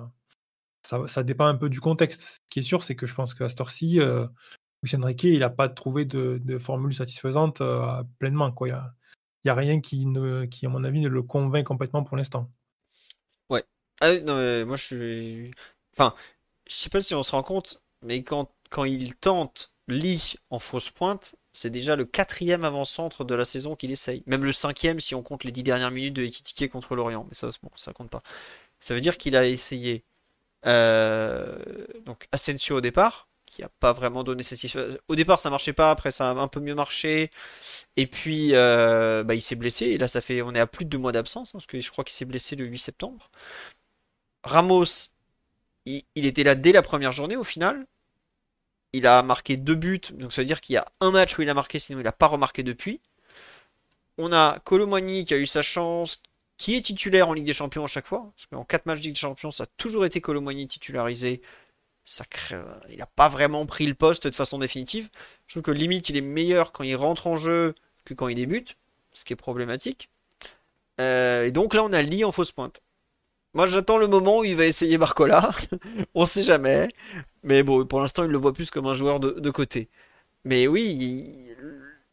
ça, 0.82 1.24
dépend 1.24 1.46
un 1.46 1.56
peu 1.56 1.68
du 1.68 1.80
contexte. 1.80 2.22
Ce 2.22 2.38
qui 2.48 2.60
est 2.60 2.62
sûr, 2.62 2.84
c'est 2.84 2.94
que 2.94 3.08
je 3.08 3.14
pense 3.14 3.34
qu'à 3.34 3.48
cette 3.48 3.60
heure-ci, 3.60 3.98
Luis 4.82 4.96
Enrique, 4.96 5.24
il 5.24 5.40
n'a 5.40 5.50
pas 5.50 5.68
trouvé 5.68 6.04
de, 6.04 6.58
formule 6.58 6.94
satisfaisante 6.94 7.60
euh, 7.60 8.02
pleinement. 8.18 8.54
Il 8.62 8.74
n'y 9.44 9.50
a, 9.50 9.54
rien 9.54 9.80
qui, 9.80 10.06
ne, 10.06 10.46
qui, 10.46 10.66
à 10.66 10.68
mon 10.68 10.84
avis, 10.84 11.00
ne 11.00 11.08
le 11.08 11.22
convainc 11.22 11.66
complètement 11.66 12.02
pour 12.02 12.16
l'instant. 12.16 12.50
Ouais. 13.48 13.64
Ah, 14.00 14.18
non, 14.18 14.66
moi, 14.66 14.76
je 14.76 14.84
suis. 14.84 15.50
Enfin, 15.94 16.14
je 16.66 16.74
sais 16.74 16.88
pas 16.90 17.00
si 17.00 17.14
on 17.14 17.22
se 17.22 17.32
rend 17.32 17.42
compte, 17.42 17.82
mais 18.02 18.22
quand, 18.22 18.50
quand 18.70 18.84
il 18.84 19.14
tente 19.16 19.72
Lee 19.88 20.36
en 20.50 20.58
fausse 20.58 20.90
pointe, 20.90 21.34
c'est 21.52 21.70
déjà 21.70 21.96
le 21.96 22.04
quatrième 22.04 22.64
avant-centre 22.64 23.24
de 23.24 23.34
la 23.34 23.44
saison 23.44 23.76
qu'il 23.76 23.90
essaye. 23.90 24.22
Même 24.26 24.44
le 24.44 24.52
cinquième 24.52 25.00
si 25.00 25.14
on 25.14 25.22
compte 25.22 25.44
les 25.44 25.52
dix 25.52 25.62
dernières 25.62 25.90
minutes 25.90 26.14
de 26.14 26.22
Ekitike 26.22 26.70
contre 26.70 26.94
l'Orient. 26.94 27.26
Mais 27.28 27.34
ça, 27.34 27.50
bon, 27.62 27.70
ça 27.74 27.92
compte 27.92 28.10
pas. 28.10 28.22
Ça 28.78 28.94
veut 28.94 29.00
dire 29.00 29.18
qu'il 29.18 29.36
a 29.36 29.46
essayé 29.46 30.04
euh, 30.66 31.58
donc 32.04 32.28
Asensio 32.32 32.76
au 32.76 32.80
départ, 32.80 33.28
qui 33.50 33.62
a 33.62 33.68
pas 33.80 33.92
vraiment 33.92 34.24
donné 34.24 34.42
ses 34.42 34.78
Au 35.08 35.16
départ, 35.16 35.38
ça 35.38 35.50
marchait 35.50 35.72
pas, 35.72 35.90
après 35.90 36.10
ça 36.10 36.30
a 36.30 36.34
un 36.34 36.48
peu 36.48 36.60
mieux 36.60 36.74
marché. 36.74 37.30
Et 37.96 38.06
puis, 38.06 38.54
euh, 38.54 39.24
bah, 39.24 39.34
il 39.34 39.42
s'est 39.42 39.56
blessé. 39.56 39.86
Et 39.86 39.98
là, 39.98 40.08
ça 40.08 40.20
fait, 40.20 40.42
on 40.42 40.54
est 40.54 40.60
à 40.60 40.66
plus 40.66 40.84
de 40.84 40.90
deux 40.90 40.98
mois 40.98 41.12
d'absence, 41.12 41.50
hein, 41.50 41.52
parce 41.54 41.66
que 41.66 41.80
je 41.80 41.90
crois 41.90 42.04
qu'il 42.04 42.14
s'est 42.14 42.24
blessé 42.24 42.56
le 42.56 42.64
8 42.66 42.78
septembre. 42.78 43.30
Ramos, 44.44 45.10
il, 45.86 46.04
était 46.14 46.44
là 46.44 46.54
dès 46.54 46.72
la 46.72 46.82
première 46.82 47.12
journée 47.12 47.36
au 47.36 47.44
final. 47.44 47.86
Il 48.92 49.06
a 49.06 49.22
marqué 49.22 49.56
deux 49.56 49.74
buts, 49.74 50.00
donc 50.12 50.32
ça 50.32 50.42
veut 50.42 50.46
dire 50.46 50.60
qu'il 50.60 50.74
y 50.74 50.76
a 50.76 50.86
un 51.00 51.10
match 51.10 51.38
où 51.38 51.42
il 51.42 51.50
a 51.50 51.54
marqué, 51.54 51.78
sinon 51.78 52.00
il 52.00 52.04
n'a 52.04 52.12
pas 52.12 52.26
remarqué 52.26 52.62
depuis. 52.62 53.00
On 54.18 54.32
a 54.32 54.58
Colomani 54.60 55.24
qui 55.24 55.34
a 55.34 55.38
eu 55.38 55.46
sa 55.46 55.62
chance, 55.62 56.22
qui 56.56 56.76
est 56.76 56.82
titulaire 56.82 57.28
en 57.28 57.32
Ligue 57.32 57.46
des 57.46 57.52
Champions 57.52 57.84
à 57.84 57.86
chaque 57.86 58.06
fois. 58.06 58.32
Parce 58.36 58.46
qu'en 58.46 58.64
4 58.64 58.86
matchs 58.86 58.98
de 58.98 59.04
Ligue 59.04 59.14
des 59.14 59.20
Champions, 59.20 59.50
ça 59.50 59.64
a 59.64 59.66
toujours 59.78 60.04
été 60.04 60.20
Colomani 60.20 60.66
titularisé. 60.66 61.40
Il 62.90 62.98
n'a 62.98 63.06
pas 63.06 63.28
vraiment 63.28 63.66
pris 63.66 63.86
le 63.86 63.94
poste 63.94 64.26
de 64.26 64.34
façon 64.34 64.58
définitive. 64.58 65.08
Je 65.46 65.54
trouve 65.54 65.62
que 65.62 65.70
limite, 65.70 66.08
il 66.08 66.16
est 66.16 66.22
meilleur 66.22 66.72
quand 66.72 66.84
il 66.84 66.96
rentre 66.96 67.26
en 67.26 67.36
jeu 67.36 67.74
que 68.04 68.14
quand 68.14 68.28
il 68.28 68.34
débute, 68.34 68.76
ce 69.12 69.24
qui 69.24 69.32
est 69.32 69.36
problématique. 69.36 70.10
Euh, 71.00 71.44
et 71.44 71.52
donc 71.52 71.74
là, 71.74 71.84
on 71.84 71.92
a 71.92 72.02
Lee 72.02 72.24
en 72.24 72.32
fausse 72.32 72.52
pointe. 72.52 72.80
Moi, 73.54 73.66
j'attends 73.66 73.98
le 73.98 74.06
moment 74.06 74.40
où 74.40 74.44
il 74.44 74.56
va 74.56 74.66
essayer 74.66 74.98
Barcola. 74.98 75.50
on 76.14 76.26
sait 76.26 76.42
jamais. 76.42 76.88
Mais 77.42 77.62
bon, 77.62 77.84
pour 77.86 78.00
l'instant, 78.00 78.24
il 78.24 78.30
le 78.30 78.38
voit 78.38 78.52
plus 78.52 78.70
comme 78.70 78.86
un 78.86 78.94
joueur 78.94 79.18
de, 79.20 79.50
côté. 79.50 79.88
Mais 80.44 80.66
oui, 80.68 81.48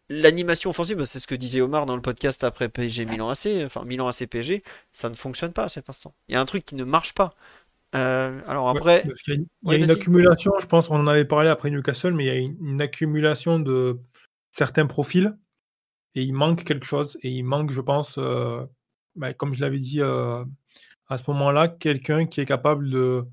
l'animation 0.09 0.69
offensive, 0.69 1.03
c'est 1.05 1.19
ce 1.19 1.27
que 1.27 1.35
disait 1.35 1.61
Omar 1.61 1.85
dans 1.85 1.95
le 1.95 2.01
podcast 2.01 2.43
après 2.43 2.69
PSG 2.69 3.05
Milan 3.05 3.29
AC, 3.29 3.47
enfin 3.65 3.83
Milan 3.85 4.07
AC 4.07 4.27
ça 4.91 5.09
ne 5.09 5.15
fonctionne 5.15 5.53
pas 5.53 5.65
à 5.65 5.69
cet 5.69 5.89
instant. 5.89 6.13
Il 6.27 6.33
y 6.33 6.35
a 6.35 6.41
un 6.41 6.45
truc 6.45 6.65
qui 6.65 6.75
ne 6.75 6.83
marche 6.83 7.13
pas. 7.13 7.35
Euh, 7.95 8.41
alors 8.47 8.69
après, 8.69 9.03
il 9.27 9.45
y 9.63 9.73
a, 9.73 9.77
une, 9.77 9.89
accumulation, 9.89 10.51
je 10.59 10.65
pense, 10.65 10.89
on 10.89 10.95
en 10.95 11.07
avait 11.07 11.25
parlé 11.25 11.49
après 11.49 11.69
Newcastle, 11.71 12.13
mais 12.13 12.25
il 12.25 12.27
y 12.27 12.31
a 12.31 12.35
une, 12.35 12.81
accumulation 12.81 13.59
de 13.59 13.99
certains 14.51 14.87
profils 14.87 15.37
et 16.15 16.23
il 16.23 16.33
manque 16.33 16.63
quelque 16.63 16.85
chose. 16.85 17.17
Et 17.21 17.29
il 17.29 17.43
manque, 17.43 17.71
je 17.71 17.81
pense, 17.81 18.17
euh, 18.17 18.65
bah, 19.15 19.33
comme 19.33 19.53
je 19.53 19.61
l'avais 19.61 19.79
dit 19.79 20.01
euh, 20.01 20.43
à 21.07 21.17
ce 21.17 21.23
moment-là, 21.27 21.69
quelqu'un 21.69 22.25
qui 22.25 22.41
est 22.41 22.45
capable 22.45 22.89
de 22.89 23.25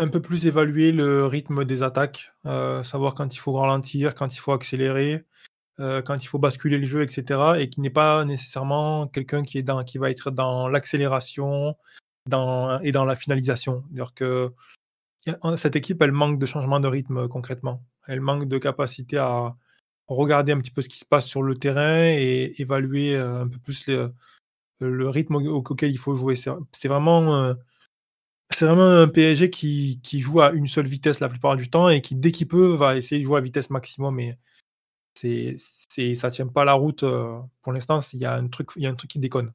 un 0.00 0.08
peu 0.08 0.22
plus 0.22 0.46
évaluer 0.46 0.92
le 0.92 1.26
rythme 1.26 1.64
des 1.64 1.82
attaques, 1.82 2.32
savoir 2.44 3.14
quand 3.14 3.34
il 3.34 3.38
faut 3.38 3.52
ralentir, 3.52 4.14
quand 4.14 4.32
il 4.32 4.38
faut 4.38 4.52
accélérer, 4.52 5.24
quand 5.78 6.22
il 6.22 6.26
faut 6.28 6.38
basculer 6.38 6.78
le 6.78 6.86
jeu, 6.86 7.02
etc. 7.02 7.54
Et 7.58 7.68
qui 7.68 7.80
n'est 7.80 7.90
pas 7.90 8.24
nécessairement 8.24 9.08
quelqu'un 9.08 9.42
qui, 9.42 9.58
est 9.58 9.64
dans, 9.64 9.82
qui 9.82 9.98
va 9.98 10.08
être 10.08 10.30
dans 10.30 10.68
l'accélération 10.68 11.74
et 12.82 12.92
dans 12.92 13.04
la 13.04 13.16
finalisation. 13.16 13.84
dire 13.90 14.14
que 14.14 14.52
cette 15.56 15.76
équipe, 15.76 16.00
elle 16.02 16.12
manque 16.12 16.38
de 16.38 16.46
changement 16.46 16.80
de 16.80 16.88
rythme 16.88 17.28
concrètement. 17.28 17.82
Elle 18.06 18.20
manque 18.20 18.48
de 18.48 18.58
capacité 18.58 19.18
à 19.18 19.56
regarder 20.06 20.52
un 20.52 20.58
petit 20.58 20.70
peu 20.70 20.82
ce 20.82 20.88
qui 20.88 20.98
se 20.98 21.04
passe 21.04 21.26
sur 21.26 21.42
le 21.42 21.54
terrain 21.54 22.04
et 22.04 22.54
évaluer 22.58 23.14
euh, 23.14 23.42
un 23.42 23.48
peu 23.48 23.58
plus 23.58 23.86
le 24.80 25.08
rythme 25.08 25.36
auquel 25.36 25.90
il 25.90 25.98
faut 25.98 26.14
jouer. 26.14 26.34
C'est 26.36 26.88
vraiment, 26.88 27.36
euh, 27.36 27.54
vraiment 28.60 28.88
un 28.88 29.08
PSG 29.08 29.50
qui, 29.50 30.00
qui, 30.02 30.20
joue 30.20 30.40
à 30.40 30.52
une 30.52 30.68
seule 30.68 30.86
vitesse 30.86 31.20
la 31.20 31.28
plupart 31.28 31.56
du 31.56 31.68
temps 31.68 31.88
et 31.88 32.00
qui, 32.00 32.14
dès 32.14 32.32
qu'il 32.32 32.48
peut, 32.48 32.74
va 32.74 32.96
essayer 32.96 33.20
de 33.20 33.26
jouer 33.26 33.38
à 33.38 33.42
vitesse 33.42 33.70
maximum. 33.70 34.20
C'est, 35.14 35.56
ça 36.14 36.30
tient 36.30 36.46
pas 36.46 36.64
la 36.64 36.74
route 36.74 37.02
euh, 37.02 37.38
pour 37.62 37.72
l'instant. 37.72 38.00
Il 38.12 38.16
il 38.16 38.22
y 38.22 38.26
a 38.26 38.34
un 38.34 38.48
truc 38.48 39.10
qui 39.10 39.18
déconne. 39.18 39.52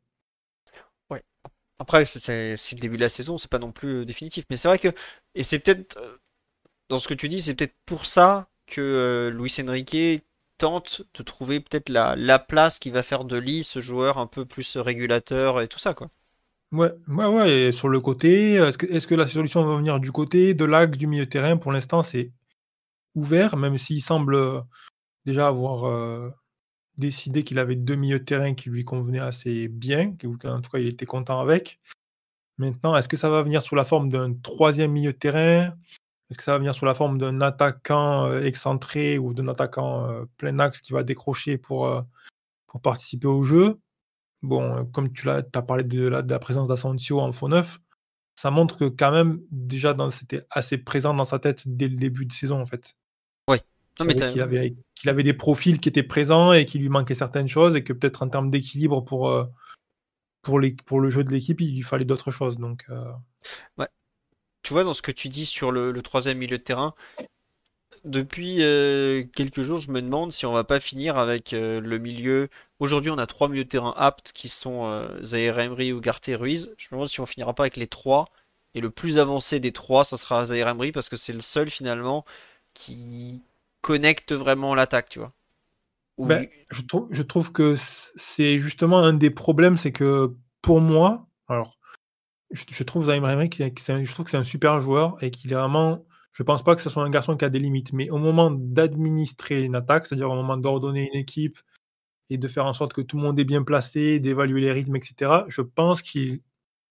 Après, 1.79 2.05
c'est, 2.05 2.51
le 2.53 2.79
début 2.79 2.97
de 2.97 3.01
la 3.01 3.09
saison, 3.09 3.37
c'est 3.37 3.49
pas 3.49 3.59
non 3.59 3.71
plus 3.71 4.01
euh, 4.01 4.05
définitif. 4.05 4.45
Mais 4.49 4.57
c'est 4.57 4.67
vrai 4.67 4.79
que, 4.79 4.89
et 5.35 5.43
c'est 5.43 5.59
peut-être, 5.59 5.97
euh, 5.97 6.17
dans 6.89 6.99
ce 6.99 7.07
que 7.07 7.13
tu 7.13 7.29
dis, 7.29 7.41
c'est 7.41 7.55
peut-être 7.55 7.75
pour 7.85 8.05
ça 8.05 8.47
que 8.67 9.31
Luis 9.33 9.53
Enrique 9.67 10.23
tente 10.57 11.01
de 11.13 11.23
trouver 11.23 11.59
peut-être 11.59 11.89
la, 11.89 12.15
la 12.15 12.39
place 12.39 12.79
qui 12.79 12.91
va 12.91 13.03
faire 13.03 13.25
de 13.25 13.37
Lee 13.37 13.63
ce 13.63 13.79
joueur 13.79 14.17
un 14.17 14.27
peu 14.27 14.45
plus 14.45 14.77
régulateur 14.77 15.61
et 15.61 15.67
tout 15.67 15.79
ça, 15.79 15.93
quoi. 15.93 16.09
Ouais, 16.73 16.91
ouais, 17.07 17.25
ouais. 17.25 17.51
Et 17.51 17.71
sur 17.71 17.87
le 17.87 17.99
côté, 17.99 18.53
est-ce 18.55 19.07
que, 19.07 19.15
la 19.15 19.27
solution 19.27 19.63
va 19.63 19.77
venir 19.77 19.99
du 19.99 20.11
côté, 20.11 20.55
de 20.55 20.65
l'axe, 20.65 20.97
du 20.97 21.05
milieu 21.05 21.27
terrain? 21.27 21.55
Pour 21.55 21.71
l'instant, 21.71 22.01
c'est 22.01 22.31
ouvert, 23.13 23.57
même 23.57 23.77
s'il 23.77 24.01
semble 24.01 24.63
déjà 25.25 25.47
avoir 25.47 25.85
euh, 25.85 26.29
décidé 26.97 27.43
qu'il 27.43 27.59
avait 27.59 27.75
deux 27.75 27.95
milieux 27.95 28.19
de 28.19 28.25
terrain 28.25 28.53
qui 28.53 28.69
lui 28.69 28.85
convenaient 28.85 29.19
assez 29.19 29.67
bien, 29.67 30.15
en 30.45 30.61
tout 30.61 30.71
cas 30.71 30.79
il 30.79 30.87
était 30.87 31.05
content 31.05 31.39
avec. 31.39 31.79
Maintenant, 32.57 32.95
est-ce 32.95 33.07
que 33.07 33.17
ça 33.17 33.29
va 33.29 33.41
venir 33.41 33.63
sous 33.63 33.75
la 33.75 33.85
forme 33.85 34.09
d'un 34.09 34.33
troisième 34.33 34.91
milieu 34.91 35.11
de 35.11 35.17
terrain? 35.17 35.75
Est-ce 36.29 36.37
que 36.37 36.43
ça 36.43 36.51
va 36.53 36.59
venir 36.59 36.75
sous 36.75 36.85
la 36.85 36.93
forme 36.93 37.17
d'un 37.17 37.41
attaquant 37.41 38.27
euh, 38.27 38.41
excentré 38.43 39.17
ou 39.17 39.33
d'un 39.33 39.47
attaquant 39.47 40.09
euh, 40.09 40.25
plein 40.37 40.59
axe 40.59 40.81
qui 40.81 40.93
va 40.93 41.03
décrocher 41.03 41.57
pour, 41.57 42.03
pour 42.67 42.81
participer 42.81 43.27
au 43.27 43.43
jeu? 43.43 43.79
Bon, 44.43 44.85
comme 44.87 45.11
tu 45.13 45.25
l'as, 45.25 45.43
as 45.53 45.61
parlé 45.61 45.83
de 45.83 46.07
la, 46.07 46.21
de 46.21 46.31
la 46.31 46.39
présence 46.39 46.67
d'Asensio 46.67 47.19
en 47.19 47.31
faux 47.31 47.47
neuf, 47.47 47.79
ça 48.35 48.51
montre 48.51 48.77
que 48.77 48.85
quand 48.85 49.11
même, 49.11 49.41
déjà, 49.51 49.95
c'était 50.11 50.45
assez 50.49 50.77
présent 50.77 51.13
dans 51.13 51.23
sa 51.23 51.39
tête 51.39 51.63
dès 51.65 51.87
le 51.87 51.97
début 51.97 52.25
de 52.25 52.33
saison, 52.33 52.61
en 52.61 52.65
fait. 52.65 52.95
Qu'il 53.95 54.41
avait, 54.41 54.75
qu'il 54.95 55.09
avait 55.09 55.23
des 55.23 55.33
profils 55.33 55.79
qui 55.79 55.87
étaient 55.87 56.03
présents 56.03 56.51
et 56.51 56.65
qu'il 56.65 56.81
lui 56.81 56.89
manquait 56.89 57.15
certaines 57.15 57.47
choses 57.47 57.75
et 57.75 57.83
que 57.83 57.93
peut-être 57.93 58.23
en 58.23 58.29
termes 58.29 58.49
d'équilibre 58.49 59.01
pour, 59.01 59.29
euh, 59.29 59.45
pour, 60.41 60.59
les, 60.59 60.75
pour 60.85 60.99
le 60.99 61.09
jeu 61.09 61.23
de 61.23 61.29
l'équipe, 61.29 61.61
il 61.61 61.75
lui 61.75 61.83
fallait 61.83 62.05
d'autres 62.05 62.31
choses. 62.31 62.57
Donc, 62.57 62.85
euh. 62.89 63.11
ouais. 63.77 63.87
Tu 64.63 64.73
vois, 64.73 64.83
dans 64.83 64.93
ce 64.93 65.01
que 65.01 65.11
tu 65.11 65.29
dis 65.29 65.45
sur 65.45 65.71
le, 65.71 65.93
troisième 66.01 66.39
milieu 66.39 66.57
de 66.57 66.63
terrain, 66.63 66.93
depuis 68.03 68.63
euh, 68.63 69.23
quelques 69.35 69.61
jours, 69.61 69.79
je 69.79 69.91
me 69.91 70.01
demande 70.01 70.31
si 70.31 70.45
on 70.45 70.53
va 70.53 70.63
pas 70.63 70.79
finir 70.79 71.17
avec 71.17 71.51
le 71.51 71.97
milieu. 71.97 72.49
Aujourd'hui, 72.79 73.11
on 73.11 73.17
a 73.17 73.27
trois 73.27 73.47
milieux 73.49 73.65
de 73.65 73.69
terrain 73.69 73.93
aptes 73.95 74.31
qui 74.33 74.47
sont 74.47 75.07
Zaire 75.21 75.59
Emery 75.59 75.93
ou 75.93 76.01
Garté 76.01 76.35
Ruiz. 76.35 76.73
Je 76.77 76.87
me 76.87 76.97
demande 76.97 77.09
si 77.09 77.19
on 77.19 77.25
finira 77.25 77.53
pas 77.53 77.63
avec 77.63 77.77
les 77.77 77.87
trois. 77.87 78.25
Et 78.73 78.81
le 78.81 78.89
plus 78.89 79.19
avancé 79.19 79.59
des 79.59 79.71
trois, 79.71 80.03
ça 80.03 80.17
sera 80.17 80.45
Zaire 80.45 80.67
Emery 80.67 80.91
parce 80.91 81.09
que 81.09 81.17
c'est 81.17 81.33
le 81.33 81.41
seul 81.41 81.69
finalement 81.69 82.25
qui, 82.73 83.41
connecte 83.83 84.33
vraiment 84.33 84.73
l'attaque, 84.73 85.09
tu 85.09 85.19
vois. 85.19 85.33
Ben, 86.17 86.47
je, 86.71 86.81
trouve, 86.81 87.07
je 87.11 87.21
trouve 87.21 87.51
que 87.51 87.75
c'est 87.77 88.59
justement 88.59 88.99
un 88.99 89.13
des 89.13 89.29
problèmes, 89.29 89.77
c'est 89.77 89.91
que 89.91 90.35
pour 90.61 90.79
moi, 90.79 91.27
alors, 91.47 91.77
je, 92.51 92.83
trouve 92.83 93.07
Zaïm 93.07 93.25
je 93.25 94.11
trouve 94.11 94.25
que 94.25 94.31
c'est 94.31 94.37
un 94.37 94.43
super 94.43 94.79
joueur 94.79 95.21
et 95.21 95.31
qu'il 95.31 95.51
est 95.51 95.55
vraiment, 95.55 96.05
je 96.31 96.43
pense 96.43 96.63
pas 96.63 96.75
que 96.75 96.81
ce 96.81 96.89
soit 96.89 97.03
un 97.03 97.09
garçon 97.09 97.35
qui 97.35 97.45
a 97.45 97.49
des 97.49 97.59
limites, 97.59 97.93
mais 97.93 98.09
au 98.09 98.19
moment 98.19 98.51
d'administrer 98.51 99.63
une 99.63 99.75
attaque, 99.75 100.05
c'est-à-dire 100.05 100.29
au 100.29 100.35
moment 100.35 100.55
d'ordonner 100.55 101.09
une 101.11 101.19
équipe 101.19 101.59
et 102.29 102.37
de 102.37 102.47
faire 102.47 102.65
en 102.65 102.73
sorte 102.73 102.93
que 102.93 103.01
tout 103.01 103.17
le 103.17 103.23
monde 103.23 103.39
est 103.39 103.43
bien 103.43 103.63
placé, 103.63 104.19
d'évaluer 104.19 104.61
les 104.61 104.71
rythmes, 104.71 104.95
etc., 104.95 105.31
je 105.47 105.61
pense 105.61 106.01
qu'il 106.01 106.41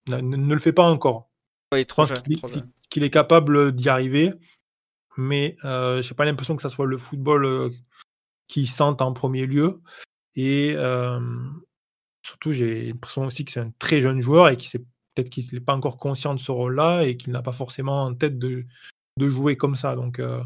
ne, 0.08 0.36
le 0.36 0.58
fait 0.58 0.72
pas 0.72 0.84
encore. 0.84 1.30
Trop 1.88 2.04
qu'il 2.90 3.04
est 3.04 3.10
capable 3.10 3.72
d'y 3.72 3.88
arriver 3.88 4.34
mais 5.16 5.56
euh, 5.64 6.02
j'ai 6.02 6.14
pas 6.14 6.24
l'impression 6.24 6.56
que 6.56 6.62
ça 6.62 6.70
soit 6.70 6.86
le 6.86 6.98
football 6.98 7.44
euh, 7.44 7.70
qui 8.48 8.66
sente 8.66 9.02
en 9.02 9.12
premier 9.12 9.46
lieu. 9.46 9.80
Et 10.34 10.76
surtout, 12.22 12.52
j'ai 12.52 12.86
l'impression 12.86 13.26
aussi 13.26 13.44
que 13.44 13.52
c'est 13.52 13.60
un 13.60 13.72
très 13.78 14.00
jeune 14.00 14.20
joueur 14.20 14.48
et 14.48 14.56
qu'il 14.56 14.80
peut-être 15.14 15.30
qu'il 15.30 15.46
n'est 15.52 15.60
pas 15.60 15.74
encore 15.74 15.98
conscient 15.98 16.34
de 16.34 16.40
ce 16.40 16.50
rôle-là 16.50 17.02
et 17.02 17.16
qu'il 17.16 17.32
n'a 17.32 17.42
pas 17.42 17.52
forcément 17.52 18.04
en 18.04 18.14
tête 18.14 18.38
de, 18.38 18.64
de 19.18 19.28
jouer 19.28 19.56
comme 19.56 19.76
ça. 19.76 19.94
Donc, 19.94 20.18
euh, 20.18 20.42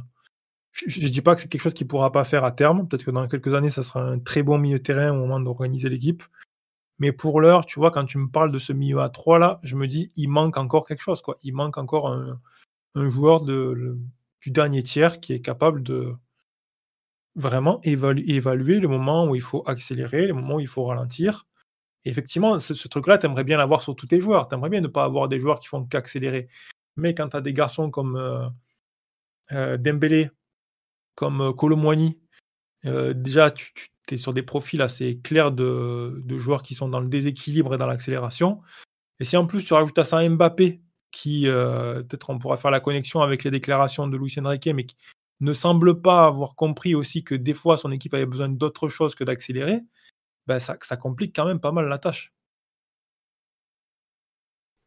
je 0.73 1.01
ne 1.01 1.09
dis 1.09 1.23
pas 1.23 1.35
que 1.35 1.41
c'est 1.41 1.49
quelque 1.49 1.63
chose 1.63 1.75
qu'il 1.75 1.87
ne 1.87 1.91
pourra 1.91 2.13
pas 2.13 2.25
faire 2.25 2.45
à 2.45 2.53
terme. 2.53 2.87
Peut-être 2.87 3.05
que 3.05 3.11
dans 3.11 3.27
quelques 3.29 3.55
années, 3.55 3.71
ça 3.71 3.83
sera 3.83 4.03
un 4.03 4.19
très 4.19 4.43
bon 4.43 4.59
milieu 4.59 4.81
terrain 4.83 5.11
au 5.13 5.17
moment 5.17 5.41
d'organiser 5.41 5.89
l'équipe. 5.89 6.23
Mais 6.99 7.13
pour 7.13 7.41
l'heure, 7.41 7.67
tu 7.67 7.79
vois, 7.79 7.91
quand 7.91 8.07
tu 8.07 8.19
me 8.19 8.29
parles 8.29 8.53
de 8.53 8.59
ce 8.59 8.73
milieu 8.73 9.01
à 9.01 9.09
3 9.09 9.39
là, 9.39 9.61
je 9.63 9.77
me 9.77 9.87
dis, 9.87 10.13
il 10.17 10.29
manque 10.29 10.57
encore 10.57 10.87
quelque 10.87 11.03
chose. 11.03 11.23
Quoi. 11.23 11.37
Il 11.43 11.55
manque 11.55 11.79
encore 11.79 12.11
un, 12.11 12.41
un 12.95 13.09
joueur 13.09 13.43
de, 13.43 13.99
du 14.41 14.51
dernier 14.51 14.83
tiers 14.83 15.21
qui 15.21 15.33
est 15.33 15.41
capable 15.41 15.83
de 15.83 16.15
vraiment 17.35 17.81
évaluer 17.83 18.81
le 18.81 18.89
moment 18.89 19.27
où 19.27 19.35
il 19.35 19.43
faut 19.43 19.63
accélérer, 19.67 20.27
le 20.27 20.35
moment 20.35 20.57
où 20.57 20.61
il 20.61 20.69
faut 20.69 20.85
ralentir. 20.85 21.47
Effectivement, 22.05 22.59
ce, 22.61 22.89
truc-là, 22.89 23.19
tu 23.19 23.27
aimerais 23.27 23.45
bien 23.45 23.59
l'avoir 23.59 23.83
sur 23.83 23.97
tous 23.97 24.07
tes 24.07 24.21
joueurs. 24.21 24.49
Tu 24.49 24.55
aimerais 24.55 24.71
bien 24.71 24.81
ne 24.81 24.89
pas 24.89 25.05
avoir 25.05 25.29
des 25.29 25.39
joueurs 25.39 25.59
qui 25.59 25.67
font 25.67 25.85
qu'accélérer. 25.85 26.49
Mais 26.97 27.15
quand 27.15 27.31
tu 27.31 27.37
as 27.37 27.41
des 27.41 27.53
garçons 27.53 27.91
comme 27.91 28.17
euh, 28.17 28.49
euh, 29.53 29.77
Dembélé, 29.77 30.31
comme 31.15 31.41
euh, 31.41 33.13
déjà, 33.13 33.51
tu, 33.51 33.73
es 34.11 34.17
sur 34.17 34.33
des 34.33 34.43
profils 34.43 34.81
assez 34.81 35.19
clairs 35.19 35.51
de, 35.51 36.23
joueurs 36.39 36.63
qui 36.63 36.75
sont 36.75 36.89
dans 36.89 37.01
le 37.01 37.09
déséquilibre 37.09 37.75
et 37.75 37.79
dans 37.79 37.87
l'accélération. 37.87 38.63
Et 39.19 39.25
si 39.25 39.37
en 39.37 39.47
plus 39.47 39.65
tu 39.65 39.75
rajoutes 39.75 39.99
à 39.99 40.05
ça 40.05 40.27
Mbappé, 40.29 40.81
qui, 41.17 41.49
euh, 41.49 42.03
peut-être 42.03 42.31
on 42.31 42.39
pourra 42.39 42.59
faire 42.59 42.71
la 42.71 42.81
connexion 42.81 43.21
avec 43.23 43.43
les 43.45 43.51
déclarations 43.51 44.07
de 44.07 44.17
Luis 44.19 44.35
Enrique, 44.39 44.69
mais 44.75 44.85
qui 44.85 44.97
ne 45.41 45.55
semble 45.55 46.03
pas 46.03 46.27
avoir 46.27 46.55
compris 46.57 46.95
aussi 46.95 47.25
que 47.25 47.35
des 47.35 47.55
fois 47.55 47.79
son 47.79 47.91
équipe 47.91 48.15
avait 48.15 48.27
besoin 48.27 48.49
d'autre 48.51 48.89
chose 48.91 49.15
que 49.15 49.25
d'accélérer, 49.25 49.81
ben 50.47 50.59
ça, 50.61 50.77
complique 50.97 51.35
quand 51.35 51.47
même 51.47 51.61
pas 51.61 51.73
mal 51.73 51.89
la 51.89 51.99
tâche. 51.99 52.33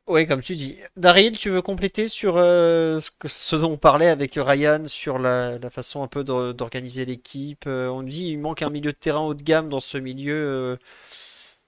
Oui, 0.08 0.26
comme 0.28 0.42
tu 0.42 0.56
dis. 0.56 0.78
Daryl, 0.96 1.38
tu 1.38 1.50
veux 1.52 1.62
compléter 1.62 2.08
sur 2.08 2.36
euh, 2.38 3.00
ce, 3.26 3.56
dont 3.56 3.74
on 3.74 3.78
parlait 3.78 4.08
avec 4.08 4.34
Ryan 4.36 4.88
sur 4.88 5.20
la, 5.20 5.60
façon 5.70 6.02
un 6.04 6.08
peu 6.08 6.24
d'organiser 6.24 7.06
l'équipe. 7.06 7.66
Euh, 7.68 7.88
on 7.90 8.02
dit 8.02 8.30
il 8.32 8.40
manque 8.40 8.64
un 8.64 8.72
milieu 8.72 8.92
de 8.92 8.98
terrain 8.98 9.20
haut 9.22 9.36
de 9.36 9.44
gamme 9.44 9.70
dans 9.70 9.80
ce 9.80 9.98
milieu. 9.98 10.34
euh. 10.36 10.78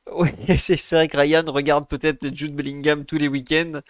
Oui, 0.12 0.30
c'est 0.58 0.96
vrai 0.96 1.08
que 1.08 1.18
Ryan 1.18 1.44
regarde 1.48 1.88
peut-être 1.88 2.34
Jude 2.36 2.56
Bellingham 2.56 3.06
tous 3.06 3.18
les 3.18 3.28
week-ends, 3.28 3.82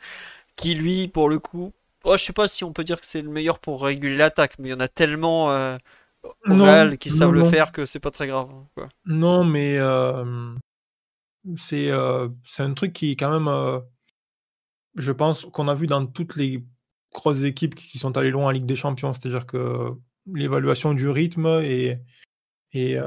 qui 0.61 0.75
lui, 0.75 1.07
pour 1.07 1.27
le 1.27 1.39
coup, 1.39 1.73
oh, 2.03 2.15
je 2.17 2.23
sais 2.23 2.33
pas 2.33 2.47
si 2.47 2.63
on 2.63 2.71
peut 2.71 2.83
dire 2.83 2.99
que 2.99 3.05
c'est 3.05 3.21
le 3.21 3.29
meilleur 3.29 3.59
pour 3.59 3.83
réguler 3.83 4.15
l'attaque, 4.15 4.59
mais 4.59 4.69
il 4.69 4.71
y 4.71 4.75
en 4.75 4.79
a 4.79 4.87
tellement 4.87 5.51
euh, 5.51 5.77
au 6.23 6.53
Non, 6.53 6.65
Real 6.65 6.97
qui 6.97 7.09
savent 7.09 7.33
non, 7.33 7.43
le 7.43 7.49
faire 7.49 7.71
que 7.71 7.85
c'est 7.85 7.99
pas 7.99 8.11
très 8.11 8.27
grave. 8.27 8.49
quoi. 8.75 8.89
Non, 9.05 9.43
mais 9.43 9.77
euh, 9.77 10.53
c'est 11.57 11.89
euh, 11.89 12.29
c'est 12.45 12.63
un 12.63 12.73
truc 12.73 12.93
qui 12.93 13.11
est 13.11 13.15
quand 13.15 13.31
même, 13.31 13.47
euh, 13.47 13.79
je 14.95 15.11
pense, 15.11 15.45
qu'on 15.45 15.67
a 15.67 15.75
vu 15.75 15.87
dans 15.87 16.05
toutes 16.05 16.35
les 16.35 16.63
grosses 17.13 17.43
équipes 17.43 17.75
qui 17.75 17.97
sont 17.97 18.15
allées 18.17 18.31
loin 18.31 18.45
en 18.45 18.51
Ligue 18.51 18.67
des 18.67 18.75
Champions. 18.75 19.13
C'est-à-dire 19.13 19.47
que 19.47 19.91
l'évaluation 20.31 20.93
du 20.93 21.09
rythme 21.09 21.47
et, 21.63 21.99
et, 22.73 22.97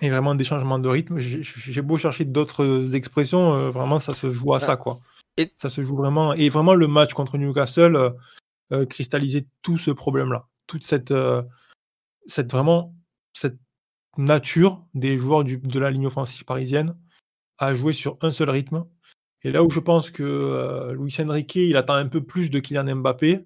et 0.00 0.10
vraiment 0.10 0.34
des 0.34 0.44
changements 0.44 0.78
de 0.78 0.88
rythme, 0.88 1.18
j'ai 1.18 1.82
beau 1.82 1.98
chercher 1.98 2.24
d'autres 2.24 2.94
expressions, 2.94 3.70
vraiment 3.70 4.00
ça 4.00 4.14
se 4.14 4.30
joue 4.30 4.54
à 4.54 4.60
ça, 4.60 4.76
quoi. 4.76 4.98
Et- 5.36 5.52
Ça 5.56 5.70
se 5.70 5.82
joue 5.82 5.96
vraiment. 5.96 6.32
Et 6.34 6.48
vraiment, 6.48 6.74
le 6.74 6.86
match 6.88 7.12
contre 7.14 7.38
Newcastle 7.38 7.96
euh, 7.96 8.10
euh, 8.72 8.86
cristallisait 8.86 9.46
tout 9.62 9.78
ce 9.78 9.90
problème-là. 9.90 10.46
Toute 10.66 10.84
cette, 10.84 11.10
euh, 11.10 11.42
cette 12.26 12.50
vraiment 12.50 12.94
cette 13.34 13.58
nature 14.16 14.84
des 14.94 15.18
joueurs 15.18 15.44
de 15.44 15.78
la 15.78 15.90
ligne 15.90 16.06
offensive 16.06 16.44
parisienne 16.44 16.96
à 17.58 17.74
jouer 17.74 17.92
sur 17.92 18.16
un 18.22 18.30
seul 18.32 18.48
rythme. 18.50 18.86
Et 19.42 19.50
là 19.50 19.62
où 19.62 19.70
je 19.70 19.80
pense 19.80 20.10
que 20.10 20.22
euh, 20.22 20.92
Luis 20.94 21.14
Enrique, 21.18 21.56
il 21.56 21.76
attend 21.76 21.94
un 21.94 22.08
peu 22.08 22.22
plus 22.24 22.48
de 22.48 22.60
Kylian 22.60 22.96
Mbappé, 22.96 23.44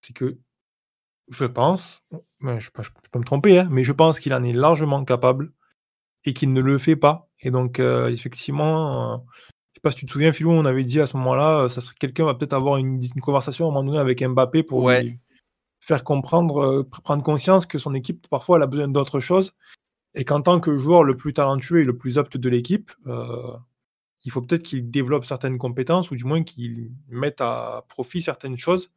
c'est 0.00 0.12
que 0.14 0.38
je 1.28 1.44
pense, 1.44 2.02
je, 2.40 2.58
je 2.58 2.70
peux 3.12 3.18
me 3.18 3.24
tromper, 3.24 3.58
hein, 3.60 3.68
mais 3.70 3.84
je 3.84 3.92
pense 3.92 4.18
qu'il 4.18 4.32
en 4.34 4.42
est 4.42 4.52
largement 4.54 5.04
capable 5.04 5.52
et 6.24 6.32
qu'il 6.34 6.52
ne 6.52 6.60
le 6.62 6.78
fait 6.78 6.96
pas. 6.96 7.30
Et 7.40 7.50
donc, 7.50 7.78
effectivement, 7.78 9.24
pas 9.88 9.92
si 9.92 9.98
tu 9.98 10.06
te 10.06 10.12
souviens, 10.12 10.32
Philou, 10.32 10.50
on 10.52 10.64
avait 10.64 10.84
dit 10.84 11.00
à 11.00 11.06
ce 11.06 11.16
moment-là, 11.16 11.64
euh, 11.64 11.68
ça 11.68 11.80
serait 11.80 11.94
quelqu'un 11.98 12.24
va 12.24 12.34
peut-être 12.34 12.52
avoir 12.52 12.76
une, 12.76 13.02
une 13.02 13.20
conversation 13.20 13.66
à 13.66 13.68
un 13.68 13.72
moment 13.72 13.84
donné 13.84 13.98
avec 13.98 14.22
Mbappé 14.22 14.62
pour 14.62 14.82
Ouais. 14.82 15.02
lui 15.02 15.18
faire 15.80 16.04
comprendre, 16.04 16.58
euh, 16.58 16.82
pr- 16.82 17.02
prendre 17.02 17.22
conscience 17.22 17.64
que 17.66 17.78
son 17.78 17.94
équipe, 17.94 18.26
parfois, 18.28 18.56
elle 18.56 18.62
a 18.62 18.66
besoin 18.66 18.88
d'autre 18.88 19.20
chose 19.20 19.54
et 20.14 20.24
qu'en 20.24 20.42
tant 20.42 20.60
que 20.60 20.76
joueur 20.78 21.04
le 21.04 21.16
plus 21.16 21.32
talentueux 21.32 21.80
et 21.80 21.84
le 21.84 21.96
plus 21.96 22.18
apte 22.18 22.36
de 22.36 22.48
l'équipe, 22.48 22.90
euh, 23.06 23.56
il 24.24 24.32
faut 24.32 24.42
peut-être 24.42 24.64
qu'il 24.64 24.90
développe 24.90 25.24
certaines 25.24 25.58
compétences 25.58 26.10
ou 26.10 26.16
du 26.16 26.24
moins 26.24 26.42
qu'il 26.42 26.90
mette 27.08 27.40
à 27.40 27.84
profit 27.88 28.20
certaines 28.20 28.58
choses, 28.58 28.90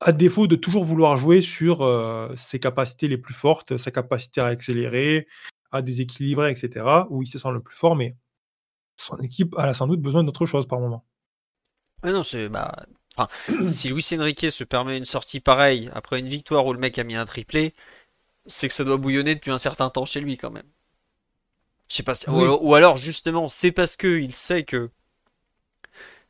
à 0.00 0.12
défaut 0.12 0.46
de 0.46 0.56
toujours 0.56 0.84
vouloir 0.84 1.16
jouer 1.16 1.40
sur 1.42 1.82
euh, 1.82 2.32
ses 2.36 2.58
capacités 2.60 3.08
les 3.08 3.18
plus 3.18 3.34
fortes, 3.34 3.76
sa 3.76 3.90
capacité 3.90 4.40
à 4.40 4.46
accélérer, 4.46 5.26
à 5.72 5.82
déséquilibrer, 5.82 6.50
etc., 6.50 6.86
où 7.10 7.22
il 7.22 7.26
se 7.26 7.38
sent 7.38 7.50
le 7.52 7.60
plus 7.60 7.76
fort, 7.76 7.96
mais 7.96 8.16
son 9.02 9.18
équipe 9.18 9.54
a 9.58 9.74
sans 9.74 9.86
doute 9.86 10.00
besoin 10.02 10.24
d'autre 10.24 10.46
chose 10.46 10.66
par 10.66 10.80
moment. 10.80 11.04
Non, 12.04 12.22
c'est 12.22 12.48
bah, 12.50 12.86
enfin, 13.16 13.28
si 13.66 13.88
Luis 13.88 14.06
Enrique 14.12 14.50
se 14.50 14.64
permet 14.64 14.98
une 14.98 15.04
sortie 15.06 15.40
pareille 15.40 15.90
après 15.94 16.18
une 16.20 16.28
victoire 16.28 16.66
où 16.66 16.72
le 16.74 16.78
mec 16.78 16.98
a 16.98 17.04
mis 17.04 17.14
un 17.16 17.24
triplé, 17.24 17.74
c'est 18.46 18.68
que 18.68 18.74
ça 18.74 18.84
doit 18.84 18.98
bouillonner 18.98 19.34
depuis 19.36 19.52
un 19.52 19.58
certain 19.58 19.90
temps 19.90 20.06
chez 20.06 20.20
lui 20.20 20.36
quand 20.38 20.50
même. 20.52 20.68
Je 21.88 21.96
sais 21.96 22.02
pas 22.02 22.14
si- 22.14 22.26
ou, 22.30 22.40
alors, 22.40 22.64
ou 22.64 22.74
alors, 22.74 22.96
justement 22.96 23.48
c'est 23.50 23.70
parce 23.72 23.94
que 23.96 24.18
il 24.18 24.34
sait 24.34 24.64
que 24.64 24.90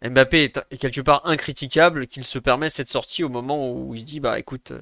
Mbappé 0.02 0.44
est, 0.44 0.78
quelque 0.78 1.00
part 1.00 1.26
incritiquable 1.26 2.06
qu'il 2.06 2.24
se 2.24 2.38
permet 2.38 2.70
cette 2.70 2.88
sortie 2.88 3.22
au 3.24 3.28
moment 3.28 3.70
où 3.70 3.94
il 3.94 4.04
dit 4.04 4.20
bah 4.20 4.38
écoute, 4.38 4.72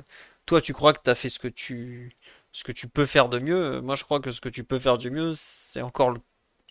toi 0.46 0.60
tu 0.60 0.72
crois 0.72 0.92
que 0.92 1.00
t'as 1.02 1.14
fait 1.14 1.28
ce 1.28 1.38
que 1.38 1.48
tu 1.48 2.12
ce 2.52 2.64
que 2.64 2.72
tu 2.72 2.88
peux 2.88 3.06
faire 3.06 3.28
de 3.28 3.38
mieux, 3.38 3.80
moi 3.80 3.94
je 3.96 4.04
crois 4.04 4.20
que 4.20 4.30
ce 4.30 4.40
que 4.40 4.48
tu 4.48 4.64
peux 4.64 4.78
faire 4.78 4.98
du 4.98 5.10
mieux 5.10 5.32
c'est 5.34 5.82
encore 5.82 6.10
le- 6.10 6.20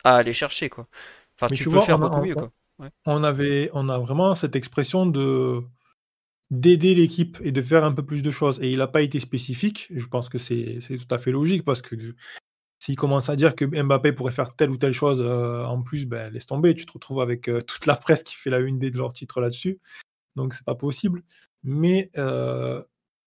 à 0.04 0.16
aller 0.18 0.34
chercher 0.34 0.70
quoi. 0.70 0.88
Enfin 1.36 1.48
Mais 1.52 1.58
tu 1.58 1.64
tu 1.64 1.70
peux 1.70 1.80
faire 1.80 1.95
a- 1.95 2.10
beaucoup 2.10 2.22
mieux 2.22 2.36
quoi. 2.36 2.52
On, 3.06 3.24
avait, 3.24 3.70
on 3.74 3.89
a 3.89 3.98
vraiment 3.98 4.36
cette 4.36 4.56
expression 4.56 5.06
de 5.06 5.62
d'aider 6.50 6.95
l'équipe 6.95 7.38
et 7.41 7.52
de 7.52 7.62
faire 7.62 7.84
un 7.84 7.91
peu 7.91 8.06
plus 8.06 8.22
de 8.22 8.32
choses. 8.32 8.58
Et 8.62 8.72
il 8.72 8.78
n'a 8.78 8.88
pas 8.88 9.02
été 9.02 9.20
spécifique. 9.20 9.88
Je 9.93 10.06
pense 10.06 10.30
que 10.30 10.38
c'est 10.38 10.80
c'est 10.82 10.98
tout 10.98 11.14
à 11.14 11.18
fait 11.18 11.32
logique 11.32 11.66
parce 11.66 11.82
que 11.82 11.95
s'il 12.80 12.95
commence 12.95 13.30
à 13.30 13.36
dire 13.36 13.56
que 13.56 13.66
Mbappé 13.66 14.14
pourrait 14.14 14.32
faire 14.32 14.56
telle 14.56 14.70
ou 14.70 14.78
telle 14.78 14.93
chose 14.93 15.22
euh, 15.22 15.66
en 15.66 15.82
plus, 15.82 16.06
ben, 16.06 16.32
laisse 16.32 16.45
tomber. 16.45 16.76
Tu 16.76 16.86
te 16.86 16.91
retrouves 16.93 17.22
avec 17.22 17.50
euh, 17.50 17.62
toute 17.62 17.86
la 17.86 17.95
presse 17.95 18.24
qui 18.24 18.36
fait 18.36 18.50
la 18.50 18.60
une 18.60 18.78
des 18.78 18.91
de 18.91 18.98
leurs 18.98 19.14
titres 19.14 19.41
là-dessus. 19.41 19.80
Donc 20.36 20.54
c'est 20.54 20.64
pas 20.66 20.76
possible. 20.76 21.24
Mais 21.64 22.12
euh, 22.18 22.82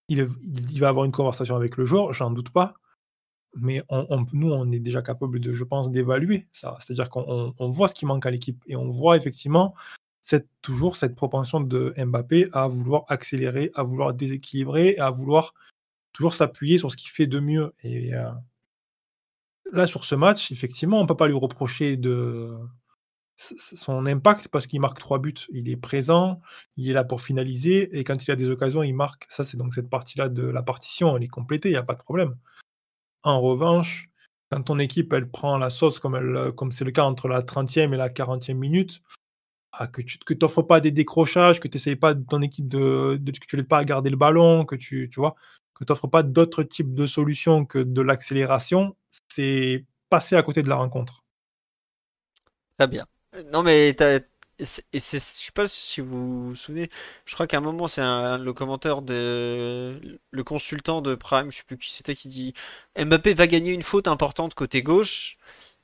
il, 0.09 0.29
il 0.71 0.81
va 0.81 0.89
avoir 0.89 1.05
une 1.05 1.13
conversation 1.13 1.57
avec 1.57 1.77
le 1.77 1.85
joueur, 1.85 2.13
j'en 2.13 2.31
doute 2.31 2.51
pas. 2.51 2.75
Mais 3.55 3.83
nous, 4.33 4.53
on 4.53 4.71
est 4.71 4.79
déjà 4.79 5.03
capable 5.03 5.41
de, 5.41 5.53
je 5.53 5.65
pense, 5.65 5.91
d'évaluer 5.91 6.47
ça. 6.53 6.77
C'est-à-dire 6.81 7.11
qu'on 7.11 7.25
on- 7.27 7.55
on 7.59 7.71
voit 7.71 7.89
ce 7.89 7.95
qui 7.95 8.07
manque 8.07 8.27
à 8.27 8.31
l'équipe 8.31 8.63
et 8.67 8.77
on 8.77 8.91
voit 8.91 9.17
effectivement 9.17 9.75
cette, 10.21 10.49
toujours 10.63 10.97
cette 10.97 11.17
propension 11.17 11.61
de 11.61 11.93
Mbappé 11.97 12.49
à 12.53 12.69
vouloir 12.69 13.05
accélérer, 13.09 13.71
à 13.75 13.83
vouloir 13.83 14.15
déséquilibrer, 14.15 14.97
à 14.99 15.11
vouloir 15.11 15.55
toujours 16.13 16.35
s'appuyer 16.35 16.79
sur 16.79 16.91
ce 16.93 16.97
qu'il 16.97 17.11
fait 17.11 17.27
de 17.27 17.41
mieux. 17.41 17.73
Et 17.83 18.15
euh, 18.15 18.31
là, 19.73 19.87
sur 19.87 20.05
ce 20.05 20.15
match, 20.15 20.53
effectivement, 20.53 20.99
on 20.99 21.03
ne 21.03 21.09
peut 21.09 21.17
pas 21.17 21.27
lui 21.29 21.35
reprocher 21.37 21.97
de 21.97 22.57
son 23.37 24.05
impact 24.07 24.49
parce 24.49 24.67
qu'il 24.67 24.81
marque 24.81 24.99
trois 24.99 25.19
buts. 25.19 25.35
Il 25.51 25.69
est 25.71 25.77
présent, 25.77 26.41
il 26.77 26.91
est 26.91 26.93
là 26.93 27.05
pour 27.05 27.23
finaliser 27.23 27.99
et 27.99 28.05
quand 28.05 28.23
il 28.27 28.31
a 28.31 28.37
des 28.37 28.49
occasions, 28.51 28.83
il 28.83 28.93
marque. 28.93 29.27
Ça, 29.31 29.45
c'est 29.45 29.57
donc 29.57 29.75
cette 29.75 29.89
partie-là 29.89 30.29
de 30.29 30.43
la 30.43 30.63
partition, 30.63 31.17
elle 31.17 31.23
est 31.25 31.29
complétée, 31.29 31.71
il 31.71 31.73
n'y 31.73 31.79
a 31.79 31.83
pas 31.83 31.95
de 31.95 32.03
problème. 32.03 32.37
En 33.23 33.41
revanche, 33.41 34.11
quand 34.51 34.63
ton 34.63 34.79
équipe 34.79 35.13
elle 35.13 35.31
prend 35.31 35.59
la 35.59 35.71
sauce 35.71 35.99
comme 35.99 36.17
elle, 36.17 36.53
comme 36.53 36.73
c'est 36.73 36.85
le 36.85 36.91
cas 36.91 37.05
entre 37.05 37.29
la 37.29 37.43
30e 37.43 37.93
et 37.93 37.97
la 37.97 38.09
40e 38.09 38.55
minute, 38.55 39.03
ah, 39.73 39.87
que 39.87 40.03
tu 40.03 40.19
que 40.19 40.35
t'offres 40.35 40.63
pas 40.63 40.81
des 40.81 40.91
décrochages, 40.91 41.61
que 41.61 41.69
tu 41.69 41.77
n'essayes 41.77 41.97
pas 41.97 42.15
de 42.15 42.25
ton 42.25 42.43
équipe 42.43 42.69
de, 42.69 43.21
que 43.25 43.47
tu 43.47 43.57
l'aides 43.57 43.69
pas 43.69 43.79
à 43.79 43.85
garder 43.85 44.11
le 44.11 44.17
ballon, 44.17 44.65
que 44.65 44.75
tu, 44.75 45.09
tu 45.13 45.21
vois, 45.21 45.37
que 45.75 45.85
tu 45.85 45.93
n'offres 45.93 46.09
pas 46.09 46.23
d'autres 46.23 46.63
types 46.63 46.95
de 46.95 47.07
solutions 47.07 47.65
que 47.65 47.79
de 47.79 48.03
l'accélération, 48.03 48.97
c'est 49.29 49.85
passer 50.09 50.37
à 50.37 50.43
côté 50.43 50.63
de 50.63 50.69
la 50.69 50.77
rencontre. 50.77 51.25
Très 52.79 52.89
bien. 52.89 53.07
Non 53.53 53.63
mais 53.63 53.95
et 54.93 54.99
c'est- 54.99 55.19
je 55.41 55.45
sais 55.47 55.53
pas 55.53 55.67
si 55.69 56.01
vous 56.01 56.49
vous 56.49 56.55
souvenez, 56.55 56.91
je 57.27 57.35
crois 57.35 57.47
qu'à 57.47 57.59
un 57.59 57.61
moment 57.61 57.89
c'est 57.89 58.01
le 58.03 58.53
commentaire 58.53 59.03
de 59.03 60.21
le 60.31 60.45
consultant 60.45 61.03
de 61.03 61.15
Prime, 61.15 61.51
je 61.51 61.59
sais 61.59 61.63
plus 61.67 61.77
qui 61.79 61.93
c'était 61.93 62.15
qui 62.17 62.29
dit 62.29 62.55
Mbappé 62.99 63.35
va 63.35 63.47
gagner 63.47 63.73
une 63.73 63.83
faute 63.83 64.09
importante 64.09 64.55
côté 64.55 64.83
gauche 64.83 65.35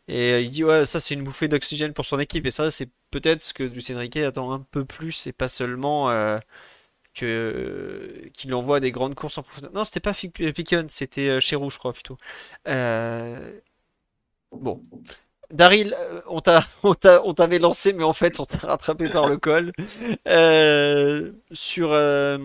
et 0.09 0.33
euh, 0.35 0.41
il 0.41 0.51
dit 0.51 0.65
ouais 0.65 0.87
ça 0.87 1.01
c'est 1.01 1.15
une 1.15 1.25
bouffée 1.25 1.49
d'oxygène 1.49 1.93
pour 1.95 2.05
son 2.07 2.19
équipe 2.21 2.47
et 2.47 2.53
ça 2.53 2.71
c'est 2.71 2.91
peut-être 3.13 3.43
ce 3.43 3.55
que 3.55 3.65
Luis 3.65 3.87
Enrique 3.93 4.17
attend 4.19 4.53
un 4.53 4.61
peu 4.61 4.85
plus 4.85 5.27
et 5.29 5.33
pas 5.33 5.49
seulement 5.49 6.11
euh, 6.11 6.39
que 7.15 8.31
qu'il 8.35 8.55
envoie 8.55 8.81
des 8.81 8.93
grandes 8.93 9.15
courses 9.17 9.39
en 9.39 9.43
profondeur. 9.45 9.73
Non 9.75 9.85
c'était 9.85 10.01
pas 10.01 10.15
Pickens, 10.15 10.91
c'était 10.93 11.29
euh, 11.31 11.41
Cherou 11.41 11.71
je 11.71 11.79
crois 11.79 11.93
plutôt. 11.95 12.19
Bon. 14.53 14.81
Daryl, 15.53 15.95
euh, 15.99 16.21
on 16.29 16.41
t'a, 16.41 16.65
on 16.83 16.95
t'a- 16.95 17.23
on 17.25 17.33
t'avait 17.35 17.59
lancé, 17.59 17.93
mais 17.93 18.05
en 18.05 18.13
fait, 18.13 18.41
on 18.41 18.45
t'a 18.45 18.59
rattrapé 18.67 19.09
par 19.09 19.27
le 19.29 19.37
col. 19.39 19.73
Euh, 20.29 21.33
sur, 21.53 21.91
euh, 21.93 22.39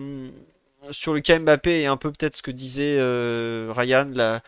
sur 0.90 1.14
Mbappé 1.14 1.82
et 1.82 1.86
un 1.86 1.96
peu 1.96 2.10
peut-être 2.12 2.36
ce 2.36 2.42
que 2.42 2.50
disait 2.50 2.96
euh, 2.98 3.72
Ryan 3.76 4.40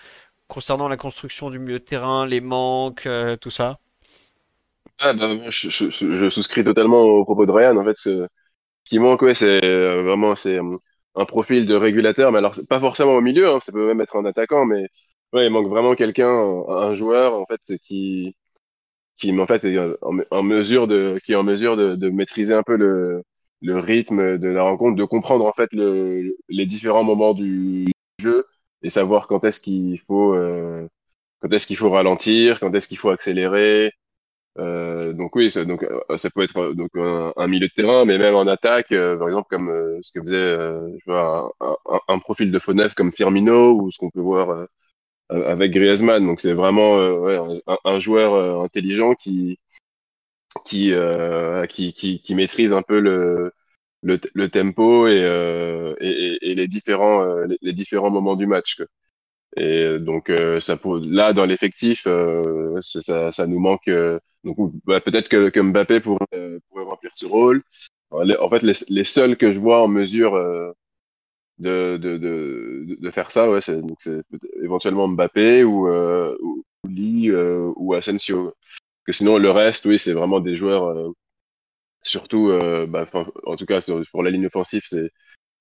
concernant 0.49 0.89
la 0.89 0.97
construction 0.97 1.51
du 1.51 1.59
milieu 1.59 1.79
de 1.81 1.85
terrain, 1.85 2.27
les 2.27 2.41
manques, 2.41 3.09
tout 3.41 3.51
ça. 3.51 3.79
Ah, 4.99 5.13
bah, 5.13 5.51
je, 5.51 5.91
souscris 6.31 6.65
totalement 6.65 7.03
au 7.03 7.25
propos 7.25 7.47
de 7.47 7.53
Ryan. 7.53 7.77
En 7.77 7.85
fait, 7.85 7.97
ce 7.97 8.27
qui 8.85 8.99
manque, 9.01 9.25
c'est 9.37 9.61
vraiment 10.03 10.37
c'est 10.37 10.59
un 11.17 11.25
profil 11.27 11.67
de 11.67 11.75
régulateur, 11.77 12.33
mais 12.33 12.39
alors 12.39 12.55
pas 12.69 12.81
forcément 12.81 13.13
au 13.15 13.21
milieu, 13.23 13.49
hein, 13.51 13.61
ça 13.61 13.73
peut 13.73 13.87
même 13.87 14.01
être 14.03 14.17
un 14.17 14.27
attaquant, 14.27 14.67
mais 14.67 14.87
il 15.35 15.51
manque 15.51 15.69
vraiment 15.69 15.95
quelqu'un, 15.97 16.29
un, 16.29 16.69
un 16.69 16.95
joueur 16.95 17.35
en 17.41 17.47
fait 17.47 17.61
qui 17.85 18.37
qui 19.17 19.39
en 19.39 19.47
fait 19.47 19.65
est 19.65 19.79
en, 20.31 20.43
mesure 20.43 20.87
de 20.89 21.17
qui 21.25 21.33
est 21.33 21.37
en 21.37 21.43
mesure 21.45 21.77
de, 21.77 21.95
de 21.97 22.11
maîtriser 22.11 22.55
un 22.55 22.63
peu 22.63 22.77
le 22.77 23.23
le 23.63 23.79
rythme 23.79 24.39
de 24.39 24.49
la 24.49 24.63
rencontre, 24.63 24.97
de 24.97 25.05
comprendre 25.05 25.47
en 25.47 25.53
fait 25.53 25.71
le, 25.73 26.37
les 26.49 26.67
différents 26.67 27.05
moments 27.05 27.33
du 27.35 27.87
jeu 28.21 28.47
et 28.83 28.91
savoir 28.91 29.27
quand 29.29 29.45
est-ce 29.45 29.61
qu'il 29.61 29.99
faut 30.01 30.35
euh, 30.35 30.87
quand 31.41 31.53
est-ce 31.53 31.67
qu'il 31.67 31.77
faut 31.77 31.91
ralentir, 31.91 32.61
quand 32.61 32.75
est-ce 32.75 32.89
qu'il 32.89 32.99
faut 32.99 33.11
accélérer. 33.11 33.93
Euh, 34.59 35.13
donc 35.13 35.35
oui, 35.37 35.51
ça, 35.51 35.65
donc 35.65 35.83
euh, 35.83 36.17
ça 36.17 36.31
peut 36.31 36.43
être 36.45 36.59
euh, 36.59 36.75
donc 36.75 36.91
un, 36.97 37.47
milieu 37.49 37.67
de 37.69 37.73
terrain, 37.73 38.05
mais 38.05 38.19
même 38.19 38.37
en 38.37 38.47
attaque, 38.47 38.93
euh, 38.93 39.17
par 39.19 39.29
exemple 39.29 39.49
comme 39.51 39.69
euh, 39.71 39.99
ce 40.03 40.13
que 40.13 40.21
faisait 40.23 40.57
je 40.57 41.05
vois, 41.07 41.53
un, 41.61 41.77
un, 41.87 42.01
un 42.09 42.19
profil 42.21 42.51
de 42.53 42.59
faux 42.61 42.75
neuf 42.75 42.95
comme 42.95 43.13
Firmino 43.13 43.75
ou 43.81 43.91
ce 43.91 43.99
qu'on 43.99 44.11
peut 44.11 44.21
voir 44.21 44.67
avec 45.31 45.73
Griezmann. 45.73 46.25
Donc 46.27 46.41
c'est 46.41 46.53
vraiment 46.55 46.99
euh, 46.99 47.13
ouais, 47.19 47.61
un, 47.67 47.79
un 47.85 47.99
joueur 48.01 48.35
euh, 48.35 48.65
intelligent 48.65 49.15
qui 49.15 49.59
qui, 50.65 50.93
euh, 50.93 51.67
qui, 51.67 51.93
qui, 51.93 52.21
qui 52.21 52.35
maîtrise 52.35 52.73
un 52.73 52.83
peu 52.83 53.01
le, 53.01 53.53
le, 54.03 54.21
le 54.35 54.49
tempo 54.51 55.09
et, 55.09 55.21
euh, 55.25 55.95
et, 56.01 56.39
et, 56.51 56.55
les 56.55 56.69
différents 56.69 57.23
euh, 57.23 57.47
les, 57.47 57.59
les, 57.63 57.73
différents 57.73 58.11
moments 58.11 58.37
du 58.37 58.47
match. 58.47 58.77
Quoi. 58.77 58.87
Et 59.57 59.99
donc 60.01 60.33
ça 60.61 60.77
pour, 60.77 60.99
là 60.99 61.33
dans 61.33 61.47
l'effectif, 61.47 62.09
ça, 62.81 63.33
ça 63.33 63.47
nous 63.47 63.61
manque. 63.61 63.91
donc 64.45 64.57
bah, 64.85 65.01
peut-être 65.01 65.29
que, 65.29 65.49
que 65.51 65.61
Mbappé 65.61 66.01
pourrait, 66.01 66.59
pourrait 66.71 66.85
remplir 66.85 67.13
ce 67.17 67.27
rôle. 67.27 67.63
En 68.11 68.51
fait, 68.51 68.63
les, 68.63 68.75
les 68.89 69.05
seuls 69.05 69.37
que 69.37 69.53
je 69.53 69.59
vois 69.61 69.83
en 69.83 69.89
mesure 69.89 70.35
de, 71.59 71.97
de, 71.97 72.19
de, 72.19 72.97
de, 73.01 73.11
faire 73.11 73.31
ça, 73.31 73.49
ouais, 73.49 73.61
c'est 73.61 73.81
éventuellement 74.63 75.09
Mbappé 75.09 75.65
ou, 75.65 75.89
euh, 75.89 76.37
ou 76.43 76.65
Lee 76.89 77.31
euh, 77.31 77.73
ou 77.77 77.95
Asensio. 77.95 78.55
Que 79.05 79.13
sinon, 79.13 79.39
le 79.39 79.51
reste, 79.51 79.87
oui, 79.87 79.99
c'est 79.99 80.15
vraiment 80.15 80.41
des 80.41 80.57
joueurs, 80.57 80.85
euh, 80.87 81.13
surtout, 82.03 82.51
euh, 82.51 82.87
bah, 82.87 83.09
en 83.45 83.57
tout 83.57 83.67
cas, 83.67 83.81
pour 84.11 84.23
la 84.23 84.31
ligne 84.31 84.47
offensive, 84.47 84.83
c'est 84.87 85.11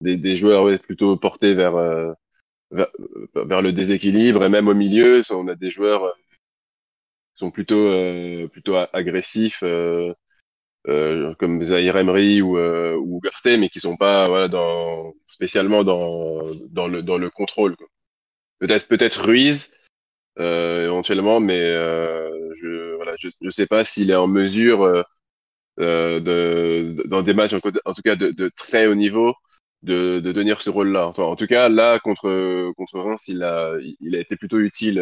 des, 0.02 0.18
des, 0.18 0.36
joueurs 0.36 0.64
ouais, 0.66 0.80
plutôt 0.80 1.18
portés 1.18 1.54
vers, 1.56 1.76
euh, 1.76 2.14
vers, 2.72 2.90
vers, 3.36 3.62
le 3.62 3.74
déséquilibre. 3.74 4.44
Et 4.46 4.50
même 4.50 4.68
au 4.68 4.74
milieu, 4.74 5.22
on 5.32 5.48
a 5.48 5.56
des 5.56 5.70
joueurs 5.70 6.16
qui 7.36 7.40
sont 7.40 7.52
plutôt, 7.52 7.90
plutôt 8.50 8.76
agressifs. 8.94 9.64
Euh, 9.64 10.14
comme 10.86 11.64
Zahir 11.64 11.98
Emery 11.98 12.42
ou, 12.42 12.58
euh, 12.58 12.96
ou 12.96 13.22
mais 13.46 13.70
qui 13.70 13.80
sont 13.80 13.98
pas 13.98 14.28
voilà, 14.28 14.48
dans, 14.48 15.14
spécialement 15.28 15.84
dans, 15.84 16.42
dans, 16.70 16.88
le, 16.88 17.02
dans 17.02 17.18
le 17.18 17.30
contrôle. 17.30 17.76
Peut-être 18.60 18.88
peut-être 18.88 19.26
Ruiz 19.26 19.70
euh, 20.40 20.86
éventuellement, 20.86 21.40
mais 21.40 21.60
euh, 21.60 22.30
je 22.56 22.96
voilà, 22.96 23.14
je, 23.20 23.30
je 23.42 23.50
sais 23.50 23.68
pas 23.68 23.86
s'il 23.86 24.12
est 24.12 24.16
en 24.16 24.28
mesure 24.28 24.84
euh, 24.84 25.04
euh 25.80 26.20
de, 26.20 27.08
dans 27.08 27.22
des 27.24 27.34
matchs 27.34 27.54
en, 27.54 27.94
tout 27.94 28.02
cas 28.04 28.16
de, 28.16 28.32
de, 28.32 28.50
très 28.56 28.88
haut 28.88 28.96
niveau 28.96 29.36
de, 29.84 30.20
de 30.20 30.32
tenir 30.32 30.62
ce 30.62 30.70
rôle-là. 30.70 31.08
En 31.18 31.36
tout 31.36 31.48
cas, 31.48 31.70
là 31.70 32.00
contre 32.00 32.72
contre 32.78 33.00
Reims, 33.00 33.28
il 33.28 33.44
a 33.44 33.74
il 34.00 34.16
a 34.16 34.20
été 34.20 34.36
plutôt 34.38 34.60
utile. 34.60 35.00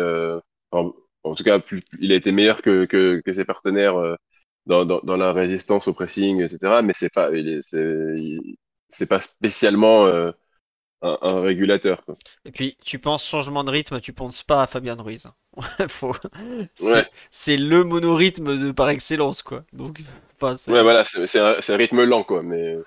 En, 0.71 0.93
en, 1.23 1.35
tout 1.35 1.43
cas, 1.43 1.61
il 1.99 2.11
a 2.11 2.15
été 2.15 2.31
meilleur 2.31 2.61
que, 2.61 2.85
que, 2.85 3.21
que 3.25 3.33
ses 3.33 3.45
partenaires 3.45 4.17
dans, 4.65 4.85
dans, 4.85 4.99
dans, 5.03 5.17
la 5.17 5.33
résistance 5.33 5.87
au 5.87 5.93
pressing, 5.93 6.41
etc. 6.41 6.81
Mais 6.83 6.93
c'est 6.93 7.13
pas, 7.13 7.29
c'est 8.89 9.09
pas 9.09 9.21
spécialement 9.21 10.05
euh, 10.05 10.31
un, 11.01 11.17
un, 11.21 11.41
régulateur. 11.41 12.03
Quoi. 12.05 12.15
Et 12.45 12.51
puis, 12.51 12.77
tu 12.83 12.99
penses 12.99 13.27
changement 13.27 13.63
de 13.63 13.71
rythme, 13.71 13.99
tu 13.99 14.13
penses 14.13 14.43
pas 14.43 14.63
à 14.63 14.67
Fabien 14.67 14.95
Ruiz. 14.95 15.27
Faut... 15.87 16.13
C'est 16.75 17.51
ouais. 17.51 17.57
le 17.57 17.83
monorythme 17.83 18.57
de, 18.57 18.71
par 18.71 18.89
excellence, 18.89 19.41
quoi. 19.41 19.63
Donc, 19.73 20.01
enfin, 20.39 20.55
ouais, 20.71 20.83
voilà, 20.83 21.05
c'est 21.05 21.39
un, 21.39 21.55
un, 21.67 21.77
rythme 21.77 22.03
lent, 22.03 22.23
quoi. 22.23 22.43
Mais. 22.43 22.77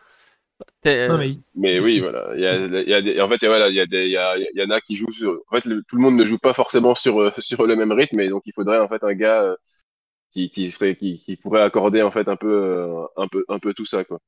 Non, 0.84 1.18
mais, 1.18 1.36
mais 1.56 1.80
oui, 1.80 1.98
voilà. 1.98 2.32
Il 2.36 2.40
y 2.40 2.46
a, 2.46 2.56
il 2.56 2.88
y 2.88 2.94
a 2.94 3.02
des, 3.02 3.20
en 3.20 3.28
fait, 3.28 3.36
il 3.36 3.44
y, 3.44 3.46
a, 3.46 3.48
voilà, 3.48 3.68
il 3.68 3.74
y, 3.74 3.80
a 3.80 3.86
des, 3.86 4.06
y, 4.06 4.16
a, 4.16 4.36
il 4.36 4.48
y 4.54 4.62
en 4.62 4.70
a 4.70 4.80
qui 4.80 4.96
jouent 4.96 5.12
sur. 5.12 5.40
En 5.48 5.56
fait, 5.56 5.64
le, 5.64 5.82
tout 5.88 5.96
le 5.96 6.02
monde 6.02 6.16
ne 6.16 6.24
joue 6.24 6.38
pas 6.38 6.54
forcément 6.54 6.94
sur, 6.94 7.32
sur 7.42 7.66
le 7.66 7.74
même 7.74 7.90
rythme, 7.90 8.20
et 8.20 8.28
donc 8.28 8.42
il 8.46 8.52
faudrait 8.52 8.78
en 8.78 8.88
fait 8.88 9.02
un 9.02 9.14
gars 9.14 9.56
qui, 10.34 11.38
pourrait 11.40 11.62
accorder 11.62 12.02
en 12.02 12.10
fait 12.10 12.28
un 12.28 12.36
peu 12.36 12.52
euh, 12.52 13.06
un 13.16 13.28
peu 13.28 13.44
un 13.48 13.58
peu 13.58 13.72
tout 13.72 13.86
ça 13.86 14.04
quoi. 14.04 14.18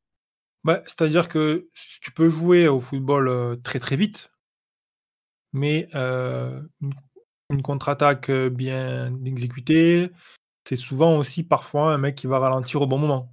Bah, 0.65 0.83
c'est-à-dire 0.85 1.29
que 1.29 1.69
tu 2.01 2.11
peux 2.11 2.29
jouer 2.29 2.69
au 2.69 2.81
football 2.81 3.29
euh, 3.29 3.57
très 3.57 3.79
très 3.79 3.97
vite, 3.97 4.31
mais 5.53 5.89
euh, 5.95 6.61
une 7.51 7.63
contre-attaque 7.63 8.31
bien 8.31 9.13
exécutée, 9.25 10.11
c'est 10.69 10.77
souvent 10.77 11.19
aussi 11.19 11.45
parfois 11.45 11.93
un 11.93 11.99
mec 11.99 12.17
qui 12.17 12.27
va 12.27 12.39
ralentir 12.39 12.83
au 12.83 12.87
bon 12.87 12.99
moment. 12.99 13.33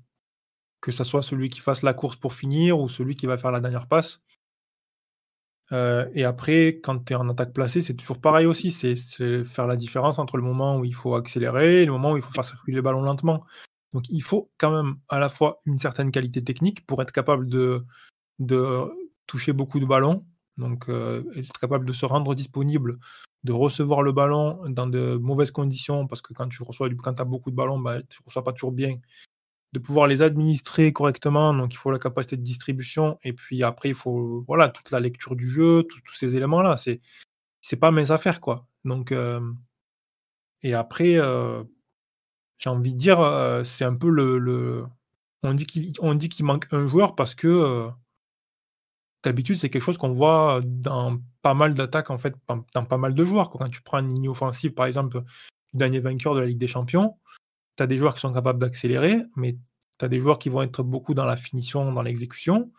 Que 0.81 0.91
ce 0.91 1.03
soit 1.03 1.23
celui 1.23 1.49
qui 1.49 1.61
fasse 1.61 1.81
la 1.81 1.93
course 1.93 2.17
pour 2.17 2.33
finir 2.33 2.79
ou 2.79 2.89
celui 2.89 3.15
qui 3.15 3.25
va 3.25 3.37
faire 3.37 3.51
la 3.51 3.61
dernière 3.61 3.87
passe. 3.87 4.21
Euh, 5.71 6.07
et 6.13 6.23
après, 6.23 6.79
quand 6.83 7.05
tu 7.05 7.13
es 7.13 7.15
en 7.15 7.29
attaque 7.29 7.53
placée, 7.53 7.81
c'est 7.81 7.93
toujours 7.93 8.19
pareil 8.19 8.45
aussi. 8.45 8.71
C'est 8.71 8.95
faire 9.45 9.67
la 9.67 9.75
différence 9.75 10.19
entre 10.19 10.37
le 10.37 10.43
moment 10.43 10.77
où 10.77 10.85
il 10.85 10.93
faut 10.93 11.15
accélérer 11.15 11.83
et 11.83 11.85
le 11.85 11.91
moment 11.91 12.13
où 12.13 12.17
il 12.17 12.23
faut 12.23 12.31
faire 12.31 12.45
circuler 12.45 12.75
le 12.75 12.81
ballon 12.81 13.01
lentement. 13.01 13.45
Donc 13.93 14.05
il 14.09 14.21
faut 14.21 14.51
quand 14.57 14.71
même 14.71 14.95
à 15.07 15.19
la 15.19 15.29
fois 15.29 15.59
une 15.65 15.77
certaine 15.77 16.11
qualité 16.11 16.43
technique 16.43 16.85
pour 16.85 17.01
être 17.01 17.11
capable 17.11 17.47
de, 17.47 17.83
toucher 19.27 19.53
beaucoup 19.53 19.79
de 19.79 19.85
ballons, 19.85 20.25
donc 20.57 20.89
euh, 20.89 21.23
être 21.35 21.57
capable 21.59 21.85
de 21.85 21.93
se 21.93 22.05
rendre 22.05 22.35
disponible, 22.35 22.99
de 23.43 23.53
recevoir 23.53 24.01
le 24.01 24.11
ballon 24.11 24.61
dans 24.67 24.87
de 24.87 25.15
mauvaises 25.15 25.51
conditions, 25.51 26.07
parce 26.07 26.21
que 26.21 26.33
quand 26.33 26.49
tu 26.49 26.61
reçois 26.63 26.89
quand 27.01 27.19
as 27.19 27.23
beaucoup 27.23 27.51
de 27.51 27.55
ballons, 27.55 27.79
bah, 27.79 28.01
tu 28.01 28.17
ne 28.21 28.25
reçois 28.25 28.43
pas 28.43 28.51
toujours 28.51 28.71
bien 28.71 28.97
de 29.73 29.79
pouvoir 29.79 30.07
les 30.07 30.21
administrer 30.21 30.93
correctement. 30.93 31.53
Donc, 31.53 31.73
il 31.73 31.77
faut 31.77 31.91
la 31.91 31.99
capacité 31.99 32.37
de 32.37 32.43
distribution. 32.43 33.17
Et 33.23 33.33
puis 33.33 33.63
après, 33.63 33.89
il 33.89 33.95
faut 33.95 34.43
voilà 34.47 34.69
toute 34.69 34.91
la 34.91 34.99
lecture 34.99 35.35
du 35.35 35.49
jeu, 35.49 35.83
tous 35.83 36.13
ces 36.13 36.35
éléments-là. 36.35 36.77
C'est 36.77 37.01
c'est 37.61 37.77
pas 37.77 37.91
mes 37.91 38.11
affaires, 38.11 38.41
quoi. 38.41 38.67
Donc, 38.85 39.11
euh, 39.11 39.41
et 40.61 40.73
après, 40.73 41.15
euh, 41.17 41.63
j'ai 42.59 42.69
envie 42.69 42.93
de 42.93 42.97
dire, 42.99 43.19
euh, 43.21 43.63
c'est 43.63 43.85
un 43.85 43.95
peu 43.95 44.09
le, 44.09 44.85
on 45.43 45.53
dit 45.53 45.65
qu'il 46.29 46.45
manque 46.45 46.67
un 46.71 46.87
joueur 46.87 47.15
parce 47.15 47.35
que 47.35 47.89
d'habitude, 49.23 49.55
c'est 49.55 49.69
quelque 49.69 49.83
chose 49.83 49.97
qu'on 49.97 50.13
voit 50.13 50.61
dans 50.63 51.19
pas 51.41 51.53
mal 51.53 51.73
d'attaques, 51.73 52.11
en 52.11 52.17
fait, 52.17 52.35
dans 52.47 52.85
pas 52.85 52.97
mal 52.97 53.13
de 53.15 53.25
joueurs. 53.25 53.49
Quand 53.49 53.69
tu 53.69 53.81
prends 53.81 53.99
une 53.99 54.13
ligne 54.13 54.29
offensive, 54.29 54.73
par 54.73 54.85
exemple, 54.85 55.23
le 55.73 55.79
dernier 55.79 55.99
vainqueur 55.99 56.35
de 56.35 56.41
la 56.41 56.45
Ligue 56.47 56.59
des 56.59 56.67
Champions, 56.67 57.17
tu 57.77 57.83
as 57.83 57.87
des 57.87 57.97
joueurs 57.97 58.13
qui 58.13 58.21
sont 58.21 58.33
capables 58.33 58.59
d'accélérer, 58.59 59.21
mais 59.35 59.57
tu 59.99 60.05
as 60.05 60.07
des 60.07 60.19
joueurs 60.19 60.39
qui 60.39 60.49
vont 60.49 60.61
être 60.61 60.83
beaucoup 60.83 61.13
dans 61.13 61.25
la 61.25 61.37
finition, 61.37 61.91
dans 61.91 62.01
l'exécution, 62.01 62.71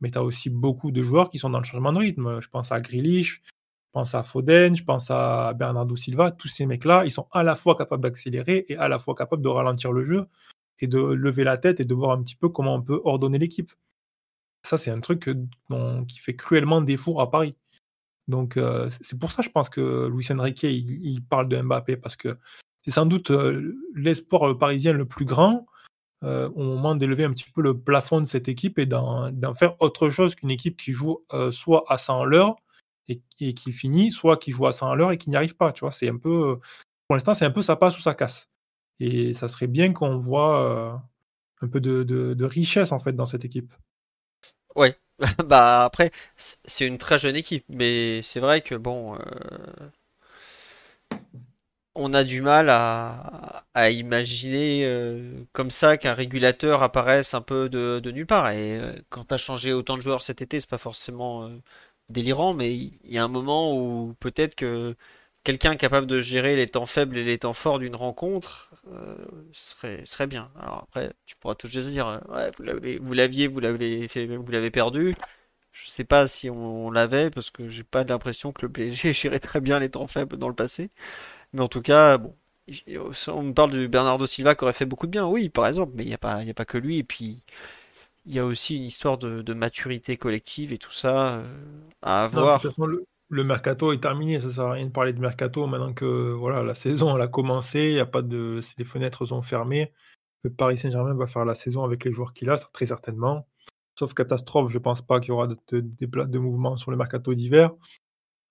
mais 0.00 0.10
tu 0.10 0.18
as 0.18 0.22
aussi 0.22 0.50
beaucoup 0.50 0.90
de 0.90 1.02
joueurs 1.02 1.28
qui 1.28 1.38
sont 1.38 1.50
dans 1.50 1.58
le 1.58 1.64
changement 1.64 1.92
de 1.92 1.98
rythme. 1.98 2.40
Je 2.40 2.48
pense 2.48 2.72
à 2.72 2.80
Grealish, 2.80 3.42
je 3.44 3.92
pense 3.92 4.14
à 4.14 4.22
Foden, 4.22 4.76
je 4.76 4.84
pense 4.84 5.10
à 5.10 5.52
Bernardo 5.54 5.96
Silva. 5.96 6.30
Tous 6.32 6.48
ces 6.48 6.66
mecs-là, 6.66 7.04
ils 7.04 7.10
sont 7.10 7.28
à 7.32 7.42
la 7.42 7.56
fois 7.56 7.74
capables 7.76 8.02
d'accélérer 8.02 8.64
et 8.68 8.76
à 8.76 8.88
la 8.88 8.98
fois 8.98 9.14
capables 9.14 9.42
de 9.42 9.48
ralentir 9.48 9.92
le 9.92 10.04
jeu 10.04 10.26
et 10.80 10.86
de 10.86 10.98
lever 10.98 11.44
la 11.44 11.58
tête 11.58 11.80
et 11.80 11.84
de 11.84 11.94
voir 11.94 12.12
un 12.12 12.22
petit 12.22 12.36
peu 12.36 12.48
comment 12.48 12.74
on 12.74 12.82
peut 12.82 13.00
ordonner 13.04 13.38
l'équipe. 13.38 13.72
Ça, 14.62 14.76
c'est 14.76 14.90
un 14.90 15.00
truc 15.00 15.30
dont, 15.70 16.04
qui 16.04 16.18
fait 16.18 16.36
cruellement 16.36 16.82
défaut 16.82 17.20
à 17.20 17.30
Paris. 17.30 17.54
Donc, 18.28 18.56
euh, 18.56 18.90
c'est 19.00 19.18
pour 19.18 19.32
ça, 19.32 19.42
je 19.42 19.48
pense 19.48 19.70
que 19.70 20.06
Luis 20.08 20.26
Enrique, 20.30 20.62
il, 20.62 21.22
parle 21.22 21.48
de 21.48 21.60
Mbappé, 21.60 21.96
parce 21.96 22.16
que 22.16 22.36
c'est 22.88 22.94
sans 22.94 23.04
doute 23.04 23.30
euh, 23.30 23.76
l'espoir 23.94 24.56
parisien 24.56 24.94
le 24.94 25.04
plus 25.04 25.26
grand 25.26 25.66
euh, 26.24 26.48
au 26.54 26.62
moment 26.62 26.94
d'élever 26.94 27.24
un 27.24 27.32
petit 27.32 27.50
peu 27.50 27.60
le 27.60 27.78
plafond 27.78 28.22
de 28.22 28.24
cette 28.24 28.48
équipe 28.48 28.78
et 28.78 28.86
d'en 28.86 29.54
faire 29.54 29.76
autre 29.80 30.08
chose 30.08 30.34
qu'une 30.34 30.50
équipe 30.50 30.78
qui 30.78 30.94
joue 30.94 31.22
euh, 31.34 31.52
soit 31.52 31.84
à 31.88 31.98
100 31.98 32.22
à 32.22 32.24
l'heure 32.24 32.56
et, 33.08 33.20
qui 33.52 33.72
finit, 33.72 34.10
soit 34.10 34.38
qui 34.38 34.52
joue 34.52 34.66
à 34.66 34.72
100 34.72 34.90
à 34.90 34.96
l'heure 34.96 35.12
et 35.12 35.18
qui 35.18 35.28
n'y 35.28 35.36
arrive 35.36 35.54
pas. 35.54 35.72
Tu 35.72 35.80
vois, 35.80 35.92
c'est 35.92 36.08
un 36.08 36.16
peu, 36.16 36.58
pour 37.06 37.16
l'instant, 37.16 37.34
c'est 37.34 37.44
un 37.44 37.50
peu 37.50 37.60
ça 37.60 37.76
passe 37.76 37.98
ou 37.98 38.00
ça 38.00 38.14
casse. 38.14 38.48
Et 39.00 39.34
ça 39.34 39.48
serait 39.48 39.66
bien 39.66 39.92
qu'on 39.92 40.16
voit 40.16 40.62
euh, 40.62 40.96
un 41.60 41.68
peu 41.68 41.80
de, 41.80 42.04
de, 42.04 42.32
de, 42.32 42.44
richesse 42.46 42.92
en 42.92 42.98
fait 42.98 43.12
dans 43.12 43.26
cette 43.26 43.44
équipe. 43.44 43.74
Ouais, 44.76 44.96
bah 45.46 45.84
après, 45.84 46.10
c'est 46.36 46.86
une 46.86 46.96
très 46.96 47.18
jeune 47.18 47.36
équipe, 47.36 47.66
mais 47.68 48.22
c'est 48.22 48.40
vrai 48.40 48.62
que 48.62 48.76
bon. 48.76 49.18
On 52.00 52.14
a 52.14 52.22
du 52.22 52.42
mal 52.42 52.70
à, 52.70 53.90
imaginer 53.90 54.84
euh, 54.84 55.44
comme 55.52 55.70
ça 55.72 55.96
qu'un 55.96 56.14
régulateur 56.14 56.84
apparaisse 56.84 57.34
un 57.34 57.40
peu 57.40 57.68
de, 57.68 58.00
nulle 58.12 58.26
part. 58.26 58.50
Et 58.50 58.78
euh, 58.78 58.92
quand 59.08 59.24
tu 59.24 59.34
as 59.34 59.36
changé 59.36 59.72
autant 59.72 59.96
de 59.96 60.02
joueurs 60.02 60.22
cet 60.22 60.40
été, 60.40 60.60
c'est 60.60 60.70
pas 60.70 60.78
forcément 60.78 61.44
euh, 61.48 61.60
délirant, 62.08 62.54
mais 62.54 62.72
il 62.72 62.98
y 63.04 63.18
a 63.18 63.24
un 63.24 63.28
moment 63.28 63.74
où 63.76 64.14
peut-être 64.20 64.54
que 64.54 64.94
quelqu'un 65.42 65.74
capable 65.74 66.06
de 66.06 66.20
gérer 66.20 66.54
les 66.54 66.68
temps 66.68 66.86
faibles 66.86 67.16
et 67.18 67.24
les 67.24 67.38
temps 67.38 67.52
forts 67.52 67.80
d'une 67.80 67.96
rencontre 67.96 68.70
serait, 69.52 70.26
bien. 70.28 70.52
Alors 70.60 70.84
après, 70.84 71.12
tu 71.26 71.34
pourras 71.36 71.56
toujours 71.56 71.82
dire, 71.82 72.20
ouais, 72.28 72.50
vous 73.00 73.12
l'aviez, 73.12 73.48
vous 73.48 73.60
l'avez 73.60 74.06
vous 74.06 74.52
l'avez 74.52 74.70
perdu. 74.70 75.16
Je 75.72 75.88
sais 75.88 76.04
pas 76.04 76.26
si 76.26 76.50
on, 76.50 76.86
on 76.86 76.90
l'avait 76.90 77.30
parce 77.30 77.50
que 77.50 77.68
j'ai 77.68 77.84
pas 77.84 78.04
l'impression 78.04 78.52
que 78.52 78.62
le 78.66 78.72
PSG 78.72 79.12
gérait 79.14 79.40
très 79.40 79.60
bien 79.60 79.78
les 79.80 79.90
temps 79.90 80.06
faibles 80.06 80.36
dans 80.36 80.48
le 80.48 80.54
passé. 80.54 80.90
Mais 81.52 81.60
en 81.60 81.68
tout 81.68 81.82
cas, 81.82 82.18
bon, 82.18 82.34
on 83.28 83.42
me 83.42 83.52
parle 83.52 83.70
de 83.70 83.86
Bernardo 83.86 84.26
Silva 84.26 84.54
qui 84.54 84.64
aurait 84.64 84.72
fait 84.72 84.86
beaucoup 84.86 85.06
de 85.06 85.12
bien, 85.12 85.26
oui, 85.26 85.48
par 85.48 85.66
exemple, 85.66 85.92
mais 85.94 86.04
il 86.04 86.08
n'y 86.08 86.14
a, 86.14 86.18
pas, 86.18 86.36
a 86.36 86.54
pas 86.54 86.64
que 86.64 86.78
lui. 86.78 86.98
Et 86.98 87.04
puis, 87.04 87.44
il 88.26 88.34
y 88.34 88.38
a 88.38 88.44
aussi 88.44 88.76
une 88.76 88.84
histoire 88.84 89.18
de, 89.18 89.42
de 89.42 89.54
maturité 89.54 90.16
collective 90.16 90.72
et 90.72 90.78
tout 90.78 90.92
ça 90.92 91.34
euh, 91.34 91.44
à 92.02 92.24
avoir. 92.24 92.62
Non, 92.76 92.86
le, 92.86 93.04
le, 93.30 93.44
mercato 93.44 93.92
est 93.92 94.00
terminé, 94.00 94.38
ça 94.40 94.50
sert 94.50 94.64
à 94.64 94.72
rien 94.72 94.86
de 94.86 94.90
parler 94.90 95.12
de 95.14 95.20
mercato 95.20 95.66
maintenant 95.66 95.94
que 95.94 96.32
voilà, 96.32 96.62
la 96.62 96.74
saison 96.74 97.16
elle 97.16 97.22
a 97.22 97.28
commencé, 97.28 97.92
y 97.92 98.00
a 98.00 98.06
pas 98.06 98.22
de, 98.22 98.60
les 98.76 98.84
fenêtres 98.84 99.26
sont 99.26 99.42
fermées. 99.42 99.92
Le 100.42 100.50
Paris 100.52 100.78
Saint-Germain 100.78 101.14
va 101.14 101.26
faire 101.26 101.44
la 101.44 101.54
saison 101.54 101.82
avec 101.82 102.04
les 102.04 102.12
joueurs 102.12 102.32
qu'il 102.32 102.50
a, 102.50 102.58
très 102.58 102.86
certainement. 102.86 103.48
Sauf 103.98 104.14
catastrophe, 104.14 104.70
je 104.70 104.78
pense 104.78 105.02
pas 105.02 105.18
qu'il 105.18 105.30
y 105.30 105.32
aura 105.32 105.48
de, 105.48 105.56
de, 105.72 105.80
de, 105.80 106.24
de 106.24 106.38
mouvements 106.38 106.76
sur 106.76 106.90
le 106.90 106.96
mercato 106.96 107.34
d'hiver. 107.34 107.72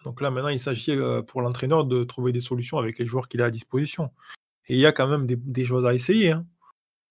Donc 0.04 0.22
là, 0.22 0.32
maintenant, 0.32 0.50
il 0.50 0.60
s'agit 0.60 0.96
pour 1.28 1.42
l'entraîneur 1.42 1.86
de 1.86 2.04
trouver 2.04 2.32
des 2.32 2.42
solutions 2.42 2.78
avec 2.78 3.00
les 3.00 3.06
joueurs 3.06 3.28
qu'il 3.28 3.42
a 3.42 3.46
à 3.46 3.52
disposition. 3.52 4.12
Et 4.68 4.76
il 4.76 4.80
y 4.80 4.86
a 4.86 4.92
quand 4.92 5.08
même 5.08 5.26
des, 5.28 5.66
choses 5.66 5.86
à 5.86 5.94
essayer. 5.94 6.32
Hein. 6.32 6.46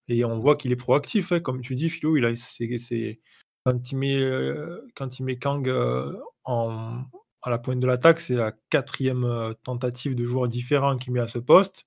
Et 0.08 0.24
on 0.24 0.38
voit 0.38 0.56
qu'il 0.56 0.72
est 0.72 0.76
proactif, 0.76 1.32
hein. 1.32 1.40
comme 1.40 1.60
tu 1.60 1.74
dis, 1.74 1.90
Philo, 1.90 2.16
il 2.16 2.24
a, 2.24 2.36
c'est, 2.36 3.20
quand 3.64 3.90
il 3.90 3.96
met, 3.96 4.20
euh, 4.20 4.86
Kang 4.94 5.68
euh, 5.68 6.12
à 6.44 7.50
la 7.50 7.58
pointe 7.58 7.80
de 7.80 7.86
l'attaque, 7.86 8.20
c'est 8.20 8.34
la 8.34 8.52
quatrième 8.70 9.24
euh, 9.24 9.54
tentative 9.64 10.14
de 10.14 10.24
joueurs 10.24 10.48
différents 10.48 10.96
qu'il 10.96 11.12
met 11.12 11.20
à 11.20 11.28
ce 11.28 11.38
poste. 11.38 11.86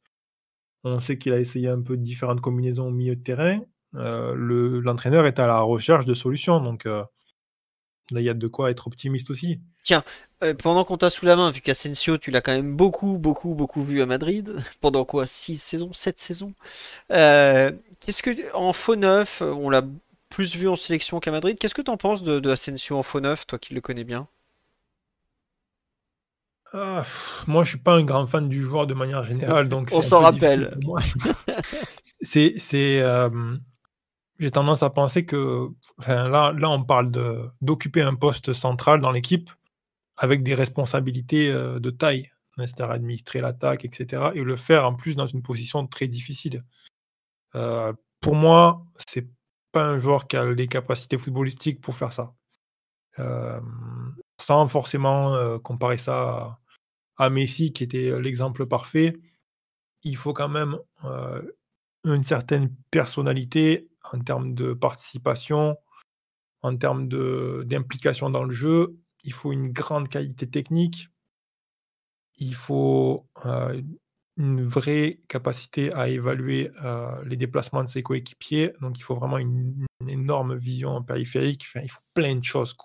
On 0.83 0.99
sait 0.99 1.17
qu'il 1.17 1.33
a 1.33 1.39
essayé 1.39 1.69
un 1.69 1.81
peu 1.81 1.97
de 1.97 2.01
différentes 2.01 2.41
combinaisons 2.41 2.87
au 2.87 2.91
milieu 2.91 3.15
de 3.15 3.23
terrain. 3.23 3.61
l'entraîneur 3.93 5.25
est 5.25 5.39
à 5.39 5.47
la 5.47 5.59
recherche 5.59 6.05
de 6.05 6.13
solutions, 6.13 6.61
donc 6.61 6.85
là, 6.85 7.09
il 8.11 8.21
y 8.21 8.29
a 8.29 8.33
de 8.33 8.47
quoi 8.47 8.71
être 8.71 8.87
optimiste 8.87 9.29
aussi. 9.29 9.59
Tiens, 9.83 10.03
pendant 10.59 10.83
qu'on 10.83 10.97
t'a 10.97 11.09
sous 11.09 11.25
la 11.25 11.35
main, 11.35 11.51
vu 11.51 11.61
qu'Asensio, 11.61 12.17
tu 12.17 12.31
l'as 12.31 12.41
quand 12.41 12.53
même 12.53 12.75
beaucoup, 12.75 13.17
beaucoup, 13.17 13.55
beaucoup 13.55 13.83
vu 13.83 14.01
à 14.01 14.05
Madrid, 14.05 14.55
pendant 14.81 15.05
quoi 15.05 15.27
6 15.27 15.57
saisons 15.57 15.93
7 15.93 16.19
saisons 16.19 16.53
Qu'est-ce 17.09 18.23
que, 18.23 18.55
en 18.55 18.73
faux 18.73 18.95
neuf, 18.95 19.41
on 19.41 19.69
l'a 19.69 19.83
plus 20.29 20.55
vu 20.55 20.67
en 20.67 20.75
sélection 20.75 21.19
qu'à 21.19 21.31
Madrid. 21.31 21.57
Qu'est-ce 21.59 21.75
que 21.75 21.81
tu 21.81 21.91
en 21.91 21.97
penses 21.97 22.23
de, 22.23 22.39
de, 22.39 22.49
Asensio 22.49 22.97
en 22.97 23.03
faux 23.03 23.19
neuf, 23.19 23.45
toi 23.47 23.59
qui 23.59 23.73
le 23.73 23.81
connais 23.81 24.03
bien? 24.03 24.27
Ah, 26.71 27.03
Moi, 27.47 27.63
je 27.63 27.69
suis 27.69 27.79
pas 27.79 27.95
un 27.95 28.03
grand 28.03 28.27
fan 28.27 28.47
du 28.47 28.61
joueur 28.61 28.85
de 28.85 28.93
manière 28.93 29.23
générale, 29.23 29.69
donc 29.69 29.89
on 29.91 30.03
s'en 30.03 30.19
rappelle. 30.19 30.77
c'est, 32.21 32.53
c'est, 32.57 33.01
euh, 33.01 33.57
j'ai 34.37 34.51
tendance 34.51 34.83
à 34.83 34.91
penser 34.91 35.25
que, 35.25 35.67
enfin, 35.97 36.29
là, 36.29 36.53
là, 36.55 36.69
on 36.69 36.83
parle 36.83 37.09
de 37.09 37.41
d'occuper 37.61 38.03
un 38.03 38.13
poste 38.13 38.53
central 38.53 39.01
dans 39.01 39.11
l'équipe 39.11 39.49
avec 40.19 40.43
des 40.43 40.53
responsabilités 40.53 41.49
euh, 41.49 41.79
de 41.79 41.89
taille, 41.89 42.29
c'est-à-dire 42.57 42.91
administrer 42.91 43.39
l'attaque, 43.39 43.85
etc., 43.85 44.31
et 44.33 44.43
le 44.43 44.57
faire 44.57 44.85
en 44.85 44.93
plus 44.93 45.15
dans 45.15 45.27
une 45.27 45.41
position 45.41 45.87
très 45.87 46.07
difficile. 46.07 46.65
Euh, 47.55 47.93
pour 48.19 48.35
moi, 48.35 48.83
c'est 49.07 49.29
pas 49.71 49.87
un 49.87 49.97
joueur 49.97 50.27
qui 50.27 50.35
a 50.35 50.45
les 50.45 50.67
capacités 50.67 51.17
footballistiques 51.17 51.81
pour 51.81 51.95
faire 51.95 52.13
ça. 52.13 52.33
sans 54.41 54.67
forcément 54.67 55.59
comparer 55.59 55.97
ça 55.97 56.59
à, 57.17 57.29
Messi, 57.29 57.73
qui 57.73 57.83
était 57.83 58.19
l'exemple 58.19 58.65
parfait, 58.65 59.13
il 60.03 60.17
faut 60.17 60.33
quand 60.33 60.49
même 60.49 60.77
une 62.05 62.23
certaine 62.23 62.73
personnalité 62.91 63.89
en 64.11 64.19
termes 64.19 64.53
de 64.53 64.73
participation, 64.73 65.77
en 66.61 66.75
termes 66.75 67.07
d'implication 67.65 68.29
dans 68.29 68.43
le 68.43 68.53
jeu. 68.53 68.97
Il 69.23 69.33
faut 69.33 69.51
une 69.51 69.71
grande 69.71 70.09
qualité 70.09 70.49
technique. 70.49 71.09
Il 72.37 72.55
faut 72.55 73.27
une 74.39 74.61
vraie 74.61 75.19
capacité 75.27 75.91
à 75.93 76.07
évaluer 76.07 76.71
euh, 76.83 77.11
les 77.25 77.35
déplacements 77.35 77.83
de 77.83 77.89
ses 77.89 78.01
coéquipiers. 78.01 78.71
Donc, 78.79 78.97
il 78.97 79.01
faut 79.01 79.15
vraiment 79.15 79.37
une, 79.37 79.85
énorme 80.07 80.55
vision 80.55 81.03
périphérique. 81.03 81.65
il 81.75 81.91
faut 81.91 81.99
plein 82.13 82.35
de 82.35 82.43
choses. 82.43 82.75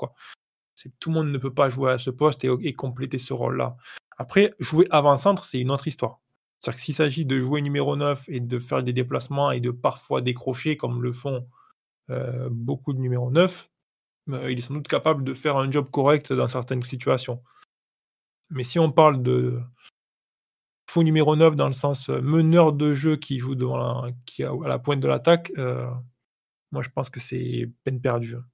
Tout 0.99 1.11
le 1.11 1.14
monde 1.14 1.30
ne 1.30 1.39
peut 1.39 1.55
pas 1.55 1.70
jouer 1.70 1.93
à 1.93 1.99
ce 1.99 2.11
poste 2.11 2.45
et, 2.45 2.74
compléter 2.74 3.20
ce 3.20 3.32
rôle-là. 3.32 3.76
Après, 4.18 4.53
jouer 4.59 4.89
avant-centre, 4.91 5.45
c'est 5.45 5.61
une 5.61 5.70
autre 5.70 5.87
histoire. 5.87 6.20
C'est-à-dire 6.59 6.76
que 6.76 6.85
s'il 6.85 6.95
s'agit 6.95 7.24
de 7.24 7.41
jouer 7.41 7.62
numéro 7.62 7.95
9 7.95 8.24
et 8.28 8.41
de 8.41 8.59
faire 8.59 8.82
des 8.82 8.93
déplacements 8.93 9.53
et 9.53 9.61
de 9.61 9.70
parfois 9.70 10.22
décrocher, 10.22 10.76
comme 10.76 11.03
le 11.03 11.12
font 11.12 11.47
euh, 12.11 12.49
beaucoup 12.51 12.93
de 12.93 12.99
numéro 12.99 13.30
9, 13.30 13.70
euh, 13.70 13.74
il 14.29 14.59
est 14.59 14.61
sans 14.61 14.75
doute 14.75 14.89
capable 14.89 15.25
de 15.25 15.35
faire 15.35 15.57
un 15.57 15.70
job 15.70 15.91
correct 15.91 16.33
dans 16.33 16.49
certaines 16.49 16.83
situations. 16.83 17.43
Mais 18.51 18.64
si 18.64 18.79
on 18.79 18.93
parle 18.93 19.22
de, 19.22 19.61
faux 20.95 21.03
numéro 21.03 21.35
9 21.35 21.57
dans 21.57 21.66
le 21.66 21.72
sens 21.72 22.09
euh, 22.09 22.20
meneur 22.20 22.72
de 22.72 22.95
jeu 22.95 23.16
qui 23.16 23.39
joue 23.39 23.57
devant 23.57 24.07
qui 24.27 24.45
a, 24.45 24.53
à 24.53 24.68
la 24.68 24.79
pointe 24.79 25.01
de 25.01 25.09
l'attaque, 25.09 25.53
euh, 25.59 25.91
moi 26.70 26.83
je 26.83 26.89
pense 26.91 27.11
que 27.11 27.20
c'est 27.20 27.68
peine 27.83 28.01
perdue. 28.01 28.37
Hein. 28.37 28.45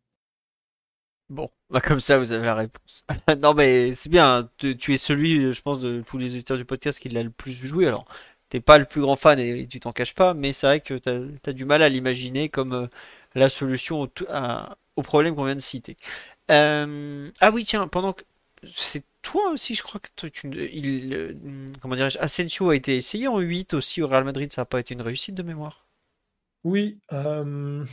Bon, 1.28 1.50
bah 1.68 1.80
comme 1.80 2.00
ça 2.00 2.18
vous 2.18 2.32
avez 2.32 2.46
la 2.46 2.54
réponse. 2.54 3.04
non 3.42 3.52
mais 3.54 3.94
c'est 3.94 4.08
bien, 4.08 4.48
tu, 4.56 4.94
es 4.94 4.96
celui, 4.96 5.52
je 5.52 5.62
pense, 5.62 5.80
de 5.80 6.02
tous 6.06 6.18
les 6.18 6.34
auditeurs 6.34 6.56
du 6.56 6.64
podcast 6.64 6.98
qui 6.98 7.10
l'a 7.10 7.22
le 7.22 7.30
plus 7.30 7.52
joué. 7.52 7.86
Alors, 7.86 8.06
t'es 8.48 8.60
pas 8.60 8.78
le 8.78 8.86
plus 8.86 9.02
grand 9.02 9.16
fan 9.16 9.38
et, 9.38 9.66
tu 9.66 9.78
t'en 9.78 9.92
caches 9.92 10.14
pas, 10.14 10.32
mais 10.34 10.52
c'est 10.52 10.66
vrai 10.66 10.80
que 10.80 10.94
tu 10.94 11.50
as, 11.50 11.52
du 11.52 11.64
mal 11.66 11.82
à 11.82 11.88
l'imaginer 11.90 12.48
comme 12.48 12.72
euh, 12.72 12.86
la 13.34 13.48
solution 13.50 14.10
au, 15.00 15.02
problème 15.02 15.34
qu'on 15.34 15.44
vient 15.44 15.56
de 15.56 15.60
citer. 15.60 15.96
ah 16.48 17.50
oui, 17.52 17.64
tiens, 17.64 17.88
pendant 17.88 18.12
que 18.12 18.24
c'est 18.66 19.04
toi 19.22 19.50
aussi, 19.50 19.74
je 19.74 19.82
crois 19.82 20.00
que 20.00 20.28
tu, 20.28 20.50
il, 20.72 21.14
euh, 21.14 21.34
comment 21.80 21.96
dirais-je, 21.96 22.18
Asensio 22.18 22.70
a 22.70 22.76
été 22.76 22.96
essayé 22.96 23.28
en 23.28 23.38
8 23.38 23.74
aussi 23.74 24.02
au 24.02 24.08
Real 24.08 24.24
Madrid, 24.24 24.52
ça 24.52 24.62
n'a 24.62 24.66
pas 24.66 24.80
été 24.80 24.94
une 24.94 25.02
réussite 25.02 25.34
de 25.34 25.42
mémoire? 25.42 25.86
Oui, 26.64 26.98
euh, 27.12 27.84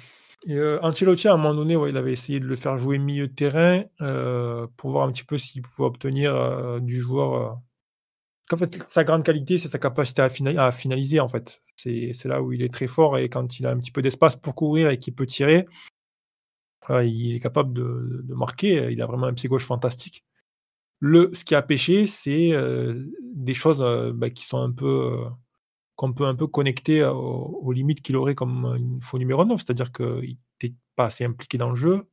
euh, 0.49 0.79
à 0.81 0.87
un 0.87 1.37
moment 1.37 1.53
donné, 1.53 1.77
il 1.89 1.97
avait 1.97 2.13
essayé 2.13 2.39
de 2.39 2.45
le 2.45 2.55
faire 2.55 2.77
jouer 2.77 2.97
milieu 2.97 3.27
de 3.27 3.33
terrain 3.33 3.83
pour 4.77 4.91
voir 4.91 5.07
un 5.07 5.11
petit 5.11 5.23
peu 5.23 5.37
s'il 5.37 5.61
pouvait 5.61 5.87
obtenir 5.87 6.81
du 6.81 6.99
joueur. 6.99 7.59
En 8.51 8.57
fait, 8.57 8.83
sa 8.87 9.03
grande 9.03 9.23
qualité, 9.23 9.57
c'est 9.57 9.67
sa 9.67 9.79
capacité 9.79 10.21
à, 10.21 10.71
finaliser 10.71 11.19
en 11.19 11.29
fait. 11.29 11.61
C'est 11.75 12.25
là 12.25 12.41
où 12.41 12.51
il 12.51 12.61
est 12.61 12.73
très 12.73 12.87
fort 12.87 13.17
et 13.17 13.29
quand 13.29 13.59
il 13.59 13.65
a 13.65 13.71
un 13.71 13.77
petit 13.77 13.91
peu 13.91 14.01
d'espace 14.01 14.35
pour 14.35 14.55
courir 14.55 14.89
et 14.89 14.97
qu'il 14.97 15.13
peut 15.13 15.25
tirer, 15.25 15.65
il 16.89 17.35
est 17.35 17.39
capable 17.39 17.73
de, 17.73 18.25
marquer. 18.29 18.91
Il 18.91 19.01
a 19.01 19.05
vraiment 19.05 19.27
un 19.27 19.33
pied 19.33 19.49
gauche 19.49 19.65
fantastique. 19.65 20.25
Le, 20.99 21.31
ce 21.33 21.45
qui 21.45 21.55
a 21.55 21.61
pêché, 21.61 22.07
c'est 22.07 22.51
des 23.21 23.53
choses 23.53 23.83
bah, 24.15 24.29
qui 24.29 24.45
sont 24.45 24.57
un 24.57 24.71
peu 24.71 25.23
qu'on 25.95 26.13
peut 26.13 26.25
un 26.25 26.35
peu 26.35 26.47
connecter 26.47 27.03
aux, 27.03 27.71
limites 27.71 28.01
qu'il 28.01 28.15
aurait 28.15 28.35
comme 28.35 28.65
une 28.77 29.01
faux 29.01 29.17
numéro 29.17 29.43
9, 29.45 29.59
c'est-à-dire 29.59 29.91
qu'il 29.91 30.37
n'était 30.61 30.75
pas 30.95 31.05
assez 31.05 31.25
impliqué 31.25 31.57
dans 31.57 31.71
le 31.71 31.75
jeu, 31.75 32.07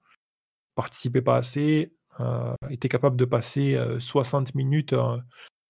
participait 0.74 1.22
pas 1.22 1.36
assez, 1.36 1.92
était 2.70 2.88
capable 2.88 3.16
de 3.16 3.26
passer 3.26 3.78
60 3.98 4.54
minutes 4.54 4.94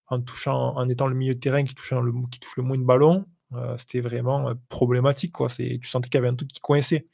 en 0.07 0.20
touchant, 0.20 0.76
en 0.76 0.88
étant 0.88 1.09
le 1.09 1.16
milieu 1.16 1.34
de 1.34 1.40
terrain 1.40 1.64
qui, 1.64 1.74
touchait 1.74 2.00
le, 2.00 2.12
qui 2.30 2.38
touche 2.40 2.57
le 2.57 2.62
moins 2.62 2.78
de 2.78 2.84
ballons. 2.84 3.26
C'était 3.78 4.00
vraiment 4.00 4.52
problématique. 4.68 5.32
Quoi. 5.32 5.48
Tu 5.48 5.80
sentais 5.84 6.09
qu'il 6.09 6.18
y 6.18 6.22
avait 6.22 6.28
un 6.28 6.36
truc 6.36 6.50
qui 6.50 6.61
coinçait. 6.61 7.07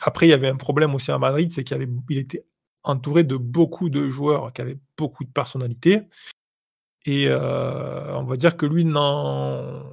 Après, 0.00 0.26
il 0.26 0.30
y 0.30 0.34
avait 0.34 0.48
un 0.48 0.56
problème 0.56 0.94
aussi 0.94 1.10
à 1.10 1.18
Madrid, 1.18 1.50
c'est 1.52 1.64
qu'il 1.64 1.88
il 2.10 2.18
était 2.18 2.44
entouré 2.86 3.24
de 3.24 3.36
beaucoup 3.36 3.90
de 3.90 4.08
joueurs 4.08 4.52
qui 4.52 4.62
avaient 4.62 4.78
beaucoup 4.96 5.24
de 5.24 5.30
personnalité. 5.30 6.02
Et 7.04 7.28
euh, 7.28 8.16
on 8.16 8.24
va 8.24 8.36
dire 8.36 8.56
que 8.56 8.66
lui, 8.66 8.84
non, 8.84 9.84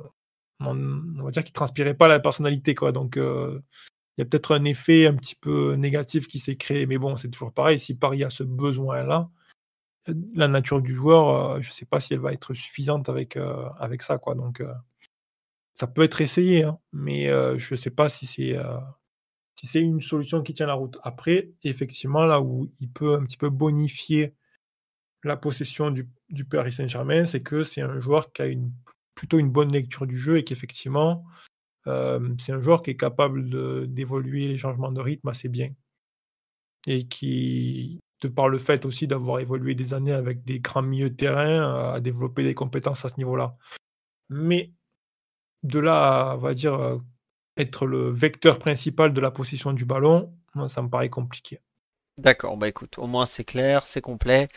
on 0.59 1.23
va 1.23 1.31
dire 1.31 1.43
qu'il 1.43 1.53
transpirait 1.53 1.93
pas 1.93 2.07
la 2.07 2.19
personnalité. 2.19 2.75
Quoi. 2.75 2.91
Donc, 2.91 3.17
euh, 3.17 3.61
il 4.17 4.21
y 4.21 4.23
a 4.23 4.25
peut-être 4.25 4.53
un 4.55 4.63
effet 4.65 5.07
un 5.07 5.15
petit 5.15 5.35
peu 5.35 5.73
négatif 5.75 6.27
qui 6.27 6.39
s'est 6.39 6.55
créé. 6.55 6.85
Mais 6.85 6.97
bon, 6.97 7.17
c'est 7.17 7.29
toujours 7.29 7.53
pareil. 7.53 7.79
Si 7.79 7.95
Paris 7.95 8.23
a 8.23 8.29
ce 8.29 8.43
besoin-là, 8.43 9.29
la 10.35 10.47
nature 10.47 10.81
du 10.81 10.93
joueur, 10.93 11.29
euh, 11.29 11.61
je 11.61 11.69
ne 11.69 11.73
sais 11.73 11.85
pas 11.85 11.99
si 11.99 12.13
elle 12.13 12.19
va 12.19 12.33
être 12.33 12.53
suffisante 12.53 13.09
avec, 13.09 13.37
avec 13.79 14.01
ça. 14.03 14.17
Quoi. 14.17 14.35
Donc, 14.35 14.63
ça 15.75 15.87
peut 15.87 16.03
être 16.03 16.21
essayé, 16.21 16.63
hein, 16.63 16.79
mais 16.91 17.27
je 17.57 17.73
ne 17.73 17.77
sais 17.77 17.91
pas 17.91 18.09
si 18.09 18.25
c'est 18.25 18.57
c'est 19.63 19.81
une 19.81 20.01
solution 20.01 20.43
qui 20.43 20.53
tient 20.53 20.65
la 20.65 20.73
route. 20.73 20.97
Après, 21.03 21.51
effectivement, 21.63 22.25
là 22.25 22.41
où 22.41 22.69
il 22.81 22.89
peut 22.89 23.15
un 23.15 23.23
petit 23.23 23.37
peu 23.37 23.49
bonifier 23.49 24.35
la 25.23 25.37
possession 25.37 25.89
du, 25.89 26.09
du 26.29 26.45
Paris 26.45 26.73
Saint-Germain, 26.73 27.25
c'est 27.25 27.41
que 27.41 27.63
c'est 27.63 27.81
un 27.81 27.99
joueur 28.01 28.33
qui 28.33 28.41
a 28.41 28.47
une, 28.47 28.73
plutôt 29.15 29.39
une 29.39 29.49
bonne 29.49 29.71
lecture 29.71 30.05
du 30.05 30.17
jeu 30.17 30.37
et 30.37 30.43
qu'effectivement, 30.43 31.23
euh, 31.87 32.35
c'est 32.39 32.51
un 32.51 32.61
joueur 32.61 32.81
qui 32.81 32.91
est 32.91 32.97
capable 32.97 33.49
d'évoluer 33.93 34.47
les 34.47 34.57
changements 34.57 34.91
de 34.91 35.01
rythme 35.01 35.29
assez 35.29 35.47
bien. 35.49 35.73
Et 36.85 37.07
qui, 37.07 38.01
de 38.21 38.27
par 38.27 38.49
le 38.49 38.59
fait 38.59 38.85
aussi 38.85 39.07
d'avoir 39.07 39.39
évolué 39.39 39.75
des 39.75 39.93
années 39.93 40.11
avec 40.11 40.43
des 40.43 40.59
grands 40.59 40.81
milieux 40.81 41.15
terrain, 41.15 41.93
a 41.93 41.99
développé 42.01 42.43
des 42.43 42.55
compétences 42.55 43.05
à 43.05 43.09
ce 43.09 43.17
niveau-là. 43.17 43.55
Mais 44.29 44.73
de 45.63 45.79
là, 45.79 46.33
on 46.35 46.39
va 46.39 46.53
dire, 46.53 46.73
euh, 46.73 46.97
être 47.57 47.85
le 47.85 48.09
vecteur 48.09 48.59
principal 48.59 49.13
de 49.13 49.21
la 49.21 49.31
possession 49.31 49.73
du 49.73 49.85
ballon, 49.85 50.31
ça 50.67 50.81
me 50.81 50.89
paraît 50.89 51.09
compliqué. 51.09 51.59
D'accord, 52.17 52.57
bah 52.57 52.67
écoute, 52.67 52.97
au 52.99 53.07
moins 53.07 53.25
c'est 53.25 53.43
clair, 53.43 53.87
c'est 53.87 54.01
complet, 54.01 54.47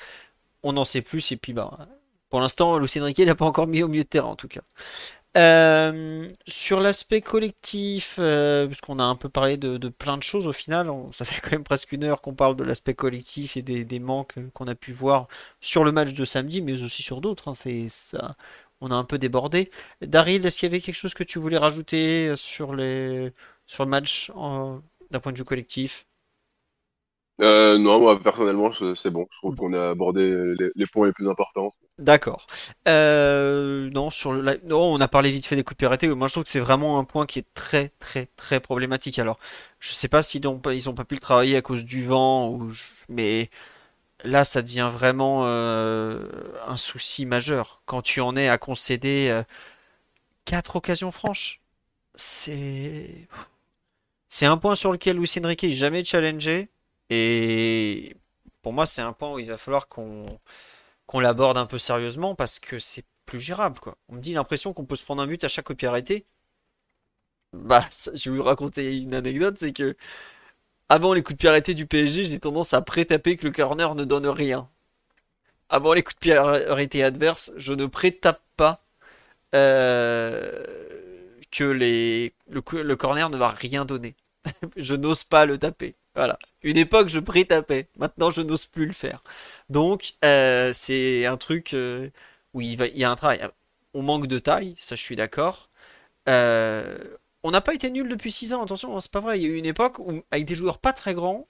on 0.62 0.76
en 0.76 0.84
sait 0.84 1.02
plus, 1.02 1.32
et 1.32 1.36
puis 1.36 1.52
bah, 1.52 1.88
pour 2.28 2.40
l'instant, 2.40 2.78
Lucien 2.78 3.04
Riquet 3.04 3.24
n'a 3.24 3.34
pas 3.34 3.46
encore 3.46 3.66
mis 3.66 3.82
au 3.82 3.88
milieu 3.88 4.04
de 4.04 4.08
terrain 4.08 4.28
en 4.28 4.36
tout 4.36 4.48
cas. 4.48 4.62
Euh, 5.36 6.32
sur 6.46 6.80
l'aspect 6.80 7.20
collectif, 7.20 8.16
euh, 8.18 8.66
puisqu'on 8.66 8.98
a 8.98 9.04
un 9.04 9.16
peu 9.16 9.28
parlé 9.28 9.58
de, 9.58 9.76
plein 9.90 10.16
de 10.16 10.22
choses 10.22 10.46
au 10.46 10.52
final, 10.52 10.90
ça 11.12 11.26
fait 11.26 11.40
quand 11.42 11.52
même 11.52 11.64
presque 11.64 11.92
une 11.92 12.04
heure 12.04 12.22
qu'on 12.22 12.34
parle 12.34 12.56
de 12.56 12.64
l'aspect 12.64 12.94
collectif 12.94 13.56
et 13.58 13.62
des, 13.62 13.98
manques 13.98 14.34
qu'on 14.54 14.66
a 14.66 14.74
pu 14.74 14.92
voir 14.92 15.28
sur 15.60 15.84
le 15.84 15.92
match 15.92 16.14
de 16.14 16.24
samedi, 16.24 16.62
mais 16.62 16.82
aussi 16.82 17.02
sur 17.02 17.20
d'autres. 17.20 17.48
Hein, 17.48 17.54
c'est 17.54 17.88
ça, 17.90 18.36
on 18.80 18.90
a 18.90 18.94
un 18.94 19.04
peu 19.04 19.18
débordé. 19.18 19.70
Daryl, 20.00 20.44
est-ce 20.46 20.58
qu'il 20.58 20.68
y 20.68 20.72
avait 20.72 20.80
quelque 20.80 20.94
chose 20.94 21.14
que 21.14 21.24
tu 21.24 21.38
voulais 21.38 21.58
rajouter 21.58 22.34
sur, 22.36 22.74
les... 22.74 23.32
sur 23.66 23.84
le 23.84 23.90
match 23.90 24.30
d'un 25.10 25.20
point 25.20 25.32
de 25.32 25.38
vue 25.38 25.44
collectif? 25.44 26.06
Euh, 27.40 27.76
non, 27.76 28.00
moi 28.00 28.18
personnellement, 28.22 28.70
c'est 28.94 29.10
bon. 29.10 29.26
Je 29.30 29.38
trouve 29.38 29.56
qu'on 29.56 29.74
a 29.74 29.90
abordé 29.90 30.54
les, 30.74 30.86
points 30.86 31.06
les 31.06 31.12
plus 31.12 31.28
importants. 31.28 31.72
D'accord. 31.98 32.46
Euh, 32.88 33.90
non, 33.90 34.10
sur 34.10 34.32
le, 34.32 34.60
non, 34.64 34.80
on 34.80 35.00
a 35.00 35.08
parlé 35.08 35.30
vite 35.30 35.46
fait 35.46 35.56
des 35.56 35.64
coups 35.64 35.78
de. 35.78 36.12
Moi, 36.14 36.28
je 36.28 36.32
trouve 36.32 36.44
que 36.44 36.50
c'est 36.50 36.60
vraiment 36.60 36.98
un 36.98 37.04
point 37.04 37.26
qui 37.26 37.38
est 37.38 37.46
très, 37.54 37.90
très, 37.98 38.26
très 38.36 38.60
problématique. 38.60 39.18
Alors, 39.18 39.38
je 39.80 39.92
sais 39.92 40.08
pas 40.08 40.22
s'ils 40.22 40.42
n'ont 40.44 40.58
pas, 40.58 40.74
ils 40.74 40.88
ont 40.88 40.94
pas 40.94 41.04
pu 41.04 41.14
le 41.14 41.20
travailler 41.20 41.56
à 41.56 41.62
cause 41.62 41.84
du 41.84 42.06
vent, 42.06 42.48
ou 42.48 42.70
mais 43.08 43.50
là, 44.26 44.44
ça 44.44 44.62
devient 44.62 44.90
vraiment 44.92 45.42
euh, 45.46 46.28
un 46.66 46.76
souci 46.76 47.26
majeur. 47.26 47.82
Quand 47.86 48.02
tu 48.02 48.20
en 48.20 48.36
es 48.36 48.48
à 48.48 48.58
concéder 48.58 49.28
euh, 49.30 49.42
quatre 50.44 50.76
occasions 50.76 51.10
franches, 51.12 51.60
c'est 52.14 53.26
un 54.42 54.56
point 54.58 54.74
sur 54.74 54.92
lequel 54.92 55.16
Luis 55.16 55.32
Enrique 55.42 55.62
n'est 55.64 55.72
jamais 55.72 56.04
challengé. 56.04 56.68
Et 57.10 58.16
pour 58.62 58.72
moi, 58.72 58.86
c'est 58.86 59.02
un 59.02 59.12
point 59.12 59.32
où 59.32 59.38
il 59.38 59.48
va 59.48 59.56
falloir 59.56 59.88
qu'on 59.88 60.38
l'aborde 61.14 61.58
un 61.58 61.66
peu 61.66 61.78
sérieusement 61.78 62.34
parce 62.34 62.58
que 62.58 62.78
c'est 62.78 63.04
plus 63.26 63.40
gérable. 63.40 63.78
On 64.08 64.16
me 64.16 64.20
dit 64.20 64.34
l'impression 64.34 64.72
qu'on 64.72 64.86
peut 64.86 64.96
se 64.96 65.04
prendre 65.04 65.22
un 65.22 65.26
but 65.26 65.44
à 65.44 65.48
chaque 65.48 65.66
coup 65.66 65.86
arrêté. 65.86 66.26
Bah, 67.52 67.86
je 68.14 68.30
vais 68.30 68.36
vous 68.36 68.42
raconter 68.42 68.96
une 68.98 69.14
anecdote, 69.14 69.56
c'est 69.58 69.72
que 69.72 69.96
avant 70.88 71.12
les 71.12 71.22
coups 71.22 71.36
de 71.36 71.40
pied 71.40 71.48
arrêtés 71.48 71.74
du 71.74 71.86
PSG, 71.86 72.24
j'ai 72.24 72.38
tendance 72.38 72.74
à 72.74 72.82
pré-taper 72.82 73.36
que 73.36 73.46
le 73.46 73.52
corner 73.52 73.94
ne 73.94 74.04
donne 74.04 74.26
rien. 74.26 74.68
Avant 75.68 75.92
les 75.94 76.02
coups 76.02 76.16
de 76.16 76.20
pied 76.20 76.36
arrêtés 76.36 77.02
adverses, 77.02 77.52
je 77.56 77.72
ne 77.72 77.86
pré-tape 77.86 78.42
pas 78.56 78.84
euh, 79.54 80.62
que 81.50 81.64
le, 81.64 82.94
corner 82.94 83.30
ne 83.30 83.36
va 83.36 83.50
rien 83.50 83.84
donner. 83.84 84.14
je 84.76 84.94
n'ose 84.94 85.24
pas 85.24 85.46
le 85.46 85.58
taper. 85.58 85.96
Voilà. 86.14 86.38
Une 86.62 86.76
époque, 86.76 87.08
je 87.08 87.20
pré-tapais. 87.20 87.88
Maintenant, 87.98 88.30
je 88.30 88.42
n'ose 88.42 88.66
plus 88.66 88.86
le 88.86 88.92
faire. 88.92 89.22
Donc, 89.68 90.14
euh, 90.24 90.72
c'est 90.72 91.26
un 91.26 91.36
truc 91.36 91.74
euh, 91.74 92.10
où 92.54 92.60
il, 92.60 92.80
y 92.96 93.04
a 93.04 93.10
un 93.10 93.16
travail. 93.16 93.40
On 93.94 94.02
manque 94.02 94.26
de 94.26 94.38
taille, 94.38 94.74
ça 94.78 94.94
je 94.94 95.02
suis 95.02 95.16
d'accord. 95.16 95.68
On 97.46 97.50
n'a 97.52 97.60
pas 97.60 97.74
été 97.74 97.90
nul 97.90 98.08
depuis 98.08 98.32
6 98.32 98.54
ans, 98.54 98.62
attention, 98.62 98.96
hein, 98.96 99.00
c'est 99.00 99.10
pas 99.10 99.20
vrai. 99.20 99.38
Il 99.38 99.42
y 99.42 99.46
a 99.46 99.48
eu 99.48 99.56
une 99.56 99.66
époque 99.66 99.98
où, 99.98 100.22
avec 100.30 100.46
des 100.46 100.54
joueurs 100.54 100.78
pas 100.78 100.92
très 100.92 101.14
grands, 101.14 101.46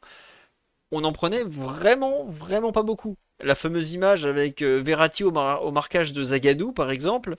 on 0.93 1.05
en 1.05 1.13
prenait 1.13 1.45
vraiment, 1.45 2.25
vraiment 2.27 2.73
pas 2.73 2.83
beaucoup. 2.83 3.17
La 3.41 3.55
fameuse 3.55 3.93
image 3.93 4.25
avec 4.27 4.63
Verratti 4.63 5.25
au, 5.25 5.31
marquage 5.73 6.13
de 6.13 6.23
Zagadou, 6.23 6.73
par 6.73 6.91
exemple, 6.91 7.35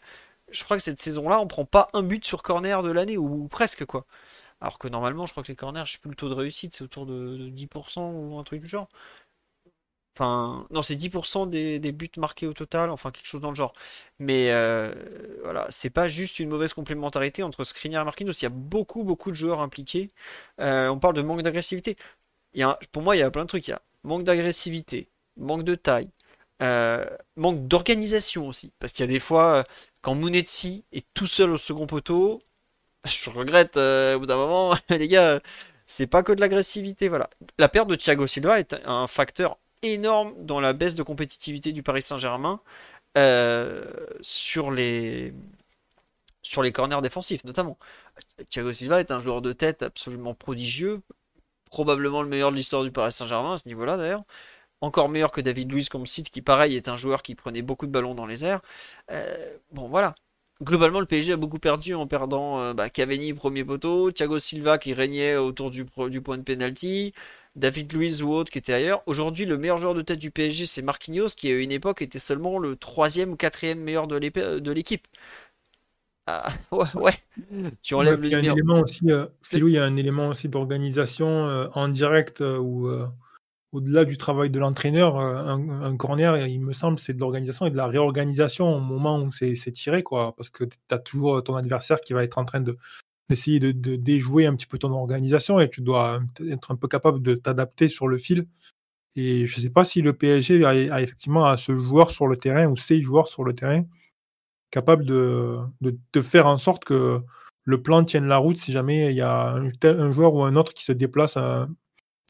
je 0.52 0.64
crois 0.64 0.78
que 0.78 0.84
cette 0.84 1.00
saison-là, 1.00 1.40
on 1.40 1.48
prend 1.48 1.66
pas 1.66 1.90
un 1.94 2.04
but 2.04 2.26
sur 2.26 2.44
corner 2.44 2.84
de 2.84 2.92
l'année, 2.92 3.18
ou 3.18 3.48
presque 3.48 3.86
quoi. 3.86 4.06
Alors 4.60 4.80
que 4.80 4.88
normalement, 4.88 5.26
je 5.26 5.32
crois 5.32 5.44
que 5.44 5.50
les 5.52 5.56
corners, 5.56 5.86
je 5.86 5.94
sais 5.94 5.98
plus 6.00 6.10
le 6.10 6.16
taux 6.16 6.30
de 6.30 6.34
réussite, 6.34 6.74
c'est 6.76 6.84
autour 6.84 7.06
de, 7.06 7.50
10% 7.50 8.02
ou 8.02 8.40
un 8.40 8.44
truc 8.44 8.62
du 8.62 8.68
genre. 8.68 8.90
Enfin, 10.18 10.66
non, 10.72 10.82
c'est 10.82 10.96
10% 10.96 11.48
des, 11.48 11.92
buts 11.92 12.10
marqués 12.18 12.48
au 12.48 12.54
total, 12.54 12.90
enfin 12.90 13.12
quelque 13.12 13.28
chose 13.28 13.42
dans 13.42 13.50
le 13.50 13.56
genre. 13.56 13.74
Mais 14.18 14.52
euh, 14.52 14.92
voilà, 15.44 15.68
c'est 15.70 15.92
pas 15.92 16.08
juste 16.08 16.40
une 16.40 16.50
mauvaise 16.50 16.74
complémentarité 16.74 17.44
entre 17.44 17.64
Skriniar 17.64 18.02
et 18.02 18.06
Marquinhos. 18.06 18.32
Il 18.32 18.44
y 18.44 18.46
a 18.48 18.50
beaucoup, 18.50 19.04
beaucoup 19.04 19.30
de 19.30 19.36
joueurs 19.36 19.62
impliqués. 19.62 20.10
Euh, 20.60 20.90
on 20.90 20.98
parle 20.98 21.14
de 21.14 21.22
manque 21.22 21.44
d'agressivité. 21.44 21.98
Pour 22.92 23.04
moi, 23.04 23.16
il 23.16 23.20
y 23.20 23.22
a 23.22 23.30
plein 23.30 23.44
de 23.44 23.48
trucs. 23.48 23.68
Il 23.68 23.72
y 23.72 23.74
a 23.76 23.82
manque 24.04 24.24
d'agressivité, 24.24 25.08
manque 25.38 25.64
de 25.64 25.76
taille, 25.76 26.10
euh, 26.64 27.06
manque 27.36 27.68
d'organisation 27.68 28.48
aussi. 28.48 28.72
Parce 28.80 28.94
qu'il 28.94 29.06
y 29.06 29.10
a 29.10 29.12
des 29.12 29.20
fois, 29.20 29.64
quand 30.02 30.16
Munetsi 30.16 30.84
est 30.94 31.06
tout 31.14 31.28
seul 31.28 31.52
au 31.52 31.58
second 31.58 31.86
poteau, 31.86 32.42
je 33.06 33.30
regrette 33.30 33.78
au 33.78 34.20
bout 34.20 34.26
d'un 34.26 34.38
moment, 34.38 34.76
les 34.90 35.08
gars, 35.08 35.42
c'est 35.86 36.08
pas 36.08 36.24
que 36.24 36.32
de 36.32 36.42
l'agressivité, 36.42 37.08
voilà. 37.08 37.30
La 37.60 37.70
perte 37.70 37.88
de 37.90 37.96
Thiago 37.96 38.26
Silva 38.28 38.60
est 38.60 38.76
un 38.86 39.06
facteur 39.08 39.60
énorme 39.84 40.34
dans 40.40 40.60
la 40.60 40.74
baisse 40.74 40.96
de 40.96 41.04
compétitivité 41.04 41.72
du 41.74 41.84
Paris 41.84 42.02
Saint-Germain 42.02 42.62
euh, 43.18 43.86
sur 44.22 44.72
les 44.72 45.34
sur 46.44 46.64
les 46.64 46.72
corners 46.72 47.02
défensifs 47.02 47.44
notamment. 47.44 47.78
Thiago 48.50 48.74
Silva 48.74 49.00
est 49.00 49.12
un 49.12 49.20
joueur 49.20 49.42
de 49.42 49.54
tête 49.54 49.84
absolument 49.84 50.34
prodigieux, 50.34 51.02
probablement 51.70 52.22
le 52.22 52.30
meilleur 52.30 52.52
de 52.52 52.56
l'histoire 52.56 52.84
du 52.84 52.92
Paris 52.92 53.12
Saint-Germain 53.12 53.54
à 53.56 53.58
ce 53.58 53.68
niveau-là 53.68 53.98
d'ailleurs. 53.98 54.24
Encore 54.82 55.10
meilleur 55.10 55.32
que 55.32 55.42
David 55.42 55.72
Luiz 55.72 55.90
comme 55.90 56.06
site 56.08 56.30
qui 56.30 56.42
pareil 56.42 56.76
est 56.76 56.88
un 56.88 56.96
joueur 56.98 57.24
qui 57.24 57.36
prenait 57.36 57.64
beaucoup 57.64 57.88
de 57.88 57.92
ballons 57.92 58.16
dans 58.16 58.28
les 58.28 58.46
airs. 58.46 58.62
Euh, 59.12 59.58
bon 59.72 59.88
voilà, 59.90 60.16
globalement, 60.62 61.00
le 61.00 61.06
PSG 61.06 61.34
a 61.34 61.38
beaucoup 61.38 61.60
perdu 61.60 61.94
en 61.94 62.08
perdant 62.08 62.60
euh, 62.60 62.74
bah, 62.74 62.90
Cavani 62.90 63.34
premier 63.34 63.64
poteau, 63.64 64.12
Thiago 64.12 64.40
Silva 64.40 64.78
qui 64.78 64.94
régnait 64.94 65.36
autour 65.36 65.72
du, 65.72 65.86
du 66.10 66.22
point 66.22 66.38
de 66.38 66.44
penalty, 66.44 67.14
David 67.58 67.92
Luiz 67.94 68.24
ou 68.24 68.32
autre 68.32 68.52
qui 68.52 68.58
était 68.58 68.74
ailleurs. 68.74 69.02
Aujourd'hui, 69.06 69.46
le 69.46 69.58
meilleur 69.58 69.78
joueur 69.78 69.94
de 69.94 70.02
tête 70.02 70.20
du 70.20 70.32
PSG, 70.32 70.66
c'est 70.66 70.82
Marquinhos, 70.82 71.30
qui 71.36 71.52
à 71.52 71.58
une 71.58 71.72
époque 71.72 72.02
était 72.02 72.20
seulement 72.20 72.60
le 72.60 72.76
troisième 72.76 73.32
ou 73.32 73.36
quatrième 73.36 73.80
meilleur 73.80 74.08
de 74.08 74.72
l'équipe. 74.72 75.08
Ah, 76.28 76.48
ouais, 76.72 76.86
ouais. 76.96 77.14
Tu 77.82 77.96
enlèves 77.96 78.22
le 78.22 78.30
numéro. 78.30 78.54
Un 78.54 78.58
élément 78.58 78.80
aussi, 78.82 79.12
euh, 79.12 79.26
il 79.54 79.70
y 79.70 79.78
a 79.78 79.86
un 79.86 79.96
élément 79.96 80.30
aussi 80.30 80.50
d'organisation 80.50 81.48
euh, 81.48 81.68
en 81.74 81.88
direct 81.88 82.42
où 82.42 82.90
au-delà 83.74 84.06
du 84.06 84.18
travail 84.18 84.50
de 84.50 84.60
l'entraîneur, 84.60 85.20
euh, 85.20 85.56
un, 85.56 85.98
corner, 85.98 86.48
il 86.48 86.62
me 86.62 86.74
semble, 86.74 87.00
c'est 87.00 87.14
de 87.14 87.20
l'organisation 87.20 87.66
et 87.66 87.72
de 87.72 87.78
la 87.78 87.88
réorganisation 87.88 88.74
au 88.76 88.80
moment 88.80 89.20
où 89.20 89.32
c'est 89.32 89.72
tiré, 89.72 90.04
quoi. 90.04 90.36
Parce 90.36 90.50
que 90.50 90.64
tu 90.64 90.78
as 90.92 91.00
toujours 91.00 91.44
ton 91.44 91.56
adversaire 91.56 92.00
qui 92.02 92.14
va 92.14 92.24
être 92.24 92.38
en 92.38 92.46
train 92.46 92.62
de 92.62 92.78
d'essayer 93.30 93.60
de, 93.60 93.72
déjouer 93.96 94.46
un 94.46 94.56
petit 94.56 94.66
peu 94.66 94.78
ton 94.78 94.92
organisation 94.92 95.60
et 95.60 95.70
tu 95.70 95.82
dois 95.82 96.22
être 96.50 96.72
un 96.72 96.76
peu 96.76 96.88
capable 96.88 97.22
de 97.22 97.36
t'adapter 97.36 97.90
sur 97.90 98.08
le 98.08 98.18
fil. 98.18 98.48
Et 99.16 99.48
je 99.48 99.58
ne 99.58 99.64
sais 99.64 99.70
pas 99.70 99.84
si 99.84 100.02
le 100.02 100.14
PSG 100.14 100.64
a, 100.66 101.02
effectivement 101.02 101.56
ce 101.58 101.76
joueur 101.76 102.12
sur 102.12 102.28
le 102.28 102.38
terrain 102.38 102.68
ou 102.68 102.78
ces 102.78 103.02
joueurs 103.02 103.28
sur 103.28 103.44
le 103.44 103.54
terrain 103.54 103.84
capables 104.72 105.06
de, 105.06 105.60
de, 105.82 106.22
faire 106.22 106.46
en 106.48 106.58
sorte 106.58 106.86
que 106.86 107.22
le 107.64 107.82
plan 107.82 108.04
tienne 108.04 108.28
la 108.28 108.38
route 108.38 108.58
si 108.58 108.72
jamais 108.72 109.12
il 109.12 109.16
y 109.16 109.22
a 109.22 109.54
un, 109.54 110.12
joueur 110.12 110.34
ou 110.34 110.44
un 110.44 110.56
autre 110.56 110.74
qui 110.74 110.84
se 110.84 110.92
déplace 110.92 111.38
à, 111.38 111.68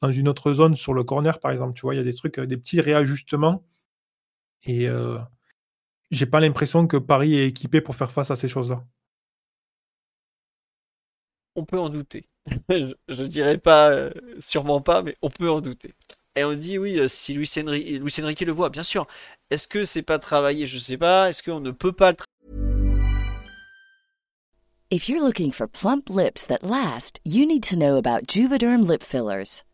dans 0.01 0.11
une 0.11 0.27
autre 0.27 0.53
zone 0.53 0.75
sur 0.75 0.93
le 0.93 1.03
corner, 1.03 1.39
par 1.39 1.51
exemple. 1.51 1.73
Tu 1.73 1.81
vois, 1.81 1.95
il 1.95 1.97
y 1.97 2.01
a 2.01 2.03
des 2.03 2.13
trucs, 2.13 2.39
des 2.39 2.57
petits 2.57 2.81
réajustements. 2.81 3.63
Et 4.63 4.87
euh, 4.87 5.17
j'ai 6.11 6.25
pas 6.25 6.39
l'impression 6.39 6.87
que 6.87 6.97
Paris 6.97 7.35
est 7.35 7.47
équipé 7.47 7.81
pour 7.81 7.95
faire 7.95 8.11
face 8.11 8.31
à 8.31 8.35
ces 8.35 8.47
choses-là. 8.47 8.85
On 11.57 11.65
peut 11.65 11.79
en 11.79 11.89
douter. 11.89 12.29
je, 12.69 12.93
ne 13.09 13.27
dirais 13.27 13.57
pas, 13.57 13.89
euh, 13.89 14.11
sûrement 14.39 14.79
pas, 14.79 15.01
mais 15.01 15.17
on 15.23 15.29
peut 15.29 15.49
en 15.49 15.59
douter. 15.59 15.93
Et 16.35 16.43
on 16.43 16.53
dit 16.53 16.77
oui, 16.77 16.99
euh, 16.99 17.07
si 17.07 17.33
Luis 17.33 17.51
Enrique, 17.57 18.41
le 18.41 18.51
voit, 18.51 18.69
bien 18.69 18.83
sûr. 18.83 19.07
Est-ce 19.49 19.67
que 19.67 19.83
c'est 19.83 20.03
pas 20.03 20.19
travaillé? 20.19 20.67
Je 20.67 20.77
sais 20.77 20.97
pas. 20.97 21.29
Est-ce 21.29 21.41
qu'on 21.41 21.59
ne 21.59 21.71
peut 21.71 21.91
pas 21.91 22.11
le 22.11 22.17
If 24.89 25.09
you're 25.09 25.21
looking 25.21 25.51
for 25.51 25.67
plump 25.67 26.09
lips 26.09 26.45
that 26.45 26.63
last, 26.63 27.19
you 27.25 27.45
need 27.45 27.63
to 27.63 27.75
know 27.75 27.97
about 27.97 28.27
Juvederm 28.27 28.87
lip 28.87 29.03
fillers. 29.03 29.63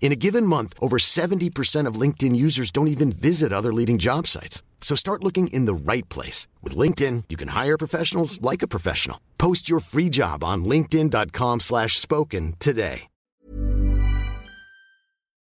In 0.00 0.12
a 0.12 0.16
given 0.16 0.44
month, 0.46 0.74
over 0.80 0.96
70% 0.98 1.86
of 1.86 2.00
LinkedIn 2.00 2.34
users 2.34 2.72
don't 2.72 2.88
even 2.88 3.12
visit 3.12 3.52
other 3.52 3.72
leading 3.72 3.98
job 3.98 4.26
sites. 4.26 4.64
So 4.80 4.96
start 4.96 5.22
looking 5.22 5.48
in 5.52 5.66
the 5.66 5.74
right 5.74 6.08
place. 6.08 6.48
With 6.62 6.74
LinkedIn, 6.76 7.24
you 7.28 7.36
can 7.36 7.48
hire 7.48 7.78
professionals 7.78 8.40
like 8.42 8.62
a 8.62 8.68
professional. 8.68 9.18
Post 9.38 9.68
your 9.68 9.78
free 9.78 10.08
job 10.08 10.42
on 10.42 10.64
linkedin.com 10.64 11.60
slash 11.60 12.00
spoken 12.00 12.54
today. 12.58 13.06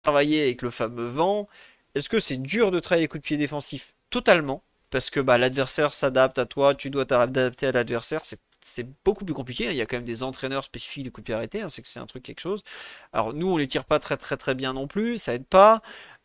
Travailler 0.05 0.43
avec 0.43 0.63
le 0.63 0.71
fameux 0.71 1.11
vent, 1.11 1.49
est-ce 1.95 2.09
que 2.09 2.19
c'est 2.19 2.37
dur 2.37 2.73
de 2.73 2.81
travailler 2.81 3.07
coup 3.07 3.19
de 3.19 3.23
pied 3.23 3.37
défensif? 3.37 3.95
Totalement. 4.11 4.65
Parce 4.91 5.11
que 5.11 5.21
bah, 5.21 5.39
l'adversaire 5.39 5.95
s'adapte 5.95 6.39
à 6.39 6.45
toi, 6.45 6.75
tu 6.75 6.91
dois 6.91 7.07
t'adapter 7.07 7.67
à 7.67 7.73
l'adversaire, 7.73 8.25
c'est 8.25 8.41
c'est 8.65 8.87
beaucoup 9.05 9.25
plus 9.25 9.35
compliqué. 9.35 9.65
Il 9.71 9.77
y 9.77 9.83
a 9.83 9.87
quand 9.87 9.97
même 9.97 10.05
des 10.05 10.23
entraîneurs 10.23 10.65
spécifiques 10.65 11.05
de 11.05 11.11
coup 11.11 11.21
de 11.21 11.27
pied 11.27 11.35
arrêté. 11.35 11.63
Hein, 11.63 11.69
c'est 11.69 11.83
que 11.83 11.89
c'est 11.89 12.01
un 12.01 12.07
truc 12.07 12.23
quelque 12.23 12.41
chose. 12.41 12.63
Alors 13.13 13.35
nous, 13.35 13.49
on 13.49 13.57
les 13.57 13.67
tire 13.67 13.85
pas 13.85 13.99
très 13.99 14.17
très 14.17 14.37
très 14.37 14.55
bien 14.55 14.73
non 14.73 14.87
plus. 14.87 15.17
Ça 15.19 15.35
aide 15.35 15.47
pas. 15.47 15.83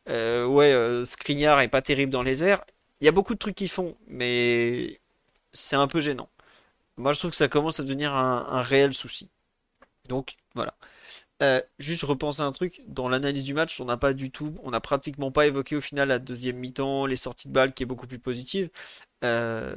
Euh, 0.09 0.45
ouais, 0.45 0.73
euh, 0.73 1.05
Skriniar 1.05 1.59
est 1.61 1.67
pas 1.67 1.81
terrible 1.81 2.11
dans 2.11 2.23
les 2.23 2.43
airs. 2.43 2.63
Il 3.01 3.05
y 3.05 3.07
a 3.07 3.11
beaucoup 3.11 3.33
de 3.33 3.39
trucs 3.39 3.55
qu'ils 3.55 3.69
font, 3.69 3.97
mais 4.07 4.99
c'est 5.53 5.75
un 5.75 5.88
peu 5.88 6.01
gênant. 6.01 6.29
Moi, 6.97 7.13
je 7.13 7.19
trouve 7.19 7.31
que 7.31 7.38
ça 7.38 7.47
commence 7.47 7.79
à 7.79 7.83
devenir 7.83 8.13
un, 8.13 8.61
réel 8.63 8.93
souci. 8.93 9.29
Donc 10.09 10.35
voilà. 10.55 10.75
Euh, 11.43 11.61
juste 11.79 12.03
repenser 12.03 12.41
un 12.41 12.51
truc, 12.51 12.81
dans 12.88 13.09
l'analyse 13.09 13.43
du 13.43 13.53
match, 13.53 13.79
on 13.79 13.85
n'a 13.85 13.97
pas 13.97 14.13
du 14.13 14.31
tout, 14.31 14.55
on 14.63 14.71
n'a 14.71 14.79
pratiquement 14.81 15.31
pas 15.31 15.45
évoqué 15.47 15.75
au 15.75 15.81
final 15.81 16.07
la 16.07 16.19
deuxième 16.19 16.57
mi-temps, 16.57 17.05
les 17.05 17.15
sorties 17.15 17.47
de 17.47 17.53
balles 17.53 17.73
qui 17.73 17.83
est 17.83 17.85
beaucoup 17.85 18.07
plus 18.07 18.19
positive. 18.19 18.69
Euh, 19.23 19.75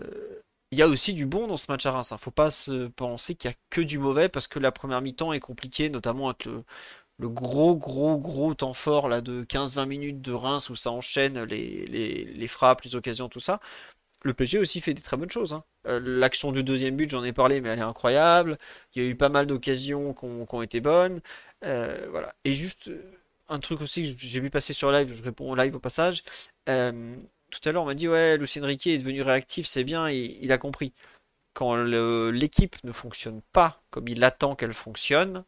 il 0.72 0.78
y 0.78 0.82
a 0.82 0.88
aussi 0.88 1.14
du 1.14 1.26
bon 1.26 1.46
dans 1.46 1.56
ce 1.56 1.70
match 1.70 1.84
à 1.86 1.92
Reims. 1.92 2.10
ne 2.10 2.14
hein. 2.14 2.18
Faut 2.18 2.30
pas 2.30 2.50
se 2.50 2.88
penser 2.88 3.34
qu'il 3.34 3.50
y 3.50 3.54
a 3.54 3.56
que 3.70 3.80
du 3.80 3.98
mauvais 3.98 4.28
parce 4.28 4.46
que 4.46 4.58
la 4.58 4.72
première 4.72 5.00
mi-temps 5.02 5.32
est 5.32 5.40
compliquée, 5.40 5.90
notamment 5.90 6.28
avec 6.28 6.44
le, 6.44 6.64
gros, 7.28 7.76
gros, 7.76 8.18
gros 8.18 8.54
temps 8.54 8.72
fort 8.72 9.08
là, 9.08 9.20
de 9.20 9.42
15-20 9.44 9.86
minutes 9.86 10.22
de 10.22 10.32
Reims 10.32 10.70
où 10.70 10.76
ça 10.76 10.90
enchaîne 10.92 11.42
les, 11.44 12.48
frappes, 12.48 12.82
les 12.82 12.96
occasions, 12.96 13.28
tout 13.28 13.40
ça. 13.40 13.60
Le 14.22 14.34
PG 14.34 14.58
aussi 14.58 14.80
fait 14.80 14.94
des 14.94 15.02
très 15.02 15.16
bonnes 15.16 15.30
choses. 15.30 15.54
Hein. 15.54 15.64
Euh, 15.86 16.00
l'action 16.02 16.52
du 16.52 16.62
deuxième 16.62 16.96
but, 16.96 17.10
j'en 17.10 17.24
ai 17.24 17.32
parlé, 17.32 17.60
mais 17.60 17.70
elle 17.70 17.78
est 17.78 17.82
incroyable. 17.82 18.58
Il 18.94 19.02
y 19.02 19.06
a 19.06 19.08
eu 19.08 19.16
pas 19.16 19.30
mal 19.30 19.46
d'occasions 19.46 20.12
qui 20.14 20.26
ont, 20.26 20.62
été 20.62 20.80
bonnes. 20.80 21.20
Euh, 21.64 22.06
voilà. 22.10 22.34
Et 22.44 22.54
juste 22.54 22.88
euh, 22.88 23.02
un 23.48 23.58
truc 23.60 23.80
aussi 23.80 24.14
que 24.14 24.20
j'ai 24.20 24.40
vu 24.40 24.50
passer 24.50 24.72
sur 24.74 24.92
live, 24.92 25.12
je 25.14 25.22
réponds 25.22 25.50
au 25.50 25.56
live 25.56 25.74
au 25.74 25.80
passage 25.80 26.22
tout 27.50 27.68
à 27.68 27.72
l'heure, 27.72 27.82
on 27.82 27.86
m'a 27.86 27.94
dit 27.94 28.08
ouais, 28.08 28.36
Lucien 28.36 28.64
Riquet 28.64 28.94
est 28.94 28.98
devenu 28.98 29.22
réactif, 29.22 29.66
c'est 29.66 29.84
bien, 29.84 30.08
il, 30.10 30.52
a 30.52 30.58
compris. 30.58 30.92
Quand 31.52 31.76
l'équipe 31.76 32.76
ne 32.84 32.92
fonctionne 32.92 33.42
pas 33.52 33.82
comme 33.90 34.08
il 34.08 34.22
attend 34.24 34.54
qu'elle 34.56 34.72
fonctionne, 34.72 35.44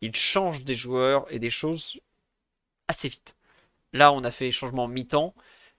il 0.00 0.14
change 0.16 0.64
des 0.64 0.74
joueurs 0.74 1.26
et 1.30 1.38
des 1.38 1.50
choses 1.50 2.00
assez 2.88 3.08
vite. 3.08 3.36
Là, 3.92 4.12
on 4.12 4.24
a 4.24 4.30
fait 4.30 4.50
changement 4.52 4.88
mi-temps, 4.88 5.34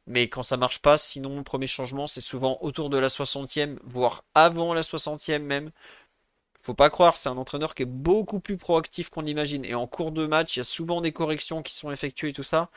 mais 0.08 0.30
quand 0.30 0.44
ça 0.44 0.58
marche 0.58 0.80
pas, 0.80 0.98
sinon 0.98 1.38
le 1.38 1.44
premier 1.44 1.68
changement, 1.68 2.08
c'est 2.08 2.22
souvent 2.22 2.58
autour 2.62 2.90
de 2.90 2.98
la 2.98 3.08
60e, 3.08 3.78
voire 3.84 4.24
avant 4.36 4.74
la 4.74 4.82
60e 4.82 5.40
même. 5.40 5.72
Faut 6.60 6.74
pas 6.74 6.90
croire, 6.90 7.18
c'est 7.18 7.30
un 7.30 7.38
entraîneur 7.38 7.76
qui 7.76 7.84
est 7.84 7.86
beaucoup 7.86 8.40
plus 8.40 8.58
proactif 8.58 9.10
qu'on 9.10 9.22
l'imagine. 9.22 9.66
Et 9.66 9.76
en 9.76 9.88
cours 9.88 10.12
de 10.12 10.28
match, 10.28 10.56
il 10.56 10.60
y 10.60 10.62
a 10.62 10.64
souvent 10.64 11.02
des 11.02 11.12
corrections 11.12 11.62
qui 11.62 11.74
sont 11.74 11.92
effectuées 11.92 12.30
et 12.30 12.34
tout 12.34 12.44
ça. 12.44 12.70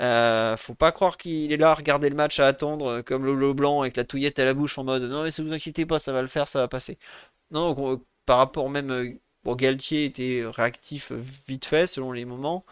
Euh, 0.00 0.56
faut 0.56 0.74
pas 0.74 0.90
croire 0.90 1.16
qu'il 1.18 1.52
est 1.52 1.56
là 1.56 1.70
à 1.72 1.74
regarder 1.74 2.08
le 2.08 2.16
match, 2.16 2.40
à 2.40 2.46
attendre 2.46 2.86
euh, 2.86 3.02
comme 3.02 3.26
le 3.26 3.52
blanc 3.52 3.82
avec 3.82 3.96
la 3.96 4.04
touillette 4.04 4.38
à 4.38 4.44
la 4.46 4.54
bouche 4.54 4.78
en 4.78 4.84
mode 4.84 5.02
non 5.02 5.22
mais 5.22 5.30
si 5.30 5.42
vous 5.42 5.52
inquiétez 5.52 5.84
pas, 5.84 5.98
ça 5.98 6.12
va 6.12 6.22
le 6.22 6.28
faire, 6.28 6.48
ça 6.48 6.60
va 6.60 6.68
passer. 6.68 6.98
Non, 7.50 7.92
euh, 7.92 7.98
par 8.26 8.38
rapport 8.38 8.70
même, 8.70 9.18
bon, 9.44 9.54
Galtier 9.56 10.04
était 10.06 10.42
réactif 10.46 11.12
vite 11.12 11.66
fait 11.66 11.86
selon 11.86 12.12
les 12.12 12.24
moments. 12.24 12.64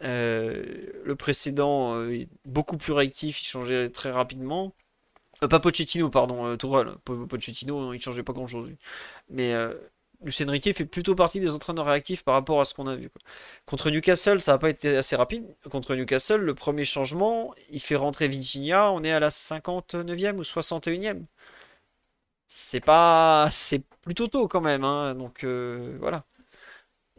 le 0.00 1.14
précédent 1.16 1.94
beaucoup 2.44 2.76
plus 2.76 2.92
réactif, 2.92 3.42
il 3.42 3.46
changeait 3.46 3.90
très 3.90 4.10
rapidement. 4.12 4.74
pas 5.50 5.60
Pochettino, 5.60 6.10
pardon, 6.10 6.56
Tourelle. 6.56 6.96
Pochettino, 7.04 7.94
il 7.94 8.00
changeait 8.02 8.22
pas 8.22 8.32
grand 8.32 8.46
chose. 8.46 8.70
Mais 9.30 9.54
Lucien 10.22 10.50
Riquet 10.50 10.74
fait 10.74 10.84
plutôt 10.84 11.14
partie 11.14 11.40
des 11.40 11.54
entraîneurs 11.54 11.86
réactifs 11.86 12.22
par 12.24 12.34
rapport 12.34 12.60
à 12.60 12.64
ce 12.64 12.74
qu'on 12.74 12.86
a 12.86 12.94
vu. 12.96 13.10
Contre 13.66 13.90
Newcastle, 13.90 14.42
ça 14.42 14.52
n'a 14.52 14.58
pas 14.58 14.70
été 14.70 14.96
assez 14.96 15.16
rapide. 15.16 15.44
Contre 15.70 15.94
Newcastle, 15.96 16.40
le 16.40 16.54
premier 16.54 16.84
changement, 16.84 17.54
il 17.70 17.80
fait 17.80 17.96
rentrer 17.96 18.28
Virginia, 18.28 18.90
on 18.92 19.02
est 19.02 19.12
à 19.12 19.20
la 19.20 19.30
59e 19.30 20.36
ou 20.36 20.42
61e. 20.42 21.24
C'est 22.46 22.80
pas. 22.80 23.48
C'est 23.50 23.82
plutôt 24.02 24.26
tôt 24.28 24.48
quand 24.48 24.60
même, 24.60 24.84
hein. 24.84 25.14
donc 25.14 25.44
euh, 25.44 25.96
voilà. 26.00 26.24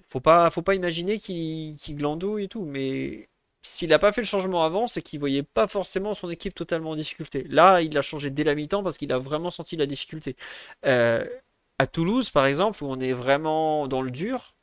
Faut 0.05 0.19
pas, 0.19 0.49
faut 0.51 0.61
pas 0.61 0.75
imaginer 0.75 1.17
qu'il 1.19 1.77
glandouille 1.95 2.45
et 2.45 2.47
tout, 2.49 2.65
mais 2.65 3.29
s'il 3.61 3.89
n'a 3.89 3.99
pas 3.99 4.11
fait 4.11 4.21
le 4.21 4.27
changement 4.27 4.63
avant, 4.63 4.87
c'est 4.87 5.01
qu'il 5.01 5.19
voyait 5.19 5.43
pas 5.43 5.67
forcément 5.67 6.13
son 6.13 6.29
équipe 6.29 6.55
totalement 6.55 6.91
en 6.91 6.95
difficulté. 6.95 7.45
Là, 7.49 7.81
il 7.81 7.97
a 7.97 8.01
changé 8.01 8.29
dès 8.29 8.43
la 8.43 8.55
mi-temps 8.55 8.83
parce 8.83 8.97
qu'il 8.97 9.11
a 9.13 9.19
vraiment 9.19 9.51
senti 9.51 9.77
la 9.77 9.85
difficulté. 9.85 10.35
Euh, 10.85 11.23
à 11.81 11.87
Toulouse, 11.87 12.29
par 12.29 12.45
exemple, 12.45 12.83
où 12.83 12.87
on 12.87 12.99
est 12.99 13.13
vraiment 13.13 13.87
dans 13.87 14.03
le 14.03 14.11
dur, 14.11 14.55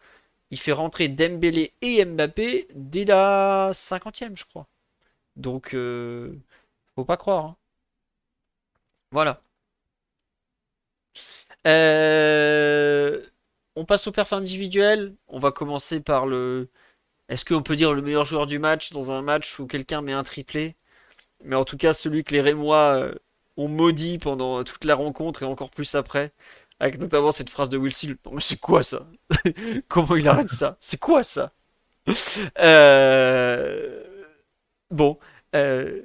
il 0.51 0.59
fait 0.61 0.73
rentrer 0.73 1.09
Dembélé 1.09 1.75
et 1.83 2.05
Mbappé 2.05 2.69
dès 2.75 3.05
la 3.05 3.73
50e, 3.73 4.37
je 4.37 4.45
crois. 4.45 4.69
Donc, 5.37 5.75
euh, 5.75 6.33
faut 6.97 7.05
pas 7.05 7.17
croire. 7.17 7.45
Hein. 7.47 7.57
Voilà. 9.11 9.43
Euh, 11.67 13.23
on 13.77 13.85
passe 13.85 14.07
au 14.07 14.13
perf 14.13 14.33
individuel. 14.33 15.15
On 15.29 15.39
va 15.39 15.53
commencer 15.53 16.01
par 16.01 16.27
le. 16.27 16.69
Est-ce 17.29 17.45
qu'on 17.45 17.63
peut 17.63 17.77
dire 17.77 17.93
le 17.95 18.03
meilleur 18.03 18.25
joueur 18.25 18.47
du 18.47 18.59
match 18.59 18.93
dans 18.93 19.13
un 19.13 19.23
match 19.23 19.59
où 19.61 19.67
quelqu'un 19.67 20.03
met 20.03 20.13
un 20.13 20.25
triplé? 20.25 20.77
Mais 21.45 21.57
en 21.57 21.65
tout 21.65 21.77
cas, 21.79 21.95
celui 21.95 22.25
que 22.25 22.35
les 22.35 22.43
Rémois 22.43 22.97
euh, 22.99 23.15
ont 23.57 23.69
maudit 23.69 24.19
pendant 24.19 24.65
toute 24.65 24.85
la 24.85 24.95
rencontre 24.97 25.43
et 25.45 25.47
encore 25.47 25.71
plus 25.71 25.95
après. 25.97 26.33
Avec 26.81 26.99
notamment 26.99 27.33
cette 27.33 27.51
phrase 27.51 27.69
de 27.69 27.77
Will 27.77 27.93
mais 28.33 28.41
c'est 28.41 28.61
quoi 28.61 28.83
ça? 28.83 29.07
Comment 29.89 30.15
il 30.15 30.29
arrête 30.29 30.49
ça? 30.49 30.77
C'est 30.81 31.01
quoi 31.01 31.23
ça? 31.23 31.53
Euh... 32.59 34.05
Bon. 34.91 35.19
Euh... 35.55 36.03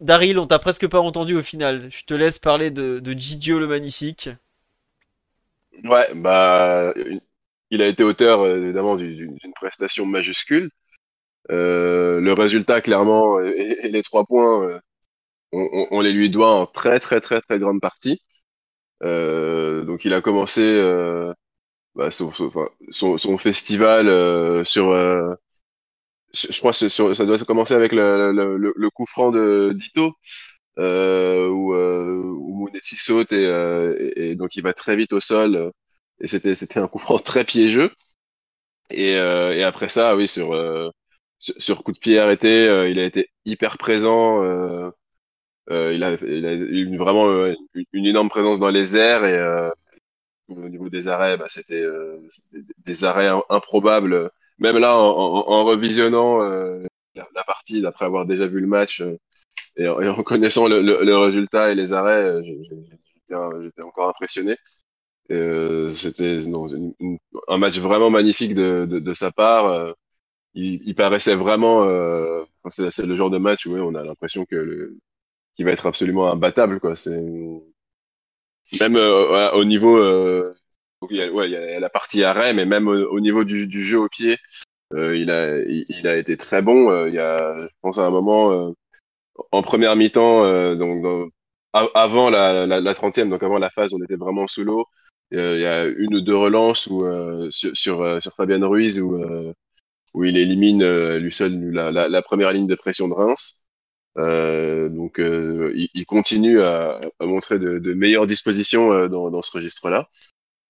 Daryl, 0.00 0.38
on 0.38 0.46
t'a 0.46 0.58
presque 0.58 0.86
pas 0.88 1.00
entendu 1.00 1.36
au 1.36 1.42
final. 1.42 1.88
Je 1.90 2.04
te 2.04 2.14
laisse 2.14 2.38
parler 2.38 2.70
de, 2.70 2.98
de 2.98 3.12
le 3.12 3.66
Magnifique. 3.66 4.28
Ouais, 5.84 6.14
bah, 6.14 6.92
il 7.70 7.82
a 7.82 7.86
été 7.86 8.02
auteur 8.02 8.40
euh, 8.40 8.56
évidemment 8.62 8.96
d'une 8.96 9.38
prestation 9.54 10.06
majuscule. 10.06 10.70
Le 11.48 12.32
résultat, 12.32 12.80
clairement, 12.80 13.40
et, 13.40 13.88
les 13.88 14.02
trois 14.02 14.24
points, 14.24 14.80
on, 15.52 15.86
on, 15.90 16.00
les 16.00 16.12
lui 16.12 16.30
doit 16.30 16.52
en 16.52 16.66
très 16.66 16.98
très 17.00 17.20
très 17.20 17.40
très 17.40 17.58
grande 17.58 17.80
partie. 17.80 18.20
Euh, 19.02 19.84
donc 19.84 20.04
il 20.04 20.14
a 20.14 20.22
commencé 20.22 20.60
euh, 20.62 21.32
bah, 21.94 22.10
son, 22.10 22.32
son, 22.90 23.18
son, 23.18 23.38
festival 23.38 24.08
euh, 24.08 24.64
sur 24.64 24.92
je 26.34 26.58
crois 26.58 26.72
que 26.72 26.88
ça 27.14 27.24
doit 27.26 27.38
commencer 27.40 27.74
avec 27.74 27.92
le, 27.92 28.32
le, 28.32 28.72
le 28.76 28.90
coup 28.90 29.06
franc 29.06 29.30
de 29.30 29.72
Dito, 29.74 30.12
euh, 30.78 31.48
où, 31.48 31.74
euh, 31.74 32.22
où 32.22 32.68
saute 32.82 33.32
et, 33.32 33.44
et, 34.16 34.34
donc 34.36 34.56
il 34.56 34.62
va 34.62 34.74
très 34.74 34.96
vite 34.96 35.12
au 35.12 35.20
sol. 35.20 35.72
et 36.20 36.26
c'était 36.26 36.78
un 36.80 36.88
coup 36.88 36.98
franc 36.98 37.18
très 37.18 37.44
piégeux. 37.44 37.90
Et, 38.90 39.12
et 39.12 39.62
après 39.64 39.88
ça, 39.88 40.16
oui, 40.16 40.28
sur, 40.28 40.54
sur, 41.40 41.82
coup 41.84 41.92
de 41.92 41.98
pied 41.98 42.18
arrêté, 42.18 42.64
il 42.90 42.98
a 42.98 43.04
été 43.04 43.30
hyper 43.44 43.78
présent. 43.78 44.42
Euh, 45.70 45.92
il, 45.94 46.04
a, 46.04 46.12
il, 46.12 46.46
a, 46.46 46.52
eu 46.54 46.96
vraiment 46.96 47.28
euh, 47.28 47.54
une 47.92 48.06
énorme 48.06 48.28
présence 48.28 48.60
dans 48.60 48.70
les 48.70 48.96
airs 48.96 49.24
et 49.24 49.36
euh, 49.36 49.70
au 50.48 50.68
niveau 50.68 50.88
des 50.88 51.08
arrêts, 51.08 51.36
bah, 51.36 51.46
c'était 51.48 51.84
des 52.84 53.04
arrêts 53.04 53.30
improbables. 53.50 54.30
Même 54.58 54.78
là, 54.78 54.96
en, 54.96 55.02
en, 55.02 55.64
revisionnant 55.64 56.38
la, 57.14 57.44
partie, 57.44 57.82
d'après 57.82 58.04
avoir 58.04 58.26
déjà 58.26 58.46
vu 58.46 58.60
le 58.60 58.66
match 58.68 59.02
et, 59.76 59.88
en 59.88 60.22
connaissant 60.22 60.68
le, 60.68 60.80
le, 60.82 61.18
résultat 61.18 61.72
et 61.72 61.74
les 61.74 61.92
arrêts, 61.92 62.40
j'étais 62.44 63.82
encore 63.82 64.08
impressionné. 64.08 64.56
Euh, 65.32 65.90
c'était 65.90 66.38
un 67.48 67.58
match 67.58 67.78
vraiment 67.78 68.10
magnifique 68.10 68.54
de, 68.54 68.86
de, 68.88 69.00
de 69.00 69.14
sa 69.14 69.32
part. 69.32 69.94
il, 70.54 70.80
il, 70.86 70.94
paraissait 70.94 71.34
vraiment. 71.36 71.84
Euh, 71.84 72.44
c'est 72.68 73.06
le 73.06 73.16
genre 73.16 73.30
de 73.30 73.38
match 73.38 73.66
où 73.66 73.76
on 73.76 73.94
a 73.94 74.04
l'impression 74.04 74.44
que 74.44 74.56
le, 74.56 74.98
qui 75.56 75.64
va 75.64 75.72
être 75.72 75.86
absolument 75.86 76.30
imbattable 76.30 76.80
quoi. 76.80 76.96
C'est 76.96 77.20
même 78.80 78.96
euh, 78.96 79.52
au 79.52 79.64
niveau 79.64 79.96
euh, 79.96 80.54
il 81.10 81.16
y, 81.16 81.22
a, 81.22 81.30
ouais, 81.30 81.48
il 81.48 81.52
y 81.52 81.56
a 81.56 81.80
la 81.80 81.90
partie 81.90 82.24
arrêt, 82.24 82.54
mais 82.54 82.66
même 82.66 82.88
au, 82.88 83.20
niveau 83.20 83.44
du, 83.44 83.84
jeu 83.84 83.98
au 83.98 84.08
pied, 84.08 84.38
euh, 84.94 85.16
il 85.16 85.30
a 85.30 85.58
il, 85.60 86.06
a 86.06 86.16
été 86.16 86.36
très 86.36 86.62
bon. 86.62 87.06
il 87.06 87.14
y 87.14 87.18
a, 87.18 87.66
je 87.66 87.74
pense 87.82 87.98
à 87.98 88.06
un 88.06 88.10
moment 88.10 88.74
en 89.52 89.62
première 89.62 89.94
mi-temps, 89.96 90.74
donc 90.76 91.30
avant 91.72 92.30
la, 92.30 92.66
la, 92.66 92.92
30e, 92.94 93.28
donc 93.28 93.42
avant 93.42 93.58
la 93.58 93.70
phase 93.70 93.92
on 93.94 94.02
était 94.02 94.16
vraiment 94.16 94.48
sous 94.48 94.64
l'eau, 94.64 94.86
il 95.32 95.38
y 95.38 95.66
a 95.66 95.84
une 95.84 96.16
ou 96.16 96.20
deux 96.20 96.36
relances 96.36 96.86
où, 96.86 97.00
sur, 97.50 97.76
sur, 97.76 98.22
sur, 98.22 98.34
Fabien 98.34 98.66
Ruiz 98.66 99.00
où, 99.00 99.22
où 100.14 100.24
il 100.24 100.36
élimine 100.38 101.16
lui 101.18 101.30
seul 101.30 101.52
la, 101.70 102.08
la, 102.08 102.22
première 102.22 102.52
ligne 102.52 102.66
de 102.66 102.74
pression 102.74 103.06
de 103.06 103.14
Reims. 103.14 103.62
Donc 104.16 105.16
il, 105.18 105.88
il, 105.94 106.06
continue 106.06 106.60
à, 106.62 107.00
à 107.20 107.26
montrer 107.26 107.58
de, 107.58 107.78
de, 107.78 107.94
meilleures 107.94 108.26
dispositions 108.26 109.08
dans, 109.08 109.30
dans 109.30 109.42
ce 109.42 109.52
registre-là. 109.56 110.08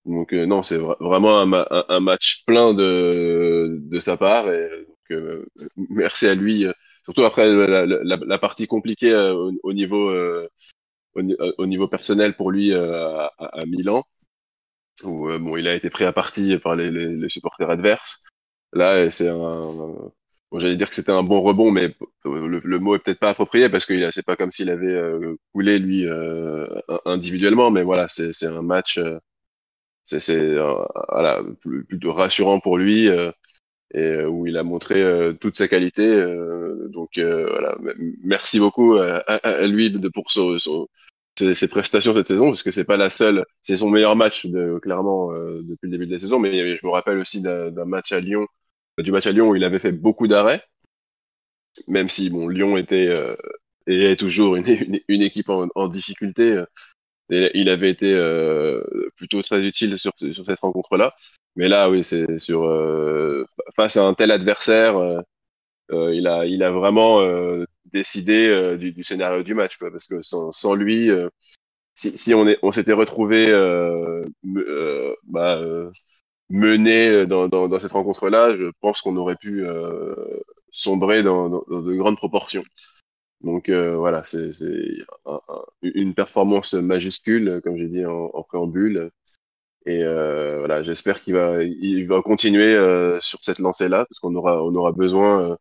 Donc 0.05 0.33
non, 0.33 0.63
c'est 0.63 0.77
vraiment 0.77 1.39
un, 1.39 1.53
un, 1.53 1.85
un, 1.89 1.99
match 1.99 2.43
plein 2.45 2.73
de, 2.73 3.77
de 3.81 3.99
sa 3.99 4.17
part 4.17 4.49
et 4.51 4.69
donc, 5.09 5.45
merci 5.89 6.27
à 6.27 6.35
lui 6.35 6.65
surtout 7.03 7.23
après 7.23 7.49
la, 7.53 7.85
la, 7.85 8.17
la 8.17 8.39
partie 8.39 8.67
compliquée 8.67 9.15
au, 9.15 9.51
au, 9.63 9.73
niveau 9.73 10.11
au, 11.15 11.65
niveau 11.65 11.87
personnel 11.87 12.35
pour 12.35 12.51
lui 12.51 12.73
à, 12.73 13.31
à, 13.37 13.65
Milan 13.65 14.03
où 15.03 15.27
bon 15.39 15.57
il 15.57 15.67
a 15.67 15.75
été 15.75 15.89
pris 15.89 16.05
à 16.05 16.13
partie 16.13 16.57
par 16.57 16.75
les, 16.75 16.91
les, 16.91 17.07
les 17.15 17.29
supporters 17.29 17.69
adverses 17.69 18.23
là 18.73 19.09
c'est 19.09 19.29
un 19.29 19.69
bon, 20.51 20.59
j'allais 20.59 20.75
dire 20.75 20.89
que 20.89 20.95
c'était 20.95 21.11
un 21.11 21.23
bon 21.23 21.41
rebond 21.41 21.71
mais 21.71 21.95
le, 22.25 22.59
le 22.63 22.79
mot 22.79 22.95
est 22.95 22.99
peut-être 22.99 23.19
pas 23.19 23.29
approprié 23.29 23.69
parce 23.69 23.85
que 23.85 24.11
c'est 24.11 24.25
pas 24.25 24.35
comme 24.35 24.51
s'il 24.51 24.69
avait 24.69 24.99
coulé 25.53 25.79
lui 25.79 26.05
individuellement 27.05 27.71
mais 27.71 27.83
voilà 27.83 28.07
c'est 28.09 28.45
un 28.45 28.61
match 28.61 28.99
c'est 30.03 30.55
voilà 31.09 31.41
plutôt 31.87 32.13
rassurant 32.13 32.59
pour 32.59 32.77
lui 32.77 33.09
et 33.93 33.99
euh, 33.99 34.27
où 34.27 34.47
il 34.47 34.57
a 34.57 34.63
montré 34.63 35.01
euh, 35.01 35.33
toute 35.33 35.55
sa 35.55 35.67
qualité. 35.67 36.05
Euh, 36.07 36.87
donc 36.89 37.19
voilà, 37.19 37.77
merci 38.23 38.59
beaucoup 38.59 38.95
à, 38.95 39.17
à, 39.17 39.67
lui 39.67 39.91
de, 39.91 40.09
pour 40.09 40.31
son, 40.31 40.57
ses, 41.37 41.55
ses, 41.55 41.67
prestations 41.67 42.13
cette 42.13 42.27
saison 42.27 42.47
parce 42.47 42.63
que 42.63 42.71
c'est 42.71 42.85
pas 42.85 42.97
la 42.97 43.09
seule, 43.09 43.45
c'est 43.61 43.77
son 43.77 43.89
meilleur 43.89 44.15
match 44.15 44.45
de, 44.45 44.79
clairement 44.79 45.31
depuis 45.31 45.87
le 45.87 45.91
début 45.91 46.07
de 46.07 46.13
la 46.13 46.19
saison. 46.19 46.39
Mais 46.39 46.75
je 46.75 46.85
me 46.85 46.91
rappelle 46.91 47.19
aussi 47.19 47.41
d'un 47.41 47.85
match 47.85 48.11
à 48.11 48.19
Lyon, 48.19 48.47
du 49.03 49.11
match 49.11 49.27
à 49.27 49.31
Lyon 49.31 49.49
où 49.49 49.55
il 49.55 49.63
avait 49.63 49.79
fait 49.79 49.91
beaucoup 49.91 50.27
d'arrêts, 50.27 50.63
même 51.87 52.09
si 52.09 52.29
bon 52.29 52.47
Lyon 52.47 52.77
était 52.77 53.13
et 53.87 54.11
est 54.11 54.19
toujours 54.19 54.55
une, 54.55 54.67
équipe 55.21 55.49
en, 55.49 55.87
difficulté. 55.87 56.61
il 57.29 57.69
avait 57.69 57.89
été 57.89 58.13
plutôt 59.15 59.41
très 59.41 59.65
utile 59.65 59.97
sur, 59.97 60.13
cette 60.17 60.59
rencontre-là. 60.59 61.13
Mais 61.55 61.67
là, 61.67 61.89
oui, 61.89 62.03
c'est 62.03 62.37
sur 62.37 62.65
euh, 62.65 63.45
face 63.75 63.97
à 63.97 64.05
un 64.05 64.13
tel 64.13 64.31
adversaire, 64.31 64.97
euh, 64.97 65.19
euh, 65.91 66.13
il 66.13 66.27
a 66.27 66.45
il 66.45 66.63
a 66.63 66.71
vraiment 66.71 67.21
décidé 67.85 68.77
du, 68.77 68.91
du, 68.91 69.03
scénario 69.03 69.43
du 69.43 69.53
match, 69.55 69.77
quoi, 69.77 69.91
parce 69.91 70.07
que 70.07 70.21
sans, 70.21 70.51
sans 70.51 70.75
lui, 70.75 71.09
si, 71.95 72.17
si 72.17 72.33
on 72.33 72.47
est 72.47 72.59
on 72.61 72.71
s'était 72.71 72.93
retrouvé 72.93 73.47
bah, 75.23 75.61
mené 76.49 77.25
dans, 77.25 77.47
dans, 77.47 77.67
dans 77.67 77.79
cette 77.79 77.91
rencontre-là, 77.91 78.55
je 78.55 78.65
pense 78.81 79.01
qu'on 79.01 79.17
aurait 79.17 79.35
pu 79.35 79.65
sombrer 80.71 81.23
dans, 81.23 81.49
dans, 81.49 81.81
de 81.81 81.93
grandes 81.95 82.17
proportions. 82.17 82.63
Donc 83.41 83.69
voilà, 83.69 84.23
c'est 84.23 84.49
une 85.81 86.13
performance 86.13 86.73
majuscule, 86.73 87.61
comme 87.63 87.77
j'ai 87.77 87.87
dit 87.87 88.05
en, 88.05 88.31
en 88.33 88.43
préambule. 88.43 89.11
Et 89.87 90.03
euh, 90.03 90.59
voilà, 90.59 90.83
j'espère 90.83 91.21
qu'il 91.21 91.33
va, 91.33 91.63
il 91.63 92.07
va 92.07 92.21
continuer 92.21 92.75
euh, 92.75 93.19
sur 93.21 93.39
cette 93.41 93.59
lancée-là, 93.59 94.05
parce 94.05 94.19
qu'on 94.19 94.35
aura, 94.35 94.61
on 94.61 94.75
aura 94.75 94.91
besoin 94.91 95.51
euh, 95.51 95.55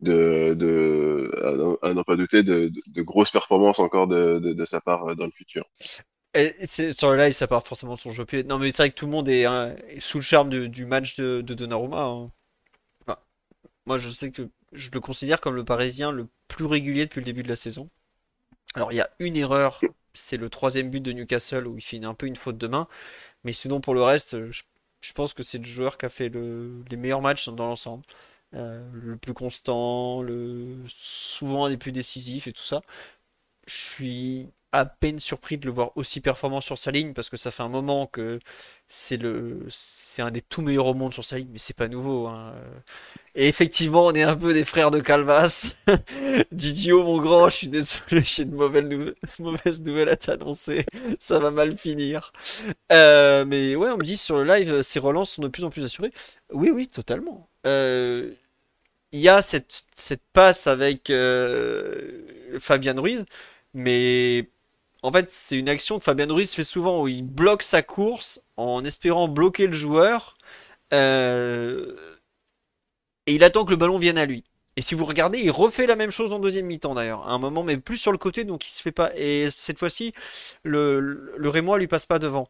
de, 0.00 0.54
de 0.54 1.78
à 1.82 1.94
n'en 1.94 2.02
pas 2.02 2.16
douter, 2.16 2.42
de, 2.42 2.72
de, 2.88 3.02
grosses 3.02 3.30
performances 3.30 3.78
encore 3.78 4.08
de, 4.08 4.40
de, 4.40 4.52
de, 4.52 4.64
sa 4.64 4.80
part 4.80 5.14
dans 5.14 5.26
le 5.26 5.30
futur. 5.30 5.64
Sur 6.34 7.12
le 7.12 7.18
live, 7.18 7.32
ça 7.32 7.46
part 7.46 7.66
forcément 7.66 7.96
son 7.96 8.10
jeu 8.10 8.24
Non, 8.46 8.58
mais 8.58 8.70
c'est 8.70 8.78
vrai 8.78 8.90
que 8.90 8.94
tout 8.94 9.06
le 9.06 9.12
monde 9.12 9.28
est, 9.28 9.44
hein, 9.44 9.76
sous 9.98 10.18
le 10.18 10.22
charme 10.22 10.48
du 10.68 10.86
match 10.86 11.16
de, 11.16 11.42
de 11.42 11.54
Donnarumma. 11.54 12.04
Hein. 12.04 12.30
Moi, 13.86 13.98
je 13.98 14.08
sais 14.08 14.30
que 14.30 14.48
je 14.72 14.90
le 14.92 15.00
considère 15.00 15.40
comme 15.40 15.54
le 15.56 15.64
Parisien 15.64 16.12
le 16.12 16.28
plus 16.48 16.66
régulier 16.66 17.06
depuis 17.06 17.20
le 17.20 17.24
début 17.24 17.42
de 17.42 17.48
la 17.48 17.56
saison. 17.56 17.90
Alors, 18.74 18.92
il 18.92 18.96
y 18.96 19.00
a 19.00 19.10
une 19.18 19.36
erreur, 19.36 19.80
c'est 20.14 20.36
le 20.36 20.48
troisième 20.50 20.90
but 20.90 21.00
de 21.00 21.12
Newcastle 21.12 21.66
où 21.66 21.76
il 21.76 21.82
fait 21.82 22.02
un 22.04 22.14
peu 22.14 22.26
une 22.26 22.36
faute 22.36 22.58
de 22.58 22.66
main. 22.68 22.88
Mais 23.44 23.52
sinon, 23.52 23.80
pour 23.80 23.94
le 23.94 24.02
reste, 24.02 24.36
je, 24.50 25.12
pense 25.14 25.34
que 25.34 25.42
c'est 25.42 25.58
le 25.58 25.64
joueur 25.64 25.98
qui 25.98 26.06
a 26.06 26.08
fait 26.08 26.28
le, 26.28 26.84
les 26.90 26.96
meilleurs 26.96 27.22
matchs 27.22 27.48
dans 27.48 27.68
l'ensemble. 27.68 28.04
Euh, 28.54 28.82
le 28.92 29.16
plus 29.16 29.34
constant, 29.34 30.22
le 30.22 30.76
souvent 30.88 31.68
des 31.68 31.76
plus 31.78 31.92
décisifs 31.92 32.46
et 32.46 32.52
tout 32.52 32.62
ça. 32.62 32.82
Je 33.66 33.74
suis 33.74 34.48
à 34.72 34.86
peine 34.86 35.18
surpris 35.18 35.58
de 35.58 35.66
le 35.66 35.72
voir 35.72 35.92
aussi 35.96 36.20
performant 36.20 36.60
sur 36.60 36.78
sa 36.78 36.90
ligne 36.90 37.12
parce 37.12 37.28
que 37.30 37.36
ça 37.36 37.50
fait 37.50 37.62
un 37.62 37.68
moment 37.68 38.06
que 38.06 38.38
c'est 38.88 39.16
le 39.16 39.60
c'est 39.68 40.22
un 40.22 40.30
des 40.30 40.42
tout 40.42 40.62
meilleurs 40.62 40.86
au 40.86 40.94
monde 40.94 41.12
sur 41.12 41.24
sa 41.24 41.38
ligne, 41.38 41.48
mais 41.52 41.58
c'est 41.58 41.76
pas 41.76 41.88
nouveau. 41.88 42.26
Hein. 42.26 42.54
Et 43.34 43.48
effectivement, 43.48 44.04
on 44.06 44.12
est 44.12 44.22
un 44.22 44.36
peu 44.36 44.52
des 44.52 44.64
frères 44.64 44.90
de 44.90 45.00
Calvas. 45.00 45.76
Didio, 46.52 47.02
mon 47.02 47.18
grand, 47.20 47.48
je 47.48 47.56
suis 47.56 47.68
désolé, 47.68 48.20
j'ai 48.22 48.44
de 48.44 48.54
mauvaises 48.54 48.84
nouvelles, 48.84 49.14
mauvaises 49.38 49.80
nouvelles 49.82 50.08
à 50.10 50.16
t'annoncer. 50.16 50.84
Ça 51.18 51.38
va 51.38 51.50
mal 51.50 51.78
finir. 51.78 52.32
Euh, 52.92 53.44
mais 53.46 53.74
ouais, 53.76 53.90
on 53.90 53.96
me 53.96 54.04
dit 54.04 54.16
sur 54.18 54.36
le 54.38 54.44
live, 54.44 54.82
ces 54.82 54.98
relances 54.98 55.32
sont 55.32 55.42
de 55.42 55.48
plus 55.48 55.64
en 55.64 55.70
plus 55.70 55.84
assurées. 55.84 56.12
Oui, 56.52 56.70
oui, 56.70 56.88
totalement. 56.88 57.48
Euh, 57.66 58.32
il 59.12 59.20
y 59.20 59.28
a 59.28 59.42
cette, 59.42 59.84
cette 59.94 60.22
passe 60.32 60.66
avec 60.66 61.10
euh, 61.10 62.58
Fabien 62.58 62.98
Ruiz, 63.00 63.24
mais 63.74 64.50
en 65.02 65.12
fait, 65.12 65.30
c'est 65.30 65.58
une 65.58 65.68
action 65.68 65.98
que 65.98 66.04
Fabien 66.04 66.32
Ruiz 66.32 66.52
fait 66.54 66.64
souvent 66.64 67.02
où 67.02 67.08
il 67.08 67.22
bloque 67.22 67.62
sa 67.62 67.82
course 67.82 68.44
en 68.56 68.84
espérant 68.84 69.28
bloquer 69.28 69.66
le 69.66 69.72
joueur. 69.72 70.36
Euh, 70.92 71.96
et 73.26 73.34
il 73.34 73.44
attend 73.44 73.64
que 73.64 73.70
le 73.70 73.76
ballon 73.76 73.98
vienne 73.98 74.18
à 74.18 74.26
lui. 74.26 74.44
Et 74.76 74.82
si 74.82 74.94
vous 74.94 75.04
regardez, 75.04 75.38
il 75.38 75.50
refait 75.50 75.86
la 75.86 75.96
même 75.96 76.10
chose 76.10 76.32
en 76.32 76.38
deuxième 76.38 76.66
mi-temps 76.66 76.94
d'ailleurs, 76.94 77.28
à 77.28 77.32
un 77.32 77.38
moment, 77.38 77.62
mais 77.62 77.76
plus 77.76 77.98
sur 77.98 78.10
le 78.10 78.18
côté, 78.18 78.44
donc 78.44 78.66
il 78.66 78.70
se 78.70 78.80
fait 78.80 78.92
pas. 78.92 79.10
Et 79.16 79.48
cette 79.50 79.78
fois-ci, 79.78 80.14
le, 80.62 81.00
le 81.36 81.48
Rémois 81.48 81.78
lui 81.78 81.88
passe 81.88 82.06
pas 82.06 82.18
devant. 82.18 82.48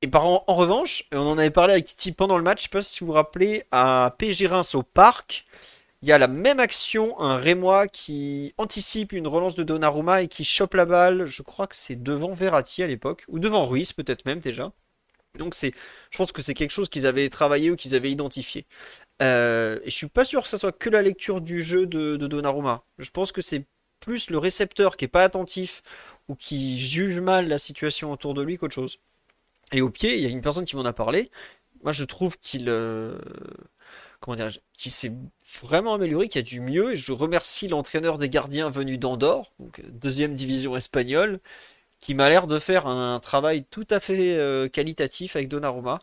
Et 0.00 0.08
par 0.08 0.24
en, 0.26 0.44
revanche, 0.46 1.04
on 1.12 1.26
en 1.26 1.38
avait 1.38 1.50
parlé 1.50 1.72
avec 1.72 1.86
Titi 1.86 2.12
pendant 2.12 2.38
le 2.38 2.44
match, 2.44 2.58
je 2.58 2.62
sais 2.64 2.68
pas 2.68 2.82
si 2.82 3.00
vous 3.00 3.06
vous 3.06 3.12
rappelez, 3.12 3.64
à 3.72 4.14
PSG 4.18 4.46
Reims 4.46 4.74
au 4.74 4.82
parc, 4.82 5.44
il 6.02 6.08
y 6.08 6.12
a 6.12 6.18
la 6.18 6.28
même 6.28 6.60
action, 6.60 7.18
un 7.20 7.36
Rémois 7.36 7.88
qui 7.88 8.54
anticipe 8.56 9.12
une 9.12 9.26
relance 9.26 9.56
de 9.56 9.64
Donnarumma 9.64 10.22
et 10.22 10.28
qui 10.28 10.44
chope 10.44 10.74
la 10.74 10.84
balle, 10.86 11.26
je 11.26 11.42
crois 11.42 11.66
que 11.66 11.74
c'est 11.74 12.00
devant 12.00 12.32
Verratti 12.32 12.82
à 12.82 12.86
l'époque, 12.86 13.24
ou 13.28 13.38
devant 13.40 13.66
Ruiz 13.66 13.92
peut-être 13.92 14.24
même 14.24 14.38
déjà. 14.38 14.72
Donc 15.38 15.54
c'est, 15.54 15.72
je 16.10 16.18
pense 16.18 16.32
que 16.32 16.42
c'est 16.42 16.54
quelque 16.54 16.70
chose 16.70 16.88
qu'ils 16.88 17.06
avaient 17.06 17.28
travaillé 17.28 17.70
ou 17.70 17.76
qu'ils 17.76 17.94
avaient 17.94 18.10
identifié. 18.10 18.66
Euh, 19.22 19.80
et 19.82 19.90
je 19.90 19.94
suis 19.94 20.08
pas 20.08 20.24
sûr 20.24 20.42
que 20.42 20.48
ça 20.48 20.58
soit 20.58 20.72
que 20.72 20.88
la 20.88 21.02
lecture 21.02 21.40
du 21.40 21.62
jeu 21.62 21.86
de, 21.86 22.16
Donnarumma. 22.16 22.84
Je 22.98 23.10
pense 23.10 23.32
que 23.32 23.40
c'est 23.40 23.66
plus 24.00 24.30
le 24.30 24.38
récepteur 24.38 24.96
qui 24.96 25.04
est 25.04 25.08
pas 25.08 25.24
attentif 25.24 25.82
ou 26.28 26.34
qui 26.36 26.78
juge 26.78 27.20
mal 27.20 27.48
la 27.48 27.58
situation 27.58 28.12
autour 28.12 28.34
de 28.34 28.42
lui 28.42 28.56
qu'autre 28.58 28.74
chose. 28.74 28.98
Et 29.72 29.80
au 29.80 29.90
pied, 29.90 30.16
il 30.16 30.22
y 30.22 30.26
a 30.26 30.30
une 30.30 30.40
personne 30.42 30.64
qui 30.64 30.76
m'en 30.76 30.84
a 30.84 30.92
parlé. 30.92 31.28
Moi, 31.82 31.92
je 31.92 32.04
trouve 32.04 32.38
qu'il 32.38 32.68
euh, 32.68 33.18
qui 34.74 34.90
s'est 34.90 35.12
vraiment 35.60 35.94
amélioré, 35.94 36.28
qui 36.28 36.38
a 36.38 36.42
du 36.42 36.60
mieux. 36.60 36.94
Je 36.94 37.12
remercie 37.12 37.68
l'entraîneur 37.68 38.18
des 38.18 38.28
gardiens 38.28 38.70
venu 38.70 38.98
d'Andorre, 38.98 39.52
donc 39.58 39.80
deuxième 39.88 40.34
division 40.34 40.76
espagnole, 40.76 41.40
qui 42.00 42.14
m'a 42.14 42.28
l'air 42.28 42.46
de 42.46 42.58
faire 42.58 42.86
un 42.86 43.20
travail 43.20 43.64
tout 43.64 43.86
à 43.90 44.00
fait 44.00 44.36
euh, 44.36 44.68
qualitatif 44.68 45.36
avec 45.36 45.48
Donnarumma. 45.48 46.00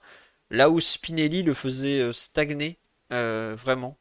Là 0.52 0.69
où 0.69 0.80
Spinelli 0.80 1.43
le 1.43 1.53
faisait 1.53 2.11
stagner 2.11 2.80
euh, 3.11 3.56
vraiment. 3.57 3.97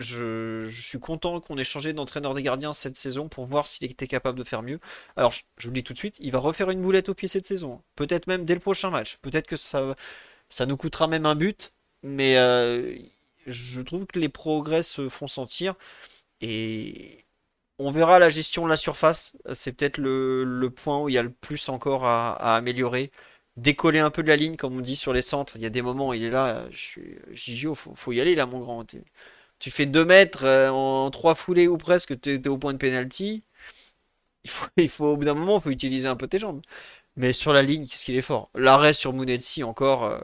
Je, 0.00 0.68
suis 0.70 0.98
content 0.98 1.40
qu'on 1.40 1.56
ait 1.58 1.64
changé 1.64 1.92
d'entraîneur 1.92 2.34
des 2.34 2.42
gardiens 2.42 2.72
cette 2.72 2.96
saison 2.96 3.28
pour 3.28 3.46
voir 3.46 3.66
s'il 3.68 3.90
était 3.90 4.06
capable 4.08 4.38
de 4.38 4.44
faire 4.44 4.62
mieux. 4.62 4.80
Alors, 5.16 5.32
je, 5.32 5.42
vous 5.62 5.68
le 5.68 5.74
dis 5.74 5.84
tout 5.84 5.92
de 5.92 5.98
suite, 5.98 6.16
il 6.20 6.32
va 6.32 6.38
refaire 6.40 6.70
une 6.70 6.82
boulette 6.82 7.08
au 7.08 7.14
pied 7.14 7.28
cette 7.28 7.46
saison. 7.46 7.82
Peut-être 7.96 8.26
même 8.26 8.44
dès 8.44 8.54
le 8.54 8.60
prochain 8.60 8.90
match. 8.90 9.18
Peut-être 9.22 9.46
que 9.46 9.56
ça, 9.56 9.94
ça 10.48 10.66
nous 10.66 10.76
coûtera 10.76 11.06
même 11.08 11.26
un 11.26 11.36
but. 11.36 11.72
Mais 12.02 12.36
euh, 12.38 12.96
je 13.46 13.80
trouve 13.80 14.06
que 14.06 14.18
les 14.18 14.28
progrès 14.28 14.82
se 14.82 15.08
font 15.08 15.26
sentir. 15.26 15.74
Et 16.40 17.24
on 17.78 17.90
verra 17.90 18.18
la 18.18 18.28
gestion 18.30 18.64
de 18.64 18.70
la 18.70 18.76
surface. 18.76 19.36
C'est 19.54 19.72
peut-être 19.72 19.98
le, 19.98 20.68
point 20.70 21.00
où 21.02 21.08
il 21.08 21.14
y 21.14 21.18
a 21.18 21.22
le 21.22 21.32
plus 21.32 21.68
encore 21.68 22.04
à 22.06 22.56
améliorer 22.56 23.10
décoller 23.56 24.00
un 24.00 24.10
peu 24.10 24.22
de 24.22 24.28
la 24.28 24.36
ligne, 24.36 24.56
comme 24.56 24.76
on 24.76 24.80
dit 24.80 24.96
sur 24.96 25.12
les 25.12 25.22
centres. 25.22 25.56
Il 25.56 25.62
y 25.62 25.66
a 25.66 25.70
des 25.70 25.82
moments 25.82 26.08
où 26.08 26.14
il 26.14 26.24
est 26.24 26.30
là, 26.30 26.66
je 26.70 26.78
suis 26.78 27.18
Gigio, 27.32 27.74
faut, 27.74 27.94
faut 27.94 28.12
y 28.12 28.20
aller 28.20 28.34
là, 28.34 28.46
mon 28.46 28.60
grand. 28.60 28.84
Tu 29.58 29.70
fais 29.70 29.86
2 29.86 30.04
mètres 30.04 30.44
euh, 30.44 30.70
en 30.70 31.10
3 31.10 31.34
foulées 31.34 31.68
ou 31.68 31.78
presque, 31.78 32.20
tu 32.20 32.34
es, 32.34 32.48
au 32.48 32.58
point 32.58 32.72
de 32.72 32.78
pénalty. 32.78 33.42
Il 34.76 34.88
faut, 34.88 35.06
au 35.06 35.16
bout 35.16 35.24
d'un 35.24 35.34
moment, 35.34 35.58
il 35.58 35.62
faut 35.62 35.70
utiliser 35.70 36.08
un 36.08 36.16
peu 36.16 36.28
tes 36.28 36.38
jambes. 36.38 36.60
Mais 37.16 37.32
sur 37.32 37.52
la 37.52 37.62
ligne, 37.62 37.86
qu'est-ce 37.86 38.04
qu'il 38.04 38.16
est 38.16 38.22
fort? 38.22 38.50
L'arrêt 38.54 38.92
sur 38.92 39.12
Mounetsi, 39.12 39.62
encore. 39.64 40.04
Euh, 40.04 40.20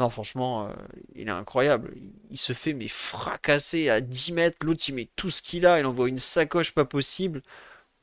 non, 0.00 0.08
franchement, 0.08 0.66
euh, 0.66 0.72
il 1.14 1.28
est 1.28 1.30
incroyable. 1.30 1.92
Il, 2.30 2.38
se 2.38 2.54
fait 2.54 2.72
mais 2.72 2.88
fracasser 2.88 3.90
à 3.90 4.00
10 4.00 4.32
mètres. 4.32 4.56
L'autre, 4.62 4.82
il 4.88 4.94
met 4.94 5.10
tout 5.14 5.28
ce 5.28 5.42
qu'il 5.42 5.66
a. 5.66 5.78
Il 5.78 5.84
envoie 5.84 6.08
une 6.08 6.16
sacoche 6.18 6.72
pas 6.72 6.86
possible. 6.86 7.42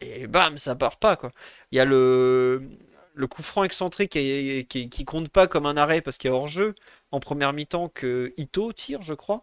et 0.01 0.27
bam, 0.27 0.57
ça 0.59 0.75
part 0.75 0.97
pas 0.97 1.15
quoi. 1.17 1.31
Il 1.71 1.77
y 1.77 1.81
a 1.81 1.85
le, 1.85 2.61
le 3.15 3.27
coup 3.27 3.43
franc 3.43 3.63
excentré 3.63 4.07
qui, 4.07 4.67
qui, 4.69 5.05
compte 5.05 5.29
pas 5.29 5.47
comme 5.47 5.65
un 5.65 5.77
arrêt 5.77 6.01
parce 6.01 6.17
qu'il 6.17 6.29
a 6.31 6.33
hors-jeu 6.35 6.75
en 7.11 7.19
première 7.19 7.53
mi-temps 7.53 7.89
que 7.89 8.33
Ito 8.37 8.73
tire, 8.73 9.01
je 9.01 9.13
crois. 9.15 9.41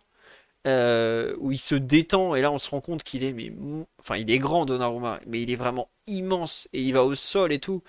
Euh, 0.66 1.36
où 1.40 1.52
il 1.52 1.58
se 1.58 1.74
détend 1.74 2.34
et 2.34 2.40
là 2.40 2.50
on 2.50 2.56
se 2.56 2.70
rend 2.70 2.80
compte 2.80 3.02
qu'il 3.02 3.22
est 3.22 3.34
mais 3.34 3.52
enfin 4.00 4.16
il 4.16 4.30
est 4.30 4.38
grand 4.38 4.64
Donnarumma 4.64 5.20
mais 5.26 5.42
il 5.42 5.50
est 5.50 5.56
vraiment 5.56 5.90
immense 6.06 6.70
et 6.72 6.80
il 6.80 6.94
va 6.94 7.04
au 7.04 7.14
sol 7.14 7.52
et 7.52 7.58
tout 7.58 7.82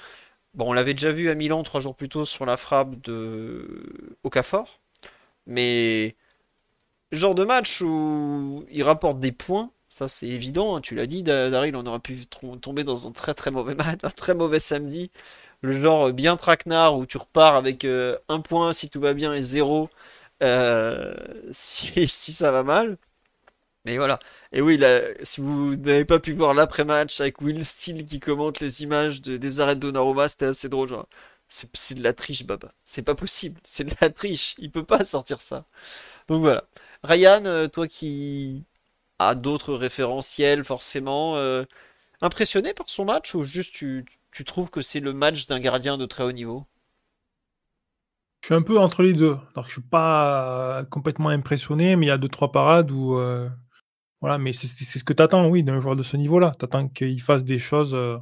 bon 0.55 0.69
on 0.69 0.73
l'avait 0.73 0.93
déjà 0.93 1.11
vu 1.11 1.29
à 1.29 1.35
Milan 1.35 1.63
trois 1.63 1.79
jours 1.81 1.95
plus 1.95 2.09
tôt 2.09 2.25
sur 2.25 2.45
la 2.45 2.57
frappe 2.57 3.01
de 3.01 3.67
Okafor 4.23 4.79
mais 5.47 6.15
genre 7.11 7.35
de 7.35 7.45
match 7.45 7.81
où 7.81 8.65
il 8.71 8.83
rapporte 8.83 9.19
des 9.19 9.31
points 9.31 9.71
ça 9.89 10.07
c'est 10.07 10.27
évident 10.27 10.75
hein, 10.75 10.81
tu 10.81 10.95
l'as 10.95 11.07
dit 11.07 11.23
Daryl 11.23 11.75
on 11.75 11.85
aurait 11.85 11.99
pu 11.99 12.25
tomber 12.61 12.83
dans 12.83 13.07
un 13.07 13.11
très 13.11 13.33
très 13.33 13.51
mauvais 13.51 13.75
match 13.75 13.99
un 14.03 14.09
très 14.09 14.33
mauvais 14.33 14.59
samedi 14.59 15.11
le 15.61 15.81
genre 15.81 16.11
bien 16.13 16.37
traquenard 16.37 16.97
où 16.97 17.05
tu 17.05 17.17
repars 17.17 17.55
avec 17.55 17.85
euh, 17.85 18.17
un 18.29 18.41
point 18.41 18.73
si 18.73 18.89
tout 18.89 18.99
va 19.01 19.13
bien 19.13 19.33
et 19.33 19.41
zéro 19.41 19.89
euh, 20.43 21.13
si, 21.51 22.07
ça 22.33 22.51
va 22.51 22.63
mal. 22.63 22.97
Mais 23.85 23.97
voilà. 23.97 24.19
Et 24.55 24.61
oui, 24.61 24.79
si 25.23 25.41
vous 25.41 25.75
n'avez 25.75 26.05
pas 26.05 26.19
pu 26.19 26.31
voir 26.31 26.53
l'après-match 26.53 27.19
avec 27.19 27.41
Will 27.41 27.65
Steele 27.65 28.05
qui 28.05 28.21
commente 28.21 28.61
les 28.61 28.83
images 28.83 29.21
des 29.21 29.59
arrêts 29.59 29.75
de 29.75 29.81
Donnarumma, 29.81 30.29
c'était 30.29 30.45
assez 30.45 30.69
drôle. 30.69 30.91
C'est 31.49 31.95
de 31.95 32.01
la 32.03 32.13
triche, 32.13 32.45
Baba. 32.45 32.69
C'est 32.85 33.01
pas 33.01 33.15
possible. 33.15 33.59
C'est 33.65 33.83
de 33.83 33.93
la 34.01 34.09
triche. 34.09 34.55
Il 34.57 34.71
peut 34.71 34.85
pas 34.85 35.03
sortir 35.03 35.41
ça. 35.41 35.65
Donc 36.29 36.41
voilà. 36.41 36.63
Ryan, 37.03 37.45
euh, 37.45 37.67
toi 37.67 37.87
qui 37.87 38.63
as 39.19 39.35
d'autres 39.35 39.73
référentiels, 39.75 40.63
forcément, 40.63 41.35
euh, 41.37 41.65
impressionné 42.21 42.73
par 42.73 42.89
son 42.89 43.05
match 43.05 43.35
ou 43.35 43.43
juste 43.43 43.73
tu, 43.73 44.05
tu 44.31 44.45
trouves 44.45 44.69
que 44.71 44.81
c'est 44.81 45.01
le 45.01 45.13
match 45.13 45.47
d'un 45.47 45.59
gardien 45.59 45.97
de 45.97 46.05
très 46.05 46.23
haut 46.23 46.31
niveau? 46.31 46.65
Je 48.41 48.47
suis 48.47 48.55
un 48.55 48.61
peu 48.61 48.79
entre 48.79 49.03
les 49.03 49.13
deux. 49.13 49.37
Alors, 49.55 49.65
je 49.67 49.73
suis 49.73 49.81
pas 49.81 50.85
complètement 50.91 51.29
impressionné, 51.29 51.95
mais 51.97 52.05
il 52.07 52.09
y 52.09 52.11
a 52.11 52.17
deux 52.17 52.29
trois 52.29 52.51
parades 52.51 52.91
où 52.91 53.17
euh, 53.17 53.49
voilà, 54.25 54.39
mais 54.39 54.53
c'est 54.53 54.67
ce 54.67 55.03
que 55.03 55.13
tu 55.13 55.21
attends, 55.21 55.47
oui, 55.49 55.63
d'un 55.63 55.79
joueur 55.79 55.95
de 55.95 56.01
ce 56.01 56.17
niveau-là. 56.17 56.53
Tu 56.57 56.65
attends 56.65 56.87
qu'il 56.89 57.21
fasse 57.21 57.43
des 57.43 57.59
choses 57.59 57.93
euh, 57.93 58.17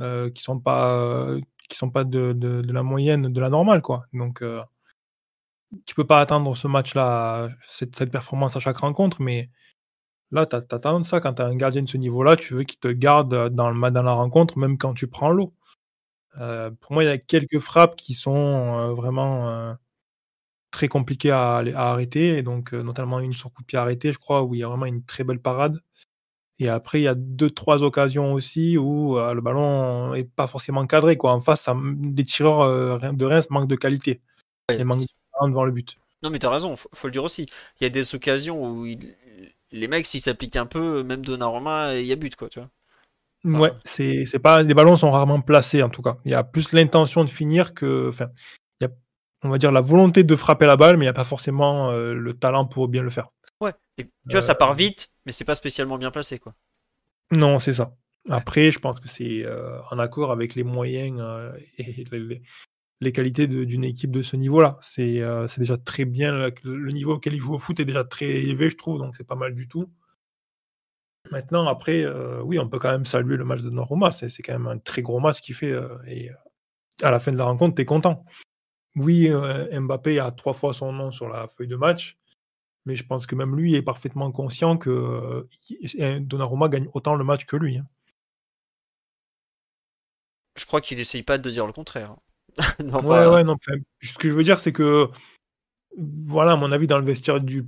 euh, 0.00 0.30
qui 0.30 0.42
sont 0.42 0.58
pas 0.60 1.36
qui 1.68 1.78
sont 1.78 1.90
pas 1.90 2.04
de, 2.04 2.34
la 2.72 2.82
moyenne, 2.82 3.32
de 3.32 3.40
la 3.40 3.48
normale, 3.48 3.82
quoi. 3.82 4.06
Donc 4.12 4.42
tu 5.86 5.94
peux 5.94 6.06
pas 6.06 6.20
attendre 6.20 6.56
ce 6.56 6.68
match-là, 6.68 7.50
cette, 7.68 8.10
performance 8.10 8.56
à 8.56 8.60
chaque 8.60 8.78
rencontre, 8.78 9.22
mais 9.22 9.50
là, 10.30 10.46
tu 10.46 10.56
attends 10.56 11.02
ça 11.04 11.20
quand 11.20 11.34
tu 11.34 11.42
as 11.42 11.46
un 11.46 11.56
gardien 11.56 11.82
de 11.82 11.88
ce 11.88 11.98
niveau-là, 11.98 12.36
tu 12.36 12.54
veux 12.54 12.64
qu'il 12.64 12.78
te 12.80 12.88
garde 12.88 13.50
dans, 13.50 13.70
la 13.70 14.12
rencontre, 14.12 14.58
même 14.58 14.78
quand 14.78 14.94
tu 14.94 15.08
prends 15.08 15.30
l'eau. 15.30 15.54
Euh, 16.40 16.70
pour 16.80 16.92
moi, 16.92 17.04
il 17.04 17.08
y 17.08 17.10
a 17.10 17.18
quelques 17.18 17.58
frappes 17.60 17.96
qui 17.96 18.14
sont 18.14 18.36
euh, 18.36 18.94
vraiment 18.94 19.48
euh, 19.50 19.74
très 20.72 20.88
compliquées 20.88 21.30
à, 21.30 21.62
arrêter, 21.76 22.38
et 22.38 22.42
donc 22.42 22.72
notamment 22.72 23.20
une 23.20 23.34
sur 23.34 23.52
coup 23.52 23.62
de 23.62 23.66
pied 23.66 23.78
arrêté, 23.78 24.12
je 24.12 24.18
crois, 24.18 24.42
où 24.42 24.54
il 24.54 24.60
y 24.60 24.64
a 24.64 24.68
vraiment 24.68 24.86
une 24.86 25.04
très 25.04 25.22
belle 25.22 25.40
parade. 25.40 25.80
Et 26.58 26.68
après, 26.68 27.00
il 27.00 27.04
y 27.04 27.08
a 27.08 27.14
deux, 27.14 27.50
trois 27.50 27.82
occasions 27.82 28.32
aussi 28.32 28.76
où 28.78 29.16
le 29.16 29.40
ballon 29.40 30.12
n'est 30.12 30.24
pas 30.24 30.46
forcément 30.46 30.86
cadré. 30.86 31.16
Quoi. 31.16 31.32
En 31.32 31.40
face, 31.40 31.62
ça, 31.62 31.76
les 32.16 32.24
tireurs 32.24 33.00
de 33.12 33.24
Reims 33.24 33.48
manquent 33.50 33.68
de 33.68 33.76
qualité. 33.76 34.20
Ouais, 34.70 34.84
manquent 34.84 35.00
de 35.00 35.48
devant 35.48 35.64
le 35.64 35.72
but. 35.72 35.96
Non, 36.22 36.30
mais 36.30 36.38
tu 36.38 36.46
as 36.46 36.50
raison, 36.50 36.76
faut, 36.76 36.88
faut 36.94 37.08
le 37.08 37.12
dire 37.12 37.24
aussi. 37.24 37.46
Il 37.80 37.84
y 37.84 37.86
a 37.86 37.90
des 37.90 38.14
occasions 38.14 38.64
où 38.64 38.86
les 39.72 39.88
mecs, 39.88 40.06
s'ils 40.06 40.20
s'appliquent 40.20 40.56
un 40.56 40.66
peu, 40.66 41.02
même 41.02 41.24
Donnarumma, 41.24 41.96
il 41.96 42.06
y 42.06 42.12
a 42.12 42.16
but, 42.16 42.36
quoi, 42.36 42.48
tu 42.48 42.60
vois. 42.60 42.70
Ouais, 43.44 43.72
c'est 43.84 44.24
c'est 44.26 44.38
pas 44.38 44.62
les 44.62 44.72
ballons 44.72 44.96
sont 44.96 45.10
rarement 45.10 45.40
placés 45.40 45.82
en 45.82 45.88
tout 45.88 46.02
cas. 46.02 46.16
Il 46.24 46.30
y 46.30 46.34
a 46.34 46.44
plus 46.44 46.72
l'intention 46.72 47.24
de 47.24 47.28
finir 47.28 47.74
que 47.74 48.08
enfin 48.08 48.28
on 49.42 49.48
va 49.48 49.58
dire 49.58 49.72
la 49.72 49.80
volonté 49.80 50.24
de 50.24 50.36
frapper 50.36 50.66
la 50.66 50.76
balle 50.76 50.96
mais 50.96 51.04
il 51.04 51.06
n'y 51.06 51.10
a 51.10 51.14
pas 51.14 51.24
forcément 51.24 51.90
euh, 51.90 52.14
le 52.14 52.34
talent 52.34 52.66
pour 52.66 52.88
bien 52.88 53.02
le 53.02 53.10
faire. 53.10 53.28
Ouais, 53.60 53.72
tu 53.96 54.06
vois 54.30 54.42
ça 54.42 54.54
part 54.54 54.72
euh, 54.72 54.74
vite 54.74 55.12
mais 55.26 55.32
c'est 55.32 55.44
pas 55.44 55.54
spécialement 55.54 55.98
bien 55.98 56.10
placé 56.10 56.38
quoi. 56.38 56.54
Non, 57.30 57.58
c'est 57.58 57.74
ça. 57.74 57.94
Après, 58.28 58.70
je 58.70 58.78
pense 58.78 59.00
que 59.00 59.08
c'est 59.08 59.44
euh, 59.44 59.80
en 59.90 59.98
accord 59.98 60.32
avec 60.32 60.54
les 60.54 60.64
moyens 60.64 61.20
et 61.78 62.04
les, 63.00 63.12
qualités 63.12 63.46
d'une 63.46 63.84
équipe 63.84 64.10
de 64.10 64.22
ce 64.22 64.36
niveau-là. 64.36 64.78
C'est 64.82 65.22
déjà 65.58 65.78
très 65.78 66.04
bien. 66.04 66.50
Le, 66.62 66.92
niveau 66.92 67.14
auquel 67.14 67.32
il 67.32 67.40
joue 67.40 67.54
au 67.54 67.58
foot 67.58 67.80
est 67.80 67.86
déjà 67.86 68.04
très 68.04 68.26
élevé, 68.26 68.68
je 68.68 68.76
trouve, 68.76 68.98
donc 68.98 69.16
c'est 69.16 69.26
pas 69.26 69.34
mal 69.34 69.54
du 69.54 69.66
tout. 69.66 69.90
Maintenant, 71.30 71.66
après, 71.66 72.06
oui, 72.42 72.58
on 72.58 72.68
peut 72.68 72.78
quand 72.78 72.92
même 72.92 73.06
saluer 73.06 73.36
le 73.36 73.44
match 73.44 73.62
de 73.62 73.70
Donnarumma. 73.70 74.10
C'est, 74.10 74.42
quand 74.42 74.52
même 74.52 74.66
un 74.66 74.78
très 74.78 75.00
gros 75.00 75.18
match 75.18 75.40
qu'il 75.40 75.54
fait. 75.54 75.74
Et 76.06 76.30
à 77.02 77.10
la 77.10 77.18
fin 77.18 77.32
de 77.32 77.38
la 77.38 77.44
rencontre, 77.44 77.74
tu 77.76 77.82
es 77.82 77.86
content. 77.86 78.24
Oui, 78.96 79.30
Mbappé 79.72 80.18
a 80.18 80.30
trois 80.30 80.52
fois 80.52 80.74
son 80.74 80.92
nom 80.92 81.12
sur 81.12 81.28
la 81.28 81.48
feuille 81.48 81.68
de 81.68 81.76
match. 81.76 82.18
Mais 82.84 82.96
je 82.96 83.04
pense 83.04 83.26
que 83.26 83.34
même 83.34 83.56
lui 83.56 83.74
est 83.74 83.82
parfaitement 83.82 84.32
conscient 84.32 84.76
que 84.76 85.46
Donnarumma 86.20 86.68
gagne 86.68 86.88
autant 86.94 87.14
le 87.14 87.24
match 87.24 87.46
que 87.46 87.56
lui. 87.56 87.78
Hein. 87.78 87.86
Je 90.56 90.66
crois 90.66 90.80
qu'il 90.80 90.98
n'essaye 90.98 91.22
pas 91.22 91.38
de 91.38 91.50
dire 91.50 91.66
le 91.66 91.72
contraire. 91.72 92.16
non, 92.84 93.02
ouais, 93.04 93.26
ouais, 93.26 93.44
non. 93.44 93.56
ce 93.58 94.18
que 94.18 94.28
je 94.28 94.34
veux 94.34 94.42
dire, 94.42 94.60
c'est 94.60 94.72
que, 94.72 95.08
voilà, 95.96 96.52
à 96.52 96.56
mon 96.56 96.72
avis, 96.72 96.86
dans 96.86 96.98
le 96.98 97.06
vestiaire 97.06 97.40
du 97.40 97.66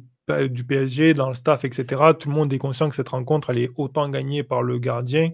du 0.48 0.64
PSG, 0.64 1.12
dans 1.14 1.28
le 1.28 1.34
staff, 1.34 1.64
etc., 1.64 2.02
tout 2.18 2.30
le 2.30 2.34
monde 2.34 2.52
est 2.52 2.58
conscient 2.58 2.88
que 2.88 2.96
cette 2.96 3.10
rencontre, 3.10 3.50
elle 3.50 3.58
est 3.58 3.70
autant 3.76 4.08
gagnée 4.08 4.42
par 4.42 4.62
le 4.62 4.78
gardien 4.78 5.32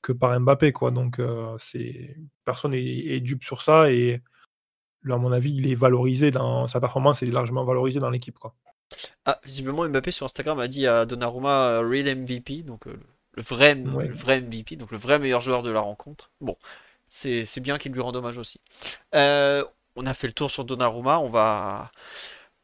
que 0.00 0.12
par 0.12 0.38
Mbappé. 0.40 0.72
Quoi. 0.72 0.90
Donc, 0.90 1.18
euh, 1.18 1.56
c'est 1.58 2.16
personne 2.44 2.72
est, 2.74 3.20
dupe 3.20 3.44
sur 3.44 3.62
ça. 3.62 3.92
Et 3.92 4.22
à 5.10 5.16
mon 5.18 5.32
avis, 5.32 5.54
il 5.54 5.70
est 5.70 5.74
valorisé 5.74 6.30
dans 6.30 6.68
sa 6.68 6.80
performance, 6.80 7.22
est 7.22 7.26
largement 7.26 7.64
valorisé 7.64 8.00
dans 8.00 8.10
l'équipe. 8.10 8.38
Quoi. 8.38 8.54
Ah, 9.24 9.40
visiblement, 9.44 9.88
Mbappé 9.88 10.12
sur 10.12 10.26
Instagram 10.26 10.58
a 10.60 10.68
dit 10.68 10.86
à 10.86 11.06
Donnarumma 11.06 11.68
euh, 11.68 11.88
Real 11.88 12.16
MVP, 12.16 12.62
donc 12.62 12.86
euh, 12.86 12.96
le, 13.34 13.42
vrai, 13.42 13.74
le 13.74 14.12
vrai 14.12 14.40
MVP, 14.40 14.76
donc 14.76 14.90
le 14.90 14.98
vrai 14.98 15.18
meilleur 15.18 15.40
joueur 15.40 15.62
de 15.62 15.70
la 15.70 15.80
rencontre. 15.80 16.30
Bon, 16.40 16.56
c'est 17.08 17.60
bien 17.60 17.78
qu'il 17.78 17.92
lui 17.92 18.00
rende 18.00 18.16
hommage 18.16 18.38
aussi. 18.38 18.60
on 19.12 20.06
a 20.06 20.14
fait 20.14 20.26
le 20.26 20.32
tour 20.32 20.50
sur 20.50 20.64
Donnarumma, 20.64 21.18
on 21.18 21.28
va 21.28 21.90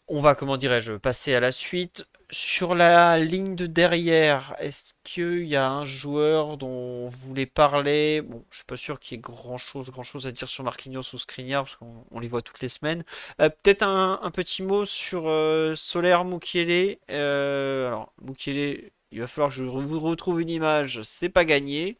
on 0.08 0.20
va, 0.20 0.34
comment 0.34 0.56
dirais-je, 0.56 0.94
passer 0.94 1.34
à 1.34 1.40
la 1.40 1.52
suite. 1.52 2.08
Sur 2.30 2.74
la 2.74 3.18
ligne 3.18 3.54
de 3.54 3.64
derrière, 3.66 4.54
est-ce 4.58 4.92
qu'il 5.02 5.46
y 5.46 5.56
a 5.56 5.70
un 5.70 5.86
joueur 5.86 6.58
dont 6.58 7.06
vous 7.08 7.26
voulez 7.28 7.46
parler? 7.46 8.20
Bon, 8.20 8.44
je 8.50 8.56
suis 8.56 8.66
pas 8.66 8.76
sûr 8.76 9.00
qu'il 9.00 9.16
y 9.16 9.18
ait 9.18 9.22
grand-chose 9.22 9.90
grand 9.90 10.02
chose 10.02 10.26
à 10.26 10.32
dire 10.32 10.46
sur 10.46 10.62
Marquinhos 10.62 11.14
ou 11.14 11.18
Skriniar, 11.18 11.64
parce 11.64 11.76
qu'on 11.76 12.20
les 12.20 12.28
voit 12.28 12.42
toutes 12.42 12.60
les 12.60 12.68
semaines. 12.68 13.02
Euh, 13.40 13.48
peut-être 13.48 13.82
un, 13.82 14.30
petit 14.30 14.62
mot 14.62 14.84
sur 14.84 15.24
euh, 15.26 15.74
Solaire 15.74 16.26
Mukiele. 16.26 16.98
Euh, 17.10 17.88
alors, 17.88 18.12
Mukiele, 18.20 18.90
il 19.10 19.20
va 19.20 19.26
falloir 19.26 19.48
que 19.48 19.56
je 19.56 19.64
vous 19.64 20.00
retrouve 20.00 20.42
une 20.42 20.50
image, 20.50 21.00
c'est 21.04 21.30
pas 21.30 21.46
gagné. 21.46 21.96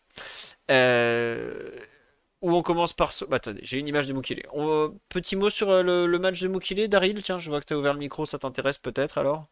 Euh, 0.70 1.70
ou 2.42 2.52
on 2.55 2.62
commence 2.62 2.92
par... 2.92 3.12
Bah, 3.28 3.36
attendez, 3.36 3.60
j'ai 3.64 3.78
une 3.78 3.88
image 3.88 4.06
de 4.06 4.12
Mukile. 4.12 4.42
Petit 5.09 5.36
mot 5.36 5.48
sur 5.50 5.82
le, 5.82 6.06
match 6.18 6.40
de 6.42 6.48
Mukile, 6.48 6.86
Daryl? 6.88 7.22
Tiens, 7.22 7.38
je 7.38 7.48
vois 7.48 7.60
que 7.60 7.66
tu 7.66 7.72
as 7.72 7.78
ouvert 7.78 7.94
le 7.94 7.98
micro, 7.98 8.26
ça 8.26 8.38
t'intéresse 8.38 8.78
peut-être 8.78 9.16
alors? 9.18 9.48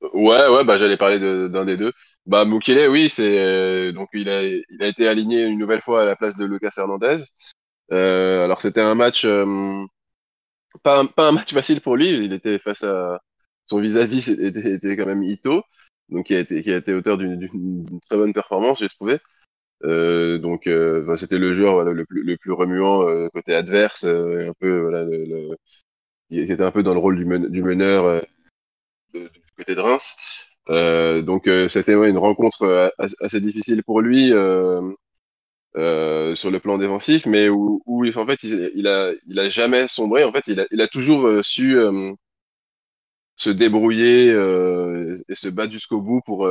Ouais, 0.00 0.48
ouais, 0.48 0.64
bah 0.64 0.78
j'allais 0.78 0.96
parler 0.96 1.18
d'un 1.18 1.64
des 1.64 1.76
deux. 1.76 1.92
Bah 2.26 2.44
Mukile, 2.44 2.88
oui, 2.88 3.08
c'est 3.08 3.38
euh, 3.38 3.92
donc 3.92 4.08
il 4.12 4.28
a, 4.28 4.44
il 4.44 4.82
a 4.82 4.86
été 4.86 5.08
aligné 5.08 5.44
une 5.44 5.58
nouvelle 5.58 5.82
fois 5.82 6.02
à 6.02 6.04
la 6.04 6.16
place 6.16 6.36
de 6.36 6.44
Lucas 6.44 6.70
Hernandez. 6.76 7.18
Euh, 7.92 8.44
alors 8.44 8.60
c'était 8.60 8.80
un 8.80 8.94
match 8.94 9.26
pas, 10.82 11.00
un, 11.00 11.06
pas 11.06 11.28
un 11.28 11.32
match 11.32 11.52
facile 11.52 11.80
pour 11.80 11.96
lui. 11.96 12.10
Il 12.10 12.32
était 12.32 12.58
face 12.58 12.84
à 12.84 13.20
son 13.66 13.80
vis-à-vis 13.80 14.30
était, 14.30 14.74
était, 14.74 14.96
quand 14.96 15.06
même 15.06 15.22
Ito, 15.22 15.62
donc 16.08 16.26
qui 16.26 16.34
a 16.34 16.40
été 16.40 16.62
qui 16.62 16.72
a 16.72 16.76
été 16.76 16.94
auteur 16.94 17.18
d'une 17.18 18.00
très 18.08 18.16
bonne 18.16 18.32
performance, 18.32 18.80
j'ai 18.80 18.88
trouvé. 18.88 19.18
Euh, 19.84 20.38
donc 20.38 20.66
euh, 20.66 21.14
c'était 21.16 21.38
le 21.38 21.52
joueur 21.52 21.74
voilà, 21.74 21.92
le, 21.92 22.04
plus, 22.04 22.24
le 22.24 22.36
plus 22.36 22.50
remuant 22.52 23.08
euh, 23.08 23.28
côté 23.32 23.54
adverse, 23.54 24.04
un 24.04 24.52
peu 24.58 24.80
voilà, 24.80 25.04
le, 25.04 25.56
qui 26.28 26.40
était 26.40 26.62
un 26.62 26.72
peu 26.72 26.82
dans 26.82 26.94
le 26.94 27.00
rôle 27.00 27.16
du, 27.16 27.24
meneur 27.24 28.22
du 29.12 29.22
côté 29.58 29.74
de 29.74 29.80
Reims. 29.80 30.48
donc 31.26 31.48
c'était 31.68 31.94
ouais, 31.94 32.10
une 32.10 32.18
rencontre 32.18 32.92
assez 33.20 33.40
difficile 33.40 33.82
pour 33.84 34.00
lui. 34.00 34.32
Euh, 35.76 36.34
sur 36.34 36.50
le 36.50 36.58
plan 36.60 36.78
défensif, 36.78 37.26
mais 37.26 37.48
où, 37.48 37.80
en 37.86 38.26
fait 38.26 38.42
il, 38.42 38.86
a 38.88 39.48
jamais 39.48 39.86
sombré. 39.86 40.24
En 40.24 40.32
fait, 40.32 40.48
il 40.48 40.80
a, 40.80 40.88
toujours 40.88 41.44
su 41.44 41.78
euh, 41.78 42.12
se 43.36 43.50
débrouiller 43.50 44.30
euh, 44.30 45.16
et 45.28 45.34
se 45.34 45.48
battre 45.48 45.72
jusqu'au 45.72 46.00
bout 46.00 46.20
pour 46.24 46.48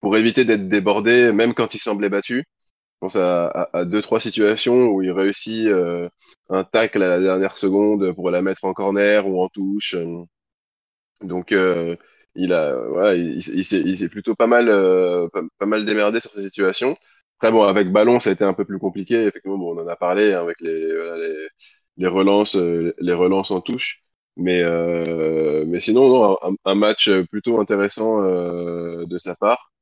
pour 0.00 0.16
éviter 0.16 0.44
d'être 0.44 0.68
débordé, 0.68 1.32
même 1.32 1.54
quand 1.54 1.74
il 1.74 1.80
semblait 1.80 2.08
battu. 2.08 2.38
Je 2.38 2.98
pense 3.00 3.16
à, 3.16 3.68
à, 3.72 3.84
deux, 3.84 4.02
trois 4.02 4.20
situations 4.20 4.88
où 4.88 5.02
il 5.02 5.12
réussit 5.12 5.66
euh, 5.66 6.08
un 6.50 6.64
tacle 6.64 7.02
à 7.02 7.08
la 7.08 7.20
dernière 7.20 7.58
seconde 7.58 8.12
pour 8.14 8.30
la 8.30 8.42
mettre 8.42 8.64
en 8.64 8.74
corner 8.74 9.26
ou 9.28 9.42
en 9.42 9.48
touche. 9.48 9.96
Donc, 11.22 11.52
euh, 11.52 11.96
il 12.38 12.52
a, 12.54 12.76
ouais, 12.90 13.20
il, 13.20 13.38
il 13.38 13.96
s'est 13.98 14.08
plutôt 14.10 14.34
pas 14.36 14.46
mal, 14.46 14.68
euh, 14.70 15.28
pas, 15.58 15.66
mal 15.66 15.84
démerdé 15.86 16.20
sur 16.20 16.32
ces 16.32 16.42
situations. 16.44 16.96
Après, 17.38 17.52
bon, 17.52 17.62
avec 17.64 17.92
ballon, 17.92 18.20
ça 18.20 18.30
a 18.30 18.32
été 18.34 18.44
un 18.44 18.54
peu 18.54 18.64
plus 18.64 18.78
compliqué. 18.78 19.24
Effectivement, 19.26 19.58
bon, 19.58 19.76
on 19.76 19.82
en 19.82 19.88
a 19.88 19.96
parlé 19.96 20.32
hein, 20.34 20.42
avec 20.42 20.60
les, 20.60 20.72
les, 20.80 21.48
les, 21.98 22.06
relances, 22.08 22.56
les 22.56 23.12
relances 23.14 23.50
en 23.50 23.60
touche. 23.60 24.02
Mais, 24.36 24.62
euh, 24.62 25.64
mais 25.66 25.80
sinon, 25.80 26.08
non, 26.08 26.38
un, 26.42 26.54
un, 26.64 26.74
match 26.76 27.10
plutôt 27.30 27.60
intéressant 27.60 28.22
euh, 28.22 29.04
de 29.06 29.18
sa 29.18 29.34
part. 29.36 29.72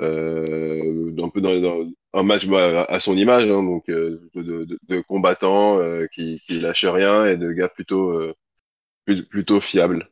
Euh, 0.00 1.14
un 1.22 1.28
peu 1.30 1.40
dans, 1.42 1.60
dans, 1.60 1.86
un 2.14 2.22
match 2.24 2.46
bah, 2.48 2.84
à 2.84 3.00
son 3.00 3.16
image, 3.16 3.44
hein, 3.50 3.62
donc 3.64 3.86
de, 3.88 4.30
de, 4.34 4.78
de 4.88 5.00
combattants 5.02 5.78
qui, 6.12 6.40
qui 6.46 6.60
lâchent 6.60 6.86
rien 6.86 7.26
et 7.26 7.36
de 7.36 7.52
gars 7.52 7.68
plutôt, 7.68 8.12
plutôt 9.30 9.60
fiables. 9.60 10.08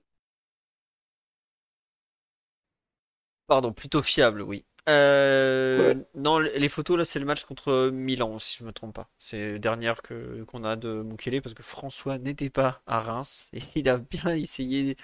Pardon, 3.48 3.72
plutôt 3.72 4.02
fiable, 4.02 4.42
oui. 4.42 4.64
Euh, 4.88 5.94
Non, 6.14 6.38
les 6.38 6.68
photos 6.68 6.98
là, 6.98 7.04
c'est 7.04 7.18
le 7.18 7.26
match 7.26 7.44
contre 7.44 7.90
Milan, 7.90 8.38
si 8.38 8.56
je 8.58 8.64
me 8.64 8.72
trompe 8.72 8.94
pas. 8.94 9.10
C'est 9.18 9.58
dernière 9.58 10.02
que 10.02 10.44
qu'on 10.44 10.64
a 10.64 10.76
de 10.76 11.02
Mukele 11.02 11.42
parce 11.42 11.54
que 11.54 11.62
François 11.62 12.18
n'était 12.18 12.50
pas 12.50 12.82
à 12.86 13.00
Reims 13.00 13.50
et 13.52 13.60
il 13.74 13.88
a 13.88 13.98
bien 13.98 14.34
essayé. 14.34 14.96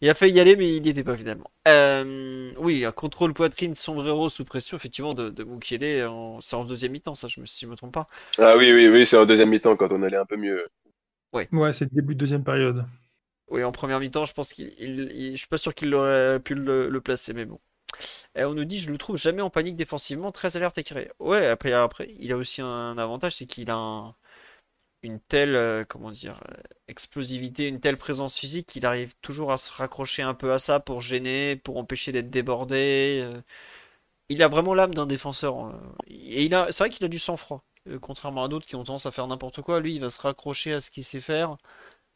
Il 0.00 0.10
a 0.10 0.14
failli 0.14 0.34
y 0.34 0.40
aller, 0.40 0.56
mais 0.56 0.74
il 0.76 0.82
n'y 0.82 0.90
était 0.90 1.04
pas 1.04 1.16
finalement. 1.16 1.50
Euh, 1.68 2.52
oui, 2.58 2.84
un 2.84 2.92
contrôle 2.92 3.34
poitrine 3.34 3.74
sombrero 3.74 4.28
sous 4.28 4.44
pression, 4.44 4.76
effectivement, 4.76 5.14
de, 5.14 5.30
de 5.30 5.44
Mukele. 5.44 6.06
En... 6.06 6.40
C'est 6.40 6.56
en 6.56 6.64
deuxième 6.64 6.92
mi-temps, 6.92 7.16
ça, 7.16 7.28
je 7.28 7.40
me, 7.40 7.46
si 7.46 7.66
je 7.66 7.70
me 7.70 7.76
trompe 7.76 7.94
pas. 7.94 8.08
Ah 8.38 8.56
oui, 8.56 8.72
oui, 8.72 8.88
oui, 8.88 9.06
c'est 9.06 9.16
en 9.16 9.26
deuxième 9.26 9.50
mi-temps 9.50 9.76
quand 9.76 9.92
on 9.92 10.02
allait 10.02 10.16
un 10.16 10.26
peu 10.26 10.36
mieux. 10.36 10.66
Ouais, 11.32 11.50
ouais 11.52 11.72
c'est 11.74 11.84
le 11.84 11.90
début 11.90 12.14
de 12.14 12.20
deuxième 12.20 12.44
période. 12.44 12.86
Oui, 13.48 13.64
en 13.64 13.72
première 13.72 14.00
mi-temps, 14.00 14.24
je 14.26 14.32
pense 14.34 14.52
qu'il, 14.52 14.72
je 14.78 15.36
suis 15.36 15.46
pas 15.48 15.58
sûr 15.58 15.74
qu'il 15.74 15.94
aurait 15.94 16.38
pu 16.40 16.54
le 16.54 17.00
placer, 17.00 17.32
mais 17.32 17.44
bon. 17.46 17.58
Et 18.34 18.44
on 18.44 18.54
nous 18.54 18.64
dit, 18.64 18.80
je 18.80 18.90
le 18.90 18.98
trouve 18.98 19.16
jamais 19.16 19.42
en 19.42 19.50
panique 19.50 19.76
défensivement, 19.76 20.32
très 20.32 20.56
alerte 20.56 20.78
et 20.78 20.84
créé. 20.84 21.10
Ouais, 21.18 21.46
après, 21.46 22.14
il 22.18 22.32
a 22.32 22.36
aussi 22.36 22.60
un 22.62 22.98
avantage, 22.98 23.36
c'est 23.36 23.46
qu'il 23.46 23.70
a 23.70 24.14
une 25.02 25.20
telle, 25.20 25.56
euh, 25.56 25.84
comment 25.84 26.10
dire, 26.10 26.40
euh, 26.50 26.54
explosivité, 26.88 27.68
une 27.68 27.80
telle 27.80 27.96
présence 27.96 28.38
physique 28.38 28.66
qu'il 28.66 28.86
arrive 28.86 29.14
toujours 29.20 29.52
à 29.52 29.58
se 29.58 29.70
raccrocher 29.72 30.22
un 30.22 30.34
peu 30.34 30.52
à 30.52 30.58
ça 30.58 30.80
pour 30.80 31.00
gêner, 31.00 31.56
pour 31.56 31.76
empêcher 31.78 32.12
d'être 32.12 32.30
débordé. 32.30 33.20
Euh. 33.22 33.40
Il 34.28 34.42
a 34.42 34.48
vraiment 34.48 34.74
l'âme 34.74 34.94
d'un 34.94 35.06
défenseur. 35.06 35.74
Et 36.08 36.44
il 36.44 36.54
a, 36.54 36.70
c'est 36.72 36.84
vrai 36.84 36.90
qu'il 36.90 37.04
a 37.04 37.08
du 37.08 37.18
sang-froid. 37.18 37.64
Contrairement 38.02 38.44
à 38.44 38.48
d'autres 38.48 38.66
qui 38.66 38.76
ont 38.76 38.84
tendance 38.84 39.06
à 39.06 39.10
faire 39.10 39.26
n'importe 39.26 39.62
quoi, 39.62 39.80
lui, 39.80 39.94
il 39.94 40.00
va 40.00 40.10
se 40.10 40.20
raccrocher 40.20 40.74
à 40.74 40.80
ce 40.80 40.90
qu'il 40.90 41.04
sait 41.04 41.20
faire, 41.20 41.56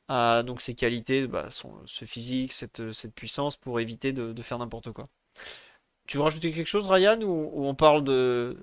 à 0.08 0.42
donc 0.44 0.60
ses 0.60 0.74
qualités, 0.74 1.26
bah, 1.26 1.48
ce 1.50 2.04
physique, 2.04 2.52
cette, 2.52 2.82
puissance, 3.14 3.56
pour 3.56 3.80
éviter 3.80 4.12
de 4.12 4.42
faire 4.42 4.58
n'importe 4.58 4.92
quoi. 4.92 5.08
Tu 6.12 6.18
veux 6.18 6.24
rajouter 6.24 6.52
quelque 6.52 6.66
chose, 6.66 6.88
Ryan, 6.88 7.22
ou, 7.22 7.66
on 7.66 7.74
parle 7.74 8.04
de, 8.04 8.58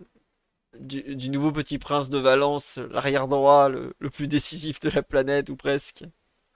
du, 0.80 1.32
nouveau 1.32 1.52
petit 1.52 1.80
prince 1.80 2.12
de 2.12 2.20
Valence, 2.20 2.78
l'arrière 2.92 3.28
droit, 3.28 3.70
le, 3.70 3.92
plus 4.12 4.28
décisif 4.28 4.80
de 4.82 4.92
la 4.92 5.02
planète, 5.02 5.50
ou 5.50 5.56
presque? 5.56 6.04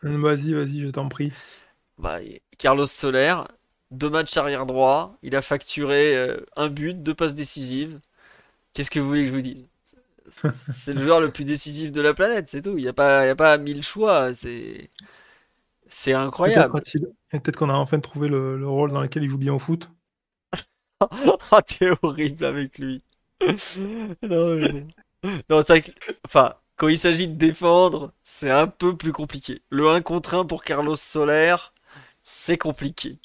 Vas-y, 0.04 0.54
vas-y, 0.54 0.82
je 0.82 0.90
t'en 0.90 1.10
prie. 1.10 1.34
Bah, 1.98 2.20
Carlos 2.60 2.86
Soler, 2.86 3.34
deux 3.90 4.12
matchs 4.12 4.38
arrière 4.38 4.68
droit, 4.68 5.18
il 5.24 5.36
a 5.36 5.42
facturé 5.42 6.16
euh, 6.16 6.38
un 6.58 6.68
but, 6.68 7.02
deux 7.02 7.16
passes 7.16 7.34
décisives. 7.34 8.00
Qu'est-ce 8.74 8.92
que 8.92 9.00
vous 9.00 9.08
voulez 9.08 9.24
que 9.24 9.30
je 9.30 9.34
vous 9.34 9.42
dise? 9.42 9.66
C'est 10.28 10.94
le 10.94 11.02
joueur 11.02 11.22
le 11.22 11.32
plus 11.32 11.44
décisif 11.44 11.92
de 11.92 12.02
la 12.02 12.14
planète, 12.14 12.50
c'est 12.50 12.62
tout. 12.62 12.78
Il 12.78 12.84
n'y 12.84 12.88
a, 12.88 12.94
pas, 12.94 13.22
a 13.22 13.34
pas 13.34 13.58
mille 13.58 13.82
choix. 13.82 14.32
C'est. 14.36 14.92
C'est 15.88 16.14
incroyable. 16.14 16.82
Peut-être 17.32 17.56
qu'on 17.56 17.70
a 17.70 17.74
enfin 17.74 18.00
trouvé 18.00 18.28
le, 18.28 18.60
le, 18.60 18.68
rôle 18.68 18.92
dans 18.92 19.02
lequel 19.02 19.24
il 19.24 19.30
joue 19.30 19.40
bien 19.40 19.56
au 19.56 19.60
foot. 19.60 19.90
Oh, 21.26 21.60
t'es 21.66 21.90
horrible 22.02 22.46
avec 22.46 22.80
lui. 22.80 23.04
non, 24.22 24.86
non 25.50 25.62
vrai 25.62 25.82
que, 25.82 25.92
enfin, 26.26 26.56
quand 26.76 26.88
il 26.88 26.98
s'agit 26.98 27.28
de 27.28 27.36
défendre, 27.36 28.14
c'est 28.24 28.50
un 28.50 28.68
peu 28.68 28.96
plus 28.98 29.12
compliqué. 29.12 29.62
Le 29.70 29.90
1 29.90 30.02
contre 30.02 30.36
1 30.36 30.46
pour 30.46 30.64
Carlos 30.64 30.96
Soler, 30.96 31.56
c'est 32.24 32.58
compliqué. 32.58 33.20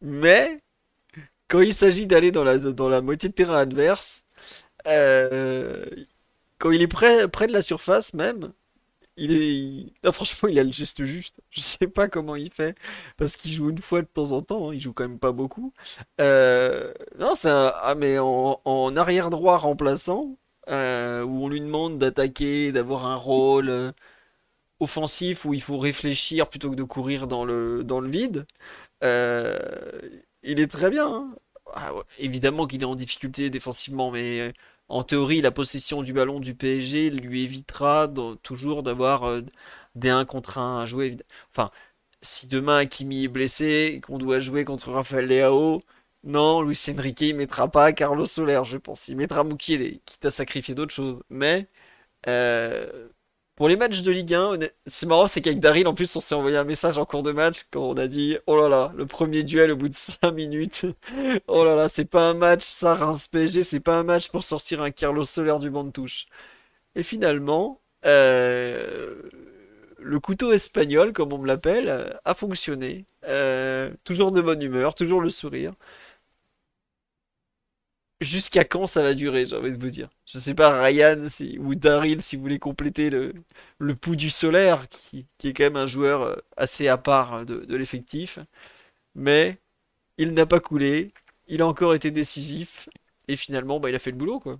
Mais, 0.00 0.62
quand 1.48 1.60
il 1.60 1.74
s'agit 1.74 2.06
d'aller 2.06 2.30
dans 2.32 2.44
la, 2.44 3.00
moitié 3.00 3.28
de 3.28 3.34
terrain 3.34 3.58
adverse, 3.58 4.24
euh, 4.86 5.84
quand 6.58 6.70
il 6.70 6.82
est 6.82 6.86
près 6.86 7.26
de 7.26 7.52
la 7.52 7.62
surface 7.62 8.14
même, 8.14 8.52
il 9.16 9.92
est. 10.04 10.12
franchement, 10.12 10.48
il 10.48 10.58
a 10.58 10.64
le 10.64 10.72
geste 10.72 11.04
juste. 11.04 11.40
Je 11.50 11.60
sais 11.60 11.86
pas 11.88 12.08
comment 12.08 12.36
il 12.36 12.50
fait. 12.52 12.76
Parce 13.16 13.36
qu'il 13.36 13.52
joue 13.52 13.70
une 13.70 13.78
fois 13.78 14.02
de 14.02 14.06
temps 14.06 14.32
en 14.32 14.42
temps. 14.42 14.70
Hein. 14.70 14.74
Il 14.74 14.80
joue 14.80 14.92
quand 14.92 15.06
même 15.08 15.18
pas 15.18 15.32
beaucoup. 15.32 15.72
Euh, 16.20 16.92
non, 17.18 17.34
c'est. 17.34 17.50
Ah, 17.50 17.94
mais 17.96 18.18
en, 18.18 18.96
arrière 18.96 19.30
droit 19.30 19.56
remplaçant, 19.58 20.38
euh, 20.68 21.22
où 21.24 21.44
on 21.44 21.48
lui 21.48 21.60
demande 21.60 21.98
d'attaquer, 21.98 22.72
d'avoir 22.72 23.06
un 23.06 23.16
rôle 23.16 23.68
euh, 23.68 23.92
offensif, 24.80 25.44
où 25.44 25.54
il 25.54 25.62
faut 25.62 25.78
réfléchir 25.78 26.48
plutôt 26.48 26.70
que 26.70 26.76
de 26.76 26.82
courir 26.84 27.26
dans 27.28 27.44
le, 27.44 27.84
dans 27.84 28.00
le 28.00 28.10
vide. 28.10 28.46
il 29.02 30.60
est 30.60 30.70
très 30.70 30.90
bien. 30.90 31.06
Hein. 31.06 31.36
Ah, 31.74 31.92
évidemment 32.18 32.66
qu'il 32.66 32.82
est 32.82 32.84
en 32.84 32.94
difficulté 32.94 33.48
défensivement, 33.50 34.10
mais 34.10 34.52
en 34.92 35.02
théorie, 35.04 35.40
la 35.40 35.50
possession 35.52 36.02
du 36.02 36.12
ballon 36.12 36.38
du 36.40 36.54
PSG 36.54 37.10
lui 37.10 37.42
évitera 37.44 38.08
toujours 38.42 38.82
d'avoir 38.82 39.24
euh, 39.28 39.42
des 39.94 40.10
1 40.10 40.24
contre 40.26 40.58
1 40.58 40.80
à 40.82 40.86
jouer. 40.86 41.16
Enfin, 41.50 41.70
si 42.22 42.46
demain 42.46 42.78
Hakimi 42.78 43.24
est 43.24 43.28
blessé 43.28 43.92
et 43.94 44.00
qu'on 44.00 44.18
doit 44.18 44.38
jouer 44.38 44.64
contre 44.64 44.90
Rafael 44.92 45.26
Leao, 45.26 45.80
non, 46.24 46.62
Luis 46.62 46.78
Enrique 46.90 47.22
il 47.22 47.36
mettra 47.36 47.68
pas 47.70 47.92
Carlos 47.92 48.26
Soler, 48.26 48.60
je 48.64 48.76
pense. 48.78 49.08
Il 49.08 49.16
mettra 49.16 49.44
Mukiele, 49.44 50.00
quitte 50.04 50.26
à 50.26 50.30
sacrifier 50.30 50.74
d'autres 50.74 50.94
choses. 50.94 51.22
Mais 51.30 51.68
euh, 52.28 53.08
pour 53.54 53.68
les 53.68 53.76
matchs 53.76 54.02
de 54.02 54.10
Ligue 54.10 54.34
1, 54.34 54.58
c'est 54.86 55.06
marrant, 55.06 55.26
c'est 55.26 55.40
qu'avec 55.40 55.60
Daryl, 55.60 55.86
en 55.86 55.94
plus, 55.94 56.14
on 56.16 56.20
s'est 56.20 56.34
envoyé 56.34 56.56
un 56.56 56.64
message 56.64 56.98
en 56.98 57.04
cours 57.04 57.22
de 57.22 57.32
match 57.32 57.64
quand 57.70 57.82
on 57.82 57.96
a 57.96 58.06
dit 58.06 58.38
Oh 58.46 58.56
là 58.56 58.68
là, 58.68 58.92
le 58.96 59.06
premier 59.06 59.42
duel 59.42 59.72
au 59.72 59.76
bout 59.76 59.88
de 59.88 59.94
5 59.94 60.32
minutes. 60.34 60.86
oh 61.48 61.64
là 61.64 61.74
là, 61.74 61.88
c'est 61.88 62.06
pas 62.06 62.30
un 62.30 62.34
match, 62.34 62.62
ça, 62.64 62.94
Reims 62.94 63.28
PSG, 63.28 63.62
c'est 63.62 63.80
pas 63.80 63.98
un 63.98 64.04
match 64.04 64.30
pour 64.30 64.42
sortir 64.44 64.82
un 64.82 64.90
Carlos 64.90 65.24
Soler 65.24 65.58
du 65.60 65.70
banc 65.70 65.84
de 65.84 65.90
touche. 65.90 66.26
Et 66.96 67.02
finalement, 67.02 67.80
euh, 68.06 69.14
le 69.98 70.20
couteau 70.20 70.52
espagnol, 70.52 71.12
comme 71.12 71.32
on 71.32 71.38
me 71.38 71.46
l'appelle, 71.46 72.18
a 72.24 72.34
fonctionné. 72.34 73.04
Euh, 73.28 73.90
toujours 74.04 74.32
de 74.32 74.40
bonne 74.40 74.62
humeur, 74.62 74.94
toujours 74.94 75.20
le 75.20 75.30
sourire 75.30 75.74
jusqu'à 78.22 78.64
quand 78.64 78.86
ça 78.86 79.02
va 79.02 79.14
durer, 79.14 79.46
j'ai 79.46 79.56
envie 79.56 79.76
de 79.76 79.80
vous 79.80 79.90
dire? 79.90 80.08
Je 80.26 80.38
sais 80.38 80.54
pas, 80.54 80.82
Ryan 80.82 81.18
ou 81.58 81.74
Daryl, 81.74 82.22
si 82.22 82.36
vous 82.36 82.42
voulez 82.42 82.58
compléter 82.58 83.10
le, 83.10 83.34
le 83.78 83.94
pouls 83.94 84.16
du 84.16 84.30
solaire, 84.30 84.88
qui, 84.88 85.26
est 85.44 85.52
quand 85.52 85.64
même 85.64 85.76
un 85.76 85.86
joueur 85.86 86.22
euh, 86.22 86.36
assez 86.56 86.88
à 86.88 86.98
part 86.98 87.34
euh, 87.34 87.44
de, 87.44 87.76
l'effectif. 87.76 88.38
Mais 89.14 89.58
il 90.18 90.34
n'a 90.34 90.46
pas 90.46 90.60
coulé, 90.60 91.08
il 91.48 91.62
a 91.62 91.66
encore 91.66 91.94
été 91.94 92.10
décisif, 92.10 92.88
et 93.28 93.36
finalement, 93.36 93.80
bah, 93.80 93.90
il 93.90 93.94
a 93.94 93.98
fait 93.98 94.10
le 94.10 94.16
boulot, 94.16 94.40
quoi. 94.40 94.58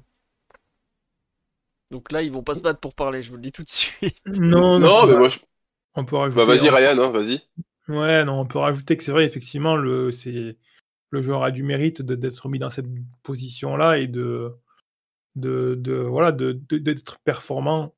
Donc 1.90 2.10
là, 2.10 2.22
ils 2.22 2.32
vont 2.32 2.42
pas 2.42 2.54
se 2.54 2.62
battre 2.62 2.80
pour 2.80 2.94
parler, 2.94 3.22
je 3.22 3.30
vous 3.30 3.36
le 3.36 3.42
dis 3.42 3.52
tout 3.52 3.62
de 3.62 3.70
suite. 3.70 4.22
Non, 4.26 4.78
non, 4.78 5.06
mais 5.06 5.16
moi, 5.16 5.30
on 5.94 6.04
peut 6.04 6.16
rajouter. 6.16 6.44
Bah, 6.44 6.44
vas-y, 6.44 6.68
Ryan, 6.68 6.98
hein, 6.98 7.10
vas-y. 7.10 7.42
Ouais, 7.88 8.24
non, 8.24 8.40
on 8.40 8.46
peut 8.46 8.58
rajouter 8.58 8.96
que 8.96 9.04
c'est 9.04 9.12
vrai, 9.12 9.24
effectivement, 9.24 9.76
le, 9.76 10.10
c'est 10.10 10.56
le 11.12 11.20
joueur 11.20 11.44
a 11.44 11.50
du 11.50 11.62
mérite 11.62 12.02
d'être 12.02 12.40
remis 12.40 12.58
dans 12.58 12.70
cette 12.70 12.86
position-là 13.22 13.98
et 13.98 14.08
de, 14.08 14.52
de, 15.36 15.74
de 15.76 16.52
d'être 16.78 17.18
performant. 17.20 17.94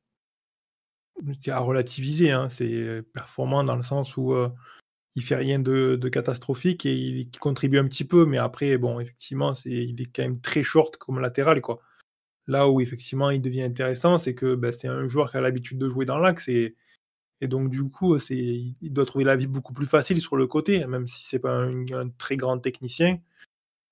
C'est 1.40 1.52
à 1.52 1.60
relativiser, 1.60 2.32
hein, 2.32 2.50
c'est 2.50 3.02
performant 3.14 3.62
dans 3.62 3.76
le 3.76 3.84
sens 3.84 4.16
où 4.16 4.32
euh, 4.34 4.48
il 5.14 5.22
fait 5.22 5.36
rien 5.36 5.60
de, 5.60 5.96
catastrophique 6.08 6.86
et 6.86 6.94
il, 6.94 7.30
contribue 7.38 7.78
un 7.78 7.86
petit 7.86 8.04
peu, 8.04 8.26
mais 8.26 8.38
après, 8.38 8.76
bon, 8.78 8.98
effectivement, 8.98 9.52
il 9.64 10.02
est 10.02 10.06
quand 10.06 10.22
même 10.22 10.40
très 10.40 10.64
short 10.64 10.96
comme 10.96 11.20
latéral, 11.20 11.60
quoi. 11.60 11.80
Là 12.46 12.68
où 12.68 12.80
effectivement 12.80 13.30
il 13.30 13.40
devient 13.40 13.62
intéressant, 13.62 14.18
c'est 14.18 14.34
que 14.34 14.54
ben, 14.54 14.70
c'est 14.70 14.88
un 14.88 15.08
joueur 15.08 15.30
qui 15.30 15.38
a 15.38 15.40
l'habitude 15.40 15.78
de 15.78 15.88
jouer 15.88 16.04
dans 16.04 16.18
l'axe 16.18 16.48
et 16.48 16.76
et 17.44 17.46
donc, 17.46 17.68
du 17.68 17.84
coup, 17.84 18.18
c'est, 18.18 18.38
il 18.38 18.92
doit 18.94 19.04
trouver 19.04 19.26
la 19.26 19.36
vie 19.36 19.46
beaucoup 19.46 19.74
plus 19.74 19.84
facile 19.84 20.18
sur 20.18 20.34
le 20.34 20.46
côté, 20.46 20.86
même 20.86 21.06
si 21.06 21.26
c'est 21.26 21.38
pas 21.38 21.52
un, 21.54 22.08
très 22.16 22.38
grand 22.38 22.58
technicien. 22.58 23.18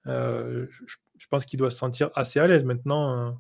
Euh, 0.07 0.67
je, 1.19 1.27
pense 1.29 1.45
qu'il 1.45 1.59
doit 1.59 1.71
se 1.71 1.77
sentir 1.77 2.11
assez 2.15 2.41
à 2.41 2.47
l'aise 2.47 2.65
maintenant. 2.65 3.39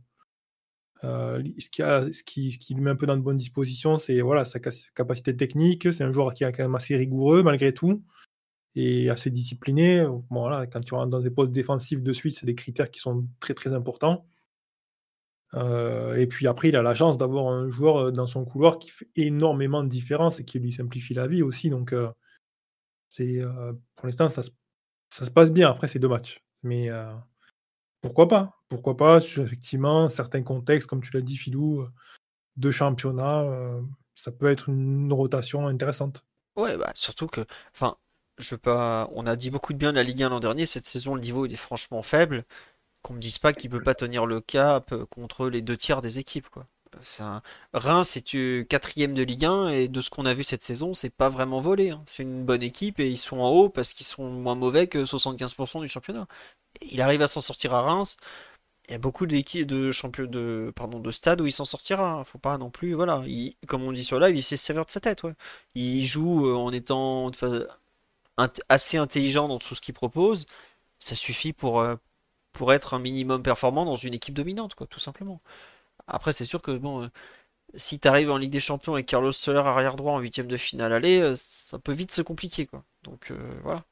Euh, 1.03 1.43
ce, 1.59 1.71
qui 1.71 1.83
a, 1.83 2.05
lui 2.05 2.81
met 2.83 2.91
un 2.91 2.97
peu 2.97 3.07
dans 3.07 3.17
de 3.17 3.23
bonnes 3.23 3.39
dispositions, 3.39 3.97
c'est 3.97 4.21
voilà, 4.21 4.45
sa 4.45 4.61
capacité 4.61 5.35
technique. 5.35 5.91
C'est 5.95 6.05
un 6.05 6.13
joueur 6.13 6.35
qui 6.35 6.45
est 6.45 6.53
quand 6.53 6.63
même 6.63 6.75
assez 6.75 6.95
rigoureux 6.95 7.43
malgré 7.43 7.73
tout 7.73 8.03
et 8.75 9.09
assez 9.09 9.31
discipliné. 9.31 10.07
Quand 10.31 10.81
tu 10.85 10.93
rentres 10.93 11.09
dans 11.09 11.21
des 11.21 11.31
postes 11.31 11.53
défensifs 11.53 12.03
de 12.03 12.13
suite, 12.13 12.37
c'est 12.37 12.45
des 12.45 12.55
critères 12.55 12.91
qui 12.91 13.01
sont 13.01 13.27
très 13.41 13.55
très 13.55 13.73
importants. 13.73 14.27
Euh, 15.55 16.17
et 16.17 16.27
puis 16.27 16.47
après, 16.47 16.69
il 16.69 16.77
a 16.77 16.83
la 16.83 16.95
chance 16.95 17.19
d'avoir 17.19 17.49
un 17.49 17.71
joueur 17.71 17.97
euh, 17.97 18.11
dans 18.11 18.27
son 18.27 18.45
couloir 18.45 18.79
qui 18.79 18.91
fait 18.91 19.09
énormément 19.17 19.83
de 19.83 19.89
différence 19.89 20.41
et 20.41 20.45
qui 20.45 20.59
lui 20.59 20.73
simplifie 20.73 21.15
la 21.15 21.27
vie 21.27 21.43
aussi. 21.43 21.71
Donc, 21.71 21.93
euh, 21.93 22.11
c'est 23.09 23.43
pour 23.97 24.07
l'instant, 24.07 24.31
ça, 24.31 24.41
ça, 25.11 25.25
se 25.27 25.31
passe 25.31 25.51
bien 25.51 25.69
après 25.69 25.87
ces 25.87 25.99
deux 25.99 26.09
matchs. 26.09 26.43
Mais 26.63 26.89
pourquoi 28.01 28.27
pas? 28.27 28.63
Pourquoi 28.71 28.97
pas? 28.97 29.19
Effectivement 29.19 30.09
certains 30.09 30.43
contextes, 30.43 30.89
comme 30.89 31.03
tu 31.03 31.11
l'as 31.13 31.21
dit, 31.21 31.37
Philou, 31.37 31.87
de 32.57 32.71
championnat, 32.71 33.45
ça 34.15 34.33
peut 34.33 34.51
être 34.51 34.71
une 34.71 35.13
rotation 35.13 35.67
intéressante. 35.67 36.25
Ouais, 36.57 36.79
bah 36.79 36.91
surtout 36.95 37.27
que, 37.27 37.45
enfin, 37.75 37.97
je 38.39 38.57
pas, 38.57 39.11
on 39.13 39.27
a 39.27 39.37
dit 39.37 39.51
beaucoup 39.51 39.75
de 39.75 39.79
bien 39.79 39.93
de 39.93 39.97
la 39.97 40.03
Ligue 40.03 40.23
1 40.23 40.31
l'an 40.31 40.41
dernier. 40.41 40.65
Cette 40.65 40.87
saison, 40.87 41.15
le 41.15 41.21
niveau 41.21 41.45
est 41.45 41.55
franchement 41.55 42.01
faible. 42.01 42.45
Qu'on 43.03 43.15
me 43.15 43.21
dise 43.21 43.39
pas 43.39 43.53
qu'il 43.53 43.71
peut 43.71 43.83
pas 43.83 43.95
tenir 43.95 44.27
le 44.27 44.41
cap 44.41 44.95
contre 45.11 45.49
les 45.49 45.61
deux 45.61 45.77
tiers 45.77 46.03
des 46.03 46.19
équipes, 46.19 46.47
un... 47.21 47.43
Reims, 47.73 48.09
c'est 48.11 48.67
quatrième 48.69 49.15
de 49.15 49.23
Ligue 49.23 49.45
1 49.45 49.69
et 49.71 49.89
de 49.89 50.01
ce 50.01 50.11
qu'on 50.11 50.27
a 50.27 50.35
vu 50.35 50.45
cette 50.45 50.63
saison, 50.63 50.95
c'est 50.95 51.11
pas 51.11 51.29
vraiment 51.29 51.61
volé. 51.61 51.91
Hein. 51.91 52.03
C'est 52.07 52.23
une 52.23 52.45
bonne 52.45 52.63
équipe 52.63 53.01
et 53.01 53.09
ils 53.09 53.19
sont 53.19 53.39
en 53.39 53.49
haut 53.51 53.69
parce 53.69 53.93
qu'ils 53.93 54.07
sont 54.07 54.29
moins 54.31 54.55
mauvais 54.55 54.87
que 54.87 55.05
75% 55.05 55.81
du 55.81 55.89
championnat. 55.89 56.27
il 56.83 57.01
arrive 57.01 57.23
à 57.23 57.29
s'en 57.29 57.41
sortir 57.41 57.75
à 57.75 57.83
Reims. 57.83 58.19
Il 58.89 58.93
y 58.93 58.95
a 58.95 58.99
beaucoup 58.99 59.27
d'équipes 59.27 59.67
de 59.67 59.93
champions 59.93 60.27
de 60.27 60.73
pardon 60.75 61.01
de 61.01 61.11
stades 61.11 61.41
où 61.41 61.47
il 61.47 61.53
s'en 61.53 61.65
sortira. 61.65 62.13
Hein. 62.13 62.25
Faut 62.25 62.39
pas 62.39 62.59
non 62.59 62.71
plus 62.71 62.95
voilà. 62.95 63.23
comme 63.67 63.83
on 63.85 63.93
dit 63.93 64.05
sur 64.05 64.19
live, 64.21 64.37
il 64.37 64.43
sait 64.43 64.57
servir 64.57 64.85
de 64.87 64.91
sa 64.91 65.01
tête. 65.01 65.23
Il 65.75 66.05
joue 66.05 66.47
euh, 66.49 66.55
en 66.55 66.73
étant 66.73 67.31
assez 68.69 68.97
intelligent 68.99 69.49
dans 69.49 69.59
tout 69.59 69.75
ce 69.75 69.81
qu'il 69.81 69.95
propose. 69.95 70.47
Ça 71.01 71.15
suffit 71.17 71.53
pour 71.53 71.81
euh, 71.81 71.97
pour 72.53 72.73
être 72.73 72.95
un 72.95 72.99
minimum 72.99 73.43
performant 73.43 73.85
dans 73.85 73.97
une 73.97 74.15
équipe 74.15 74.35
dominante, 74.35 74.75
quoi, 74.75 74.87
tout 74.87 75.01
simplement. 75.01 75.41
Après, 76.07 76.33
c'est 76.33 76.45
sûr 76.45 76.63
que 76.63 76.73
bon, 76.73 77.05
euh, 77.05 77.09
si 77.77 77.99
tu 78.01 78.09
arrives 78.09 78.31
en 78.31 78.39
Ligue 78.39 78.53
des 78.53 78.61
Champions 78.61 78.97
et 78.97 79.05
Carlos 79.05 79.33
Soler 79.33 79.61
arrière 79.61 79.97
droit 79.97 80.15
en 80.15 80.21
huitième 80.21 80.49
de 80.49 80.57
finale 80.57 80.93
aller, 80.93 81.21
euh, 81.21 81.35
ça 81.37 81.79
peut 81.79 81.93
vite 81.93 82.13
se 82.13 82.23
compliquer, 82.23 82.67
quoi. 82.67 82.85
Donc 83.05 83.31
euh, 83.31 83.61
voilà. 83.63 83.85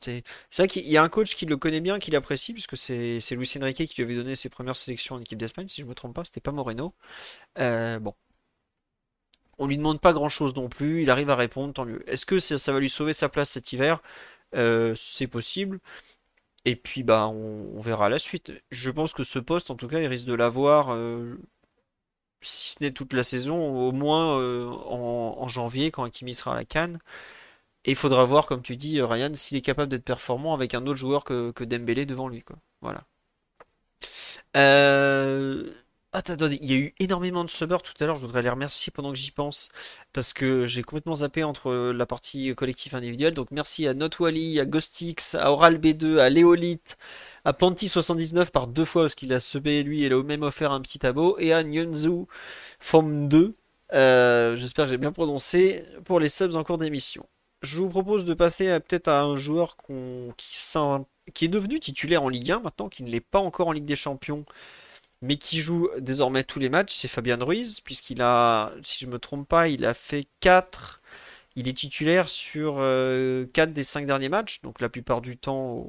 C'est 0.00 0.22
vrai 0.56 0.68
qu'il 0.68 0.88
y 0.88 0.96
a 0.96 1.02
un 1.02 1.08
coach 1.08 1.34
qui 1.34 1.44
le 1.46 1.56
connaît 1.56 1.80
bien, 1.80 1.98
qui 1.98 2.12
l'apprécie, 2.12 2.52
puisque 2.52 2.76
c'est 2.76 3.20
Luis 3.32 3.52
Enrique 3.60 3.84
qui 3.88 3.94
lui 3.96 4.04
avait 4.04 4.14
donné 4.14 4.36
ses 4.36 4.48
premières 4.48 4.76
sélections 4.76 5.16
en 5.16 5.20
équipe 5.20 5.38
d'Espagne, 5.38 5.66
si 5.68 5.80
je 5.80 5.86
ne 5.86 5.90
me 5.90 5.94
trompe 5.94 6.14
pas, 6.14 6.24
c'était 6.24 6.40
pas 6.40 6.52
Moreno. 6.52 6.94
bon. 7.56 8.14
On 9.58 9.66
lui 9.66 9.76
demande 9.76 10.00
pas 10.00 10.12
grand 10.12 10.28
chose 10.28 10.54
non 10.54 10.68
plus, 10.68 11.02
il 11.02 11.10
arrive 11.10 11.30
à 11.30 11.34
répondre, 11.34 11.74
tant 11.74 11.84
mieux. 11.84 12.08
Est-ce 12.08 12.26
que 12.26 12.38
ça, 12.38 12.58
ça, 12.58 12.72
va 12.72 12.78
lui 12.78 12.88
sauver 12.88 13.12
sa 13.12 13.28
place 13.28 13.50
cet 13.50 13.72
hiver? 13.72 14.00
C'est 14.52 15.26
possible. 15.26 15.80
Et 16.68 16.76
puis 16.76 17.02
bah 17.02 17.28
on, 17.28 17.80
verra 17.80 18.10
la 18.10 18.18
suite. 18.18 18.52
Je 18.70 18.90
pense 18.90 19.14
que 19.14 19.24
ce 19.24 19.38
poste, 19.38 19.70
en 19.70 19.74
tout 19.74 19.88
cas, 19.88 20.00
il 20.00 20.06
risque 20.06 20.26
de 20.26 20.34
l'avoir, 20.34 20.94
euh, 20.94 21.36
si 22.42 22.72
ce 22.72 22.84
n'est 22.84 22.90
toute 22.92 23.14
la 23.14 23.22
saison, 23.22 23.88
au 23.88 23.90
moins 23.90 24.38
euh, 24.38 24.66
en, 24.66 25.48
janvier 25.48 25.90
quand 25.90 26.04
Hakimi 26.04 26.34
sera 26.34 26.52
à 26.52 26.56
la 26.56 26.66
Cannes. 26.66 26.98
Et 27.86 27.92
il 27.92 27.96
faudra 27.96 28.26
voir, 28.26 28.44
comme 28.44 28.60
tu 28.60 28.76
dis, 28.76 29.00
Ryan, 29.00 29.32
s'il 29.32 29.56
est 29.56 29.62
capable 29.62 29.88
d'être 29.88 30.04
performant 30.04 30.52
avec 30.52 30.74
un 30.74 30.86
autre 30.86 30.98
joueur 30.98 31.24
que, 31.24 31.52
que 31.52 31.64
Dembélé 31.64 32.04
devant 32.04 32.28
lui. 32.28 32.44
Voilà. 32.82 33.04
Euh, 34.56 35.72
Attends, 36.12 36.36
il 36.50 36.64
y 36.64 36.72
a 36.72 36.76
eu 36.78 36.94
énormément 37.00 37.44
de 37.44 37.50
subbers 37.50 37.82
tout 37.82 37.92
à 38.00 38.06
l'heure, 38.06 38.16
je 38.16 38.22
voudrais 38.22 38.40
les 38.40 38.48
remercier 38.48 38.90
pendant 38.90 39.12
que 39.12 39.18
j'y 39.18 39.30
pense, 39.30 39.70
parce 40.14 40.32
que 40.32 40.64
j'ai 40.64 40.82
complètement 40.82 41.16
zappé 41.16 41.44
entre 41.44 41.92
la 41.92 42.06
partie 42.06 42.54
collectif 42.54 42.94
individuelle. 42.94 43.34
Donc 43.34 43.50
merci 43.50 43.86
à 43.86 43.92
Notwally, 43.92 44.58
à 44.58 44.64
Ghostix, 44.64 45.34
à 45.34 45.52
Oral 45.52 45.76
B2, 45.76 46.18
à 46.18 46.30
Léolith, 46.30 46.96
à 47.44 47.52
Panty79 47.52 48.50
par 48.50 48.68
deux 48.68 48.86
fois, 48.86 49.02
parce 49.02 49.14
qu'il 49.14 49.34
a 49.34 49.40
subé 49.40 49.82
lui, 49.82 50.02
et 50.02 50.06
il 50.06 50.12
a 50.14 50.22
même 50.22 50.42
offert 50.42 50.72
un 50.72 50.80
petit 50.80 51.04
abo, 51.04 51.36
et 51.38 51.52
à 51.52 51.62
Nyunzu 51.62 52.24
Form 52.80 53.28
2. 53.28 53.50
Euh, 53.92 54.56
j'espère 54.56 54.86
que 54.86 54.92
j'ai 54.92 54.98
bien 54.98 55.12
prononcé 55.12 55.84
pour 56.06 56.20
les 56.20 56.30
subs 56.30 56.56
en 56.56 56.64
cours 56.64 56.78
d'émission. 56.78 57.26
Je 57.60 57.80
vous 57.82 57.88
propose 57.90 58.24
de 58.24 58.32
passer 58.32 58.80
peut-être 58.80 59.08
à 59.08 59.22
un 59.22 59.36
joueur 59.36 59.76
qui 61.34 61.44
est 61.44 61.48
devenu 61.48 61.80
titulaire 61.80 62.22
en 62.22 62.28
Ligue 62.30 62.52
1 62.52 62.60
maintenant, 62.60 62.88
qui 62.88 63.02
ne 63.02 63.10
l'est 63.10 63.20
pas 63.20 63.40
encore 63.40 63.68
en 63.68 63.72
Ligue 63.72 63.84
des 63.84 63.96
Champions 63.96 64.46
mais 65.22 65.36
qui 65.36 65.58
joue 65.58 65.88
désormais 65.98 66.44
tous 66.44 66.58
les 66.58 66.68
matchs, 66.68 66.94
c'est 66.94 67.08
Fabien 67.08 67.36
Ruiz, 67.42 67.80
puisqu'il 67.80 68.22
a, 68.22 68.72
si 68.82 69.04
je 69.04 69.10
me 69.10 69.18
trompe 69.18 69.48
pas, 69.48 69.68
il 69.68 69.84
a 69.84 69.94
fait 69.94 70.26
4, 70.40 71.02
il 71.56 71.68
est 71.68 71.74
titulaire 71.76 72.28
sur 72.28 72.74
4 72.76 72.78
euh, 72.80 73.46
des 73.68 73.84
5 73.84 74.06
derniers 74.06 74.28
matchs, 74.28 74.60
donc 74.62 74.80
la 74.80 74.88
plupart 74.88 75.20
du 75.20 75.36
temps 75.36 75.84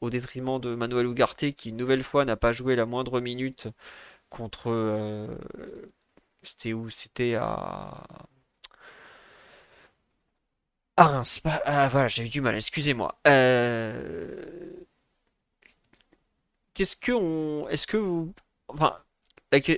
au, 0.00 0.10
détriment 0.10 0.60
de 0.60 0.74
Manuel 0.74 1.06
Ugarte, 1.06 1.52
qui 1.52 1.70
une 1.70 1.76
nouvelle 1.76 2.02
fois 2.04 2.24
n'a 2.24 2.36
pas 2.36 2.52
joué 2.52 2.76
la 2.76 2.86
moindre 2.86 3.20
minute 3.20 3.68
contre... 4.30 4.70
Euh, 4.70 5.36
c'était 6.42 6.72
où? 6.72 6.90
C'était 6.90 7.34
à... 7.34 8.06
Ah, 10.96 11.22
pas... 11.44 11.62
Ah, 11.64 11.88
voilà, 11.88 12.08
j'ai 12.08 12.24
eu 12.24 12.28
du 12.28 12.40
mal, 12.40 12.56
excusez-moi. 12.56 13.18
Euh, 13.26 14.44
qu'est-ce 16.74 16.96
que 16.96 17.12
on... 17.12 17.68
Est-ce 17.68 17.86
que 17.86 17.96
vous 17.96 18.34
Enfin, 18.68 18.96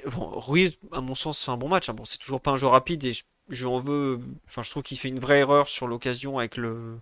Ruiz, 0.05 0.79
à 0.93 1.01
mon 1.01 1.15
sens, 1.15 1.39
c'est 1.39 1.51
un 1.51 1.57
bon 1.57 1.69
match. 1.69 1.89
Hein. 1.89 1.95
Bon, 1.95 2.05
c'est 2.05 2.19
toujours 2.19 2.41
pas 2.41 2.53
un 2.53 2.57
jeu 2.57 2.67
rapide 2.67 3.05
et 3.05 3.12
je, 3.49 3.67
en 3.67 3.81
veux. 3.81 4.21
Enfin, 4.49 4.62
je 4.62 4.71
trouve 4.71 4.83
qu'il 4.83 4.99
fait 4.99 5.09
une 5.09 5.21
vraie 5.21 5.41
erreur 5.41 5.69
sur 5.69 5.87
l'occasion 5.87 6.39
avec 6.39 6.57
le, 6.57 6.99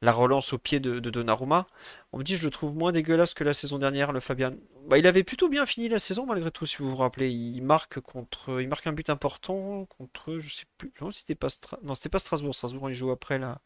la 0.00 0.12
relance 0.12 0.52
au 0.52 0.58
pied 0.58 0.80
de, 0.80 1.00
Donnarumma. 1.00 1.66
On 2.12 2.18
me 2.18 2.22
dit, 2.24 2.36
je 2.36 2.44
le 2.44 2.50
trouve 2.50 2.74
moins 2.74 2.92
dégueulasse 2.92 3.34
que 3.34 3.44
la 3.44 3.52
saison 3.52 3.78
dernière, 3.78 4.12
le 4.12 4.20
Fabian. 4.20 4.52
Bah, 4.86 4.98
il 4.98 5.06
avait 5.06 5.24
plutôt 5.24 5.48
bien 5.48 5.66
fini 5.66 5.88
la 5.88 5.98
saison 5.98 6.24
malgré 6.24 6.50
tout, 6.50 6.66
si 6.66 6.78
vous 6.78 6.90
vous 6.90 6.96
rappelez. 6.96 7.30
Il 7.30 7.62
marque 7.62 8.00
contre, 8.00 8.60
il 8.60 8.68
marque 8.68 8.86
un 8.86 8.92
but 8.92 9.10
important 9.10 9.84
contre, 9.86 10.38
je 10.38 10.48
sais 10.48 10.64
plus, 10.78 10.92
non, 11.00 11.10
c'était 11.10 11.34
pas, 11.34 11.48
non, 11.82 11.94
c'était 11.94 12.08
pas 12.08 12.18
Strasbourg. 12.18 12.54
Strasbourg, 12.54 12.90
il 12.90 12.94
joue 12.94 13.10
après 13.10 13.38
la, 13.38 13.60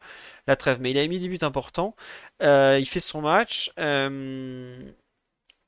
la 0.47 0.55
trêve, 0.55 0.79
mais 0.81 0.91
il 0.91 0.97
a 0.97 1.07
mis 1.07 1.19
des 1.19 1.29
buts 1.29 1.37
importants. 1.41 1.95
Euh, 2.41 2.77
il 2.79 2.87
fait 2.87 2.99
son 2.99 3.21
match. 3.21 3.71
Euh, 3.79 4.83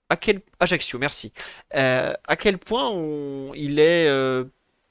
à 0.10 0.18
quel 0.18 0.42
Ajaccio, 0.60 1.00
merci. 1.00 1.34
Euh, 1.76 2.14
à 2.26 2.36
quel 2.36 2.58
point 2.58 2.92
il 3.56 3.80
est 3.80 4.08
euh, 4.08 4.46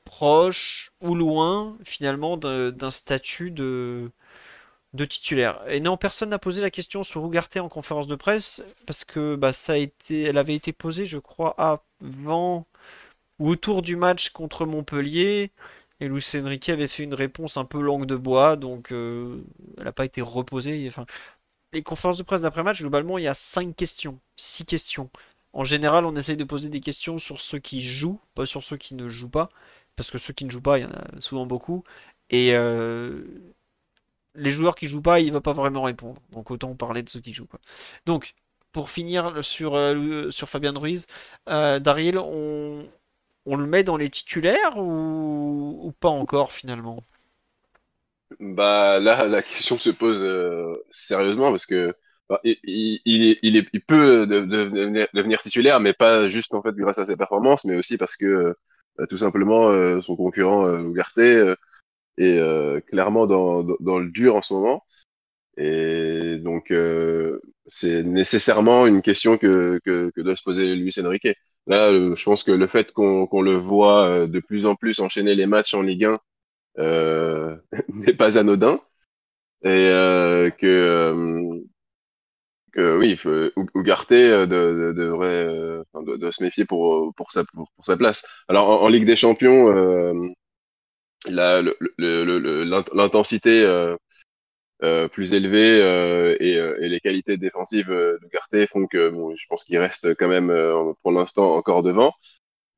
proche 0.04 0.92
ou 1.00 1.14
loin 1.14 1.76
finalement 1.84 2.36
d'un 2.36 2.90
statut 2.90 3.50
de, 3.50 4.10
titulaire? 5.08 5.60
Et 5.68 5.80
non, 5.80 5.96
personne 5.96 6.30
n'a 6.30 6.38
posé 6.38 6.62
la 6.62 6.70
question 6.70 7.02
sur 7.02 7.24
Ugarte 7.26 7.56
en 7.58 7.68
conférence 7.68 8.06
de 8.06 8.16
presse 8.16 8.62
parce 8.86 9.04
que 9.04 9.36
bah, 9.36 9.52
elle 10.10 10.38
avait 10.38 10.54
été 10.54 10.72
posée, 10.72 11.06
je 11.06 11.18
crois, 11.18 11.54
avant 11.58 12.66
ou 13.38 13.48
autour 13.50 13.82
du 13.82 13.96
match 13.96 14.30
contre 14.30 14.66
Montpellier. 14.66 15.52
Et 16.00 16.08
Luis 16.08 16.24
Enrique 16.34 16.68
avait 16.70 16.88
fait 16.88 17.04
une 17.04 17.14
réponse 17.14 17.56
un 17.56 17.64
peu 17.64 17.80
langue 17.80 18.06
de 18.06 18.16
bois, 18.16 18.56
donc 18.56 18.92
euh, 18.92 19.42
elle 19.78 19.84
n'a 19.84 19.92
pas 19.92 20.04
été 20.04 20.20
reposée. 20.20 20.90
Les 21.74 21.82
conférences 21.82 22.18
de 22.18 22.22
presse 22.22 22.42
d'après-match, 22.42 22.80
globalement, 22.80 23.18
il 23.18 23.24
y 23.24 23.28
a 23.28 23.34
5 23.34 23.76
questions, 23.76 24.18
6 24.36 24.64
questions. 24.64 25.10
En 25.52 25.64
général, 25.64 26.06
on 26.06 26.16
essaye 26.16 26.36
de 26.36 26.44
poser 26.44 26.68
des 26.68 26.80
questions 26.80 27.18
sur 27.18 27.40
ceux 27.40 27.58
qui 27.58 27.82
jouent, 27.82 28.20
pas 28.34 28.46
sur 28.46 28.64
ceux 28.64 28.76
qui 28.76 28.94
ne 28.94 29.08
jouent 29.08 29.28
pas. 29.28 29.50
Parce 29.96 30.10
que 30.10 30.18
ceux 30.18 30.32
qui 30.32 30.44
ne 30.44 30.50
jouent 30.50 30.60
pas, 30.60 30.78
il 30.78 30.82
y 30.82 30.84
en 30.86 30.90
a 30.90 31.20
souvent 31.20 31.46
beaucoup. 31.46 31.84
Et 32.30 32.54
euh, 32.54 33.24
les 34.34 34.50
joueurs 34.50 34.74
qui 34.74 34.88
jouent 34.88 35.02
pas, 35.02 35.20
il 35.20 35.32
va 35.32 35.40
pas 35.40 35.52
vraiment 35.52 35.82
répondre. 35.82 36.20
Donc 36.32 36.50
autant 36.50 36.74
parler 36.74 37.02
de 37.02 37.08
ceux 37.08 37.20
qui 37.20 37.34
jouent. 37.34 37.48
Donc, 38.06 38.34
pour 38.72 38.90
finir 38.90 39.44
sur, 39.44 39.76
euh, 39.76 40.30
sur 40.30 40.48
Fabien 40.48 40.72
Ruiz, 40.76 41.06
euh, 41.48 41.78
Dariel, 41.78 42.18
on, 42.18 42.86
le 43.46 43.66
met 43.66 43.84
dans 43.84 43.96
les 43.96 44.10
titulaires 44.10 44.78
ou 44.78 45.92
pas 46.00 46.08
encore 46.08 46.52
finalement? 46.52 47.02
Bah 48.40 48.98
là, 49.00 49.26
la 49.26 49.42
question 49.42 49.78
se 49.78 49.90
pose 49.90 50.20
euh, 50.22 50.74
sérieusement 50.90 51.50
parce 51.50 51.66
que 51.66 51.94
bah, 52.28 52.40
il, 52.44 52.58
il, 52.64 53.38
il, 53.42 53.56
est, 53.56 53.68
il 53.72 53.80
peut 53.82 54.26
devenir, 54.26 55.40
titulaire, 55.40 55.80
mais 55.80 55.92
pas 55.92 56.28
juste 56.28 56.54
en 56.54 56.62
fait 56.62 56.74
grâce 56.74 56.98
à 56.98 57.06
ses 57.06 57.16
performances, 57.16 57.64
mais 57.64 57.76
aussi 57.76 57.98
parce 57.98 58.16
que 58.16 58.26
euh, 58.26 58.54
bah, 58.98 59.06
tout 59.06 59.18
simplement 59.18 59.68
euh, 59.70 60.00
son 60.00 60.16
concurrent 60.16 60.66
Ugarte 60.84 61.18
est 62.18 62.86
clairement 62.86 63.26
dans, 63.26 63.64
dans, 63.80 63.98
le 63.98 64.10
dur 64.10 64.36
en 64.36 64.42
ce 64.42 64.54
moment. 64.54 64.84
Et 65.56 66.38
donc 66.38 66.72
c'est 67.66 68.02
nécessairement 68.02 68.86
une 68.86 69.02
question 69.02 69.38
que, 69.38 69.80
que, 69.84 70.10
que, 70.14 70.20
doit 70.20 70.36
se 70.36 70.42
poser 70.42 70.74
Luis 70.74 70.94
Enrique. 71.04 71.28
Là, 71.66 71.90
je 71.92 72.24
pense 72.24 72.44
que 72.44 72.52
le 72.52 72.66
fait 72.66 72.92
qu'on 72.92 73.26
qu'on 73.26 73.42
le 73.42 73.56
voit 73.56 74.26
de 74.26 74.40
plus 74.40 74.66
en 74.66 74.74
plus 74.76 75.00
enchaîner 75.00 75.34
les 75.34 75.46
matchs 75.46 75.74
en 75.74 75.82
Ligue 75.82 76.04
1 76.06 76.12
euh, 76.12 76.18
n'est 76.76 78.14
pas 78.14 78.38
anodin 78.38 78.80
et 79.64 79.68
euh, 79.68 80.50
que 80.50 80.66
euh, 80.66 81.60
que 82.72 82.98
oui, 82.98 83.18
Ugarte 83.74 84.12
devrait 84.12 85.44
de, 85.94 86.16
de, 86.16 86.30
se 86.30 86.42
méfier 86.42 86.64
pour 86.64 87.14
pour 87.16 87.32
sa 87.32 87.44
pour, 87.44 87.70
sa 87.84 87.96
place. 87.96 88.26
Alors 88.48 88.82
en, 88.82 88.88
Ligue 88.88 89.06
des 89.06 89.16
Champions, 89.16 89.70
l'intensité 91.26 93.64
euh, 94.82 95.08
plus 95.08 95.34
élevée 95.34 95.80
euh, 95.80 96.36
et, 96.40 96.54
et, 96.54 96.88
les 96.88 97.00
qualités 97.00 97.36
défensives 97.36 97.90
d'Ugarte 98.20 98.68
font 98.70 98.86
que 98.86 99.08
bon, 99.08 99.34
je 99.36 99.46
pense 99.48 99.64
qu'il 99.64 99.78
reste 99.78 100.14
quand 100.16 100.28
même 100.28 100.52
pour 101.02 101.12
l'instant 101.12 101.54
encore 101.54 101.82
devant. 101.82 102.12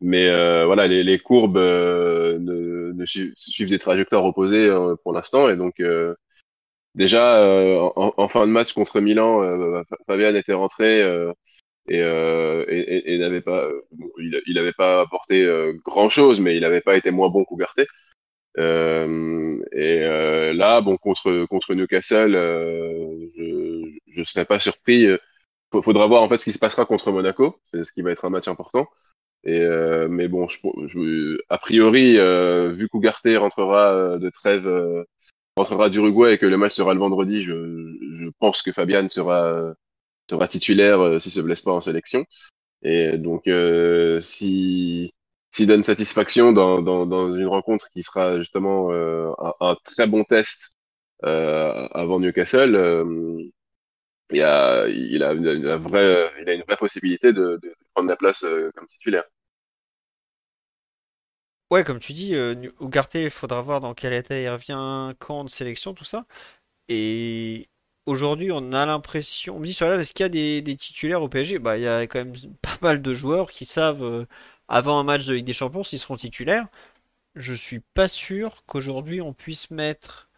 Mais 0.00 0.28
euh, 0.28 0.66
voilà, 0.66 0.86
les, 0.86 1.02
les 1.02 1.18
courbes 1.18 1.56
euh, 1.56 2.38
ne, 2.38 2.92
ne 2.92 3.04
suivent, 3.06 3.70
des 3.70 3.78
trajectoires 3.78 4.24
opposées 4.24 4.68
euh, 4.68 4.94
pour 5.02 5.12
l'instant. 5.12 5.48
Et 5.48 5.56
donc, 5.56 5.82
déjà, 6.94 7.42
en, 7.96 8.14
en, 8.16 8.28
fin 8.28 8.46
de 8.46 8.52
match 8.52 8.72
contre 8.72 9.00
Milan, 9.00 9.40
Fabian 10.06 10.34
était 10.34 10.52
rentré 10.52 11.00
et, 11.88 11.98
et, 11.98 13.18
n'avait 13.18 13.40
pas, 13.40 13.68
il, 14.18 14.54
n'avait 14.54 14.72
pas 14.72 15.00
apporté 15.00 15.48
grand 15.84 16.08
chose, 16.08 16.40
mais 16.40 16.56
il 16.56 16.62
n'avait 16.62 16.80
pas 16.80 16.96
été 16.96 17.10
moins 17.10 17.28
bon 17.28 17.44
qu'Ougarté. 17.44 17.86
Euh, 18.58 19.62
et 19.72 20.00
euh, 20.02 20.52
là, 20.54 20.80
bon, 20.80 20.96
contre 20.96 21.44
contre 21.46 21.74
Newcastle, 21.74 22.34
euh, 22.34 23.28
je 23.36 23.98
je 24.06 24.22
serais 24.22 24.46
pas 24.46 24.58
surpris. 24.60 25.06
Faudra 25.82 26.06
voir 26.06 26.22
en 26.22 26.28
fait 26.28 26.38
ce 26.38 26.44
qui 26.44 26.52
se 26.52 26.58
passera 26.58 26.86
contre 26.86 27.12
Monaco. 27.12 27.60
C'est 27.64 27.84
ce 27.84 27.92
qui 27.92 28.02
va 28.02 28.12
être 28.12 28.24
un 28.24 28.30
match 28.30 28.48
important. 28.48 28.86
Et 29.46 29.60
mais 30.08 30.28
bon, 30.28 30.48
je, 30.48 31.38
a 31.48 31.58
priori, 31.58 32.18
vu 32.74 32.88
qu'Ougarté 32.88 33.36
rentrera 33.36 34.18
de 34.18 34.30
trêve, 34.30 34.68
rentrera 35.56 35.88
d'Uruguay 35.88 36.34
et 36.34 36.38
que 36.38 36.46
le 36.46 36.56
match 36.56 36.74
sera 36.74 36.94
le 36.94 37.00
vendredi, 37.00 37.38
je, 37.38 37.54
je 38.12 38.28
pense 38.40 38.62
que 38.62 38.72
Fabian 38.72 39.08
sera 39.08 39.74
sera 40.28 40.48
titulaire 40.48 41.20
s'il 41.20 41.32
se 41.32 41.40
blesse 41.40 41.62
pas 41.62 41.72
en 41.72 41.80
sélection. 41.80 42.24
Et 42.82 43.18
donc, 43.18 43.48
si 44.20 45.12
s'il 45.56 45.66
donne 45.66 45.82
satisfaction 45.82 46.52
dans, 46.52 46.82
dans, 46.82 47.06
dans, 47.06 47.32
une 47.32 47.46
rencontre 47.46 47.88
qui 47.90 48.02
sera 48.02 48.38
justement 48.38 48.92
euh, 48.92 49.30
un, 49.38 49.54
un, 49.60 49.76
très 49.84 50.06
bon 50.06 50.22
test 50.22 50.76
euh, 51.24 51.88
avant 51.92 52.20
Newcastle, 52.20 52.74
euh, 52.74 53.42
il, 54.30 54.42
a, 54.42 54.86
il, 54.88 55.22
a 55.22 55.32
une, 55.32 55.76
vraie, 55.76 56.30
il 56.42 56.48
a 56.50 56.52
une 56.52 56.62
vraie 56.62 56.76
possibilité 56.76 57.32
de, 57.32 57.58
de 57.62 57.74
prendre 57.94 58.08
la 58.10 58.16
place 58.16 58.44
euh, 58.44 58.70
comme 58.76 58.86
titulaire. 58.86 59.24
Ouais, 61.70 61.82
comme 61.82 61.98
tu 61.98 62.12
dis, 62.12 62.34
euh, 62.34 62.54
Ugarte, 62.80 63.14
il 63.14 63.30
faudra 63.30 63.60
voir 63.60 63.80
dans 63.80 63.92
quel 63.92 64.12
état 64.12 64.38
il 64.38 64.48
revient, 64.48 65.14
quand 65.18 65.42
de 65.44 65.50
sélection, 65.50 65.94
tout 65.94 66.04
ça. 66.04 66.24
Et 66.88 67.68
aujourd'hui, 68.06 68.52
on 68.52 68.72
a 68.72 68.86
l'impression, 68.86 69.56
on 69.56 69.60
me 69.60 69.66
dit 69.66 69.74
sur 69.74 69.88
là, 69.88 69.96
est-ce 69.98 70.12
qu'il 70.12 70.24
y 70.24 70.26
a 70.26 70.28
des, 70.28 70.62
des, 70.62 70.76
titulaires 70.76 71.22
au 71.22 71.28
PSG? 71.28 71.58
Bah, 71.58 71.76
il 71.78 71.82
y 71.82 71.88
a 71.88 72.02
quand 72.02 72.20
même 72.20 72.34
pas 72.62 72.78
mal 72.82 73.02
de 73.02 73.14
joueurs 73.14 73.50
qui 73.50 73.64
savent 73.64 74.04
euh, 74.04 74.26
avant 74.68 74.98
un 75.00 75.04
match 75.04 75.26
de 75.26 75.34
Ligue 75.34 75.46
des 75.46 75.52
Champions 75.52 75.82
s'ils 75.82 75.98
seront 75.98 76.16
titulaires. 76.16 76.68
Je 77.36 77.54
suis 77.54 77.80
pas 77.80 78.08
sûr 78.08 78.64
qu'aujourd'hui 78.66 79.20
on 79.22 79.32
puisse 79.34 79.70
mettre, 79.70 80.28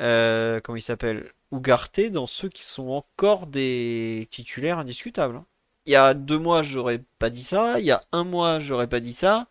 euh, 0.00 0.60
comment 0.60 0.76
il 0.76 0.82
s'appelle, 0.82 1.32
Ougarté 1.52 2.10
dans 2.10 2.26
ceux 2.26 2.48
qui 2.48 2.64
sont 2.64 2.88
encore 2.90 3.46
des 3.46 4.28
titulaires 4.30 4.78
indiscutables. 4.78 5.36
Hein. 5.36 5.46
Il 5.86 5.92
y 5.92 5.96
a 5.96 6.14
deux 6.14 6.38
mois, 6.38 6.62
j'aurais 6.62 7.02
pas 7.18 7.30
dit 7.30 7.44
ça. 7.44 7.78
Il 7.78 7.84
y 7.84 7.90
a 7.90 8.02
un 8.12 8.24
mois, 8.24 8.58
j'aurais 8.58 8.88
pas 8.88 9.00
dit 9.00 9.12
ça. 9.12 9.48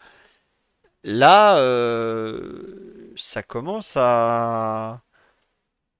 Là, 1.04 1.58
euh, 1.58 3.12
ça 3.16 3.44
commence 3.44 3.96
à... 3.98 5.02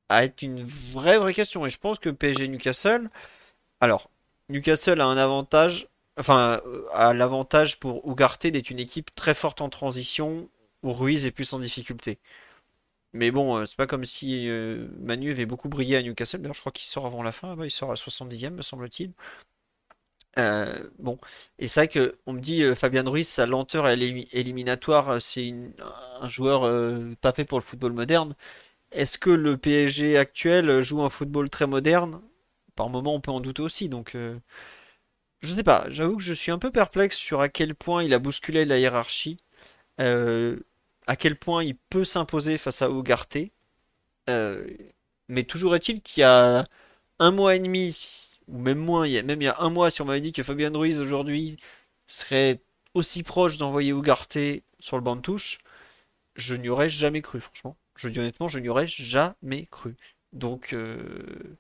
être 0.10 0.42
une 0.42 0.64
vraie 0.64 1.18
vraie 1.20 1.34
question. 1.34 1.66
Et 1.66 1.70
je 1.70 1.78
pense 1.78 2.00
que 2.00 2.10
PSG 2.10 2.48
Newcastle. 2.48 3.08
Alors, 3.82 4.10
Newcastle 4.50 5.02
a 5.02 5.06
un 5.06 5.18
avantage 5.18 5.88
enfin, 6.18 6.62
à 6.94 7.14
l'avantage 7.14 7.80
pour 7.80 8.08
Ugarte 8.10 8.48
d'être 8.48 8.70
une 8.70 8.80
équipe 8.80 9.14
très 9.16 9.34
forte 9.34 9.62
en 9.62 9.70
transition 9.70 10.50
où 10.84 10.94
Ruiz 10.94 11.26
est 11.26 11.32
plus 11.32 11.54
en 11.54 11.60
difficulté. 11.60 12.20
Mais 13.14 13.32
bon, 13.32 13.58
euh, 13.58 13.66
c'est 13.66 13.76
pas 13.76 13.88
comme 13.88 14.06
si 14.06 14.48
euh, 14.50 14.88
Manu 15.00 15.32
avait 15.32 15.46
beaucoup 15.46 15.70
brillé 15.70 15.98
à 15.98 16.04
Newcastle. 16.04 16.40
D'ailleurs, 16.42 16.54
je 16.56 16.62
crois 16.62 16.72
qu'il 16.72 16.86
sort 16.86 17.06
avant 17.06 17.24
la 17.24 17.32
fin. 17.32 17.56
il 17.64 17.72
sort 17.72 17.92
à 17.92 17.96
70e, 17.96 18.52
me 18.52 18.62
semble-t-il. 18.62 19.12
Euh, 20.40 20.90
bon, 21.00 21.20
et 21.60 21.68
c'est 21.68 21.82
vrai 21.82 21.88
que 21.90 22.18
on 22.26 22.34
me 22.34 22.40
dit 22.40 22.64
Fabien 22.76 23.04
Ruiz, 23.08 23.28
sa 23.28 23.46
lenteur 23.46 23.88
éliminatoire, 23.88 25.22
c'est 25.22 25.54
un 26.22 26.28
joueur 26.28 26.62
pas 27.22 27.32
fait 27.34 27.46
pour 27.46 27.60
le 27.60 27.64
football 27.64 27.94
moderne. 27.94 28.36
Est-ce 28.92 29.18
que 29.20 29.32
le 29.32 29.58
PSG 29.58 30.18
actuel 30.18 30.82
joue 30.82 31.04
un 31.04 31.10
football 31.10 31.50
très 31.50 31.68
moderne? 31.68 32.22
Par 32.76 32.90
moment, 32.90 33.16
on 33.16 33.22
peut 33.22 33.32
en 33.32 33.42
douter 33.42 33.64
aussi. 33.64 33.90
Donc, 33.90 34.16
je 35.42 35.54
sais 35.54 35.64
pas, 35.64 35.86
j'avoue 35.90 36.18
que 36.18 36.24
je 36.24 36.34
suis 36.34 36.52
un 36.52 36.60
peu 36.60 36.72
perplexe 36.72 37.18
sur 37.18 37.42
à 37.42 37.50
quel 37.50 37.76
point 37.76 38.04
il 38.04 38.14
a 38.14 38.20
bousculé 38.20 38.66
la 38.66 38.78
hiérarchie, 38.78 39.38
euh, 40.02 40.60
à 41.08 41.16
quel 41.18 41.38
point 41.38 41.64
il 41.64 41.76
peut 41.78 42.06
s'imposer 42.06 42.58
face 42.58 42.82
à 42.82 42.92
Ougarté. 42.92 43.54
Euh, 44.30 44.68
mais 45.30 45.44
toujours 45.44 45.76
est-il 45.76 46.02
qu'il 46.02 46.22
y 46.22 46.24
a 46.26 46.66
un 47.20 47.32
mois 47.32 47.56
et 47.56 47.60
demi, 47.60 47.92
ou 48.52 48.58
même 48.60 48.78
moins, 48.80 49.08
il 49.08 49.14
y 49.14 49.18
a, 49.18 49.24
même 49.24 49.42
il 49.42 49.46
y 49.46 49.48
a 49.48 49.58
un 49.60 49.70
mois, 49.70 49.90
si 49.90 50.02
on 50.02 50.06
m'avait 50.06 50.22
dit 50.22 50.34
que 50.34 50.44
Fabien 50.44 50.72
Ruiz 50.74 51.02
aujourd'hui 51.02 51.58
serait 52.08 52.60
aussi 52.94 53.24
proche 53.24 53.58
d'envoyer 53.58 53.94
Ougarté 53.94 54.64
sur 54.80 54.98
le 54.98 55.04
banc 55.04 55.16
de 55.16 55.22
touche, 55.22 55.60
je 56.36 56.56
n'y 56.56 56.70
aurais 56.70 56.90
jamais 56.90 57.22
cru, 57.22 57.40
franchement. 57.40 57.76
Je 57.96 58.10
dis 58.10 58.20
honnêtement, 58.20 58.48
je 58.48 58.60
n'y 58.60 58.70
aurais 58.70 58.88
jamais 58.88 59.68
cru. 59.68 59.96
Donc, 60.34 60.74
euh... 60.74 61.58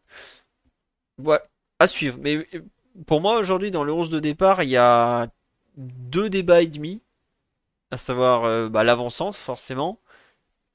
à 1.79 1.87
suivre. 1.87 2.17
Mais 2.21 2.47
pour 3.05 3.21
moi, 3.21 3.37
aujourd'hui, 3.39 3.71
dans 3.71 3.83
le 3.83 3.93
11 3.93 4.09
de 4.09 4.19
départ, 4.19 4.63
il 4.63 4.69
y 4.69 4.77
a 4.77 5.29
deux 5.77 6.29
débats 6.29 6.61
et 6.61 6.67
demi, 6.67 7.01
à 7.91 7.97
savoir 7.97 8.45
euh, 8.45 8.69
bah, 8.69 8.83
forcément, 9.33 9.99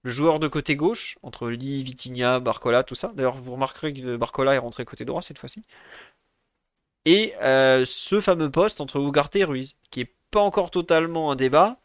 le 0.06 0.12
joueur 0.12 0.38
de 0.38 0.46
côté 0.46 0.76
gauche, 0.76 1.18
entre 1.22 1.48
Lee, 1.48 1.82
Vitinha, 1.82 2.38
Barcola, 2.38 2.84
tout 2.84 2.94
ça. 2.94 3.12
D'ailleurs, 3.16 3.36
vous 3.38 3.52
remarquerez 3.54 3.92
que 3.92 4.16
Barcola 4.16 4.54
est 4.54 4.58
rentré 4.58 4.84
côté 4.84 5.04
droit 5.04 5.20
cette 5.20 5.38
fois-ci. 5.38 5.62
Et 7.04 7.34
euh, 7.42 7.84
ce 7.84 8.20
fameux 8.20 8.50
poste 8.50 8.80
entre 8.80 9.00
Ugarte 9.00 9.34
et 9.36 9.44
Ruiz, 9.44 9.76
qui 9.90 10.02
est 10.02 10.14
pas 10.30 10.40
encore 10.40 10.70
totalement 10.70 11.32
un 11.32 11.36
débat, 11.36 11.80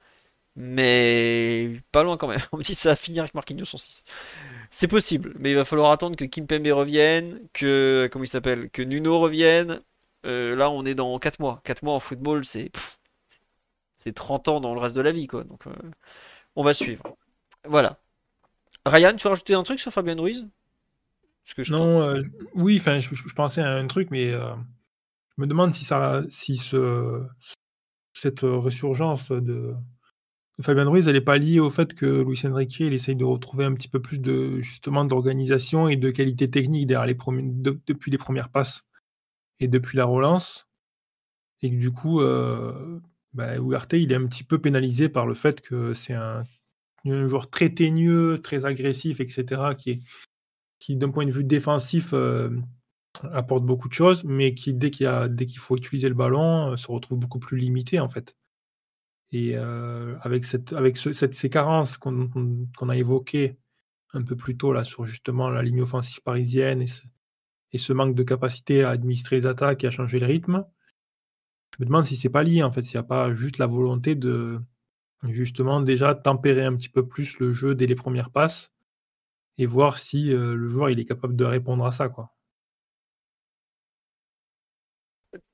mais 0.56 1.82
pas 1.92 2.04
loin 2.04 2.18
quand 2.18 2.28
même. 2.28 2.42
On 2.52 2.58
me 2.58 2.64
dit 2.64 2.74
que 2.74 2.78
ça 2.80 2.90
va 2.90 2.96
finir 2.96 3.24
avec 3.24 3.34
Marquinhos 3.34 3.74
en 3.74 3.78
6. 3.78 4.06
C'est 4.72 4.88
possible, 4.88 5.34
mais 5.40 5.52
il 5.52 5.56
va 5.56 5.66
falloir 5.66 5.92
attendre 5.92 6.16
que 6.16 6.26
Kimpembe 6.26 6.68
revienne, 6.68 7.42
que 7.54 8.10
comment 8.12 8.26
il 8.26 8.28
s'appelle, 8.28 8.70
que 8.72 8.84
Nuno 8.84 9.20
revienne, 9.20 9.82
euh, 10.28 10.56
là, 10.56 10.70
on 10.70 10.86
est 10.86 10.96
dans 10.96 11.18
4 11.20 11.40
mois. 11.40 11.62
4 11.66 11.84
mois 11.84 11.96
en 11.96 12.00
football, 12.00 12.46
c'est 12.46 12.72
c'est 13.96 14.14
30 14.14 14.48
ans 14.50 14.62
dans 14.62 14.74
le 14.76 14.80
reste 14.82 14.96
de 14.96 15.02
la 15.02 15.12
vie, 15.12 15.28
quoi. 15.28 15.44
Donc, 15.44 15.68
euh, 15.68 15.74
on 16.56 16.64
va 16.64 16.74
suivre. 16.74 17.18
Voilà. 17.66 18.01
Ryan, 18.86 19.16
tu 19.16 19.24
veux 19.24 19.30
rajouter 19.30 19.54
un 19.54 19.64
truc 19.64 19.80
sur 19.80 19.92
Fabien 19.92 20.16
Ruiz? 20.16 20.48
Que 21.56 21.70
Non, 21.72 22.02
euh, 22.02 22.22
oui, 22.56 22.78
enfin, 22.80 23.00
je, 23.00 23.34
pensais 23.34 23.62
à 23.62 23.76
un 23.76 23.88
truc, 23.88 24.10
mais 24.12 24.32
je 24.32 24.56
me 25.38 25.48
demande 25.48 25.74
si 25.74 25.84
ça, 25.84 26.24
si 26.30 26.56
ce, 26.56 27.24
cette 28.14 28.42
ressurgence 28.42 29.32
de, 29.32 29.76
Fabien 30.62 30.88
Ruiz, 30.88 31.08
elle 31.08 31.16
n'est 31.16 31.22
pas 31.22 31.38
liée 31.38 31.60
au 31.60 31.70
fait 31.70 31.94
que 31.94 32.06
Luis 32.06 32.40
Enrique, 32.46 32.80
il 32.80 32.94
essaye 32.94 33.16
de 33.16 33.24
retrouver 33.24 33.66
un 33.66 33.74
petit 33.74 33.88
peu 33.88 34.02
plus 34.02 34.20
de 34.20 34.60
justement 34.62 35.06
d'organisation 35.06 35.88
et 35.88 35.96
de 35.96 36.12
qualité 36.12 36.50
technique 36.50 36.88
derrière 36.88 37.08
les 37.08 37.16
depuis 37.16 38.12
les 38.12 38.18
premières 38.18 38.50
passes 38.50 38.84
et 39.60 39.68
depuis 39.68 39.98
la 39.98 40.06
relance. 40.06 40.68
Et 41.62 41.72
que 41.72 41.76
du 41.76 41.92
coup, 41.92 42.22
euh, 42.22 43.00
bah, 43.34 43.56
Ugarte, 43.58 43.94
il 43.94 44.12
est 44.12 44.16
un 44.16 44.26
petit 44.28 44.44
peu 44.44 44.60
pénalisé 44.60 45.10
par 45.10 45.26
le 45.26 45.34
fait 45.34 45.62
que 45.62 45.94
c'est 45.94 46.14
un, 46.14 46.44
joueur 47.06 47.50
très 47.50 47.70
teigneux, 47.74 48.40
très 48.42 48.66
agressif, 48.66 49.20
etc., 49.20 49.74
qui, 49.78 50.04
qui 50.80 50.96
d'un 50.96 51.10
point 51.10 51.26
de 51.26 51.32
vue 51.32 51.44
défensif, 51.44 52.12
euh, 52.14 52.50
apporte 53.32 53.66
beaucoup 53.66 53.88
de 53.88 53.94
choses, 53.94 54.24
mais 54.24 54.54
qui, 54.54 54.74
dès 54.74 54.92
qu'il, 54.92 55.08
faut 55.58 55.78
utiliser 55.78 56.10
le 56.10 56.16
ballon, 56.16 56.72
euh, 56.72 56.78
se 56.78 56.88
retrouve 56.88 57.20
beaucoup 57.20 57.40
plus 57.40 57.58
limité, 57.58 58.00
en 58.00 58.10
fait. 58.10 58.36
Et 59.32 59.54
euh, 59.56 60.18
avec, 60.22 60.46
cette, 60.46 60.74
avec 60.74 60.98
cette, 60.98 61.34
ces 61.34 61.50
carences 61.50 61.98
qu'on, 61.98 62.90
a 62.90 62.98
évoquées 62.98 63.58
un 64.14 64.24
peu 64.24 64.36
plus 64.36 64.58
tôt 64.58 64.74
là, 64.74 64.84
sur 64.84 65.06
justement 65.06 65.50
la 65.50 65.64
ligne 65.64 65.82
offensive 65.82 66.22
parisienne 66.22 66.82
et 66.82 66.88
et 67.74 67.78
ce 67.78 67.94
manque 67.94 68.16
de 68.16 68.24
capacité 68.24 68.84
à 68.84 68.90
administrer 68.90 69.38
les 69.38 69.48
attaques 69.48 69.84
et 69.84 69.88
à 69.88 69.92
changer 69.92 70.20
le 70.20 70.26
rythme, 70.26 70.66
je 71.78 71.84
me 71.84 71.86
demande 71.86 72.04
si 72.04 72.16
c'est 72.16 72.30
pas 72.30 72.44
lié 72.44 72.64
en 72.64 72.72
fait, 72.72 72.84
s'il 72.84 72.98
n'y 72.98 73.06
a 73.06 73.08
pas 73.08 73.34
juste 73.34 73.58
la 73.58 73.68
volonté 73.68 74.16
de 74.16 74.60
justement 75.30 75.82
déjà 75.82 76.16
tempérer 76.16 76.66
un 76.66 76.76
petit 76.76 76.90
peu 76.90 77.08
plus 77.08 77.40
le 77.40 77.54
jeu 77.54 77.76
dès 77.76 77.86
les 77.86 77.96
premières 77.96 78.32
passes 78.32 78.72
et 79.58 79.66
voir 79.66 79.98
si 79.98 80.34
euh, 80.34 80.56
le 80.56 80.68
joueur 80.68 80.90
il 80.90 81.00
est 81.00 81.06
capable 81.06 81.36
de 81.36 81.46
répondre 81.46 81.86
à 81.86 81.92
ça 81.92 82.10
quoi. 82.10 82.32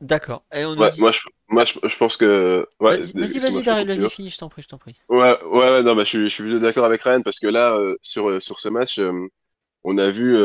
D'accord. 0.01 0.43
moi, 0.75 0.89
je, 0.89 1.03
moi 1.49 1.65
je, 1.65 1.97
pense 1.97 2.17
que. 2.17 2.67
vas-y, 2.79 3.13
vas-y, 3.13 3.61
Daryl, 3.61 3.87
vas-y, 3.87 4.09
finis, 4.09 4.31
je 4.31 4.37
t'en 4.39 4.49
prie, 4.49 4.63
je 4.63 4.67
t'en 4.67 4.79
prie. 4.79 4.99
Ouais, 5.07 5.37
ouais, 5.43 5.83
non, 5.83 5.95
bah, 5.95 6.03
je, 6.03 6.09
suis, 6.09 6.29
je 6.29 6.33
suis 6.33 6.59
d'accord 6.59 6.85
avec 6.85 7.03
Ryan 7.03 7.21
parce 7.21 7.39
que 7.39 7.45
là, 7.45 7.75
euh, 7.75 7.95
sur, 8.01 8.27
euh, 8.27 8.39
sur 8.39 8.59
ce 8.59 8.69
match, 8.69 8.99
on 9.83 9.97
a 9.99 10.09
vu 10.09 10.35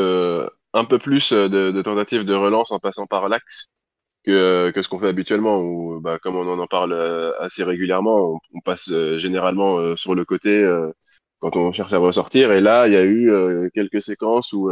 un 0.75 0.85
peu 0.85 0.99
plus 0.99 1.33
de, 1.33 1.81
tentatives 1.81 2.27
de 2.27 2.35
relance 2.35 2.73
en 2.73 2.79
passant 2.79 3.07
par 3.07 3.31
l'axe 3.31 3.69
que, 4.25 4.31
euh, 4.31 4.73
que 4.73 4.83
ce 4.83 4.89
qu'on 4.89 4.99
fait 4.99 5.09
habituellement, 5.09 5.61
où 5.61 6.01
bah, 6.01 6.19
comme 6.19 6.37
on 6.37 6.59
en 6.59 6.67
parle 6.67 6.93
euh, 6.93 7.33
assez 7.41 7.65
régulièrement, 7.65 8.41
on, 8.55 8.61
passe 8.61 8.93
généralement 9.19 9.97
sur 9.97 10.15
le 10.15 10.25
côté 10.25 10.65
quand 11.41 11.57
on 11.57 11.73
cherche 11.73 11.93
à 11.93 11.99
ressortir. 11.99 12.53
Et 12.53 12.61
là, 12.61 12.87
il 12.87 12.95
y 12.95 12.97
a 12.97 13.05
eu 13.05 13.71
quelques 13.75 14.03
séquences 14.03 14.53
où 14.53 14.71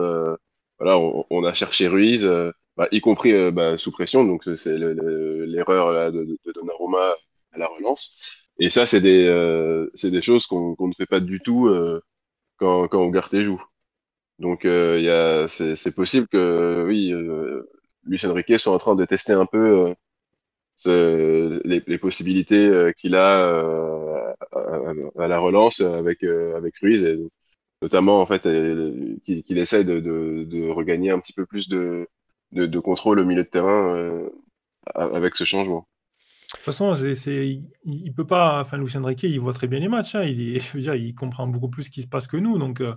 voilà, 0.79 0.99
on, 0.99 1.45
a 1.45 1.53
cherché 1.53 1.89
Ruiz, 1.89 2.25
bah, 2.77 2.89
y 2.93 3.01
compris 3.01 3.51
bah, 3.53 3.77
sous 3.77 3.91
pression, 3.93 4.25
donc 4.25 4.45
c'est 4.57 4.79
l'erreur 4.79 6.13
de, 6.13 6.25
de, 6.25 6.53
Donnarumma 6.55 7.15
à 7.53 7.59
la 7.59 7.67
relance. 7.67 8.49
Et 8.59 8.71
ça, 8.71 8.87
c'est 8.87 9.01
des, 9.01 9.27
c'est 9.95 10.11
des 10.13 10.23
choses 10.23 10.47
qu'on 10.47 10.77
ne 10.79 10.95
fait 10.97 11.07
pas 11.07 11.21
du 11.21 11.41
tout 11.41 11.69
quand, 12.59 12.87
quand 12.89 13.09
Ugarte 13.09 13.41
joue. 13.41 13.63
Donc 14.41 14.65
euh, 14.65 15.47
c'est 15.49 15.95
possible 15.95 16.27
que 16.29 16.85
oui, 16.89 17.13
euh, 17.13 17.63
Luis 18.05 18.25
Enrique 18.27 18.59
soit 18.59 18.73
en 18.73 18.79
train 18.79 18.95
de 18.95 19.05
tester 19.05 19.33
un 19.33 19.47
peu 19.47 19.95
les, 20.87 21.99
possibilités 21.99 22.93
qu'il 22.97 23.15
a 23.15 24.35
à, 24.53 25.29
la 25.29 25.39
relance 25.39 25.81
avec 25.81 26.23
avec 26.23 26.79
Ruiz 26.79 27.19
notamment 27.83 28.21
en 28.21 28.27
fait 28.27 28.43
qu'il 29.25 29.59
essaye 29.59 29.85
de, 29.85 30.01
de, 30.01 30.69
regagner 30.71 31.11
un 31.11 31.19
petit 31.19 31.33
peu 31.33 31.47
plus 31.47 31.69
de, 31.69 32.09
contrôle 32.81 33.21
au 33.21 33.25
milieu 33.25 33.45
de 33.45 33.49
terrain 33.49 34.29
avec 34.95 35.37
ce 35.37 35.45
changement. 35.45 35.87
De 36.53 36.57
toute 36.57 36.65
façon, 36.65 36.97
il, 37.85 38.13
peut 38.15 38.27
pas. 38.27 38.61
Enfin, 38.61 38.77
Lucien 38.77 39.05
Riquet, 39.05 39.31
il 39.31 39.39
voit 39.39 39.53
très 39.53 39.69
bien 39.69 39.79
les 39.79 39.89
matchs. 39.89 40.17
Hein. 40.17 40.25
il, 40.25 40.61
veux 40.75 40.81
dire, 40.81 40.95
il 40.95 41.15
comprend 41.15 41.47
beaucoup 41.47 41.69
plus 41.69 41.85
ce 41.85 41.91
qui 41.91 42.03
se 42.03 42.09
passe 42.09 42.27
que 42.27 42.37
nous. 42.37 42.59
Donc, 42.59 42.81
euh, 42.81 42.95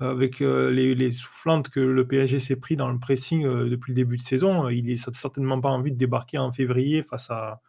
avec 0.00 0.40
euh, 0.40 0.70
les, 0.70 1.12
soufflantes 1.12 1.68
que 1.68 1.80
le 1.80 2.06
PSG 2.06 2.40
s'est 2.40 2.56
pris 2.56 2.76
dans 2.76 2.90
le 2.90 2.98
pressing 2.98 3.44
euh, 3.44 3.68
depuis 3.68 3.92
le 3.92 3.96
début 3.96 4.16
de 4.16 4.22
saison, 4.22 4.68
il 4.68 4.86
n'a 4.86 4.96
certainement 5.12 5.60
pas 5.60 5.70
envie 5.70 5.92
de 5.92 5.96
débarquer 5.96 6.38
en 6.38 6.52
février 6.52 7.02
face 7.02 7.30
à 7.30 7.60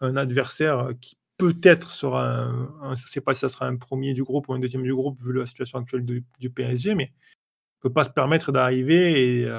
un 0.00 0.16
adversaire 0.16 0.90
qui 1.00 1.16
peut-être 1.38 1.92
sera 1.92 2.44
un, 2.44 2.96
je 2.96 3.02
ne 3.02 3.08
sais 3.08 3.20
pas 3.20 3.34
si 3.34 3.40
ça 3.40 3.48
sera 3.48 3.66
un 3.66 3.76
premier 3.76 4.14
du 4.14 4.24
groupe 4.24 4.48
ou 4.48 4.52
un 4.52 4.58
deuxième 4.58 4.82
du 4.82 4.94
groupe 4.94 5.20
vu 5.22 5.32
la 5.32 5.46
situation 5.46 5.78
actuelle 5.78 6.04
du, 6.04 6.50
PSG, 6.50 6.94
mais 6.94 7.06
ne 7.06 7.88
peut 7.88 7.92
pas 7.92 8.04
se 8.04 8.10
permettre 8.10 8.52
d'arriver 8.52 9.40
et 9.40 9.50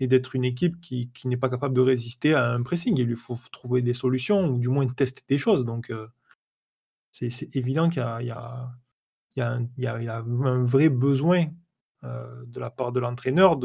et 0.00 0.06
d'être 0.06 0.34
une 0.34 0.44
équipe 0.44 0.80
qui, 0.80 1.10
n'est 1.24 1.36
pas 1.36 1.48
capable 1.48 1.74
de 1.74 1.80
résister 1.80 2.34
à 2.34 2.52
un 2.52 2.62
pressing. 2.62 2.98
Il 2.98 3.06
lui 3.06 3.16
faut 3.16 3.38
trouver 3.52 3.82
des 3.82 3.94
solutions 3.94 4.46
ou 4.48 4.58
du 4.58 4.68
moins 4.68 4.86
tester 4.88 5.22
des 5.28 5.38
choses. 5.38 5.64
Donc, 5.64 5.90
euh, 5.90 6.08
c'est 7.12 7.54
évident 7.54 7.88
qu'il 7.88 8.02
y, 8.02 8.26
y, 8.26 8.32
y, 9.42 9.82
y, 9.82 9.86
a 9.86 10.18
un 10.18 10.64
vrai 10.64 10.88
besoin 10.88 11.46
euh, 12.04 12.44
de 12.46 12.60
la 12.60 12.70
part 12.70 12.92
de 12.92 13.00
l'entraîneur 13.00 13.58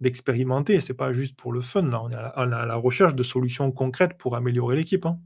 d'expérimenter. 0.00 0.80
Ce 0.80 0.92
n'est 0.92 0.96
pas 0.96 1.12
juste 1.12 1.36
pour 1.36 1.52
le 1.52 1.60
fun. 1.60 1.82
Là. 1.82 2.02
On 2.02 2.10
est 2.10 2.14
à 2.14 2.46
la, 2.46 2.76
recherche 2.76 3.14
de 3.14 3.22
solutions 3.22 3.70
concrètes 3.72 4.16
pour 4.18 4.36
améliorer 4.36 4.76
l'équipe. 4.76 5.06
Hein. 5.06 5.18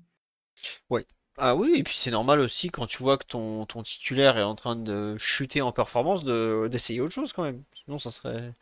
Oui. 0.90 1.02
Ah 1.38 1.54
oui, 1.54 1.74
et 1.76 1.82
puis 1.82 1.94
c'est 1.98 2.10
normal 2.10 2.40
aussi 2.40 2.70
quand 2.70 2.86
tu 2.86 3.02
vois 3.02 3.18
que 3.18 3.26
ton, 3.26 3.66
ton 3.66 3.82
titulaire 3.82 4.38
est 4.38 4.42
en 4.42 4.54
train 4.54 4.74
de 4.74 5.16
chuter 5.18 5.60
en 5.60 5.70
performance 5.70 6.24
d'essayer 6.24 7.02
autre 7.02 7.12
chose 7.12 7.34
quand 7.34 7.42
même. 7.42 7.62
Sinon, 7.74 7.98
ça 7.98 8.10
serait 8.10 8.54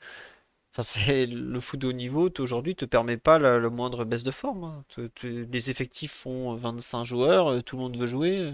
Enfin, 0.77 0.83
c'est 0.83 1.27
le 1.27 1.61
foot 1.61 1.81
de 1.81 1.87
haut 1.89 1.93
niveau 1.93 2.31
aujourd'hui 2.39 2.75
te 2.75 2.85
permet 2.85 3.17
pas 3.17 3.39
la, 3.39 3.61
moindre 3.71 4.05
baisse 4.05 4.25
de 4.25 4.31
forme. 4.33 4.65
Hein. 4.65 4.85
les 5.23 5.71
effectifs 5.71 6.13
font 6.13 6.55
25 6.57 7.05
joueurs, 7.05 7.49
euh, 7.49 7.63
tout 7.63 7.77
le 7.77 7.83
monde 7.83 7.97
veut 7.97 8.07
jouer. 8.07 8.39
Euh, 8.41 8.53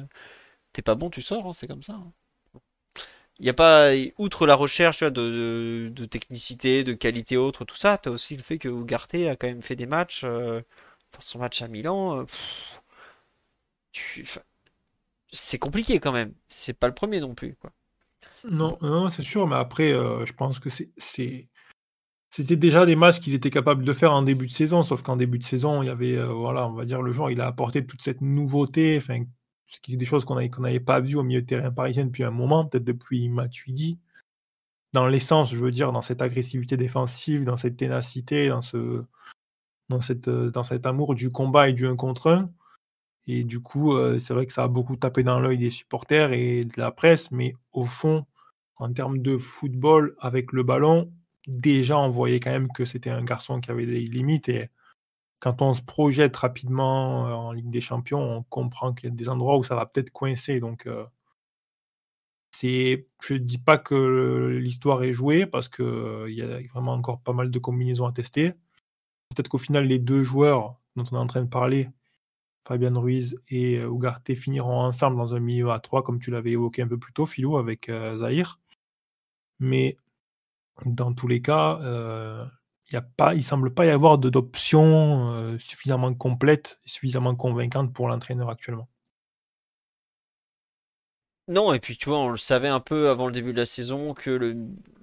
t'es 0.73 0.83
pas 0.83 0.95
bon, 0.97 1.11
tu 1.11 1.23
sors, 1.23 1.47
hein, 1.47 1.53
c'est 1.53 1.67
comme 1.69 1.83
ça. 1.83 2.01
Il 3.41 3.45
n'y 3.45 3.51
a 3.51 3.55
pas, 3.55 3.91
outre 4.19 4.47
la 4.47 4.55
recherche 4.55 5.03
de, 5.03 6.05
technicité, 6.07 6.85
de 6.85 6.93
qualité 6.93 7.37
autre, 7.37 7.65
tout 7.65 7.77
ça, 7.77 7.99
tu 7.99 8.09
as 8.09 8.13
aussi 8.13 8.37
le 8.37 8.43
fait 8.43 8.59
que 8.59 8.69
Ugarte 8.69 9.15
a 9.15 9.37
quand 9.37 9.49
même 9.49 9.63
fait 9.63 9.77
des 9.77 9.87
matchs. 9.87 10.23
Euh, 10.25 10.61
enfin, 11.13 11.21
son 11.21 11.39
match 11.39 11.63
à 11.63 11.69
Milan, 11.69 12.27
c'est 15.33 15.59
compliqué 15.59 15.99
quand 16.01 16.13
même. 16.13 16.35
C'est 16.49 16.75
pas 16.75 16.87
le 16.87 16.95
premier 16.95 17.21
non 17.21 17.35
plus. 17.35 17.57
Quoi. 17.57 17.71
Non, 18.45 18.77
non 18.83 19.11
c'est 19.11 19.23
sûr, 19.23 19.47
mais 19.47 19.57
après, 19.57 19.91
je 19.93 20.33
pense 20.33 20.59
que 20.59 20.71
c'est 20.71 21.49
c'était 22.31 22.57
déjà 22.57 22.87
des 22.87 22.95
matchs 22.95 23.19
qu'il 23.21 23.35
était 23.35 23.51
capable 23.51 23.85
de 23.85 23.93
faire 23.93 24.13
en 24.13 24.23
début 24.23 24.47
de 24.47 24.53
saison, 24.53 24.85
sauf 24.85 25.03
qu'en 25.03 25.17
début 25.17 25.39
de 25.39 25.45
saison, 25.45 25.83
il 25.83 25.87
y 25.87 25.91
avait, 25.91 26.17
euh, 26.17 26.27
voilà, 26.27 26.69
on 26.69 26.73
va 26.73 26.85
dire, 26.85 27.03
le 27.03 27.11
joueur, 27.11 27.31
il 27.31 27.41
a 27.41 27.47
apporté 27.47 27.85
toute 27.85 28.03
cette 28.03 28.21
nouveauté, 28.21 28.97
enfin, 28.97 29.25
ce 29.71 29.81
qui 29.81 29.95
est 29.95 29.97
des 29.97 30.05
choses 30.05 30.25
qu'on 30.25 30.35
n'avait 30.35 30.81
pas 30.81 31.01
vues 31.01 31.17
au 31.17 31.23
milieu 31.23 31.43
de 31.43 31.47
terrain 31.47 31.71
parisien 31.71 32.05
depuis 32.05 32.25
un 32.25 32.33
moment, 32.33 32.67
peut-être 32.67 32.85
depuis 32.85 33.29
Matuidi. 33.29 33.99
Dans 34.93 35.07
l'essence, 35.07 35.53
je 35.53 35.57
veux 35.57 35.71
dire, 35.71 35.93
dans 35.93 36.03
cette 36.03 36.21
agressivité 36.21 36.77
défensive, 36.77 37.45
dans 37.45 37.57
cette 37.57 37.77
ténacité, 37.77 38.49
dans, 38.49 38.63
ce, 38.63 39.05
dans, 39.89 40.01
cette, 40.01 40.29
dans 40.29 40.65
cet 40.65 40.87
amour 40.87 41.15
du 41.15 41.31
combat 41.31 41.69
et 41.69 41.73
du 41.73 41.87
1 41.87 41.95
contre 41.95 42.31
1. 42.31 42.51
Et 43.29 43.45
du 43.45 43.61
coup, 43.61 43.95
euh, 43.95 44.19
c'est 44.19 44.35
vrai 44.35 44.47
que 44.47 44.53
ça 44.53 44.65
a 44.65 44.69
beaucoup 44.69 44.97
tapé 44.97 45.23
dans 45.23 45.39
l'œil 45.39 45.59
des 45.59 45.71
supporters 45.71 46.33
et 46.33 46.65
de 46.65 46.73
la 46.77 46.91
presse, 46.91 47.31
mais 47.31 47.55
au 47.73 47.85
fond, 47.85 48.27
en 48.77 48.93
termes 48.93 49.19
de 49.19 49.39
football 49.39 50.17
avec 50.19 50.53
le 50.53 50.65
ballon, 50.65 51.13
déjà 51.47 51.97
on 51.97 52.11
voyait 52.11 52.41
quand 52.41 52.51
même 52.51 52.73
que 52.73 52.85
c'était 52.85 53.11
un 53.11 53.23
garçon 53.23 53.61
qui 53.61 53.71
avait 53.71 53.87
des 53.87 54.01
limites 54.01 54.51
quand 55.41 55.63
on 55.63 55.75
se 55.75 55.83
projette 55.83 56.37
rapidement 56.37 57.27
euh, 57.27 57.33
en 57.33 57.53
Ligue 57.53 57.71
des 57.71 57.81
Champions, 57.81 58.21
on 58.21 58.43
comprend 58.45 58.93
qu'il 58.95 59.09
y 59.11 59.13
a 59.13 59.17
des 59.17 59.29
endroits 59.29 59.57
où 59.59 59.65
ça 59.65 59.75
va 59.75 59.87
peut-être 59.87 60.11
coincer. 60.11 60.61
Donc, 60.61 60.87
euh, 60.87 61.05
je 62.63 63.33
ne 63.33 63.39
dis 63.39 63.59
pas 63.59 63.79
que 63.79 64.59
l'histoire 64.61 65.03
est 65.03 65.15
jouée 65.15 65.47
parce 65.47 65.69
qu'il 65.69 65.85
euh, 65.85 66.31
y 66.31 66.43
a 66.43 66.61
vraiment 66.69 66.93
encore 66.93 67.21
pas 67.23 67.33
mal 67.33 67.51
de 67.51 67.59
combinaisons 67.59 68.07
à 68.07 68.13
tester. 68.13 68.53
Peut-être 69.31 69.49
qu'au 69.49 69.59
final, 69.59 69.87
les 69.87 69.99
deux 69.99 70.23
joueurs 70.23 70.79
dont 70.97 71.05
on 71.13 71.17
est 71.17 71.21
en 71.21 71.27
train 71.27 71.43
de 71.43 71.49
parler, 71.49 71.89
Fabien 72.69 72.95
Ruiz 72.99 73.41
et 73.49 73.77
Ugarte, 73.77 74.35
finiront 74.35 74.81
ensemble 74.81 75.17
dans 75.17 75.35
un 75.35 75.41
milieu 75.41 75.71
à 75.71 75.81
3, 75.81 76.03
comme 76.03 76.21
tu 76.21 76.31
l'avais 76.31 76.53
évoqué 76.53 76.83
un 76.83 76.89
peu 76.89 76.99
plus 76.99 77.13
tôt, 77.15 77.27
Philo, 77.27 77.57
avec 77.57 77.91
Zahir. 78.17 78.61
Mais 79.61 79.97
dans 80.85 81.15
tous 81.15 81.29
les 81.29 81.43
cas, 81.43 81.79
euh, 82.95 83.01
il 83.33 83.39
ne 83.39 83.43
semble 83.43 83.73
pas 83.75 83.87
y 83.87 83.91
avoir 83.91 84.19
d'option 84.19 85.33
euh, 85.33 85.59
suffisamment 85.59 86.15
complète 86.15 86.81
et 86.85 86.89
suffisamment 86.89 87.35
convaincante 87.37 87.93
pour 87.93 88.09
l'entraîneur 88.09 88.51
actuellement. 88.51 88.89
Non, 91.49 91.73
et 91.73 91.81
puis 91.81 91.97
tu 91.97 92.09
vois, 92.09 92.19
on 92.19 92.29
le 92.29 92.37
savait 92.37 92.69
un 92.69 92.79
peu 92.81 93.09
avant 93.11 93.27
le 93.27 93.33
début 93.33 93.53
de 93.53 93.59
la 93.59 93.67
saison 93.67 94.15
que 94.15 94.31
le, 94.31 94.55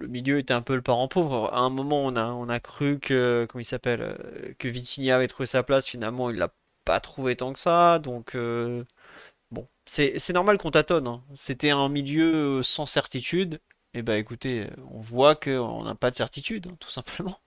milieu 0.08 0.38
était 0.38 0.54
un 0.54 0.62
peu 0.62 0.74
le 0.74 0.82
parent 0.82 1.06
pauvre. 1.06 1.52
À 1.52 1.58
un 1.60 1.68
moment, 1.68 2.06
on 2.06 2.48
a, 2.48 2.60
cru 2.60 2.98
que, 2.98 3.46
comment 3.48 3.60
il 3.60 3.66
s'appelle, 3.66 4.00
euh, 4.02 4.54
que 4.58 4.66
Vitinha 4.68 5.16
avait 5.16 5.26
trouvé 5.28 5.46
sa 5.46 5.62
place. 5.62 5.86
Finalement, 5.86 6.30
il 6.30 6.36
l'a 6.36 6.54
pas 6.84 7.00
trouvé 7.00 7.36
tant 7.36 7.52
que 7.52 7.58
ça. 7.58 7.98
Donc, 7.98 8.34
bon, 9.50 9.68
c'est 9.86 10.32
normal 10.32 10.58
qu'on 10.58 10.70
tâtonne. 10.70 11.06
Hein. 11.06 11.22
C'était 11.34 11.70
un 11.70 11.88
milieu 11.88 12.62
sans 12.62 12.86
certitude. 12.86 13.60
Eh 13.94 14.02
ben 14.02 14.16
écoutez, 14.16 14.68
on 14.90 15.00
voit 15.00 15.34
qu'on 15.36 15.84
n'a 15.84 15.94
pas 15.94 16.10
de 16.10 16.14
certitude, 16.14 16.68
hein, 16.68 16.76
tout 16.80 16.90
simplement. 16.90 17.40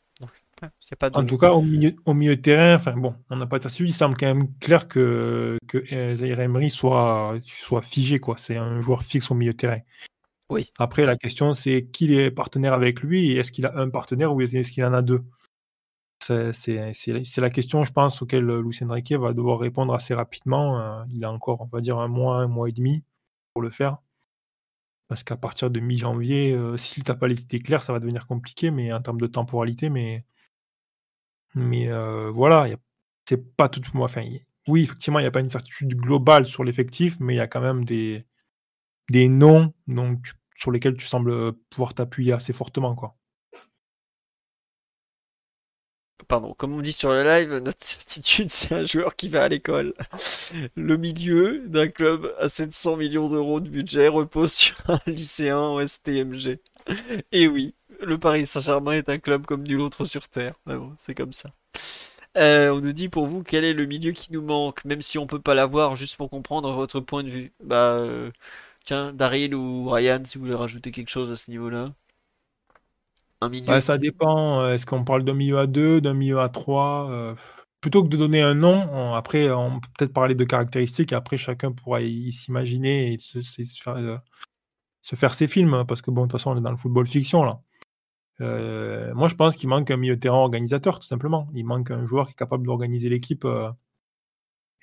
En 1.13 1.25
tout 1.25 1.37
cas, 1.37 1.51
au 1.51 1.61
milieu, 1.61 1.95
au 2.05 2.13
milieu 2.13 2.35
de 2.35 2.41
terrain, 2.41 2.75
enfin 2.75 2.95
bon, 2.95 3.15
on 3.29 3.35
n'a 3.35 3.47
pas 3.47 3.57
de 3.57 3.63
certitude. 3.63 3.89
Il 3.89 3.93
semble 3.93 4.15
quand 4.15 4.27
même 4.27 4.53
clair 4.59 4.87
que, 4.87 5.57
que 5.67 5.83
euh, 5.91 6.15
Zaire 6.15 6.39
Emery 6.39 6.69
soit, 6.69 7.35
soit 7.45 7.81
figé, 7.81 8.19
quoi. 8.19 8.35
C'est 8.37 8.57
un 8.57 8.81
joueur 8.81 9.03
fixe 9.03 9.31
au 9.31 9.35
milieu 9.35 9.53
de 9.53 9.57
terrain. 9.57 9.79
Oui. 10.49 10.71
Après, 10.77 11.05
la 11.05 11.15
question, 11.15 11.53
c'est 11.53 11.87
qui 11.91 12.13
est 12.13 12.29
partenaire 12.29 12.73
avec 12.73 13.01
lui 13.01 13.31
et 13.31 13.37
est-ce 13.37 13.51
qu'il 13.51 13.65
a 13.65 13.77
un 13.77 13.89
partenaire 13.89 14.33
ou 14.33 14.41
est-ce 14.41 14.71
qu'il 14.71 14.83
en 14.83 14.93
a 14.93 15.01
deux? 15.01 15.23
C'est 16.19 17.37
la 17.37 17.49
question, 17.49 17.83
je 17.83 17.91
pense, 17.91 18.21
auquel 18.21 18.45
Lucien 18.45 18.91
Riquet 18.91 19.17
va 19.17 19.33
devoir 19.33 19.59
répondre 19.59 19.93
assez 19.93 20.13
rapidement. 20.13 20.79
Euh, 20.79 21.03
il 21.09 21.23
a 21.25 21.31
encore, 21.31 21.61
on 21.61 21.65
va 21.65 21.81
dire, 21.81 21.97
un 21.97 22.07
mois, 22.07 22.37
un 22.37 22.47
mois 22.47 22.69
et 22.69 22.73
demi 22.73 23.03
pour 23.53 23.61
le 23.61 23.71
faire. 23.71 23.97
Parce 25.07 25.23
qu'à 25.23 25.35
partir 25.35 25.69
de 25.71 25.79
mi-janvier, 25.79 26.53
euh, 26.53 26.77
si 26.77 27.01
tu 27.01 27.11
n'as 27.11 27.17
pas 27.17 27.27
les 27.27 27.41
idées 27.41 27.59
claires, 27.59 27.83
ça 27.83 27.91
va 27.91 27.99
devenir 27.99 28.27
compliqué, 28.27 28.71
mais 28.71 28.93
en 28.93 29.01
termes 29.01 29.19
de 29.19 29.27
temporalité, 29.27 29.89
mais, 29.89 30.25
mais 31.55 31.89
euh, 31.89 32.31
voilà, 32.31 32.67
c'est 33.27 33.55
pas 33.55 33.69
tout. 33.69 33.81
Enfin, 33.95 34.25
oui, 34.67 34.83
effectivement, 34.83 35.19
il 35.19 35.23
n'y 35.23 35.27
a 35.27 35.31
pas 35.31 35.39
une 35.41 35.49
certitude 35.49 35.95
globale 35.95 36.45
sur 36.45 36.63
l'effectif, 36.63 37.17
mais 37.19 37.35
il 37.35 37.37
y 37.37 37.41
a 37.41 37.47
quand 37.47 37.61
même 37.61 37.85
des, 37.85 38.25
des 39.09 39.27
noms 39.29 39.73
sur 40.55 40.71
lesquels 40.71 40.97
tu 40.97 41.07
sembles 41.07 41.53
pouvoir 41.69 41.93
t'appuyer 41.93 42.33
assez 42.33 42.53
fortement. 42.53 42.95
Quoi. 42.95 43.15
pardon, 46.31 46.53
comme 46.53 46.73
on 46.73 46.81
dit 46.81 46.93
sur 46.93 47.11
le 47.11 47.23
live, 47.23 47.57
notre 47.57 47.77
certitude, 47.83 48.49
c'est 48.49 48.73
un 48.73 48.85
joueur 48.85 49.17
qui 49.17 49.27
va 49.27 49.43
à 49.43 49.47
l'école. 49.49 49.93
Le 50.75 50.95
milieu 50.95 51.67
d'un 51.67 51.89
club 51.89 52.33
à 52.39 52.47
700 52.47 52.95
millions 52.95 53.27
d'euros 53.27 53.59
de 53.59 53.67
budget 53.67 54.07
repose 54.07 54.53
sur 54.53 54.77
un 54.87 54.99
lycéen 55.07 55.59
en 55.59 55.85
STMG. 55.85 56.59
Et 57.33 57.49
oui, 57.49 57.75
le 58.01 58.17
Paris 58.17 58.45
Saint-Germain 58.45 58.93
est 58.93 59.09
un 59.09 59.19
club 59.19 59.45
comme 59.45 59.63
nul 59.63 59.81
autre 59.81 60.05
sur 60.05 60.27
Terre. 60.27 60.53
bon, 60.65 60.93
c'est 60.97 61.15
comme 61.15 61.33
ça. 61.33 61.49
Euh, 62.37 62.69
on 62.69 62.81
nous 62.81 62.93
dit 62.93 63.09
pour 63.09 63.27
vous 63.27 63.43
quel 63.43 63.65
est 63.65 63.73
le 63.73 63.85
milieu 63.85 64.11
qui 64.11 64.31
nous 64.33 64.41
manque, 64.41 64.85
même 64.85 65.01
si 65.01 65.17
on 65.17 65.27
peut 65.27 65.41
pas 65.41 65.53
l'avoir, 65.53 65.95
juste 65.95 66.15
pour 66.15 66.29
comprendre 66.29 66.71
votre 66.73 66.99
point 66.99 67.23
de 67.23 67.29
vue. 67.29 67.51
Bah, 67.63 67.95
euh, 67.95 68.31
tiens, 68.85 69.13
Daryl 69.13 69.55
ou 69.55 69.89
Ryan, 69.89 70.21
si 70.23 70.37
vous 70.37 70.45
voulez 70.45 70.55
rajouter 70.55 70.91
quelque 70.91 71.09
chose 71.09 71.31
à 71.31 71.35
ce 71.35 71.51
niveau-là 71.51 71.93
ça 73.81 73.97
dépend. 73.97 74.61
Euh, 74.61 74.73
est-ce 74.73 74.85
qu'on 74.85 75.03
parle 75.03 75.23
d'un 75.23 75.33
milieu 75.33 75.57
à 75.59 75.67
2, 75.67 76.01
d'un 76.01 76.13
milieu 76.13 76.39
à 76.39 76.49
3 76.49 77.09
euh, 77.09 77.35
Plutôt 77.81 78.03
que 78.03 78.09
de 78.09 78.17
donner 78.17 78.41
un 78.41 78.53
nom, 78.53 79.13
après, 79.15 79.49
on 79.49 79.79
peut 79.79 79.87
peut-être 79.97 80.13
parler 80.13 80.35
de 80.35 80.43
caractéristiques. 80.43 81.13
Après, 81.13 81.37
chacun 81.37 81.71
pourra 81.71 81.99
s'imaginer 82.31 83.13
et 83.13 83.17
euh, 83.35 83.41
se, 85.01 85.15
faire, 85.15 85.33
ses 85.33 85.47
films. 85.47 85.83
Parce 85.87 86.03
que, 86.03 86.11
bon, 86.11 86.21
de 86.21 86.27
toute 86.27 86.39
façon, 86.39 86.51
on 86.51 86.57
est 86.57 86.61
dans 86.61 86.71
le 86.71 86.77
football 86.77 87.07
fiction, 87.07 87.43
là. 87.43 87.59
Moi, 89.13 89.27
je 89.27 89.35
pense 89.35 89.55
qu'il 89.55 89.69
manque 89.69 89.91
un 89.91 89.97
milieu 89.97 90.15
de 90.15 90.21
terrain 90.21 90.37
organisateur, 90.37 90.99
tout 90.99 91.07
simplement. 91.07 91.47
Il 91.53 91.65
manque 91.65 91.91
un 91.91 92.05
joueur 92.05 92.27
qui 92.27 92.33
est 92.33 92.35
capable 92.35 92.65
d'organiser 92.65 93.09
l'équipe. 93.09 93.45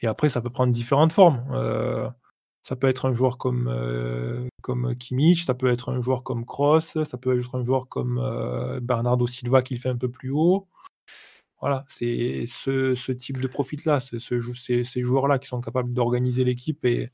et 0.00 0.06
après, 0.06 0.28
ça 0.28 0.40
peut 0.40 0.50
prendre 0.50 0.72
différentes 0.72 1.12
formes. 1.12 1.44
Ça 2.62 2.76
peut 2.76 2.88
être 2.88 3.06
un 3.06 3.14
joueur 3.14 3.38
comme, 3.38 3.68
euh, 3.68 4.46
comme 4.62 4.94
ça 5.36 5.54
peut 5.54 5.70
être 5.70 5.88
un 5.90 6.02
joueur 6.02 6.22
comme 6.22 6.44
Kroos, 6.44 6.80
ça 6.80 7.16
peut 7.18 7.38
être 7.38 7.54
un 7.54 7.64
joueur 7.64 7.88
comme 7.88 8.18
euh, 8.18 8.78
Bernardo 8.80 9.26
Silva 9.26 9.62
qui 9.62 9.74
le 9.74 9.80
fait 9.80 9.88
un 9.88 9.96
peu 9.96 10.10
plus 10.10 10.30
haut. 10.30 10.68
Voilà, 11.60 11.84
c'est 11.88 12.44
ce, 12.46 13.12
type 13.12 13.40
de 13.40 13.48
ce, 14.00 14.84
ces, 14.84 15.02
joueurs-là 15.02 15.38
qui 15.38 15.48
sont 15.48 15.60
capables 15.60 15.92
d'organiser 15.94 16.44
l'équipe 16.44 16.84
et, 16.84 17.10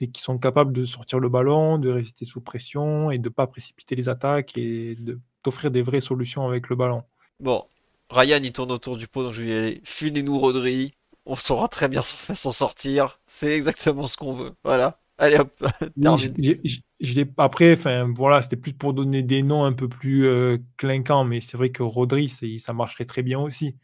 et 0.00 0.10
qui 0.10 0.22
sont 0.22 0.38
capables 0.38 0.72
de 0.72 0.84
sortir 0.84 1.18
le 1.18 1.28
ballon, 1.28 1.78
de 1.78 1.90
résister 1.90 2.24
sous 2.24 2.40
pression 2.40 3.10
et 3.10 3.18
de 3.18 3.28
ne 3.28 3.34
pas 3.34 3.46
précipiter 3.48 3.96
les 3.96 4.08
attaques 4.08 4.56
et 4.56 4.96
d'offrir 5.44 5.70
des 5.70 5.82
vraies 5.82 6.00
solutions 6.00 6.46
avec 6.46 6.68
le 6.68 6.76
ballon. 6.76 7.02
Bon, 7.40 7.64
Ryan 8.10 8.40
il 8.42 8.52
tourne 8.52 8.72
autour 8.72 8.96
du 8.96 9.06
pot, 9.06 9.22
donc 9.22 9.32
je 9.32 9.42
vais 9.42 9.48
y 9.48 9.52
aller. 9.52 9.80
Filez-nous 9.84 10.38
Rodri, 10.38 10.92
on 11.26 11.36
saura 11.36 11.68
très 11.68 11.88
bien 11.88 12.02
s'en 12.02 12.52
sortir. 12.52 13.20
C'est 13.26 13.54
exactement 13.54 14.06
ce 14.06 14.16
qu'on 14.16 14.32
veut. 14.32 14.52
Voilà. 14.64 15.00
Allez 15.20 15.36
hop, 15.36 15.52
après, 17.38 17.72
enfin 17.72 18.12
voilà, 18.14 18.40
c'était 18.40 18.56
plus 18.56 18.72
pour 18.72 18.94
donner 18.94 19.24
des 19.24 19.42
noms 19.42 19.64
un 19.64 19.72
peu 19.72 19.88
plus 19.88 20.26
euh, 20.26 20.58
clinquants, 20.76 21.24
mais 21.24 21.40
c'est 21.40 21.56
vrai 21.56 21.70
que 21.70 21.82
Rodri, 21.82 22.28
ça 22.60 22.72
marcherait 22.72 23.04
très 23.04 23.22
bien 23.22 23.40
aussi. 23.40 23.74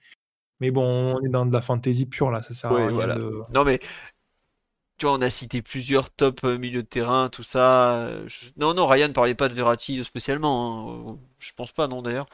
Mais 0.61 0.71
bon, 0.71 1.17
on 1.17 1.21
est 1.27 1.29
dans 1.29 1.45
de 1.45 1.53
la 1.53 1.61
fantaisie 1.61 2.07
pure 2.07 2.31
là, 2.31 2.45
ça 2.45 2.55
sert 2.55 2.71
à 2.71 2.87
rien 2.87 3.17
de... 3.17 3.43
Non 3.53 3.65
mais 3.65 3.81
tu 4.99 5.07
vois, 5.07 5.17
on 5.17 5.23
a 5.23 5.31
cité 5.31 5.63
plusieurs 5.63 6.11
top 6.11 6.41
euh, 6.45 6.59
milieux 6.59 6.83
de 6.83 6.89
terrain, 6.89 7.29
tout 7.29 7.43
ça. 7.43 8.11
Non, 8.57 8.75
non, 8.75 8.87
Ryan 8.87 9.09
ne 9.09 9.13
parlait 9.13 9.35
pas 9.35 9.49
de 9.49 9.55
Verratti 9.55 10.03
spécialement. 10.05 11.13
Hein. 11.13 11.19
Je 11.39 11.53
pense 11.57 11.73
pas, 11.73 11.89
non, 11.89 12.03
d'ailleurs. 12.03 12.27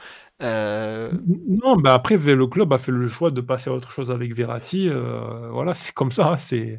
Euh, 0.43 1.11
non, 1.49 1.77
bah 1.77 1.95
après, 1.95 2.17
le 2.17 2.47
club 2.47 2.73
a 2.73 2.79
fait 2.79 2.93
le 2.93 3.09
choix 3.09 3.31
de 3.31 3.41
passer 3.41 3.71
à 3.71 3.73
autre 3.73 3.91
chose 3.91 4.11
avec 4.11 4.35
Verratti. 4.35 4.91
voilà, 5.51 5.75
c'est 5.75 5.93
comme 5.93 6.13
ça. 6.13 6.33
Hein, 6.33 6.39
c'est 6.39 6.79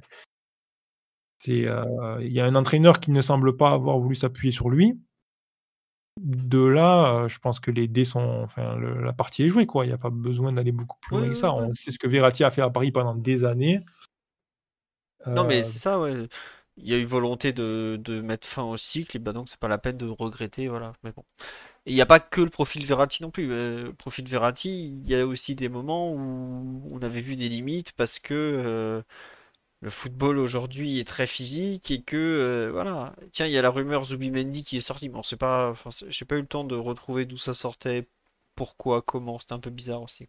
euh, 1.49 2.17
il 2.21 2.31
y 2.31 2.39
a 2.39 2.45
un 2.45 2.55
entraîneur 2.55 2.99
qui 2.99 3.11
ne 3.11 3.21
semble 3.21 3.57
pas 3.57 3.71
avoir 3.71 3.97
voulu 3.99 4.15
s'appuyer 4.15 4.51
sur 4.51 4.69
lui. 4.69 4.99
De 6.19 6.63
là, 6.63 7.23
euh, 7.23 7.29
je 7.29 7.39
pense 7.39 7.59
que 7.59 7.71
les 7.71 7.87
dés 7.87 8.05
sont, 8.05 8.41
enfin, 8.43 8.77
la 8.77 9.13
partie 9.13 9.43
est 9.43 9.49
jouée 9.49 9.65
quoi. 9.65 9.85
Il 9.85 9.89
n'y 9.89 9.93
a 9.93 9.97
pas 9.97 10.09
besoin 10.09 10.51
d'aller 10.51 10.71
beaucoup 10.71 10.97
plus 10.99 11.17
loin 11.17 11.27
que 11.27 11.33
ça. 11.33 11.53
On 11.53 11.73
sait 11.73 11.91
ce 11.91 11.97
que 11.97 12.07
Verratti 12.07 12.43
a 12.43 12.51
fait 12.51 12.61
à 12.61 12.69
Paris 12.69 12.91
pendant 12.91 13.15
des 13.15 13.43
années. 13.43 13.81
Non, 15.27 15.43
mais 15.43 15.61
euh, 15.61 15.63
c'est 15.63 15.79
ça, 15.79 15.99
ouais. 15.99 16.27
Il 16.77 16.89
y 16.89 16.93
a 16.93 16.97
eu 16.97 17.05
volonté 17.05 17.53
de, 17.53 18.21
mettre 18.23 18.47
fin 18.47 18.63
au 18.63 18.77
cycle, 18.77 19.17
et 19.17 19.19
bah 19.19 19.33
donc 19.33 19.49
c'est 19.49 19.59
pas 19.59 19.67
la 19.67 19.77
peine 19.77 19.97
de 19.97 20.07
regretter, 20.07 20.67
voilà. 20.67 20.93
Mais 21.03 21.11
bon. 21.11 21.23
il 21.85 21.93
n'y 21.93 22.01
a 22.01 22.05
pas 22.05 22.19
que 22.19 22.41
le 22.41 22.49
profil 22.49 22.85
Verratti 22.85 23.23
non 23.23 23.31
plus. 23.31 23.47
Le 23.47 23.93
profil 23.93 24.27
Verratti, 24.27 24.87
il 24.87 25.07
y 25.07 25.15
a 25.15 25.25
aussi 25.27 25.55
des 25.55 25.69
moments 25.69 26.11
où 26.13 26.89
on 26.91 26.99
avait 27.01 27.21
vu 27.21 27.35
des 27.35 27.49
limites 27.49 27.91
parce 27.93 28.19
que 28.19 29.03
le 29.81 29.89
football 29.89 30.37
aujourd'hui 30.37 30.99
est 30.99 31.07
très 31.07 31.27
physique 31.27 31.89
et 31.91 32.03
que 32.03 32.15
euh, 32.15 32.71
voilà. 32.71 33.15
Tiens, 33.31 33.47
il 33.47 33.51
y 33.51 33.57
a 33.57 33.61
la 33.63 33.71
rumeur 33.71 34.05
Zubimendi 34.05 34.63
qui 34.63 34.77
est 34.77 34.81
sortie. 34.81 35.09
Bon, 35.09 35.23
c'est 35.23 35.37
pas, 35.37 35.71
enfin, 35.71 35.89
j'ai 36.07 36.25
pas 36.25 36.35
eu 36.35 36.41
le 36.41 36.47
temps 36.47 36.63
de 36.63 36.75
retrouver 36.75 37.25
d'où 37.25 37.37
ça 37.37 37.53
sortait, 37.55 38.07
pourquoi, 38.55 39.01
comment. 39.01 39.39
C'était 39.39 39.53
un 39.53 39.59
peu 39.59 39.71
bizarre 39.71 40.03
aussi. 40.03 40.27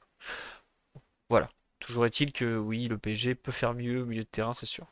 Voilà. 1.29 1.51
Toujours 1.83 2.07
est-il 2.07 2.33
que 2.33 2.57
oui, 2.57 2.89
le 2.89 2.97
PSG 2.97 3.35
peut 3.35 3.53
faire 3.53 3.75
mieux 3.75 4.03
au 4.03 4.07
milieu 4.07 4.23
de 4.23 4.29
terrain, 4.29 4.55
c'est 4.55 4.67
sûr. 4.67 4.87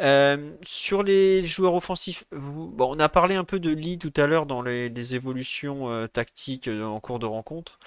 Euh, 0.00 0.52
sur 0.62 1.02
les 1.02 1.44
joueurs 1.44 1.74
offensifs, 1.74 2.24
on 2.32 2.98
a 2.98 3.08
parlé 3.08 3.34
un 3.34 3.44
peu 3.44 3.58
de 3.60 3.70
Lee 3.70 3.98
tout 3.98 4.12
à 4.16 4.26
l'heure 4.26 4.46
dans 4.46 4.62
les, 4.62 5.14
évolutions 5.14 5.90
euh, 5.90 6.06
tactiques 6.06 6.68
en 6.68 7.00
cours 7.00 7.18
de 7.18 7.26
rencontre. 7.26 7.78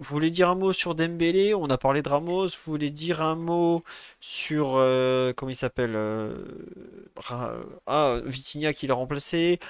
Vous 0.00 0.14
voulez 0.14 0.30
dire 0.30 0.48
un 0.48 0.54
mot 0.54 0.72
sur 0.72 0.94
Dembélé? 0.94 1.52
On 1.52 1.66
a 1.66 1.76
parlé 1.76 2.00
de 2.00 2.08
Ramos. 2.08 2.46
Vous 2.46 2.72
voulez 2.72 2.90
dire 2.90 3.20
un 3.20 3.34
mot 3.36 3.84
sur 4.18 4.76
euh, 4.76 5.34
comment 5.34 5.50
il 5.50 5.56
s'appelle 5.56 5.92
euh, 5.94 6.42
Ah, 7.86 8.16
Vitinha 8.24 8.72
qui 8.72 8.86
l'a 8.86 8.94
remplacé? 8.94 9.60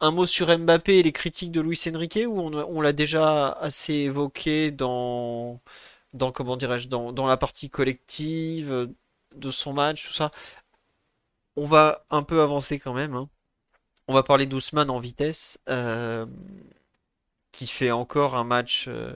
Un 0.00 0.10
mot 0.10 0.26
sur 0.26 0.56
Mbappé 0.56 0.98
et 0.98 1.02
les 1.02 1.12
critiques 1.12 1.52
de 1.52 1.60
Luis 1.60 1.80
Enrique 1.88 2.18
ou 2.26 2.40
on, 2.40 2.80
l'a 2.80 2.92
déjà 2.92 3.48
assez 3.52 3.94
évoqué 3.94 4.70
dans 4.70 5.60
comment 6.34 6.56
dirais-je 6.56 6.88
dans, 6.88 7.12
dans, 7.12 7.26
la 7.26 7.36
partie 7.36 7.70
collective 7.70 8.90
de 9.34 9.50
son 9.50 9.72
match 9.72 10.06
tout 10.06 10.12
ça? 10.12 10.30
On 11.56 11.64
va 11.66 12.04
un 12.10 12.22
peu 12.22 12.42
avancer 12.42 12.78
quand 12.78 12.92
même. 12.94 13.14
Hein. 13.14 13.28
On 14.08 14.14
va 14.14 14.22
parler 14.22 14.46
d'Ousmane 14.46 14.90
en 14.90 15.00
vitesse. 15.00 15.58
Euh, 15.68 16.26
qui 17.56 17.66
fait 17.66 17.90
encore 17.90 18.36
un 18.36 18.44
match 18.44 18.86
euh, 18.88 19.14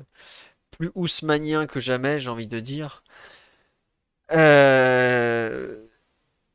plus 0.70 0.90
ousmanien 0.94 1.66
que 1.66 1.80
jamais, 1.80 2.20
j'ai 2.20 2.30
envie 2.30 2.46
de 2.46 2.60
dire. 2.60 3.04
Euh, 4.32 5.79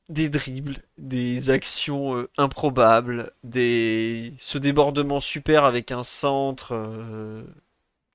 des 0.09 0.29
dribbles, 0.29 0.77
des 0.97 1.49
actions 1.49 2.15
euh, 2.17 2.29
improbables, 2.37 3.31
ce 3.43 4.57
débordement 4.57 5.19
super 5.19 5.65
avec 5.65 5.91
un 5.91 6.03
centre 6.03 6.73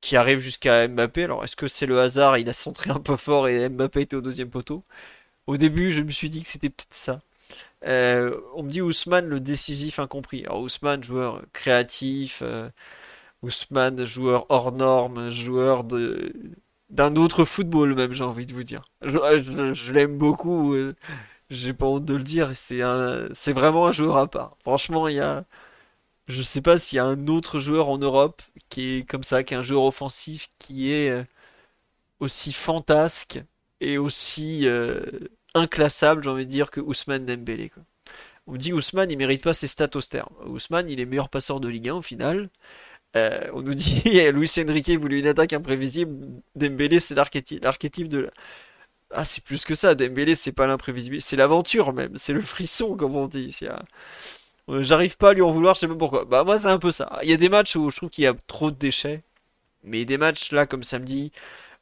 qui 0.01 0.17
arrive 0.17 0.39
jusqu'à 0.39 0.87
Mbappé. 0.89 1.25
Alors 1.25 1.45
est-ce 1.45 1.57
que 1.57 1.69
c'est 1.69 1.87
le 1.87 2.01
hasard? 2.01 2.39
Il 2.39 2.49
a 2.49 2.53
centré 2.53 2.91
un 2.91 3.01
peu 3.01 3.17
fort 3.17 3.49
et 3.49 3.69
Mbappé 3.69 4.03
était 4.03 4.17
au 4.17 4.21
deuxième 4.21 4.51
poteau. 4.51 4.83
Au 5.47 5.57
début, 5.57 5.91
je 5.91 6.03
me 6.03 6.11
suis 6.11 6.31
dit 6.31 6.43
que 6.43 6.49
c'était 6.49 6.71
peut-être 6.71 6.95
ça. 6.95 7.19
on 7.83 8.63
me 8.63 8.71
dit 8.71 8.83
Ousmane 8.83 9.27
le 9.27 9.41
décisif 9.41 9.99
incompris. 9.99 10.45
Alors 10.47 10.61
Ousmane, 10.63 11.03
joueur 11.05 11.43
créatif, 11.53 12.43
Ousmane, 13.43 14.05
joueur 14.05 14.47
hors 14.51 14.73
norme, 14.73 15.31
joueur 15.31 15.85
d'un 16.91 17.17
autre 17.17 17.45
football 17.45 17.95
même, 17.95 18.13
j'ai 18.13 18.25
envie 18.25 18.47
de 18.47 18.53
vous 18.53 18.63
dire. 18.63 18.85
Je, 19.03 19.93
l'aime 19.93 20.19
beaucoup, 20.19 20.75
euh, 20.75 20.95
j'ai 21.51 21.73
pas 21.75 21.87
honte 21.87 22.05
de 22.05 22.15
le 22.15 22.23
dire, 22.23 22.53
c'est 22.55 22.83
un, 22.83 23.29
c'est 23.35 23.53
vraiment 23.53 23.87
un 23.87 23.93
joueur 23.93 24.17
à 24.19 24.29
part. 24.31 24.51
Franchement, 24.63 25.09
il 25.09 25.17
y 25.17 25.21
a, 25.21 25.45
je 26.29 26.43
sais 26.43 26.63
pas 26.63 26.79
s'il 26.79 26.97
y 26.97 27.01
a 27.01 27.05
un 27.05 27.27
autre 27.29 27.61
joueur 27.61 27.89
en 27.89 27.99
Europe 27.99 28.43
qui 28.69 28.99
est 28.99 29.09
comme 29.09 29.25
ça, 29.25 29.45
qui 29.45 29.55
est 29.55 29.57
un 29.59 29.63
joueur 29.63 29.85
offensif 29.85 30.51
qui 30.59 30.93
est 30.93 31.11
euh, 31.11 31.25
aussi 32.21 32.53
fantasque 32.53 33.41
et 33.81 33.99
aussi 33.99 34.67
euh, 34.67 35.03
inclassable, 35.55 36.23
j'ai 36.25 36.31
envie 36.31 36.47
de 36.47 36.51
dire, 36.51 36.71
que 36.71 36.81
Ousmane 36.81 37.27
Dembélé. 37.27 37.73
On 38.47 38.53
me 38.53 38.59
dit 38.59 38.73
Ousmane, 38.73 39.11
il 39.11 39.19
mérite 39.19 39.43
pas 39.43 39.53
ses 39.55 39.67
stats 39.67 39.91
austères. 39.95 40.29
Ousmane, 40.47 40.91
il 40.91 41.01
est 41.01 41.07
meilleur 41.07 41.29
passeur 41.29 41.61
de 41.61 41.69
Ligue 41.69 41.89
1 41.91 41.95
au 41.97 42.03
final. 42.03 42.51
Euh, 43.17 43.49
on 43.55 43.63
nous 43.63 43.75
dit 43.75 44.03
Luis 44.33 44.51
Enrique 44.59 44.91
voulait 44.99 45.21
une 45.21 45.27
attaque 45.27 45.53
imprévisible. 45.53 46.43
Dembélé, 46.57 47.01
c'est 47.01 47.15
l'archétype 47.15 48.09
de. 48.09 48.31
Ah, 49.13 49.25
c'est 49.25 49.43
plus 49.43 49.65
que 49.65 49.75
ça. 49.75 49.95
Dembélé, 49.95 50.35
c'est 50.35 50.53
pas 50.53 50.67
l'imprévisible, 50.67 51.21
c'est 51.21 51.37
l'aventure 51.37 51.93
même. 51.93 52.17
C'est 52.17 52.33
le 52.33 52.41
frisson, 52.41 52.97
comme 52.97 53.17
on 53.17 53.27
dit. 53.27 53.59
Euh, 54.69 54.83
j'arrive 54.83 55.17
pas 55.17 55.31
à 55.31 55.35
lui 55.35 55.43
en 55.43 55.51
vouloir, 55.53 55.75
je 55.75 55.81
sais 55.81 55.89
pas 55.89 55.95
pourquoi. 55.97 56.25
Bah, 56.25 56.45
moi, 56.45 56.59
c'est 56.59 56.69
un 56.69 56.79
peu 56.79 56.91
ça. 56.91 57.19
Il 57.23 57.31
y 57.31 57.33
a 57.33 57.37
des 57.37 57.49
matchs 57.49 57.77
où 57.77 57.91
je 57.91 57.97
trouve 57.97 58.11
qu'il 58.11 58.25
y 58.25 58.27
a 58.27 58.35
trop 58.47 58.71
de 58.71 58.77
déchets. 58.77 59.23
Mais 59.85 60.05
des 60.05 60.19
matchs 60.19 60.53
là, 60.53 60.67
comme 60.67 60.85
samedi, 60.85 61.33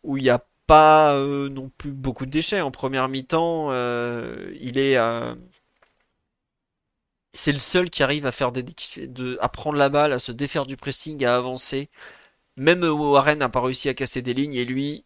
où 0.05 0.17
il 0.17 0.23
n'y 0.25 0.31
a 0.31 0.45
pas 0.67 1.15
euh, 1.15 1.49
non 1.49 1.71
plus 1.79 1.93
beaucoup 1.93 2.27
de 2.27 2.31
déchets. 2.31 2.61
En 2.61 2.71
première 2.71 3.09
mi-temps, 3.09 3.73
il 4.61 4.79
est 4.79 4.97
c'est 7.33 7.53
le 7.53 7.59
seul 7.59 7.91
qui 7.91 8.03
arrive 8.03 8.27
à 8.27 8.33
faire 8.33 8.53
des, 8.53 8.63
de, 8.63 9.39
à 9.41 9.49
prendre 9.49 9.79
la 9.79 9.89
balle, 9.89 10.13
à 10.13 10.19
se 10.19 10.33
défaire 10.33 10.67
du 10.67 10.77
pressing, 10.77 11.25
à 11.25 11.37
avancer. 11.37 11.89
Même 12.57 12.83
Warren 12.85 13.39
n'a 13.39 13.49
pas 13.49 13.61
réussi 13.61 13.89
à 13.89 13.95
casser 13.95 14.23
des 14.23 14.35
lignes 14.35 14.55
et 14.55 14.65
lui, 14.65 15.05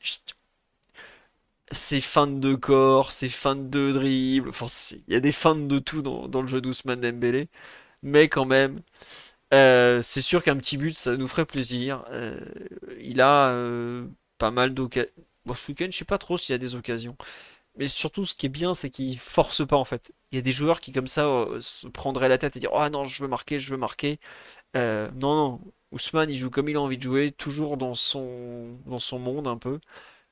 c'est 1.72 2.00
feintes 2.00 2.40
de 2.40 2.54
corps, 2.54 3.12
c'est 3.12 3.28
feintes 3.28 3.70
de 3.70 3.92
dribble, 3.92 4.48
enfin 4.50 4.66
il 5.08 5.14
y 5.14 5.16
a 5.16 5.20
des 5.20 5.32
feintes 5.32 5.68
de 5.68 5.78
tout 5.78 6.02
dans, 6.02 6.42
le 6.42 6.48
jeu 6.48 6.60
d'Ousmane 6.60 7.00
Dembélé, 7.00 7.48
mais 8.02 8.28
quand 8.28 8.44
même, 8.46 8.80
euh, 9.54 10.02
c'est 10.02 10.22
sûr 10.22 10.42
qu'un 10.42 10.56
petit 10.56 10.76
but 10.78 10.96
ça 10.96 11.16
nous 11.16 11.28
ferait 11.28 11.46
plaisir. 11.46 12.04
Euh, 12.10 12.40
il 13.00 13.20
a 13.20 13.48
euh, 13.50 14.06
pas 14.38 14.50
mal 14.50 14.74
d'occasions. 14.74 15.10
Bon, 15.46 15.54
je 15.54 15.90
sais 15.92 16.04
pas 16.04 16.18
trop 16.18 16.38
s'il 16.38 16.52
y 16.52 16.56
a 16.56 16.58
des 16.58 16.76
occasions. 16.76 17.16
Mais 17.76 17.88
surtout, 17.88 18.24
ce 18.24 18.34
qui 18.34 18.46
est 18.46 18.48
bien, 18.50 18.74
c'est 18.74 18.90
qu'il 18.90 19.18
force 19.18 19.66
pas 19.66 19.76
en 19.76 19.84
fait. 19.84 20.12
Il 20.32 20.36
y 20.36 20.38
a 20.38 20.42
des 20.42 20.52
joueurs 20.52 20.80
qui, 20.80 20.92
comme 20.92 21.06
ça, 21.06 21.46
se 21.60 21.88
prendraient 21.88 22.28
la 22.28 22.38
tête 22.38 22.56
et 22.56 22.60
dire 22.60 22.70
Oh 22.74 22.88
non, 22.90 23.04
je 23.04 23.22
veux 23.22 23.28
marquer, 23.28 23.58
je 23.60 23.70
veux 23.70 23.76
marquer. 23.78 24.20
Non, 24.74 25.10
non. 25.14 25.60
Ousmane, 25.92 26.30
il 26.30 26.36
joue 26.36 26.50
comme 26.50 26.68
il 26.68 26.76
a 26.76 26.80
envie 26.80 26.98
de 26.98 27.02
jouer, 27.02 27.32
toujours 27.32 27.76
dans 27.76 27.94
son 27.94 28.78
monde 29.18 29.48
un 29.48 29.58
peu. 29.58 29.80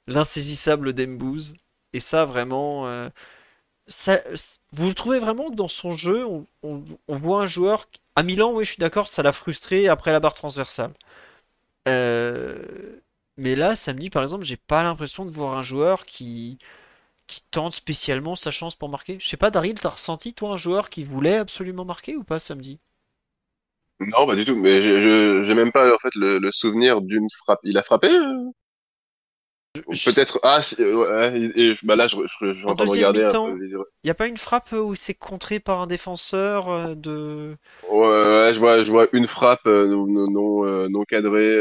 L'insaisissable 0.07 0.93
d'Embouze. 0.93 1.55
Et 1.93 2.01
ça, 2.01 2.25
vraiment. 2.25 2.87
Euh, 2.89 3.09
ça, 3.89 4.21
vous 4.73 4.93
trouvez 4.95 5.19
vraiment 5.19 5.51
que 5.51 5.57
dans 5.57 5.69
son 5.69 5.91
jeu, 5.91 6.27
on, 6.63 6.85
voit 7.09 7.43
un 7.43 7.47
joueur. 7.47 7.87
À 8.17 8.23
Milan, 8.23 8.53
oui, 8.53 8.65
je 8.65 8.73
suis 8.73 8.81
d'accord, 8.81 9.09
ça 9.09 9.23
l'a 9.23 9.33
frustré 9.33 9.89
après 9.89 10.13
la 10.13 10.21
barre 10.21 10.35
transversale. 10.35 10.93
mais 11.87 13.57
là, 13.57 13.75
samedi, 13.77 14.11
par 14.11 14.23
exemple, 14.23 14.45
j'ai 14.45 14.57
pas 14.57 14.83
l'impression 14.83 15.25
de 15.25 15.31
voir 15.31 15.57
un 15.57 15.63
joueur 15.63 16.05
qui 16.07 16.59
tente 17.51 17.75
spécialement 17.75 18.37
sa 18.37 18.51
chance 18.51 18.75
pour 18.75 18.89
marquer 18.89 19.19
Je 19.21 19.29
sais 19.29 19.37
pas, 19.37 19.51
Daryl, 19.51 19.79
t'as 19.79 19.91
ressenti 19.91 20.35
toi 20.35 20.51
un 20.51 20.57
joueur 20.57 20.91
qui 20.91 21.05
voulait 21.05 21.37
absolument 21.37 21.85
marquer 21.85 22.17
ou 22.17 22.25
pas 22.25 22.39
samedi? 22.39 22.79
Non, 24.01 24.27
pas 24.27 24.37
du 24.37 24.45
tout. 24.45 24.57
Mais 24.57 24.81
j'ai 24.83 25.55
même 25.55 25.73
pas 25.73 25.95
en 25.95 25.99
fait 25.99 26.15
le, 26.15 26.51
souvenir 26.53 27.01
d'une 27.03 27.29
frappe. 27.45 27.61
Il 27.65 27.77
a 27.79 27.83
frappé 27.83 28.09
euh? 28.09 28.51
Peut-être. 29.75 30.41
Ah, 30.43 30.63
ouais, 30.79 31.53
et, 31.55 31.75
bah 31.85 31.95
là, 31.95 32.09
je, 32.09 32.17
je, 32.27 32.67
en 32.67 32.75
regarder. 32.75 33.29
Il 33.63 33.85
n'y 34.05 34.11
a 34.11 34.15
pas 34.15 34.27
une 34.27 34.37
frappe 34.37 34.73
où 34.73 34.97
c'est 34.97 35.15
contré 35.15 35.61
par 35.61 35.81
un 35.81 35.87
défenseur 35.87 36.69
euh, 36.69 36.95
de. 36.97 37.57
Ouais, 37.89 37.99
ouais, 38.01 38.53
je 38.53 38.59
vois, 38.59 38.83
je 38.83 38.91
vois 38.91 39.07
une 39.13 39.29
frappe 39.29 39.67
euh, 39.67 39.87
non, 39.87 40.07
non, 40.29 40.67
euh, 40.67 40.89
non 40.89 41.05
cadrée. 41.05 41.57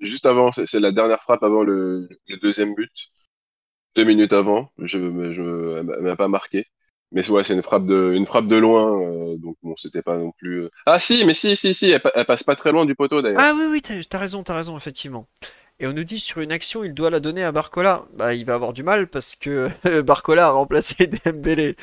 Juste 0.00 0.24
avant, 0.24 0.52
c'est 0.52 0.80
la 0.80 0.92
dernière 0.92 1.22
frappe 1.22 1.42
avant 1.42 1.62
le, 1.62 2.08
le, 2.28 2.36
deuxième 2.38 2.74
but. 2.74 3.10
Deux 3.94 4.04
minutes 4.04 4.32
avant, 4.32 4.70
je, 4.78 4.98
je, 4.98 5.78
elle 5.78 6.02
m'a 6.02 6.16
pas 6.16 6.28
marqué. 6.28 6.66
Mais 7.12 7.28
ouais, 7.30 7.44
c'est 7.44 7.54
une 7.54 7.62
frappe 7.62 7.86
de, 7.86 8.12
une 8.16 8.26
frappe 8.26 8.48
de 8.48 8.56
loin, 8.56 9.36
donc 9.36 9.56
bon, 9.62 9.74
c'était 9.76 10.02
pas 10.02 10.16
non 10.16 10.32
plus. 10.32 10.68
Ah 10.84 10.98
si, 10.98 11.24
mais 11.24 11.34
si, 11.34 11.54
si, 11.54 11.72
si, 11.72 11.90
elle, 11.90 12.02
elle, 12.14 12.24
passe 12.24 12.42
pas 12.42 12.56
très 12.56 12.72
loin 12.72 12.86
du 12.86 12.96
poteau 12.96 13.22
d'ailleurs. 13.22 13.40
Ah 13.40 13.52
oui, 13.54 13.66
oui, 13.70 13.82
t'as 13.82 14.16
as 14.16 14.20
raison, 14.20 14.42
t'as 14.42 14.56
raison, 14.56 14.76
effectivement. 14.76 15.28
Et 15.80 15.88
on 15.88 15.92
nous 15.92 16.04
dit 16.04 16.20
sur 16.20 16.40
une 16.40 16.52
action, 16.52 16.84
il 16.84 16.94
doit 16.94 17.10
la 17.10 17.18
donner 17.18 17.42
à 17.42 17.50
Barcola. 17.50 18.06
Bah, 18.14 18.32
il 18.32 18.44
va 18.44 18.54
avoir 18.54 18.72
du 18.72 18.84
mal 18.84 19.08
parce 19.08 19.34
que 19.34 19.68
Barcola 20.02 20.46
a 20.46 20.50
remplacé 20.50 21.06
Dembélé. 21.24 21.76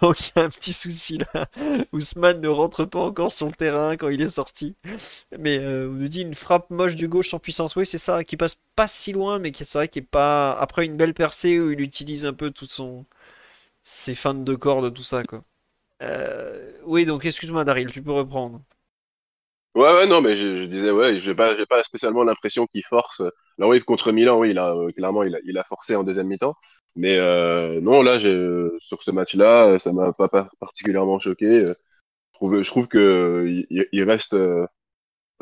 Donc 0.00 0.28
il 0.28 0.32
y 0.36 0.40
a 0.40 0.44
un 0.44 0.48
petit 0.48 0.72
souci 0.72 1.18
là. 1.18 1.48
Ousmane 1.92 2.40
ne 2.40 2.48
rentre 2.48 2.84
pas 2.84 3.00
encore 3.00 3.32
sur 3.32 3.46
le 3.46 3.52
terrain 3.52 3.96
quand 3.96 4.08
il 4.08 4.22
est 4.22 4.28
sorti. 4.28 4.76
Mais 5.38 5.58
euh, 5.58 5.88
on 5.90 5.94
nous 5.94 6.08
dit 6.08 6.22
une 6.22 6.34
frappe 6.36 6.70
moche 6.70 6.94
du 6.94 7.08
gauche 7.08 7.30
sans 7.30 7.40
puissance. 7.40 7.74
Oui, 7.74 7.86
c'est 7.86 7.98
ça, 7.98 8.22
qui 8.22 8.36
passe 8.36 8.56
pas 8.76 8.86
si 8.86 9.12
loin, 9.12 9.40
mais 9.40 9.50
qui 9.50 9.64
c'est 9.64 9.78
vrai 9.78 9.88
qu'il 9.88 10.02
est 10.04 10.06
pas. 10.06 10.52
Après 10.52 10.86
une 10.86 10.96
belle 10.96 11.14
percée 11.14 11.58
où 11.58 11.72
il 11.72 11.80
utilise 11.80 12.26
un 12.26 12.34
peu 12.34 12.50
tout 12.52 12.66
son. 12.66 13.04
ses 13.82 14.14
feintes 14.14 14.44
de 14.44 14.54
corde, 14.56 14.94
tout 14.94 15.02
ça 15.02 15.24
quoi. 15.24 15.44
Euh... 16.02 16.72
Oui, 16.86 17.06
donc 17.06 17.24
excuse-moi 17.24 17.64
Daryl, 17.64 17.90
tu 17.92 18.02
peux 18.02 18.12
reprendre. 18.12 18.62
Ouais, 19.74 19.92
ouais, 19.92 20.06
non, 20.06 20.20
mais 20.20 20.36
je, 20.36 20.58
je 20.62 20.64
disais, 20.66 20.90
ouais, 20.92 21.18
j'ai 21.20 21.34
pas, 21.34 21.54
pas 21.66 21.82
spécialement 21.82 22.22
l'impression 22.22 22.66
qu'il 22.68 22.84
force. 22.84 23.22
Alors 23.58 23.70
oui, 23.70 23.80
contre 23.80 24.12
Milan, 24.12 24.38
oui, 24.38 24.50
il 24.50 24.58
euh, 24.58 24.92
clairement, 24.92 25.24
il 25.24 25.34
a, 25.34 25.38
il 25.44 25.58
a 25.58 25.64
forcé 25.64 25.96
en 25.96 26.04
deuxième 26.04 26.28
mi-temps. 26.28 26.54
Mais 26.94 27.16
euh, 27.18 27.80
non, 27.80 28.02
là, 28.02 28.18
j'ai, 28.20 28.32
sur 28.78 29.02
ce 29.02 29.10
match-là, 29.10 29.78
ça 29.80 29.92
m'a 29.92 30.12
pas, 30.12 30.28
particulièrement 30.60 31.18
choqué. 31.18 31.66
Je 31.66 31.74
trouve, 32.34 32.62
je 32.62 32.70
trouve 32.70 32.88
que 32.88 33.46
il, 33.70 33.86
il 33.92 34.04
reste, 34.04 34.34
euh, 34.34 34.66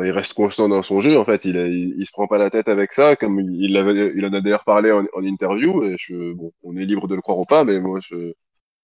il 0.00 0.10
reste 0.12 0.34
constant 0.34 0.68
dans 0.68 0.82
son 0.82 1.00
jeu. 1.00 1.18
En 1.18 1.24
fait, 1.24 1.44
il, 1.46 1.56
il, 1.56 1.94
il, 1.98 2.06
se 2.06 2.12
prend 2.12 2.26
pas 2.28 2.38
la 2.38 2.50
tête 2.50 2.68
avec 2.68 2.92
ça, 2.92 3.16
comme 3.16 3.40
il, 3.40 3.76
avait, 3.76 4.12
il 4.16 4.24
en 4.26 4.32
a 4.34 4.40
d'ailleurs 4.40 4.64
parlé 4.64 4.92
en, 4.92 5.04
en, 5.14 5.24
interview. 5.24 5.84
Et 5.84 5.96
je, 5.98 6.32
bon, 6.34 6.52
on 6.62 6.76
est 6.76 6.86
libre 6.86 7.08
de 7.08 7.14
le 7.16 7.22
croire 7.22 7.38
ou 7.38 7.46
pas, 7.46 7.64
mais 7.64 7.80
moi, 7.80 8.00
je, 8.02 8.32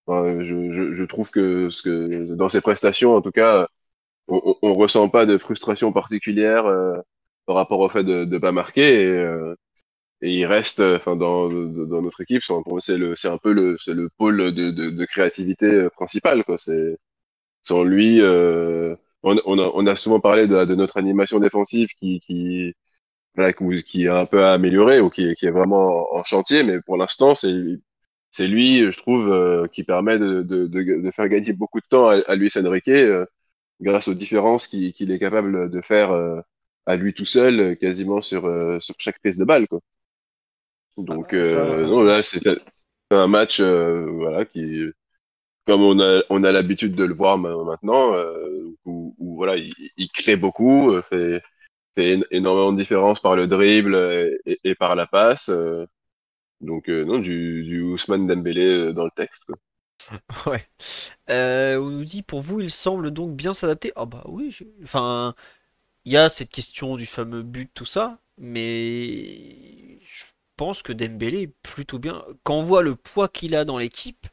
enfin, 0.06 0.42
je, 0.42 0.72
je, 0.72 0.94
je 0.94 1.04
trouve 1.04 1.30
que, 1.30 1.70
ce 1.70 1.82
que 1.82 2.34
dans 2.34 2.48
ses 2.48 2.60
prestations, 2.62 3.14
en 3.16 3.22
tout 3.22 3.32
cas 3.32 3.68
on, 4.28 4.56
on, 4.62 4.74
ressent 4.74 5.08
pas 5.08 5.26
de 5.26 5.38
frustration 5.38 5.92
particulière 5.92 6.66
euh, 6.66 6.96
par 7.46 7.56
rapport 7.56 7.80
au 7.80 7.88
fait 7.88 8.04
de 8.04 8.24
ne 8.24 8.38
pas 8.38 8.52
marquer 8.52 9.02
et, 9.02 9.06
euh, 9.06 9.54
et 10.22 10.32
il 10.38 10.46
reste 10.46 10.80
enfin 10.80 11.16
dans, 11.16 11.48
dans 11.50 12.02
notre 12.02 12.20
équipe 12.22 12.42
c'est 12.80 12.98
le 12.98 13.16
c'est 13.16 13.28
un 13.28 13.38
peu 13.38 13.52
le 13.52 13.76
c'est 13.78 13.94
le 13.94 14.10
pôle 14.18 14.52
de, 14.54 14.70
de, 14.70 14.90
de, 14.90 15.04
créativité 15.06 15.66
euh, 15.66 15.90
principal 15.90 16.44
quoi. 16.44 16.58
C'est 16.58 16.98
sans 17.62 17.84
lui 17.84 18.20
euh, 18.22 18.96
on, 19.22 19.38
on, 19.46 19.58
a, 19.58 19.70
on 19.74 19.86
a 19.86 19.96
souvent 19.96 20.20
parlé 20.20 20.46
de, 20.48 20.64
de 20.64 20.74
notre 20.74 20.98
animation 20.98 21.40
défensive 21.40 21.88
qui 22.00 22.20
qui 22.20 22.74
voilà, 23.36 23.52
qui 23.54 24.04
est 24.04 24.08
un 24.08 24.26
peu 24.26 24.44
améliorée 24.46 25.00
ou 25.00 25.10
qui, 25.10 25.34
qui 25.36 25.46
est 25.46 25.50
vraiment 25.50 26.06
en 26.14 26.24
chantier 26.24 26.62
mais 26.64 26.80
pour 26.82 26.96
l'instant 26.96 27.34
c'est 27.34 27.54
c'est 28.30 28.48
lui 28.48 28.80
je 28.92 28.98
trouve 28.98 29.68
qui 29.72 29.84
permet 29.84 30.18
de, 30.18 30.42
de, 30.42 30.66
de, 30.66 31.10
faire 31.12 31.28
gagner 31.28 31.52
beaucoup 31.54 31.80
de 31.80 31.86
temps 31.88 32.08
à, 32.10 32.18
à 32.28 32.34
Luis 32.36 32.52
Enrique 32.58 32.90
grâce 33.80 34.08
aux 34.08 34.14
différences 34.14 34.66
qu'il 34.68 35.10
est 35.10 35.18
capable 35.18 35.70
de 35.70 35.80
faire 35.80 36.12
euh, 36.12 36.40
à 36.86 36.96
lui 36.96 37.14
tout 37.14 37.26
seul, 37.26 37.60
euh, 37.60 37.74
quasiment 37.74 38.20
sur, 38.20 38.46
euh, 38.46 38.80
sur 38.80 38.94
chaque 38.98 39.20
prise 39.20 39.38
de 39.38 39.44
balle. 39.44 39.68
Quoi. 39.68 39.80
Donc, 40.96 41.32
ah, 41.32 41.76
non, 41.82 42.02
là, 42.02 42.22
c'est 42.22 42.40
un 43.12 43.28
match 43.28 43.60
voilà, 43.60 44.44
qui, 44.44 44.82
comme 45.64 45.82
on 45.82 46.00
a, 46.00 46.22
on 46.28 46.42
a 46.42 46.50
l'habitude 46.50 46.96
de 46.96 47.04
le 47.04 47.14
voir 47.14 47.38
maintenant, 47.38 48.14
où, 48.84 49.14
où, 49.16 49.36
voilà, 49.36 49.56
il, 49.56 49.72
il, 49.96 50.10
crée 50.10 50.34
beaucoup, 50.34 51.00
fait, 51.02 51.40
fait 51.94 52.18
énormément 52.32 52.72
de 52.72 52.78
différence 52.78 53.20
par 53.20 53.36
le 53.36 53.46
dribble 53.46 53.94
et, 54.44 54.58
et 54.64 54.74
par 54.74 54.96
la 54.96 55.06
passe. 55.06 55.52
donc, 56.60 56.88
non, 56.88 57.20
du, 57.20 57.62
du 57.62 57.80
Ousmane 57.82 58.26
Dembélé 58.26 58.92
dans 58.92 59.04
le 59.04 59.12
texte. 59.14 59.44
Quoi. 59.44 59.54
Ouais. 60.46 60.66
Euh, 61.30 61.78
on 61.78 61.90
nous 61.90 62.04
dit 62.04 62.22
pour 62.22 62.40
vous, 62.40 62.60
il 62.60 62.70
semble 62.70 63.10
donc 63.10 63.36
bien 63.36 63.54
s'adapter. 63.54 63.92
Ah 63.96 64.06
bah 64.06 64.24
oui. 64.26 64.56
Enfin, 64.82 65.34
il 66.04 66.12
y 66.12 66.16
a 66.16 66.28
cette 66.30 66.50
question 66.50 66.96
du 66.96 67.06
fameux 67.06 67.42
but, 67.42 67.70
tout 67.74 67.84
ça, 67.84 68.18
mais 68.38 70.00
je 70.04 70.24
pense 70.56 70.82
que 70.82 70.92
Dembélé 70.92 71.42
est 71.42 71.54
plutôt 71.62 71.98
bien. 71.98 72.24
Quand 72.44 72.56
on 72.56 72.62
voit 72.62 72.82
le 72.82 72.96
poids 72.96 73.28
qu'il 73.28 73.54
a 73.54 73.64
dans 73.64 73.78
l'équipe, 73.78 74.26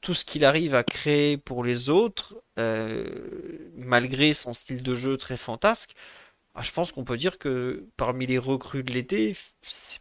tout 0.00 0.14
ce 0.14 0.24
qu'il 0.24 0.44
arrive 0.44 0.74
à 0.74 0.84
créer 0.84 1.38
pour 1.38 1.64
les 1.64 1.90
autres, 1.90 2.36
euh, 2.58 3.70
malgré 3.76 4.34
son 4.34 4.54
style 4.54 4.82
de 4.82 4.94
jeu 4.94 5.16
très 5.18 5.36
fantasque, 5.36 5.94
ah, 6.54 6.62
je 6.62 6.72
pense 6.72 6.92
qu'on 6.92 7.04
peut 7.04 7.16
dire 7.16 7.38
que 7.38 7.86
parmi 7.96 8.26
les 8.26 8.38
recrues 8.38 8.84
de 8.84 8.92
l'été, 8.92 9.36
c'est 9.62 10.00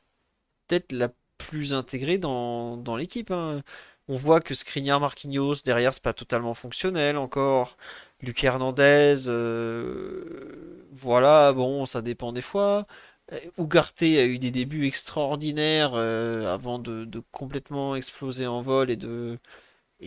peut-être 0.67 0.91
la 0.91 1.11
plus 1.37 1.73
intégrée 1.73 2.17
dans, 2.17 2.77
dans 2.77 2.95
l'équipe. 2.95 3.31
Hein. 3.31 3.63
On 4.09 4.15
voit 4.15 4.39
que 4.39 4.53
Skriniar 4.53 4.99
Marquinhos 4.99 5.55
derrière 5.65 5.93
c'est 5.93 6.03
pas 6.03 6.13
totalement 6.13 6.53
fonctionnel 6.53 7.17
encore. 7.17 7.77
Luc 8.21 8.43
Hernandez, 8.43 9.27
euh, 9.27 10.85
voilà, 10.91 11.53
bon, 11.53 11.85
ça 11.85 12.01
dépend 12.01 12.31
des 12.31 12.41
fois. 12.41 12.87
Euh, 13.33 13.39
Ugarte 13.59 14.01
a 14.03 14.25
eu 14.25 14.39
des 14.39 14.51
débuts 14.51 14.87
extraordinaires 14.87 15.91
euh, 15.95 16.51
avant 16.53 16.79
de, 16.79 17.07
complètement 17.31 17.95
exploser 17.95 18.47
en 18.47 18.61
vol 18.61 18.89
et 18.91 18.97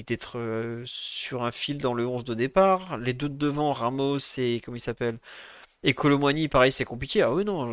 d'être 0.02 0.82
sur 0.86 1.44
un 1.44 1.50
fil 1.50 1.78
dans 1.78 1.94
le 1.94 2.06
11 2.06 2.24
de 2.24 2.34
départ. 2.34 2.98
Les 2.98 3.12
deux 3.12 3.28
de 3.28 3.36
devant, 3.36 3.72
Ramos 3.72 4.18
et 4.38 4.60
comment 4.64 4.76
il 4.76 4.80
s'appelle 4.80 5.18
et 5.82 5.94
Colomwani, 5.94 6.48
pareil, 6.48 6.72
c'est 6.72 6.84
compliqué. 6.84 7.22
Ah 7.22 7.32
oui, 7.32 7.44
non. 7.44 7.72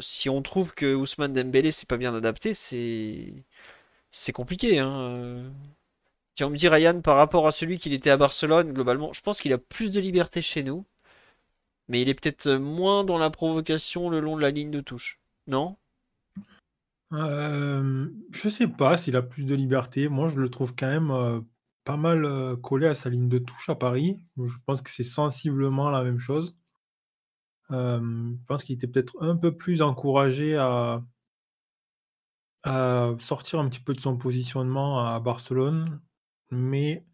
si 0.00 0.30
on 0.30 0.40
trouve 0.42 0.72
que 0.74 0.94
Ousmane 0.94 1.34
Dembélé 1.34 1.72
c'est 1.72 1.88
pas 1.88 1.98
bien 1.98 2.14
adapté, 2.14 2.54
c'est 2.54 3.34
c'est 4.14 4.32
compliqué. 4.32 4.78
Hein. 4.78 4.96
Euh. 5.00 5.50
Tiens, 6.34 6.48
on 6.48 6.50
me 6.50 6.56
dit 6.56 6.68
Ryan, 6.68 7.00
par 7.00 7.16
rapport 7.16 7.46
à 7.46 7.52
celui 7.52 7.78
qu'il 7.78 7.92
était 7.92 8.10
à 8.10 8.16
Barcelone, 8.16 8.72
globalement, 8.72 9.12
je 9.12 9.20
pense 9.20 9.40
qu'il 9.40 9.52
a 9.52 9.58
plus 9.58 9.90
de 9.90 10.00
liberté 10.00 10.42
chez 10.42 10.62
nous. 10.62 10.84
Mais 11.88 12.00
il 12.02 12.08
est 12.08 12.14
peut-être 12.14 12.50
moins 12.52 13.04
dans 13.04 13.18
la 13.18 13.30
provocation 13.30 14.08
le 14.08 14.20
long 14.20 14.36
de 14.36 14.42
la 14.42 14.50
ligne 14.50 14.70
de 14.70 14.80
touche. 14.80 15.20
Non? 15.46 15.76
Euh, 17.12 18.08
Je 18.30 18.48
sais 18.48 18.68
pas 18.68 18.96
s'il 18.96 19.16
a 19.16 19.22
plus 19.22 19.44
de 19.46 19.54
liberté. 19.54 20.08
Moi, 20.08 20.28
je 20.28 20.40
le 20.40 20.48
trouve 20.48 20.74
quand 20.74 20.88
même 20.88 21.10
euh, 21.10 21.40
pas 21.84 21.96
mal 21.96 22.24
euh, 22.24 22.56
collé 22.56 22.86
à 22.86 22.94
sa 22.94 23.10
ligne 23.10 23.28
de 23.28 23.38
touche 23.38 23.68
à 23.68 23.74
Paris. 23.74 24.24
Je 24.38 24.56
pense 24.66 24.80
que 24.82 24.90
c'est 24.90 25.04
sensiblement 25.04 25.90
la 25.90 26.02
même 26.04 26.20
chose. 26.20 26.56
je 27.70 28.44
pense 28.46 28.64
qu'il 28.64 28.76
était 28.76 28.86
peut-être 28.86 29.22
un 29.22 29.36
peu 29.36 29.56
plus 29.56 29.82
encouragé 29.82 30.56
à, 30.56 31.02
sortir 32.64 33.58
un 33.58 33.68
petit 33.68 33.80
peu 33.80 33.94
de 33.94 34.00
son 34.00 34.16
positionnement 34.16 35.06
à 35.06 35.20
Barcelone, 35.20 36.00
mais 36.50 37.04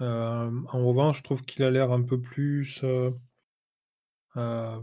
euh, 0.00 0.50
en 0.72 0.86
revanche, 0.86 1.18
je 1.18 1.22
trouve 1.22 1.42
qu'il 1.42 1.64
a 1.64 1.70
l'air 1.70 1.92
un 1.92 2.02
peu 2.02 2.20
plus. 2.20 2.80
Euh, 2.84 3.10
euh, 4.36 4.80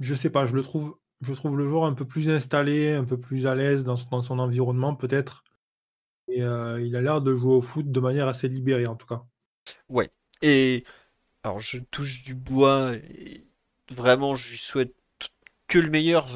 je 0.00 0.14
sais 0.14 0.30
pas, 0.30 0.46
je 0.46 0.54
le 0.54 0.62
trouve, 0.62 0.96
je 1.20 1.32
trouve 1.32 1.56
le 1.58 1.68
joueur 1.68 1.84
un 1.84 1.94
peu 1.94 2.06
plus 2.06 2.30
installé, 2.30 2.92
un 2.92 3.04
peu 3.04 3.18
plus 3.18 3.46
à 3.46 3.54
l'aise 3.54 3.84
dans, 3.84 3.96
son 3.96 4.38
environnement, 4.38 4.94
peut-être. 4.94 5.44
Et 6.28 6.38
il 6.38 6.96
a 6.96 7.00
l'air 7.02 7.20
de 7.20 7.34
jouer 7.34 7.52
au 7.52 7.60
foot 7.60 7.90
de 7.90 8.00
manière 8.00 8.26
assez 8.26 8.48
libérée, 8.48 8.86
en 8.86 8.96
tout 8.96 9.06
cas. 9.06 9.22
Ouais. 9.88 10.08
Et 10.40 10.84
alors, 11.42 11.58
je 11.58 11.78
touche 11.78 12.22
du 12.22 12.34
bois. 12.34 12.92
Vraiment, 13.90 14.34
je 14.34 14.50
lui 14.50 14.56
souhaite 14.56 14.94
que 15.68 15.78
le 15.78 15.90
meilleur 15.90 16.28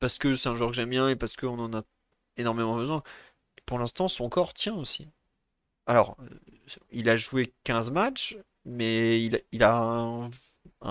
parce 0.00 0.18
que 0.18 0.34
c'est 0.34 0.48
un 0.48 0.54
joueur 0.54 0.70
que 0.70 0.76
j'aime 0.76 0.90
bien 0.90 1.08
et 1.08 1.16
parce 1.16 1.36
qu'on 1.36 1.58
en 1.58 1.72
a 1.74 1.82
énormément 2.36 2.76
besoin. 2.76 3.02
pour 3.66 3.78
l'instant, 3.78 4.08
son 4.08 4.28
corps 4.28 4.54
tient 4.54 4.74
aussi. 4.74 5.08
Alors, 5.86 6.16
euh, 6.20 6.28
il 6.90 7.08
a 7.08 7.16
joué 7.16 7.52
15 7.64 7.90
matchs, 7.90 8.36
mais 8.64 9.22
il, 9.22 9.62
a 9.62 9.78
un, 9.78 10.30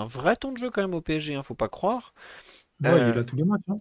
vrai 0.06 0.36
temps 0.36 0.52
de 0.52 0.58
jeu 0.58 0.70
quand 0.70 0.82
même 0.82 0.94
au 0.94 1.00
PSG, 1.00 1.34
hein, 1.34 1.42
faut 1.42 1.54
pas 1.54 1.68
croire. 1.68 2.14
Ouais, 2.82 2.90
il 2.90 2.96
a 2.96 3.16
euh, 3.16 3.24
tous 3.24 3.36
les 3.36 3.44
matchs. 3.44 3.62
Hein. 3.68 3.78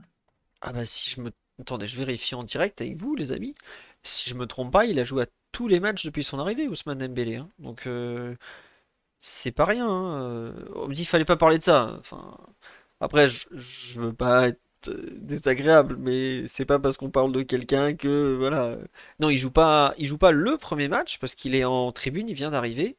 Ah 0.61 0.73
bah 0.73 0.85
si 0.85 1.09
je 1.09 1.21
me... 1.21 1.31
Attendez, 1.59 1.87
je 1.87 1.97
vérifie 1.97 2.35
en 2.35 2.43
direct 2.43 2.81
avec 2.81 2.95
vous, 2.95 3.15
les 3.15 3.31
amis. 3.31 3.53
Si 4.01 4.29
je 4.29 4.35
me 4.35 4.47
trompe 4.47 4.71
pas, 4.71 4.85
il 4.85 4.99
a 4.99 5.03
joué 5.03 5.23
à 5.23 5.27
tous 5.51 5.67
les 5.67 5.79
matchs 5.79 6.05
depuis 6.05 6.23
son 6.23 6.39
arrivée, 6.39 6.67
Ousmane 6.67 6.97
Dembélé. 6.97 7.35
Hein. 7.37 7.49
Donc, 7.59 7.85
euh, 7.85 8.35
c'est 9.21 9.51
pas 9.51 9.65
rien. 9.65 9.87
On 9.87 10.87
me 10.87 10.93
dit 10.93 11.01
qu'il 11.01 11.07
fallait 11.07 11.25
pas 11.25 11.37
parler 11.37 11.59
de 11.59 11.63
ça. 11.63 11.95
Enfin, 11.99 12.37
après, 12.99 13.29
je, 13.29 13.45
je 13.51 14.01
veux 14.01 14.13
pas 14.13 14.47
être 14.47 14.59
euh, 14.59 14.72
désagréable, 14.89 15.97
mais 15.99 16.47
c'est 16.47 16.65
pas 16.65 16.79
parce 16.79 16.97
qu'on 16.97 17.09
parle 17.09 17.31
de 17.31 17.41
quelqu'un 17.41 17.95
que 17.95 18.35
voilà. 18.37 18.77
Non, 19.19 19.29
il 19.29 19.37
joue 19.37 19.51
pas, 19.51 19.93
il 19.97 20.07
joue 20.07 20.17
pas 20.17 20.31
le 20.31 20.57
premier 20.57 20.87
match 20.87 21.17
parce 21.19 21.35
qu'il 21.35 21.55
est 21.55 21.65
en 21.65 21.91
tribune, 21.91 22.29
il 22.29 22.35
vient 22.35 22.51
d'arriver. 22.51 22.97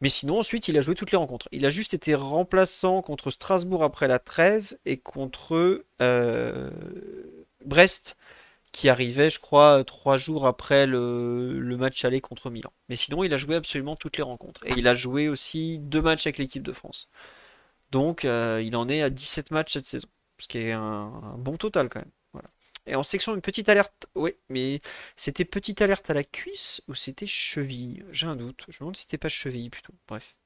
Mais 0.00 0.08
sinon, 0.08 0.38
ensuite, 0.40 0.68
il 0.68 0.78
a 0.78 0.80
joué 0.80 0.94
toutes 0.94 1.12
les 1.12 1.18
rencontres. 1.18 1.48
Il 1.52 1.66
a 1.66 1.70
juste 1.70 1.94
été 1.94 2.14
remplaçant 2.14 3.02
contre 3.02 3.30
Strasbourg 3.30 3.84
après 3.84 4.08
la 4.08 4.18
trêve 4.18 4.76
et 4.86 4.98
contre 4.98 5.84
euh, 6.02 6.70
Brest 7.64 8.16
qui 8.72 8.88
arrivait, 8.88 9.30
je 9.30 9.40
crois, 9.40 9.82
trois 9.84 10.16
jours 10.16 10.46
après 10.46 10.86
le, 10.86 11.58
le, 11.58 11.76
match 11.76 12.04
aller 12.04 12.20
contre 12.20 12.50
Milan. 12.50 12.72
Mais 12.88 12.96
sinon, 12.96 13.24
il 13.24 13.34
a 13.34 13.36
joué 13.36 13.56
absolument 13.56 13.96
toutes 13.96 14.16
les 14.16 14.22
rencontres. 14.22 14.64
Et 14.66 14.74
il 14.76 14.86
a 14.86 14.94
joué 14.94 15.28
aussi 15.28 15.78
deux 15.80 16.00
matchs 16.02 16.26
avec 16.26 16.38
l'équipe 16.38 16.62
de 16.62 16.72
France. 16.72 17.08
Donc, 17.90 18.24
euh, 18.24 18.62
il 18.64 18.76
en 18.76 18.88
est 18.88 19.02
à 19.02 19.10
17 19.10 19.50
matchs 19.50 19.72
cette 19.74 19.86
saison. 19.86 20.08
Ce 20.40 20.48
qui 20.48 20.58
est 20.58 20.72
un, 20.72 21.36
bon 21.38 21.56
total 21.56 21.88
quand 21.88 22.00
même. 22.00 22.10
Voilà. 22.32 22.48
Et 22.86 22.96
en 22.96 23.02
section, 23.02 23.34
une 23.34 23.40
petite 23.42 23.68
alerte. 23.68 24.06
Oui, 24.14 24.32
mais 24.48 24.80
c'était 25.16 25.44
petite 25.44 25.82
alerte 25.82 26.10
à 26.10 26.14
la 26.14 26.24
cuisse 26.24 26.82
ou 26.88 26.94
c'était 26.94 27.26
cheville? 27.26 28.04
J'ai 28.12 28.26
un 28.26 28.36
doute. 28.36 28.64
Je 28.68 28.76
me 28.76 28.78
demande 28.80 28.96
si 28.96 29.02
c'était 29.02 29.18
pas 29.18 29.28
cheville 29.28 29.70
plutôt. 29.70 29.94
Bref. 30.08 30.36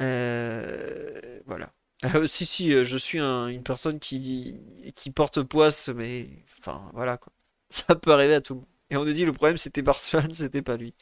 Euh, 0.00 1.40
voilà. 1.46 1.72
Euh, 2.04 2.26
si, 2.26 2.46
si, 2.46 2.72
euh, 2.74 2.84
je 2.84 2.96
suis 2.96 3.20
une 3.20 3.62
personne 3.62 4.00
qui, 4.00 4.18
dit, 4.18 4.56
qui 4.94 5.10
porte 5.10 5.42
poisse, 5.42 5.88
mais 5.88 6.28
enfin 6.58 6.90
voilà 6.94 7.16
quoi. 7.16 7.32
Ça 7.70 7.94
peut 7.94 8.12
arriver 8.12 8.34
à 8.34 8.40
tout 8.40 8.54
le 8.54 8.60
monde. 8.60 8.68
Et 8.90 8.96
on 8.96 9.04
nous 9.04 9.12
dit 9.12 9.24
le 9.24 9.32
problème 9.32 9.56
c'était 9.56 9.82
Barcelone, 9.82 10.32
c'était 10.32 10.62
pas 10.62 10.76
lui. 10.76 10.94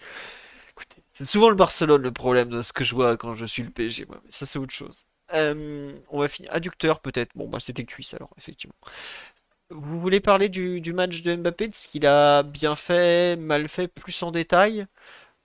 Écoutez, 0.70 1.02
c'est 1.08 1.24
souvent 1.24 1.50
le 1.50 1.56
Barcelone 1.56 2.02
le 2.02 2.12
problème 2.12 2.50
de 2.50 2.62
ce 2.62 2.72
que 2.72 2.84
je 2.84 2.94
vois 2.94 3.16
quand 3.16 3.34
je 3.34 3.46
suis 3.46 3.62
le 3.62 3.70
PSG, 3.70 4.06
moi. 4.06 4.20
Mais 4.24 4.30
ça 4.30 4.46
c'est 4.46 4.58
autre 4.58 4.74
chose. 4.74 5.06
Euh, 5.34 5.92
on 6.10 6.20
va 6.20 6.28
finir. 6.28 6.50
Adducteur 6.52 7.00
peut-être. 7.00 7.30
Bon 7.34 7.48
bah 7.48 7.60
c'était 7.60 7.84
cuisse 7.84 8.14
alors, 8.14 8.30
effectivement. 8.38 8.74
Vous 9.70 10.00
voulez 10.00 10.20
parler 10.20 10.48
du, 10.48 10.80
du 10.80 10.92
match 10.92 11.22
de 11.22 11.36
Mbappé, 11.36 11.68
de 11.68 11.74
ce 11.74 11.86
qu'il 11.86 12.04
a 12.06 12.42
bien 12.42 12.74
fait, 12.74 13.36
mal 13.36 13.68
fait, 13.68 13.86
plus 13.88 14.20
en 14.22 14.32
détail? 14.32 14.86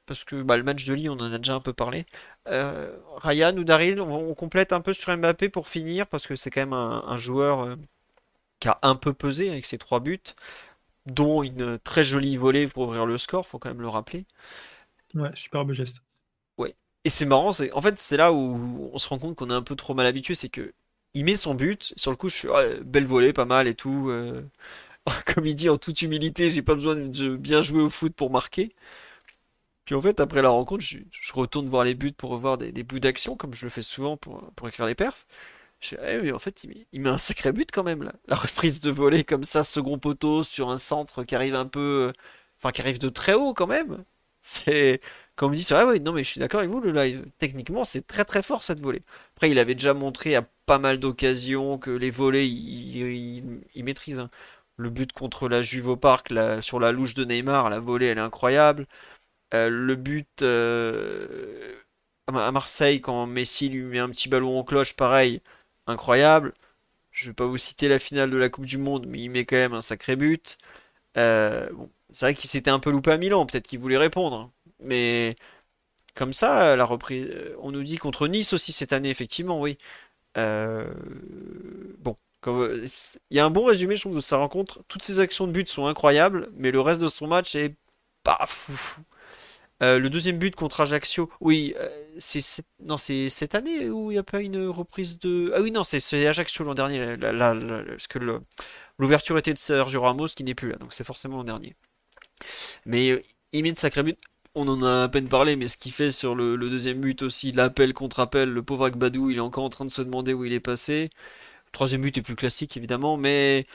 Parce 0.06 0.24
que 0.24 0.42
bah, 0.42 0.58
le 0.58 0.64
match 0.64 0.86
de 0.86 0.94
Lille, 0.94 1.10
on 1.10 1.20
en 1.20 1.32
a 1.32 1.38
déjà 1.38 1.54
un 1.56 1.60
peu 1.62 1.74
parlé. 1.74 2.06
Euh, 2.48 2.96
Ryan 3.18 3.56
ou 3.58 3.64
Daryl, 3.64 4.02
on, 4.02 4.34
complète 4.36 4.74
un 4.74 4.82
peu 4.82 4.94
sur 4.94 5.16
Mbappé 5.16 5.50
pour 5.50 5.68
finir, 5.68 6.08
parce 6.08 6.28
que 6.28 6.36
c'est 6.36 6.52
quand 6.52 6.62
même 6.62 6.74
un, 6.74 7.18
joueur 7.18 7.62
euh, 7.62 7.76
qui 8.60 8.68
a 8.68 8.80
un 8.84 8.96
peu 8.96 9.14
pesé 9.14 9.50
avec 9.50 9.66
ses 9.66 9.78
trois 9.78 10.00
buts, 10.00 10.20
dont 11.08 11.44
une 11.44 11.80
très 11.80 12.04
jolie 12.04 12.38
volée 12.38 12.68
pour 12.68 12.84
ouvrir 12.84 13.06
le 13.06 13.18
score, 13.18 13.46
faut 13.48 13.60
quand 13.60 13.70
même 13.70 13.82
le 13.82 13.90
rappeler. 13.90 14.26
Ouais, 15.16 15.32
superbe 15.36 15.74
geste. 15.74 16.05
Et 17.06 17.10
c'est 17.10 17.26
marrant, 17.26 17.52
c'est 17.54 17.72
en 17.74 17.82
fait 17.82 17.98
c'est 18.00 18.18
là 18.18 18.34
où 18.34 18.90
on 18.94 18.98
se 18.98 19.08
rend 19.10 19.20
compte 19.20 19.36
qu'on 19.36 19.50
est 19.50 19.54
un 19.54 19.62
peu 19.62 19.76
trop 19.76 19.94
mal 19.94 20.08
habitué, 20.08 20.36
c'est 20.36 20.50
que 20.50 20.74
il 21.14 21.26
met 21.26 21.36
son 21.38 21.56
but, 21.56 21.94
sur 21.98 22.12
le 22.12 22.18
coup 22.18 22.30
je 22.30 22.36
fais 22.36 22.50
belle 22.84 23.06
volée, 23.06 23.34
pas 23.34 23.46
mal 23.46 23.68
et 23.68 23.76
tout. 23.76 24.10
Euh. 24.10 24.42
Comme 25.36 25.46
il 25.46 25.56
dit 25.56 25.70
en 25.70 25.78
toute 25.78 26.02
humilité, 26.02 26.50
j'ai 26.50 26.62
pas 26.64 26.76
besoin 26.76 26.96
de 26.96 27.38
bien 27.38 27.62
jouer 27.62 27.82
au 27.82 27.90
foot 27.90 28.14
pour 28.16 28.32
marquer. 28.32 28.76
Puis 29.86 29.94
en 29.96 30.02
fait, 30.02 30.20
après 30.20 30.42
la 30.42 30.50
rencontre, 30.50 30.84
je, 30.84 30.98
retourne 31.34 31.68
voir 31.68 31.84
les 31.84 31.94
buts 31.94 32.12
pour 32.12 32.32
revoir 32.32 32.58
des, 32.58 32.72
bouts 32.84 33.00
d'action, 33.00 33.36
comme 33.38 33.54
je 33.54 33.66
le 33.66 33.70
fais 33.70 33.84
souvent 33.84 34.18
pour, 34.18 34.52
écrire 34.68 34.88
les 34.88 34.96
perfs. 34.96 35.28
Je 35.80 35.96
eh, 36.04 36.22
mais 36.22 36.32
en 36.32 36.40
fait, 36.40 36.64
il 36.64 37.02
met, 37.02 37.10
un 37.10 37.18
sacré 37.20 37.52
but 37.52 37.70
quand 37.72 37.84
même, 37.84 38.04
là. 38.04 38.14
La 38.28 38.36
reprise 38.36 38.80
de 38.82 38.92
volée 38.92 39.24
comme 39.24 39.44
ça, 39.44 39.64
second 39.64 40.00
poteau, 40.00 40.44
sur 40.44 40.70
un 40.70 40.78
centre 40.80 41.24
qui 41.24 41.36
arrive 41.36 41.56
un 41.56 41.68
peu. 41.68 42.12
Enfin, 42.58 42.72
qui 42.72 42.82
arrive 42.82 43.00
de 43.00 43.10
très 43.10 43.34
haut 43.34 43.54
quand 43.54 43.68
même. 43.68 44.04
C'est. 44.42 45.02
Comme 45.36 45.52
on 45.52 45.56
dit, 45.56 45.68
ah 45.72 45.86
ouais, 45.86 46.00
non, 46.00 46.14
mais 46.14 46.24
je 46.24 46.30
suis 46.30 46.40
d'accord 46.40 46.60
avec 46.62 46.72
vous, 46.72 46.80
le 46.80 46.92
live. 46.92 47.26
Techniquement, 47.38 47.84
c'est 47.84 48.08
très 48.08 48.24
très 48.26 48.42
fort 48.42 48.64
cette 48.64 48.80
volée. 48.80 49.04
Après, 49.36 49.50
il 49.50 49.60
avait 49.60 49.76
déjà 49.76 49.94
montré 49.94 50.36
à 50.36 50.44
pas 50.66 50.78
mal 50.80 51.00
d'occasions 51.00 51.78
que 51.78 51.92
les 51.92 52.10
volées, 52.10 52.48
il, 52.48 53.84
maîtrise. 53.84 54.20
Hein. 54.20 54.30
Le 54.78 54.90
but 54.90 55.12
contre 55.14 55.50
la 55.50 55.62
Juve 55.62 55.88
au 55.88 55.98
parc, 55.98 56.34
sur 56.62 56.80
la 56.80 56.92
louche 56.92 57.14
de 57.16 57.26
Neymar, 57.26 57.70
la 57.70 57.80
volée, 57.80 58.08
elle 58.08 58.18
est 58.18 58.22
incroyable. 58.22 58.88
Euh, 59.54 59.70
le 59.70 59.96
but 59.96 60.42
euh, 60.42 61.76
à 62.28 62.52
Marseille, 62.52 63.02
quand 63.02 63.26
Messi 63.28 63.70
lui 63.70 63.84
met 63.84 64.00
un 64.00 64.10
petit 64.10 64.30
ballon 64.30 64.60
en 64.60 64.64
cloche, 64.64 64.94
pareil, 64.94 65.42
incroyable. 65.88 66.54
Je 67.12 67.30
vais 67.30 67.34
pas 67.34 67.46
vous 67.46 67.58
citer 67.58 67.88
la 67.90 68.00
finale 68.00 68.30
de 68.32 68.38
la 68.38 68.50
Coupe 68.50 68.66
du 68.66 68.78
Monde, 68.78 69.06
mais 69.08 69.20
il 69.22 69.30
met 69.30 69.46
quand 69.46 69.56
même 69.58 69.74
un 69.74 69.82
sacré 69.82 70.16
but. 70.16 70.58
Euh, 71.18 71.70
c'est 72.12 72.26
vrai 72.26 72.36
qu'il 72.36 72.50
s'était 72.50 72.72
un 72.72 72.80
peu 72.80 72.92
loupé 72.92 73.12
à 73.12 73.18
Milan, 73.18 73.46
peut-être 73.46 73.68
qu'il 73.68 73.80
voulait 73.80 73.98
répondre. 73.98 74.52
Mais 74.80 75.36
comme 76.16 76.34
ça, 76.34 76.76
la 76.76 76.86
reprise. 76.86 77.28
On 77.60 77.72
nous 77.72 77.84
dit 77.84 77.98
contre 77.98 78.28
Nice 78.28 78.54
aussi 78.54 78.74
cette 78.74 78.94
année, 78.94 79.10
effectivement, 79.10 79.60
oui. 79.60 79.78
Bon, 80.36 82.18
il 82.48 82.88
y 83.32 83.40
a 83.40 83.46
un 83.46 83.50
bon 83.50 83.66
résumé, 83.66 83.96
je 83.96 84.02
trouve, 84.02 84.16
de 84.16 84.20
sa 84.22 84.38
rencontre. 84.38 84.84
Toutes 84.88 85.04
ses 85.04 85.20
actions 85.20 85.48
de 85.48 85.52
but 85.52 85.68
sont 85.70 85.88
incroyables, 85.88 86.50
mais 86.54 86.72
le 86.72 86.82
reste 86.82 87.02
de 87.02 87.08
son 87.08 87.28
match 87.28 87.56
est 87.56 87.76
pas 88.24 88.46
fou. 88.48 89.02
Euh, 89.84 90.00
le 90.00 90.10
deuxième 90.10 90.38
but 90.38 90.56
contre 90.56 90.82
Ajaccio, 90.82 91.30
oui, 91.42 91.74
euh, 91.78 91.90
c'est 92.18 92.42
cette 92.42 93.56
année 93.56 93.90
où 93.90 94.10
il 94.10 94.16
n'y 94.16 94.20
a 94.20 94.24
pas 94.24 94.40
une 94.42 94.68
reprise 94.68 95.20
de. 95.20 95.52
Ah 95.56 95.62
oui, 95.62 95.72
non, 95.72 95.84
c'est 95.84 96.28
Ajaccio 96.28 96.64
l'an 96.64 96.76
dernier, 96.76 97.18
parce 97.18 98.08
que 98.08 98.20
l'ouverture 98.98 99.38
était 99.38 99.54
de 99.54 99.60
Sergio 99.60 100.02
Ramos 100.02 100.28
qui 100.28 100.44
n'est 100.46 100.56
plus 100.56 100.70
là, 100.70 100.78
donc 100.78 100.94
c'est 100.94 101.04
forcément 101.04 101.38
l'an 101.38 101.44
dernier. 101.44 101.76
Mais 102.86 103.10
euh, 103.10 103.22
il 103.52 103.64
met 103.64 103.74
de 103.74 103.78
sacré 103.80 104.04
but. 104.04 104.18
On 104.56 104.68
en 104.68 104.82
a 104.84 105.04
à 105.04 105.10
peine 105.10 105.28
parlé, 105.28 105.56
mais 105.56 105.68
ce 105.68 105.78
qu'il 105.78 105.92
fait 105.92 106.12
sur 106.12 106.34
le, 106.36 106.58
deuxième 106.58 107.02
but 107.02 107.22
aussi, 107.22 107.52
l'appel 107.52 107.94
contre 107.94 108.20
appel, 108.22 108.50
le 108.50 108.64
pauvre 108.64 108.86
Agbadou, 108.86 109.30
il 109.30 109.38
est 109.38 109.42
encore 109.42 109.66
en 109.66 109.70
train 109.70 109.86
de 109.86 109.92
se 109.92 110.02
demander 110.02 110.34
où 110.34 110.46
il 110.46 110.54
est 110.54 110.60
passé. 110.62 111.10
Le 111.68 111.72
troisième 111.72 112.02
but 112.02 112.18
est 112.18 112.22
plus 112.22 112.36
classique 112.36 112.78
évidemment, 112.78 113.18
mais 113.18 113.68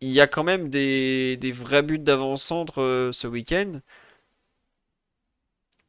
il 0.00 0.10
y 0.10 0.20
a 0.20 0.26
quand 0.26 0.44
même 0.44 0.70
des, 0.70 1.38
vrais 1.54 1.82
buts 1.82 1.98
d'avant-centre 1.98 3.10
ce 3.12 3.26
week-end 3.26 3.80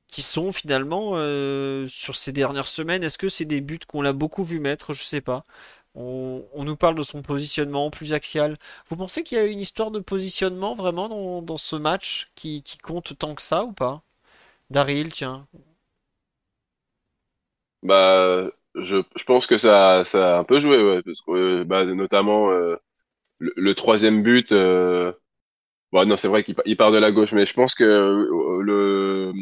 qui 0.08 0.22
sont 0.22 0.52
finalement 0.52 1.14
euh, 1.16 1.88
sur 1.88 2.16
ces 2.16 2.32
dernières 2.34 2.68
semaines. 2.68 3.04
Est-ce 3.04 3.18
que 3.18 3.30
c'est 3.30 3.46
des 3.46 3.62
buts 3.62 3.80
qu'on 3.88 4.02
l'a 4.02 4.14
beaucoup 4.14 4.44
vu 4.44 4.60
mettre? 4.60 4.94
Je 4.94 5.04
sais 5.04 5.22
pas. 5.22 5.42
On, 5.96 6.44
nous 6.64 6.76
parle 6.78 6.96
de 6.96 7.04
son 7.04 7.22
positionnement 7.22 7.90
plus 7.92 8.14
axial. 8.14 8.58
Vous 8.90 8.96
pensez 8.96 9.24
qu'il 9.24 9.38
y 9.38 9.42
a 9.42 9.46
une 9.46 9.60
histoire 9.60 9.92
de 9.92 10.00
positionnement 10.00 10.74
vraiment 10.76 11.42
dans, 11.42 11.58
ce 11.58 11.76
match 11.76 12.32
qui, 12.36 12.64
compte 12.84 13.18
tant 13.18 13.36
que 13.36 13.42
ça 13.42 13.66
ou 13.66 13.74
pas? 13.74 14.04
Daryl, 14.72 15.12
tiens. 15.12 15.48
Bah, 17.84 18.50
je, 18.76 18.98
pense 19.26 19.48
que 19.48 19.58
ça, 19.58 20.04
ça 20.06 20.38
a 20.38 20.40
un 20.40 20.44
peu 20.44 20.60
joué, 20.60 21.02
parce 21.04 21.22
que, 21.22 21.64
bah, 21.64 21.86
notamment 21.86 22.52
euh, 22.52 22.76
le, 23.40 23.74
troisième 23.76 24.24
but. 24.24 24.52
Euh, 24.52 25.14
Bon, 25.92 26.06
non, 26.08 26.16
c'est 26.18 26.30
vrai 26.30 26.44
qu'il 26.44 26.78
part 26.78 26.92
de 26.94 26.98
la 26.98 27.12
gauche, 27.12 27.34
mais 27.34 27.46
je 27.46 27.54
pense 27.54 27.76
que 27.76 27.84
euh, 27.84 28.62
le, 28.64 29.34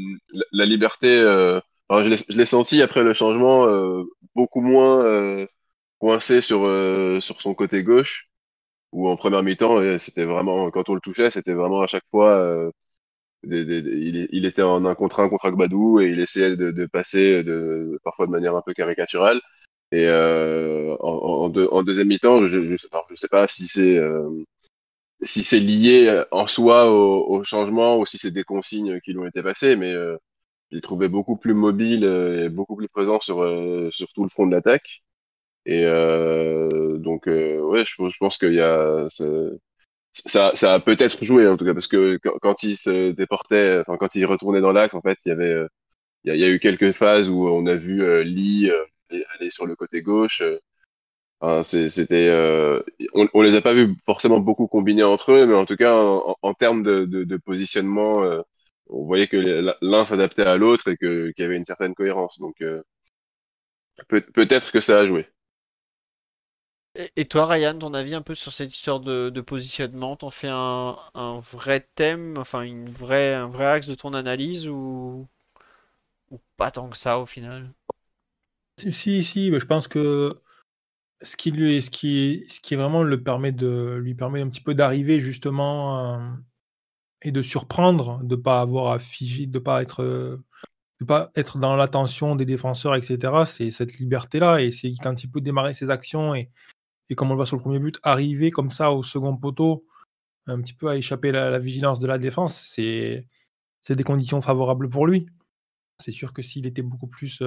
la, 0.52 0.66
liberté, 0.66 1.08
euh, 1.20 1.60
je 1.92 2.36
l'ai 2.36 2.46
senti 2.46 2.82
après 2.82 3.04
le 3.04 3.14
changement 3.14 3.68
euh, 3.68 4.04
beaucoup 4.36 4.62
moins 4.62 5.04
euh, 5.06 5.46
coincé 6.00 6.42
sur, 6.42 6.62
sur 7.22 7.42
son 7.42 7.54
côté 7.54 7.84
gauche, 7.84 8.30
ou 8.94 9.10
en 9.10 9.18
première 9.18 9.44
mi-temps, 9.44 10.00
c'était 10.00 10.26
vraiment, 10.26 10.72
quand 10.72 10.90
on 10.90 10.96
le 10.96 11.02
touchait, 11.02 11.30
c'était 11.30 11.54
vraiment 11.54 11.82
à 11.82 11.88
chaque 11.88 12.06
fois, 12.12 12.72
il, 13.44 14.46
était 14.46 14.62
en 14.62 14.86
un 14.86 14.96
contre 14.96 15.22
un 15.22 15.30
contre 15.30 15.46
Agbadou 15.46 16.00
et 16.02 16.10
il 16.10 16.20
essayait 16.20 16.56
de, 16.56 16.72
de 16.72 16.86
passer 16.86 17.44
de, 17.44 18.00
parfois 18.04 18.28
de 18.28 18.32
manière 18.32 18.56
un 18.56 18.62
peu 18.62 18.74
caricaturale. 18.74 19.40
Et 19.92 20.08
en, 20.10 20.98
en, 21.00 21.52
en, 21.56 21.84
deuxième 21.84 22.08
mi-temps, 22.10 22.46
je, 22.48 22.62
je, 22.64 22.76
je 22.78 23.16
sais 23.16 23.28
pas 23.30 23.48
si 23.48 23.68
c'est 23.68 24.00
si 25.22 25.44
c'est 25.44 25.60
lié 25.60 26.08
euh, 26.08 26.26
en 26.32 26.48
soi 26.48 26.92
au, 26.92 27.44
changement 27.44 27.98
ou 27.98 28.06
si 28.06 28.18
c'est 28.18 28.32
des 28.32 28.44
consignes 28.44 29.00
qui 29.02 29.12
lui 29.14 29.20
ont 29.20 29.28
été 29.28 29.44
passées, 29.44 29.76
mais 29.76 29.94
euh, 29.94 30.18
je 30.72 30.80
trouvé 30.80 31.10
beaucoup 31.10 31.38
plus 31.38 31.54
mobile 31.54 32.06
euh, 32.06 32.46
et 32.46 32.50
beaucoup 32.50 32.76
plus 32.76 32.90
présent 32.90 33.20
sur, 33.20 33.42
euh, 33.44 33.90
sur 33.92 34.10
tout 34.14 34.24
le 34.24 34.30
front 34.30 34.48
de 34.48 34.52
l'attaque. 34.52 35.04
Et 35.66 35.84
donc, 35.84 37.28
ouais, 37.28 37.84
je, 37.86 38.18
pense 38.20 38.38
qu'il 38.40 38.54
y 38.54 38.62
a 38.62 39.08
ça, 40.12 40.52
ça 40.56 40.74
a 40.76 40.80
peut-être 40.80 41.24
joué 41.26 41.48
en 41.48 41.58
tout 41.58 41.66
cas 41.66 41.74
parce 41.74 41.88
que 41.88 42.18
quand, 42.42 42.64
il 42.64 42.76
se 42.78 43.12
déportait, 43.12 43.80
enfin 43.80 43.98
quand 43.98 44.16
il 44.16 44.26
retournait 44.26 44.62
dans 44.62 44.72
l'axe, 44.72 44.96
en 44.96 45.02
fait, 45.02 45.18
il 45.26 45.30
y 45.30 45.32
avait, 45.32 45.66
il 46.26 46.36
y, 46.36 46.44
a, 46.44 46.50
eu 46.50 46.60
quelques 46.60 46.92
phases 46.94 47.30
où 47.30 47.48
on 47.48 47.66
a 47.68 47.76
vu 47.76 48.24
Lee 48.24 48.72
aller 49.12 49.50
sur 49.52 49.66
le 49.66 49.76
côté 49.76 50.02
gauche 50.02 50.44
c'était, 51.64 52.28
euh, 52.30 52.82
on, 53.14 53.28
on, 53.34 53.42
les 53.42 53.56
a 53.56 53.62
pas 53.62 53.74
vus 53.74 53.96
forcément 54.06 54.40
beaucoup 54.40 54.68
combiner 54.68 55.04
entre 55.04 55.32
eux, 55.34 55.46
mais 55.46 55.54
en 55.56 55.66
tout 55.66 55.76
cas, 55.78 55.96
en, 55.96 56.54
termes 56.54 56.84
de, 56.84 57.38
positionnement, 57.38 58.24
euh, 58.24 58.42
on 58.88 59.06
voyait 59.06 59.28
que 59.28 59.38
l'un 59.82 60.06
s'adaptait 60.06 60.44
à 60.44 60.58
l'autre 60.58 60.90
et 60.90 60.98
qu'il 60.98 61.34
y 61.38 61.44
avait 61.44 61.58
une 61.58 61.66
certaine 61.66 61.96
cohérence. 61.96 62.40
Donc, 62.40 62.62
euh, 62.62 62.84
peut, 64.08 64.22
peut-être 64.22 64.72
que 64.72 64.82
ça 64.82 65.00
a 65.00 65.06
joué. 65.08 65.28
Et 67.16 67.26
toi, 67.26 67.46
Ryan, 67.46 67.78
ton 67.78 67.94
avis 67.94 68.14
un 68.14 68.22
peu 68.22 68.36
sur 68.36 68.52
cette 68.52 68.74
histoire 68.74 69.00
de, 69.00 69.42
positionnement? 69.42 70.16
T'en 70.16 70.30
fais 70.30 70.50
un, 70.50 70.98
vrai 71.40 71.88
thème, 71.96 72.36
enfin 72.38 72.62
une 72.62 72.88
un 72.88 73.48
vrai 73.48 73.66
axe 73.66 73.88
de 73.88 73.96
ton 73.96 74.14
analyse 74.14 74.68
ou, 74.68 75.28
pas 76.58 76.72
tant 76.72 76.90
que 76.90 76.98
ça 76.98 77.20
au 77.20 77.26
final? 77.26 77.72
Si, 78.78 79.24
si, 79.24 79.50
mais 79.52 79.60
je 79.60 79.66
pense 79.66 79.88
que 79.88 80.42
ce 81.22 81.36
qui 81.36 81.52
lui 81.52 81.82
ce 81.82 81.90
qui 81.90 82.46
ce 82.50 82.62
qui 82.62 82.76
vraiment 82.76 83.04
de 83.04 83.96
lui 84.02 84.16
permet 84.16 84.42
un 84.42 84.50
petit 84.50 84.62
peu 84.62 84.74
d'arriver 84.74 85.20
justement, 85.20 86.16
euh, 86.16 86.30
et 87.22 87.32
de 87.32 87.42
surprendre, 87.42 88.22
de 88.24 88.36
pas 88.36 88.62
avoir 88.62 88.94
à 88.94 89.00
figer, 89.00 89.46
de 89.46 89.60
pas 89.60 89.82
être, 89.82 90.04
de 90.04 91.06
pas 91.06 91.32
être 91.36 91.58
dans 91.58 91.76
l'attention 91.76 92.36
des 92.36 92.46
défenseurs 92.46 92.96
et 92.96 93.02
cetera. 93.02 93.46
C'est 93.46 93.72
cette 93.72 93.94
liberté-là 94.00 94.62
et 94.62 94.72
c'est 94.72 94.94
quand 95.02 95.24
il 95.24 95.30
peut 95.30 95.42
démarrer 95.42 95.74
ses 95.74 95.90
actions 95.90 96.36
et 96.36 96.50
et 97.10 97.16
comme 97.16 97.30
on 97.30 97.34
le 97.34 97.38
voit 97.38 97.46
sur 97.46 97.58
le 97.58 97.62
premier 97.62 97.80
but, 97.80 98.00
arriver 98.04 98.52
comme 98.52 98.72
ça 98.72 98.92
au 98.92 99.04
second 99.04 99.36
poteau 99.36 99.86
un 100.48 100.62
petit 100.62 100.74
peu 100.74 100.90
à 100.90 100.96
échapper 100.96 101.30
à 101.30 101.50
la 101.50 101.60
vigilance 101.60 102.00
de 102.00 102.08
la 102.08 102.18
défense, 102.18 102.64
c'est 102.74 103.26
des 103.90 104.04
conditions 104.04 104.42
favorables 104.42 104.90
pour 104.90 105.08
lui. 105.08 105.28
C'est 106.00 106.12
sûr 106.12 106.34
que 106.34 106.42
s'il 106.42 106.66
était 106.66 106.82
beaucoup 106.82 107.08
plus 107.08 107.44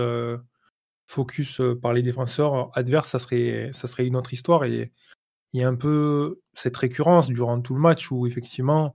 focus 1.09 1.61
par 1.81 1.93
les 1.93 2.03
défenseurs 2.03 2.77
adverses, 2.77 3.11
ça 3.11 3.19
serait, 3.19 3.71
ça 3.73 3.89
serait 3.89 4.07
une 4.07 4.17
autre 4.17 4.33
histoire. 4.33 4.65
Et 4.65 4.93
il 5.53 5.61
y 5.61 5.65
a 5.65 5.69
un 5.69 5.75
peu 5.75 6.41
cette 6.55 6.77
récurrence 6.77 7.29
durant 7.29 7.61
tout 7.61 7.75
le 7.75 7.81
match 7.81 8.11
où 8.11 8.27
effectivement, 8.27 8.95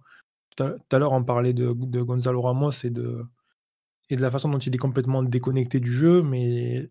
tout 0.56 0.64
à, 0.64 0.99
l'heure 0.99 1.11
on 1.11 1.23
parlait 1.23 1.53
de, 1.53 1.73
de, 1.73 2.02
Gonzalo 2.02 2.41
Ramos 2.41 2.72
et 2.84 2.89
de, 2.89 3.26
et 4.10 4.15
de 4.15 4.22
la 4.22 4.31
façon 4.31 4.49
dont 4.49 4.57
il 4.57 4.73
est 4.73 4.80
complètement 4.80 5.23
déconnecté 5.23 5.80
du 5.80 5.91
jeu, 5.91 6.23
mais 6.23 6.89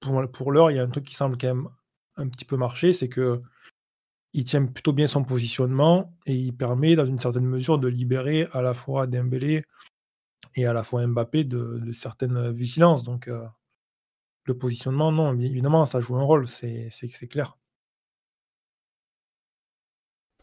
pour, 0.00 0.30
pour 0.30 0.52
l'heure, 0.52 0.70
il 0.70 0.76
y 0.76 0.80
a 0.80 0.82
un 0.82 0.88
truc 0.88 1.04
qui 1.04 1.14
semble 1.14 1.38
quand 1.38 1.54
même 1.54 1.68
un 2.16 2.28
petit 2.28 2.44
peu 2.44 2.56
marcher, 2.56 2.92
c'est 2.92 3.08
que 3.08 3.42
il 4.32 4.44
tient 4.44 4.64
plutôt 4.66 4.92
bien 4.92 5.06
son 5.06 5.22
positionnement 5.22 6.12
et 6.26 6.34
il 6.34 6.52
permet 6.56 6.96
dans 6.96 7.06
une 7.06 7.18
certaine 7.18 7.46
mesure 7.46 7.78
de 7.78 7.86
libérer 7.88 8.48
à 8.52 8.62
la 8.62 8.74
fois 8.74 9.06
Dembélé 9.06 9.64
et 10.56 10.66
à 10.66 10.72
la 10.72 10.82
fois 10.82 11.06
Mbappé 11.06 11.44
de, 11.44 11.92
certaines 11.92 12.50
vigilances. 12.50 13.04
Donc 13.04 13.28
euh, 13.28 13.46
le 14.44 14.58
positionnement, 14.58 15.12
non, 15.12 15.38
évidemment, 15.38 15.86
ça 15.86 16.00
joue 16.00 16.16
un 16.16 16.22
rôle, 16.22 16.48
c'est 16.48 16.90
clair. 17.30 17.56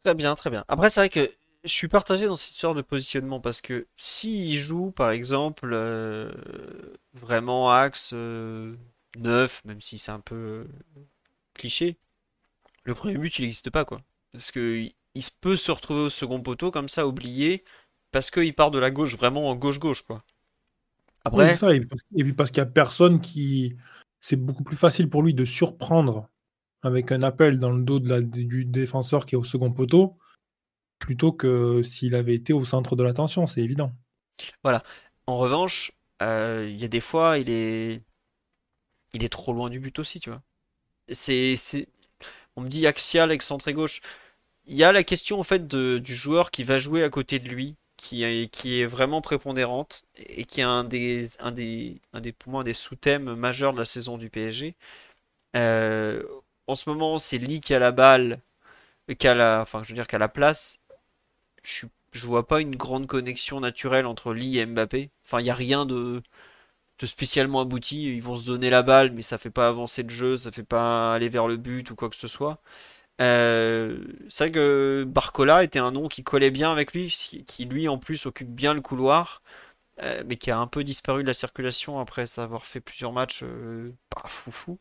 Très 0.03 0.15
bien, 0.15 0.35
très 0.35 0.49
bien. 0.49 0.65
Après, 0.68 0.89
c'est 0.89 1.02
vrai 1.02 1.10
que 1.10 1.31
je 1.64 1.69
suis 1.69 1.88
partagé 1.88 2.26
dans 2.26 2.35
cette 2.35 2.53
histoire 2.53 2.73
de 2.73 2.81
positionnement 2.81 3.39
parce 3.39 3.61
que 3.61 3.88
s'il 3.95 4.56
joue, 4.56 4.91
par 4.91 5.11
exemple, 5.11 5.69
euh, 5.73 6.31
vraiment 7.14 7.72
axe 7.72 8.14
9, 8.14 8.15
euh, 8.15 8.76
même 9.65 9.81
si 9.81 9.99
c'est 9.99 10.11
un 10.11 10.19
peu 10.19 10.65
cliché, 11.62 11.98
le 12.84 12.94
premier 12.96 13.18
but, 13.18 13.38
il 13.40 13.44
n'existe 13.44 13.70
pas, 13.70 13.86
quoi. 13.86 14.02
Parce 14.32 14.52
que 14.52 14.86
il 15.14 15.24
peut 15.42 15.58
se 15.58 15.72
retrouver 15.72 16.02
au 16.02 16.10
second 16.10 16.42
poteau, 16.42 16.72
comme 16.72 16.90
ça, 16.90 17.08
oublié, 17.08 17.64
parce 18.12 18.32
qu'il 18.32 18.54
part 18.54 18.72
de 18.72 18.80
la 18.80 18.92
gauche, 18.92 19.16
vraiment 19.16 19.50
en 19.50 19.56
gauche-gauche, 19.56 20.02
quoi. 20.02 20.24
Après. 21.24 21.56
ça, 21.56 21.74
et 21.74 21.80
puis 22.24 22.34
parce 22.34 22.50
qu'il 22.50 22.64
n'y 22.64 22.68
a 22.68 22.72
personne 22.72 23.22
qui. 23.22 23.76
C'est 24.22 24.36
beaucoup 24.36 24.64
plus 24.64 24.76
facile 24.76 25.10
pour 25.10 25.24
lui 25.24 25.34
de 25.34 25.46
surprendre 25.46 26.28
avec 26.84 27.12
un 27.12 27.24
appel 27.24 27.60
dans 27.60 27.72
le 27.72 27.84
dos 27.84 28.00
de 28.00 28.10
la, 28.10 28.22
du 28.22 28.66
défenseur 28.66 29.26
qui 29.26 29.36
est 29.36 29.38
au 29.38 29.44
second 29.44 29.72
poteau, 29.72 30.18
plutôt 31.00 31.32
que 31.32 31.82
s'il 31.84 32.16
avait 32.16 32.36
été 32.36 32.54
au 32.54 32.66
centre 32.66 32.96
de 32.96 33.04
l'attention, 33.04 33.48
c'est 33.48 33.62
évident. 33.62 33.92
Voilà. 34.64 34.84
En 35.28 35.38
revanche, 35.38 35.92
euh, 36.22 36.68
il 36.70 36.80
y 36.80 36.86
a 36.86 36.88
des 36.88 37.02
fois, 37.02 37.38
il 37.38 37.50
est, 37.50 38.04
il 39.14 39.24
est 39.24 39.30
trop 39.30 39.54
loin 39.54 39.70
du 39.70 39.80
but 39.80 39.98
aussi, 40.00 40.20
tu 40.20 40.30
vois. 40.30 40.42
On 42.56 42.62
me 42.62 42.70
dit 42.70 42.88
axial, 42.88 43.32
excentré 43.32 43.74
gauche. 43.74 44.02
Il 44.66 44.76
y 44.76 44.84
a 44.84 44.92
la 44.92 45.04
question 45.04 45.40
en 45.40 45.44
fait 45.44 45.68
du 45.68 46.16
joueur 46.16 46.52
qui 46.52 46.64
va 46.64 46.80
jouer 46.80 47.04
à 47.04 47.10
côté 47.10 47.40
de 47.40 47.50
lui, 47.50 47.76
qui 47.98 48.24
est, 48.24 48.86
vraiment 48.86 49.22
prépondérante 49.22 50.04
et 50.18 50.46
qui 50.46 50.62
est 50.62 50.64
un 50.64 50.84
des, 50.84 51.40
un 51.40 51.52
des, 51.52 52.02
un 52.14 52.22
des 52.22 52.34
moi, 52.48 52.64
des 52.64 52.74
sous-thèmes 52.74 53.36
majeurs 53.36 53.74
de 53.74 53.80
la 53.80 53.86
saison 53.86 54.18
du 54.18 54.30
PSG. 54.30 54.76
Euh, 55.56 56.24
en 56.68 56.76
ce 56.76 56.90
moment, 56.90 57.20
c'est 57.20 57.38
Lee 57.38 57.62
qui 57.62 57.74
a 57.74 57.80
la 57.80 57.92
balle, 57.92 58.40
qui 59.20 59.28
a 59.28 59.36
la, 59.36 59.62
enfin, 59.62 59.84
je 59.84 59.90
veux 59.90 59.96
dire, 59.96 60.08
qui 60.08 60.16
a 60.16 60.20
la 60.20 60.30
place. 60.30 60.80
Je, 61.64 61.88
je 62.14 62.28
vois 62.28 62.48
pas 62.48 62.62
une 62.62 62.76
grande 62.76 63.08
connexion 63.08 63.60
naturelle 63.62 64.06
entre 64.06 64.34
Lee 64.34 64.60
et 64.60 64.66
Mbappé. 64.66 65.12
Enfin, 65.26 65.40
il 65.42 65.44
n'y 65.46 65.50
a 65.52 65.56
rien 65.56 65.86
de, 65.86 66.22
spécialement 67.07 67.61
abouti. 67.61 68.15
Ils 68.15 68.23
vont 68.23 68.36
se 68.36 68.45
donner 68.45 68.69
la 68.69 68.84
balle, 68.84 69.11
mais 69.11 69.22
ça 69.22 69.38
fait 69.38 69.49
pas 69.49 69.68
avancer 69.68 70.03
le 70.03 70.10
jeu, 70.10 70.36
ça 70.36 70.52
fait 70.52 70.64
pas 70.64 71.14
aller 71.14 71.30
vers 71.30 71.48
le 71.48 71.57
but 71.57 71.90
ou 71.91 71.95
quoi 71.95 72.10
que 72.10 72.15
ce 72.15 72.28
soit. 72.28 72.57
Euh, 73.22 73.99
c'est 74.30 74.45
vrai 74.45 74.52
que 74.52 75.06
Barcola 75.07 75.64
était 75.64 75.80
un 75.80 75.91
nom 75.91 76.07
qui 76.07 76.23
collait 76.23 76.52
bien 76.52 76.72
avec 76.72 76.94
lui, 76.94 77.10
qui 77.48 77.65
lui 77.65 77.88
en 77.88 77.98
plus 77.99 78.26
occupe 78.26 78.49
bien 78.49 78.73
le 78.73 78.82
couloir, 78.82 79.44
euh, 80.03 80.23
mais 80.28 80.38
qui 80.38 80.52
a 80.52 80.57
un 80.60 80.68
peu 80.68 80.84
disparu 80.84 81.23
de 81.23 81.28
la 81.28 81.34
circulation 81.34 81.99
après 81.99 82.40
avoir 82.40 82.65
fait 82.65 82.82
plusieurs 82.82 83.14
matchs 83.14 83.44
euh, 83.44 83.91
pas 84.10 84.28
foufou. 84.28 84.80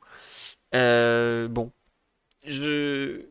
bon, 0.72 1.72
je... 2.46 3.22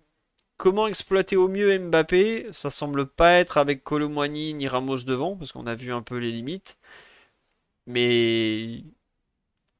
comment 0.58 0.88
exploiter 0.88 1.36
au 1.38 1.48
mieux 1.48 1.78
Mbappé? 1.80 2.48
Ça 2.52 2.70
semble 2.70 3.08
pas 3.08 3.34
être 3.34 3.58
avec 3.58 3.84
Colomwani 3.84 4.54
ni 4.54 4.68
Ramos 4.68 5.04
devant, 5.04 5.36
parce 5.36 5.52
qu'on 5.52 5.68
a 5.68 5.76
vu 5.76 5.94
un 5.94 6.02
peu 6.04 6.18
les 6.18 6.32
limites. 6.32 6.78
Mais 7.90 8.84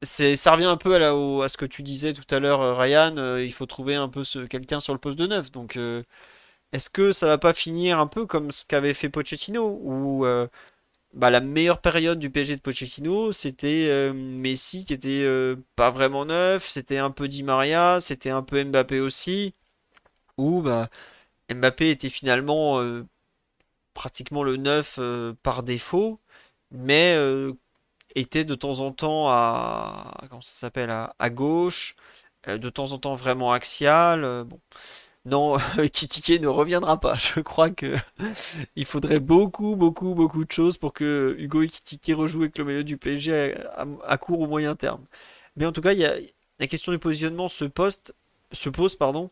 c'est, 0.02 0.36
ça 0.36 0.52
revient 0.54 0.66
un 0.66 0.78
peu 0.78 0.96
à, 0.96 1.10
à, 1.44 1.50
ce 1.50 1.58
que 1.58 1.66
tu 1.66 1.84
disais 1.84 2.14
tout 2.14 2.24
à 2.34 2.40
l'heure, 2.40 2.78
Ryan. 2.78 3.16
Euh, 3.18 3.44
il 3.44 3.54
faut 3.54 3.66
trouver 3.66 3.96
un 3.96 4.10
peu 4.10 4.24
ce, 4.24 4.40
quelqu'un 4.40 4.80
sur 4.80 4.94
le 4.94 5.00
poste 5.00 5.20
de 5.20 5.28
neuf. 5.28 5.52
Donc, 5.52 5.78
euh, 5.78 6.04
est-ce 6.74 6.90
que 6.90 7.12
ça 7.12 7.28
va 7.28 7.38
pas 7.40 7.54
finir 7.54 8.00
un 8.00 8.08
peu 8.08 8.26
comme 8.26 8.52
ce 8.52 8.66
qu'avait 8.66 8.94
fait 8.94 9.10
Pochettino, 9.10 9.80
où 9.84 10.26
euh, 10.26 10.48
bah, 11.14 11.30
la 11.32 11.42
meilleure 11.42 11.82
période 11.82 12.20
du 12.20 12.32
PSG 12.32 12.58
de 12.58 12.62
Pochettino, 12.62 13.32
c'était 13.34 14.14
Messi 14.14 14.86
qui 14.86 14.94
était 14.94 15.26
pas 15.76 15.92
vraiment 15.92 16.26
neuf, 16.26 16.70
c'était 16.70 17.00
un 17.00 17.12
peu 17.12 17.28
Di 17.28 17.44
Maria, 17.44 18.00
c'était 18.02 18.30
un 18.32 18.44
peu 18.44 18.64
Mbappé 18.64 19.00
aussi, 19.02 19.56
où 20.38 20.62
bah, 20.64 20.90
Mbappé 21.54 21.92
était 21.92 22.10
finalement 22.10 22.82
pratiquement 23.94 24.44
le 24.44 24.58
neuf 24.58 25.00
par 25.44 25.64
défaut, 25.64 26.20
mais 26.72 27.16
était 28.16 28.46
de 28.46 28.56
temps 28.56 28.80
en 28.82 28.92
temps 28.92 29.30
à 29.30 30.14
comment 30.30 30.42
ça 30.42 30.54
s'appelle 30.54 30.90
à, 30.90 31.30
gauche, 31.30 31.96
euh, 32.48 32.58
de 32.58 32.70
temps 32.70 32.92
en 32.94 32.98
temps 32.98 33.16
vraiment 33.16 33.52
axial. 33.54 34.24
Euh, 34.24 34.44
bon, 34.44 34.60
non, 35.26 35.58
Kitike 35.94 36.42
ne 36.42 36.48
reviendra 36.48 37.00
pas. 37.00 37.16
Je 37.18 37.42
crois 37.42 37.70
que 37.70 37.96
il 38.76 38.86
faudrait 38.86 39.20
beaucoup, 39.20 39.76
beaucoup, 39.76 40.16
beaucoup 40.16 40.46
de 40.46 40.52
choses 40.52 40.78
pour 40.78 40.94
que 40.94 41.36
Hugo 41.40 41.62
Kitike 41.66 42.12
rejoue 42.16 42.42
avec 42.44 42.58
le 42.58 42.66
maillot 42.66 42.84
du 42.84 42.98
PSG 42.98 43.56
à, 44.06 44.18
court 44.18 44.40
ou 44.40 44.48
moyen 44.48 44.76
terme. 44.76 45.06
Mais 45.56 45.66
en 45.66 45.72
tout 45.72 45.82
cas, 45.82 45.94
il 45.94 46.00
y 46.00 46.06
a, 46.06 46.16
la 46.60 46.68
question 46.68 46.92
du 46.92 47.00
positionnement 47.00 47.48
se 47.48 47.66
pose, 47.66 48.02
se 48.52 48.70
pose 48.70 48.96
pardon, 48.96 49.32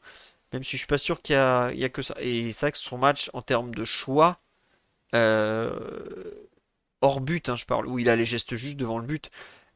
même 0.54 0.64
si 0.64 0.72
je 0.74 0.78
suis 0.78 0.88
pas 0.88 0.98
sûr 0.98 1.22
qu'il 1.22 1.36
y 1.36 1.38
a, 1.38 1.72
il 1.72 1.80
y 1.80 1.86
a 1.86 1.90
que 1.90 2.02
ça. 2.02 2.16
Et 2.20 2.52
c'est 2.54 2.68
vrai 2.68 2.72
que 2.72 2.78
son 2.78 2.98
match 2.98 3.30
en 3.34 3.42
termes 3.42 3.74
de 3.76 3.86
choix. 3.86 4.40
Euh, 5.16 5.70
hors 7.02 7.22
but, 7.22 7.50
hein, 7.50 7.56
je 7.56 7.66
parle, 7.66 7.88
où 7.88 8.00
il 8.00 8.10
a 8.10 8.16
les 8.16 8.26
gestes 8.26 8.56
juste 8.56 8.78
devant 8.78 9.00
le 9.00 9.08
but, 9.08 9.30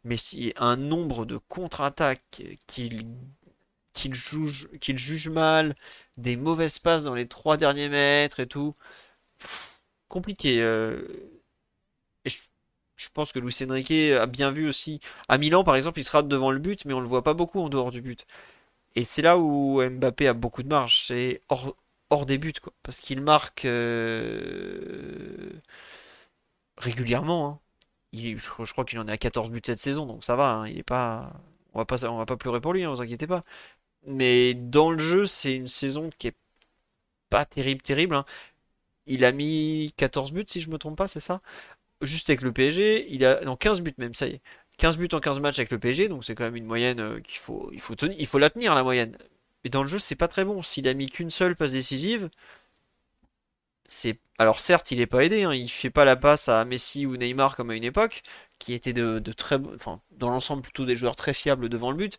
mais 0.04 0.18
si 0.18 0.54
un 0.58 0.78
nombre 0.78 1.26
de 1.26 1.38
contre-attaques 1.38 2.44
qu'il 2.68 4.14
juge, 4.14 4.70
qu'il 4.80 4.98
juge 4.98 5.30
mal, 5.30 5.76
des 6.18 6.36
mauvaises 6.38 6.80
passes 6.80 7.04
dans 7.04 7.16
les 7.16 7.28
trois 7.28 7.58
derniers 7.58 7.90
mètres 7.90 8.40
et 8.40 8.48
tout, 8.48 8.76
compliqué. 10.08 10.62
Euh. 10.62 11.02
Je, 12.26 13.10
pense 13.14 13.32
que 13.32 13.40
Luis 13.40 13.56
Enrique 13.68 13.92
a 13.92 14.28
bien 14.28 14.52
vu 14.52 14.68
aussi. 14.70 15.00
À 15.28 15.38
Milan, 15.40 15.64
par 15.64 15.76
exemple, 15.76 16.00
il 16.00 16.04
sera 16.04 16.22
devant 16.22 16.52
le 16.52 16.60
but, 16.60 16.86
mais 16.86 16.94
on 16.94 17.00
le 17.00 17.08
voit 17.08 17.24
pas 17.24 17.34
beaucoup 17.34 17.60
en 17.60 17.70
dehors 17.70 17.92
du 17.92 18.02
but. 18.02 18.28
Et 18.96 19.04
c'est 19.04 19.22
là 19.24 19.38
où 19.40 19.82
Mbappé 19.82 20.28
a 20.28 20.34
beaucoup 20.34 20.64
de 20.64 20.68
marge, 20.68 21.06
c'est 21.08 21.42
hors, 21.50 21.76
hors 22.12 22.26
des 22.26 22.38
buts, 22.38 22.54
quoi. 22.62 22.74
Parce 22.84 23.00
qu'il 23.00 23.22
marque. 23.22 23.66
Euh, 23.66 25.50
régulièrement. 26.78 27.48
Hein. 27.48 27.60
Je, 28.14 28.72
crois 28.72 28.86
qu'il 28.86 29.00
en 29.00 29.08
est 29.08 29.12
à 29.12 29.18
14 29.18 29.50
buts 29.50 29.62
cette 29.66 29.80
saison, 29.80 30.06
donc 30.06 30.24
ça 30.24 30.36
va. 30.36 30.52
Hein. 30.52 30.68
il 30.68 30.78
est 30.78 30.84
pas, 30.84 31.34
on 31.74 31.80
va 31.80 31.86
pas, 31.86 32.06
on 32.06 32.18
va 32.18 32.26
pas 32.26 32.38
pleurer 32.38 32.62
pour 32.62 32.74
lui, 32.74 32.84
hein, 32.84 32.92
vous 32.92 33.02
inquiétez 33.02 33.28
pas. 33.28 33.42
Mais 34.06 34.54
dans 34.54 34.92
le 34.92 35.00
jeu, 35.00 35.26
c'est 35.26 35.56
une 35.56 35.68
saison 35.68 36.10
qui 36.18 36.28
est 36.28 36.36
pas 37.30 37.46
terrible, 37.46 37.82
terrible. 37.82 38.24
Il 39.08 39.26
a 39.26 39.32
mis 39.32 39.94
14 39.98 40.34
buts, 40.34 40.46
si 40.48 40.62
je 40.62 40.70
me 40.70 40.78
trompe 40.78 40.98
pas, 40.98 41.08
c'est 41.08 41.20
ça? 41.20 41.42
Juste 42.02 42.30
avec 42.30 42.42
le 42.42 42.52
PSG, 42.52 43.08
il 43.12 43.26
a. 43.26 43.42
Non, 43.42 43.56
15 43.56 43.82
buts 43.82 43.94
même, 43.98 44.14
ça 44.14 44.28
y 44.28 44.32
est. 44.34 44.42
15 44.78 44.98
buts 44.98 45.10
en 45.14 45.20
15 45.20 45.40
matchs 45.40 45.60
avec 45.60 45.72
le 45.72 45.80
PSG, 45.80 46.10
donc 46.10 46.24
c'est 46.26 46.36
quand 46.36 46.44
même 46.46 46.56
une 46.56 46.66
moyenne 46.66 47.00
euh, 47.00 47.20
qu'il 47.22 47.38
faut, 47.38 47.70
il 47.74 47.80
faut, 47.82 47.96
tenir, 47.96 48.16
il 48.20 48.26
faut 48.28 48.40
la 48.40 48.50
tenir, 48.50 48.74
la 48.76 48.84
moyenne. 48.84 49.18
Mais 49.64 49.70
dans 49.70 49.84
le 49.84 49.88
jeu, 49.88 50.00
c'est 50.00 50.16
pas 50.16 50.28
très 50.28 50.46
bon. 50.46 50.62
S'il 50.64 50.88
a 50.88 50.94
mis 50.94 51.08
qu'une 51.08 51.30
seule 51.30 51.56
passe 51.56 51.74
décisive, 51.74 52.30
c'est 53.92 54.20
alors 54.40 54.60
certes, 54.60 54.92
il 54.92 55.00
n'est 55.00 55.06
pas 55.08 55.24
aidé, 55.24 55.44
hein, 55.44 55.54
il 55.54 55.70
fait 55.70 55.90
pas 55.92 56.06
la 56.06 56.16
passe 56.16 56.50
à 56.50 56.66
Messi 56.66 57.06
ou 57.06 57.18
Neymar 57.18 57.56
comme 57.56 57.72
à 57.72 57.76
une 57.76 57.84
époque, 57.84 58.24
qui 58.60 58.74
étaient 58.74 58.94
de, 58.94 59.20
très, 59.34 59.58
enfin, 59.76 60.02
dans 60.12 60.30
l'ensemble 60.30 60.64
plutôt 60.64 60.86
des 60.86 60.96
joueurs 60.96 61.16
très 61.16 61.34
fiables 61.34 61.70
devant 61.70 61.92
le 61.92 61.98
but. 61.98 62.18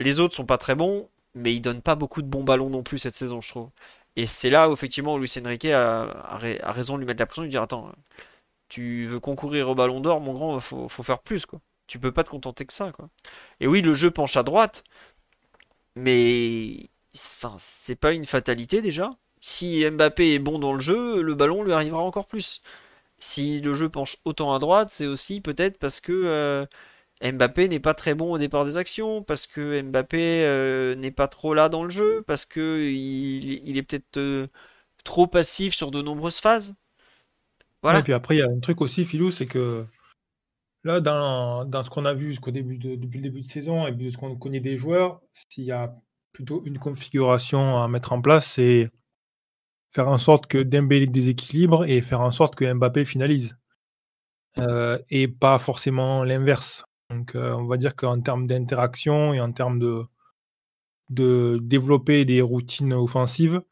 Les 0.00 0.20
autres 0.20 0.34
sont 0.34 0.46
pas 0.46 0.58
très 0.58 0.74
bons, 0.74 1.08
mais 1.34 1.54
ils 1.54 1.60
donnent 1.60 1.82
pas 1.82 1.96
beaucoup 1.96 2.22
de 2.22 2.28
bons 2.28 2.44
ballons 2.44 2.70
non 2.70 2.82
plus 2.82 2.98
cette 2.98 3.14
saison, 3.16 3.40
je 3.40 3.48
trouve. 3.48 3.70
Et 4.16 4.26
c'est 4.26 4.50
là 4.50 4.70
où 4.70 4.74
effectivement 4.74 5.18
Luis 5.18 5.32
Enrique 5.44 5.66
a, 5.66 6.38
raison 6.72 6.94
de 6.94 7.00
lui 7.00 7.06
mettre 7.06 7.20
la 7.20 7.26
pression, 7.26 7.42
de 7.42 7.46
lui 7.46 7.50
dire 7.50 7.62
attends, 7.62 7.92
tu 8.68 9.06
veux 9.06 9.20
concourir 9.20 9.68
au 9.70 9.74
Ballon 9.74 10.00
d'Or, 10.00 10.20
mon 10.20 10.34
grand, 10.34 10.60
faut, 10.60 10.88
faut 10.88 11.02
faire 11.02 11.20
plus 11.20 11.46
quoi. 11.46 11.60
Tu 11.86 11.98
peux 11.98 12.12
pas 12.12 12.24
te 12.24 12.30
contenter 12.30 12.66
que 12.66 12.72
ça 12.72 12.92
quoi. 12.92 13.08
Et 13.60 13.66
oui, 13.66 13.82
le 13.82 13.94
jeu 13.94 14.10
penche 14.10 14.36
à 14.36 14.42
droite, 14.44 14.84
mais 15.96 16.90
enfin, 17.16 17.54
c'est 17.58 17.96
pas 17.96 18.12
une 18.12 18.26
fatalité 18.26 18.82
déjà 18.82 19.10
si 19.44 19.84
Mbappé 19.90 20.32
est 20.34 20.38
bon 20.38 20.58
dans 20.58 20.72
le 20.72 20.80
jeu, 20.80 21.20
le 21.20 21.34
ballon 21.34 21.62
lui 21.62 21.74
arrivera 21.74 22.00
encore 22.02 22.26
plus. 22.26 22.62
Si 23.18 23.60
le 23.60 23.74
jeu 23.74 23.90
penche 23.90 24.16
autant 24.24 24.54
à 24.54 24.58
droite, 24.58 24.88
c'est 24.90 25.06
aussi 25.06 25.42
peut-être 25.42 25.78
parce 25.78 26.00
que 26.00 26.12
euh, 26.12 26.66
Mbappé 27.22 27.68
n'est 27.68 27.78
pas 27.78 27.92
très 27.92 28.14
bon 28.14 28.32
au 28.32 28.38
départ 28.38 28.64
des 28.64 28.78
actions, 28.78 29.22
parce 29.22 29.46
que 29.46 29.82
Mbappé 29.82 30.46
euh, 30.46 30.94
n'est 30.94 31.10
pas 31.10 31.28
trop 31.28 31.52
là 31.52 31.68
dans 31.68 31.84
le 31.84 31.90
jeu, 31.90 32.24
parce 32.26 32.46
que 32.46 32.88
il, 32.90 33.76
est 33.76 33.82
peut-être 33.82 34.16
euh, 34.16 34.46
trop 35.04 35.26
passif 35.26 35.74
sur 35.74 35.90
de 35.90 36.00
nombreuses 36.00 36.40
phases. 36.40 36.76
Et 37.84 38.02
puis 38.02 38.14
après, 38.14 38.36
il 38.36 38.38
y 38.38 38.42
a 38.42 38.48
un 38.48 38.60
truc 38.60 38.80
aussi, 38.80 39.04
Philou, 39.04 39.30
c'est 39.30 39.46
que 39.46 39.84
là, 40.84 41.00
dans, 41.00 41.82
ce 41.82 41.90
qu'on 41.90 42.06
a 42.06 42.14
vu 42.14 42.34
début 42.46 42.78
de, 42.78 42.94
depuis 42.96 43.18
le 43.18 43.24
début 43.24 43.42
de 43.42 43.46
saison 43.46 43.86
et 43.86 43.92
de 43.92 44.08
ce 44.08 44.16
qu'on 44.16 44.34
connaît 44.36 44.60
des 44.60 44.78
joueurs, 44.78 45.20
s'il 45.34 45.64
y 45.64 45.72
a 45.72 45.94
plutôt 46.32 46.62
une 46.64 46.78
configuration 46.78 47.82
à 47.82 47.88
mettre 47.88 48.14
en 48.14 48.22
place, 48.22 48.52
c'est 48.52 48.90
faire 49.94 50.08
en 50.08 50.18
sorte 50.18 50.46
que 50.46 50.58
Dembélé 50.58 51.06
déséquilibre 51.06 51.84
et 51.84 52.02
faire 52.02 52.20
en 52.20 52.32
sorte 52.32 52.56
que 52.56 52.70
Mbappé 52.72 53.04
finalise. 53.04 53.56
Euh, 54.58 54.98
et 55.10 55.28
pas 55.28 55.58
forcément 55.58 56.24
l'inverse. 56.24 56.84
Donc 57.10 57.34
euh, 57.34 57.52
on 57.54 57.66
va 57.66 57.76
dire 57.76 57.96
qu'en 57.96 58.20
termes 58.20 58.46
d'interaction 58.46 59.34
et 59.34 59.40
en 59.40 59.52
termes 59.52 59.78
de, 59.78 60.04
de 61.10 61.58
développer 61.62 62.24
des 62.24 62.40
routines 62.40 62.92
offensives, 62.92 63.62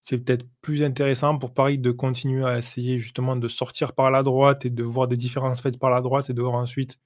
c'est 0.00 0.18
peut-être 0.18 0.46
plus 0.62 0.82
intéressant 0.82 1.38
pour 1.38 1.54
Paris 1.54 1.78
de 1.78 1.90
continuer 1.90 2.44
à 2.44 2.58
essayer 2.58 2.98
justement 2.98 3.36
de 3.36 3.48
sortir 3.48 3.94
par 3.94 4.10
la 4.10 4.22
droite 4.22 4.64
et 4.64 4.70
de 4.70 4.82
voir 4.82 5.08
des 5.08 5.16
différences 5.16 5.60
faites 5.60 5.78
par 5.78 5.90
la 5.90 6.00
droite 6.00 6.30
et 6.30 6.34
de 6.34 6.42
voir 6.42 6.54
ensuite 6.54 6.98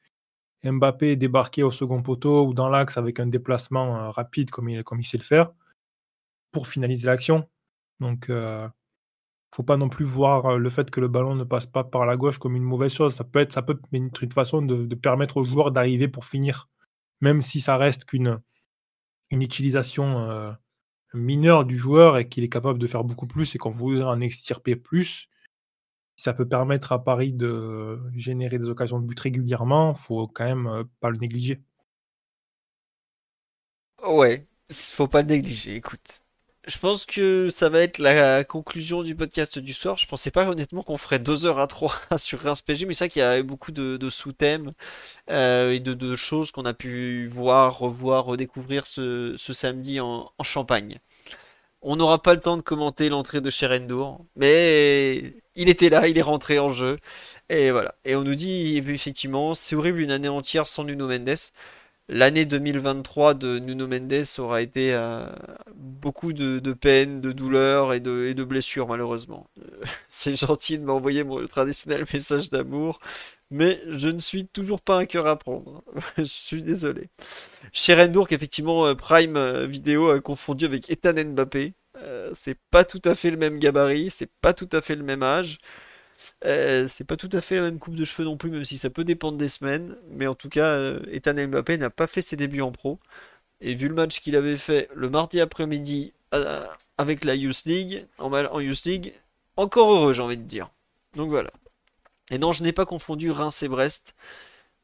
Mbappé 0.65 1.17
débarquer 1.17 1.63
au 1.65 1.73
second 1.73 2.03
poteau 2.03 2.47
ou 2.47 2.55
dans 2.55 2.69
l'axe 2.69 2.97
avec 2.97 3.19
un 3.21 3.27
déplacement 3.27 3.97
euh, 3.97 4.11
rapide 4.11 4.51
comme 4.51 4.69
il, 4.69 4.85
comme 4.85 5.01
il 5.01 5.05
sait 5.05 5.19
le 5.19 5.25
faire 5.25 5.53
pour 6.53 6.69
finaliser 6.69 7.07
l'action. 7.07 7.49
Donc, 8.03 8.29
euh, 8.31 8.69
faut 9.55 9.63
pas 9.63 9.77
non 9.77 9.89
plus 9.89 10.05
voir 10.05 10.47
euh, 10.47 10.59
le 10.59 10.71
fait 10.71 10.91
que 10.91 11.01
le 11.01 11.09
ballon 11.09 11.35
ne 11.35 11.45
passe 11.45 11.67
pas 11.67 11.85
par 11.85 12.07
la 12.07 12.17
gauche 12.17 12.39
comme 12.39 12.57
une 12.57 12.63
mauvaise 12.63 12.93
chose. 12.93 13.15
Ça 13.15 13.25
peut 13.25 13.39
être, 13.39 13.59
une, 13.93 14.11
façon 14.33 14.63
de, 14.63 14.95
permettre 14.95 15.37
aux 15.39 15.45
joueurs 15.45 15.73
d'arriver 15.73 16.09
pour 16.09 16.25
finir, 16.25 16.69
même 17.21 17.43
si 17.43 17.61
ça 17.61 17.77
reste 17.77 18.05
qu'une 18.05 18.41
une 19.31 19.43
utilisation 19.43 20.19
euh, 20.29 20.53
mineure 21.15 21.65
du 21.65 21.79
joueur 21.79 22.19
et 22.19 22.29
qu'il 22.29 22.45
est 22.45 22.49
capable 22.51 22.79
de 22.79 22.87
faire 22.87 23.05
beaucoup 23.05 23.27
plus 23.27 23.55
et 23.55 23.59
qu'on 23.59 23.71
voudrait 23.71 24.05
en 24.05 24.21
extirper 24.21 24.77
plus. 24.77 25.29
Ça 26.17 26.35
peut 26.35 26.47
permettre 26.47 26.93
à 26.93 27.03
Paris 27.03 27.33
de 27.33 27.99
générer 28.15 28.59
des 28.59 28.69
occasions 28.69 29.01
de 29.01 29.07
but 29.07 29.19
régulièrement. 29.19 29.95
Faut 29.95 30.29
quand 30.29 30.45
même 30.45 30.67
euh, 30.67 30.85
pas 31.01 31.11
le 31.11 31.19
négliger. 31.19 31.63
Ouais, 34.07 34.47
faut 34.71 35.09
pas 35.09 35.23
le 35.23 35.29
négliger. 35.29 35.77
Écoute, 35.77 36.23
je 36.67 36.79
pense 36.79 37.05
que 37.07 37.49
ça 37.51 37.69
va 37.69 37.81
être 37.81 37.99
la 37.99 38.45
conclusion 38.45 39.03
du 39.03 39.17
podcast 39.17 39.59
du 39.59 39.73
soir. 39.73 39.99
Je 39.99 40.07
pensais 40.07 40.31
pas 40.31 40.49
honnêtement 40.49 40.83
qu'on 40.83 40.97
ferait 40.97 41.19
2 41.19 41.45
heures 41.47 41.59
à 41.59 41.67
3 41.67 41.93
sur 42.17 42.41
Reims 42.41 42.61
PG, 42.63 42.87
mais 42.87 42.95
c'est 42.95 43.05
vrai 43.05 43.09
qu'il 43.11 43.21
y 43.21 43.25
a 43.25 43.43
beaucoup 43.43 43.73
de, 43.73 44.11
sous-thèmes 44.11 44.71
euh, 45.31 45.73
et 45.73 45.81
de, 45.81 46.15
choses 46.15 46.53
qu'on 46.53 46.65
a 46.65 46.75
pu 46.75 47.27
voir, 47.27 47.79
revoir, 47.79 48.27
redécouvrir 48.27 48.87
ce, 48.87 49.35
samedi 49.39 50.01
en, 50.01 50.31
Champagne. 50.43 50.99
On 51.83 51.97
n'aura 51.97 52.23
pas 52.23 52.35
le 52.35 52.41
temps 52.41 52.57
de 52.57 52.63
commenter 52.63 53.09
l'entrée 53.09 53.41
de 53.41 53.51
Cherendour, 53.51 54.25
mais 54.37 55.35
il 55.57 55.69
était 55.69 55.89
là, 55.91 56.07
il 56.09 56.19
est 56.19 56.23
rentré 56.23 56.59
en 56.61 56.71
jeu. 56.71 56.99
Et 57.49 57.71
voilà. 57.73 57.95
Et 58.05 58.15
on 58.17 58.23
nous 58.23 58.35
dit 58.37 58.77
effectivement, 58.77 59.55
c'est 59.55 59.75
horrible 59.75 60.01
une 60.01 60.13
année 60.13 60.29
entière 60.29 60.69
sans 60.69 60.85
Nuno 60.85 61.09
Mendes 61.09 61.35
l'année 62.09 62.45
2023 62.45 63.35
de 63.35 63.59
Nuno 63.59 63.87
Mendes 63.87 64.25
aura 64.39 64.63
été 64.63 64.95
euh, 64.95 65.27
beaucoup 65.75 66.33
de, 66.33 66.73
peine, 66.73 67.21
de 67.21 67.33
douleur 67.33 67.93
et 67.93 68.01
de, 68.01 68.45
blessures 68.45 68.89
malheureusement. 68.89 69.49
Euh, 69.59 69.85
c'est 70.09 70.37
gentil 70.37 70.79
de 70.79 70.85
m'envoyer 70.85 71.25
mon 71.25 71.45
traditionnel 71.47 72.05
message 72.13 72.51
d'amour, 72.51 73.01
mais 73.51 73.81
je 73.89 74.09
ne 74.09 74.19
suis 74.19 74.47
toujours 74.47 74.81
pas 74.81 74.99
un 74.99 75.07
cœur 75.07 75.27
à 75.27 75.37
prendre. 75.37 75.83
je 76.19 76.23
suis 76.25 76.63
désolé. 76.63 77.09
Sherendour, 77.73 78.27
effectivement, 78.31 78.87
euh, 78.87 78.95
Prime 78.95 79.65
Vidéo 79.67 80.11
a 80.11 80.21
confondu 80.21 80.65
avec 80.65 80.91
Ethan 80.91 81.15
Mbappé. 81.15 81.75
c'est 82.35 82.59
pas 82.71 82.85
tout 82.85 83.03
à 83.05 83.15
fait 83.15 83.31
le 83.31 83.37
même 83.37 83.59
gabarit, 83.59 84.11
c'est 84.11 84.31
pas 84.41 84.53
tout 84.53 84.69
à 84.73 84.81
fait 84.81 84.97
le 84.97 85.05
même 85.05 85.23
âge. 85.23 85.59
Euh, 86.45 86.87
c'est 86.89 87.05
pas 87.05 87.17
tout 87.17 87.29
à 87.33 87.41
fait 87.41 87.57
la 87.57 87.63
même 87.63 87.79
coupe 87.79 87.95
de 87.95 88.05
cheveux 88.05 88.25
non 88.25 88.37
plus, 88.37 88.51
même 88.51 88.65
si 88.65 88.77
ça 88.77 88.91
peut 88.91 89.05
dépendre 89.05 89.39
des 89.39 89.49
semaines. 89.49 89.97
Mais 90.11 90.27
en 90.27 90.35
tout 90.35 90.49
cas, 90.49 90.67
euh, 90.67 91.01
Ethan 91.11 91.35
Mbappé 91.35 91.79
n'a 91.79 91.91
pas 91.91 92.07
fait 92.07 92.23
ses 92.23 92.37
débuts 92.37 92.63
en 92.63 92.73
pro. 92.73 92.99
Et 93.61 93.75
vu 93.75 93.89
le 93.89 93.95
match 93.95 94.21
qu'il 94.21 94.37
avait 94.37 94.57
fait 94.57 94.89
le 94.95 95.09
mardi 95.09 95.41
après-midi 95.41 96.13
euh, 96.35 96.67
avec 96.99 97.25
la 97.25 97.35
Youth 97.35 97.65
League, 97.65 98.07
en, 98.19 98.33
en 98.33 98.61
Youth 98.61 98.85
League, 98.85 99.15
encore 99.57 99.93
heureux, 99.93 100.13
j'ai 100.13 100.23
envie 100.23 100.37
de 100.37 100.43
dire. 100.43 100.71
Donc 101.17 101.31
voilà. 101.31 101.51
Et 102.31 102.39
non, 102.39 102.53
je 102.53 102.63
n'ai 102.63 102.73
pas 102.73 102.87
confondu 102.87 103.31
Reims 103.31 103.63
et 103.63 103.69
Brest. 103.69 104.15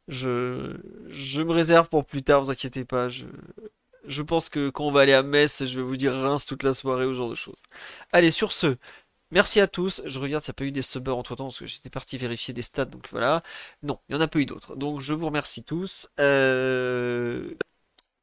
Je, 0.09 0.77
je 1.09 1.43
me 1.43 1.53
réserve 1.53 1.89
pour 1.89 2.05
plus 2.05 2.23
tard, 2.23 2.43
vous 2.43 2.51
inquiétez 2.51 2.85
pas. 2.85 3.09
Je, 3.09 4.23
pense 4.23 4.49
que 4.49 4.71
quand 4.71 4.85
on 4.85 4.93
va 4.93 5.01
aller 5.03 5.15
à 5.15 5.23
Metz, 5.23 5.65
je 5.65 5.81
vais 5.81 5.85
vous 5.85 5.97
dire 5.97 6.13
Reims 6.13 6.47
toute 6.47 6.63
la 6.63 6.73
soirée 6.75 7.07
ou 7.07 7.13
ce 7.13 7.19
genre 7.19 7.31
de 7.31 7.35
choses. 7.35 7.63
Allez, 8.13 8.31
sur 8.31 8.53
ce, 8.53 8.77
Merci 9.31 9.61
à 9.61 9.67
tous. 9.67 10.03
Je 10.07 10.19
regarde 10.21 10.43
s'il 10.43 10.53
n'y 10.53 10.55
a 10.55 10.59
pas 10.59 10.65
eu 10.65 10.73
des 10.73 10.83
subbers 10.83 11.17
entre 11.17 11.37
temps 11.37 11.45
parce 11.45 11.59
que 11.59 11.67
j'étais 11.67 11.91
parti 11.91 12.17
vérifier 12.17 12.55
des 12.55 12.63
stats. 12.63 12.87
Donc 12.87 13.09
voilà. 13.11 13.43
Non, 13.83 14.01
il 14.09 14.15
n'y 14.15 14.19
en 14.21 14.25
a 14.25 14.29
pas 14.29 14.39
eu 14.39 14.47
d'autres. 14.47 14.75
Donc 14.77 15.01
je 15.01 15.13
vous 15.15 15.27
remercie 15.27 15.63
tous. 15.65 16.09
Euh, 16.19 17.55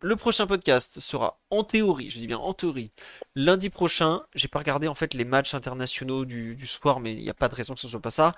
le 0.02 0.16
prochain 0.16 0.48
podcast 0.48 1.00
sera 1.00 1.40
en 1.50 1.64
théorie, 1.64 2.10
je 2.10 2.20
dis 2.20 2.28
bien 2.28 2.38
en 2.38 2.54
théorie, 2.54 2.92
lundi 3.36 3.70
prochain. 3.70 4.22
J'ai 4.36 4.48
pas 4.48 4.60
regardé 4.60 4.88
en 4.88 4.94
fait 4.96 5.14
les 5.14 5.26
matchs 5.26 5.54
internationaux 5.54 6.26
du, 6.26 6.68
soir, 6.68 7.00
mais 7.00 7.14
il 7.14 7.24
n'y 7.24 7.30
a 7.30 7.34
pas 7.34 7.50
de 7.50 7.56
raison 7.56 7.74
que 7.74 7.80
ce 7.80 7.88
soit 7.88 8.02
pas 8.02 8.10
ça. 8.10 8.36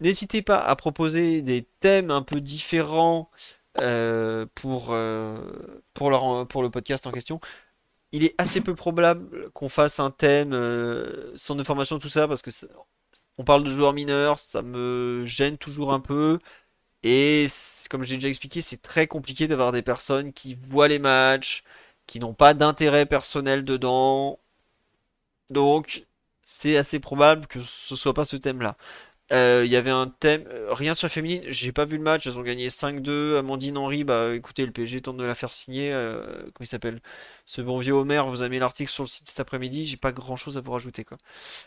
N'hésitez 0.00 0.42
pas 0.42 0.58
à 0.58 0.76
proposer 0.76 1.42
des 1.42 1.62
thèmes 1.80 2.10
un 2.10 2.22
peu 2.22 2.40
différents 2.40 3.30
euh, 3.78 4.46
euh, 4.64 5.36
pour 5.94 6.62
le 6.62 6.70
podcast 6.70 7.06
en 7.06 7.12
question 7.12 7.40
il 8.16 8.24
est 8.24 8.34
assez 8.38 8.60
peu 8.62 8.74
probable 8.74 9.50
qu'on 9.52 9.68
fasse 9.68 10.00
un 10.00 10.10
thème 10.10 10.52
euh, 10.54 11.32
sans 11.36 11.58
information, 11.58 11.98
tout 11.98 12.08
ça, 12.08 12.26
parce 12.28 12.42
que 12.42 12.50
on 13.38 13.44
parle 13.44 13.64
de 13.64 13.70
joueurs 13.70 13.92
mineurs, 13.92 14.38
ça 14.38 14.62
me 14.62 15.24
gêne 15.26 15.58
toujours 15.58 15.92
un 15.92 16.00
peu. 16.00 16.38
Et 17.02 17.48
comme 17.90 18.04
j'ai 18.04 18.16
déjà 18.16 18.28
expliqué, 18.28 18.60
c'est 18.62 18.82
très 18.82 19.06
compliqué 19.06 19.48
d'avoir 19.48 19.72
des 19.72 19.82
personnes 19.82 20.32
qui 20.32 20.54
voient 20.54 20.88
les 20.88 20.98
matchs, 20.98 21.64
qui 22.06 22.20
n'ont 22.20 22.34
pas 22.34 22.54
d'intérêt 22.54 23.06
personnel 23.06 23.64
dedans. 23.64 24.40
Donc, 25.50 26.06
c'est 26.42 26.76
assez 26.76 27.00
probable 27.00 27.46
que 27.46 27.60
ce 27.62 27.96
soit 27.96 28.14
pas 28.14 28.24
ce 28.24 28.36
thème-là. 28.36 28.76
Euh, 29.32 29.62
il 29.64 29.72
y 29.72 29.76
avait 29.76 29.90
un 29.90 30.06
thème, 30.06 30.44
euh, 30.52 30.72
rien 30.72 30.94
sur 30.94 31.06
la 31.06 31.08
féminine, 31.08 31.42
j'ai 31.48 31.72
pas 31.72 31.84
vu 31.84 31.96
le 31.96 32.02
match, 32.02 32.26
elles 32.26 32.38
ont 32.38 32.42
gagné 32.42 32.68
5-2. 32.68 33.38
Amandine 33.38 33.76
Henry, 33.76 34.04
bah 34.04 34.34
écoutez, 34.34 34.64
le 34.64 34.70
PSG 34.70 35.00
tente 35.00 35.16
de 35.16 35.24
la 35.24 35.34
faire 35.34 35.52
signer. 35.52 35.92
Euh, 35.92 36.24
comment 36.42 36.52
il 36.60 36.66
s'appelle? 36.66 37.00
Ce 37.44 37.60
bon 37.60 37.78
vieux 37.78 37.92
Homer 37.92 38.22
vous 38.28 38.42
avez 38.42 38.50
mis 38.50 38.58
l'article 38.60 38.90
sur 38.90 39.02
le 39.02 39.08
site 39.08 39.28
cet 39.28 39.40
après-midi, 39.40 39.84
j'ai 39.84 39.96
pas 39.96 40.12
grand 40.12 40.36
chose 40.36 40.56
à 40.56 40.60
vous 40.60 40.70
rajouter 40.72 41.04
quoi. 41.04 41.18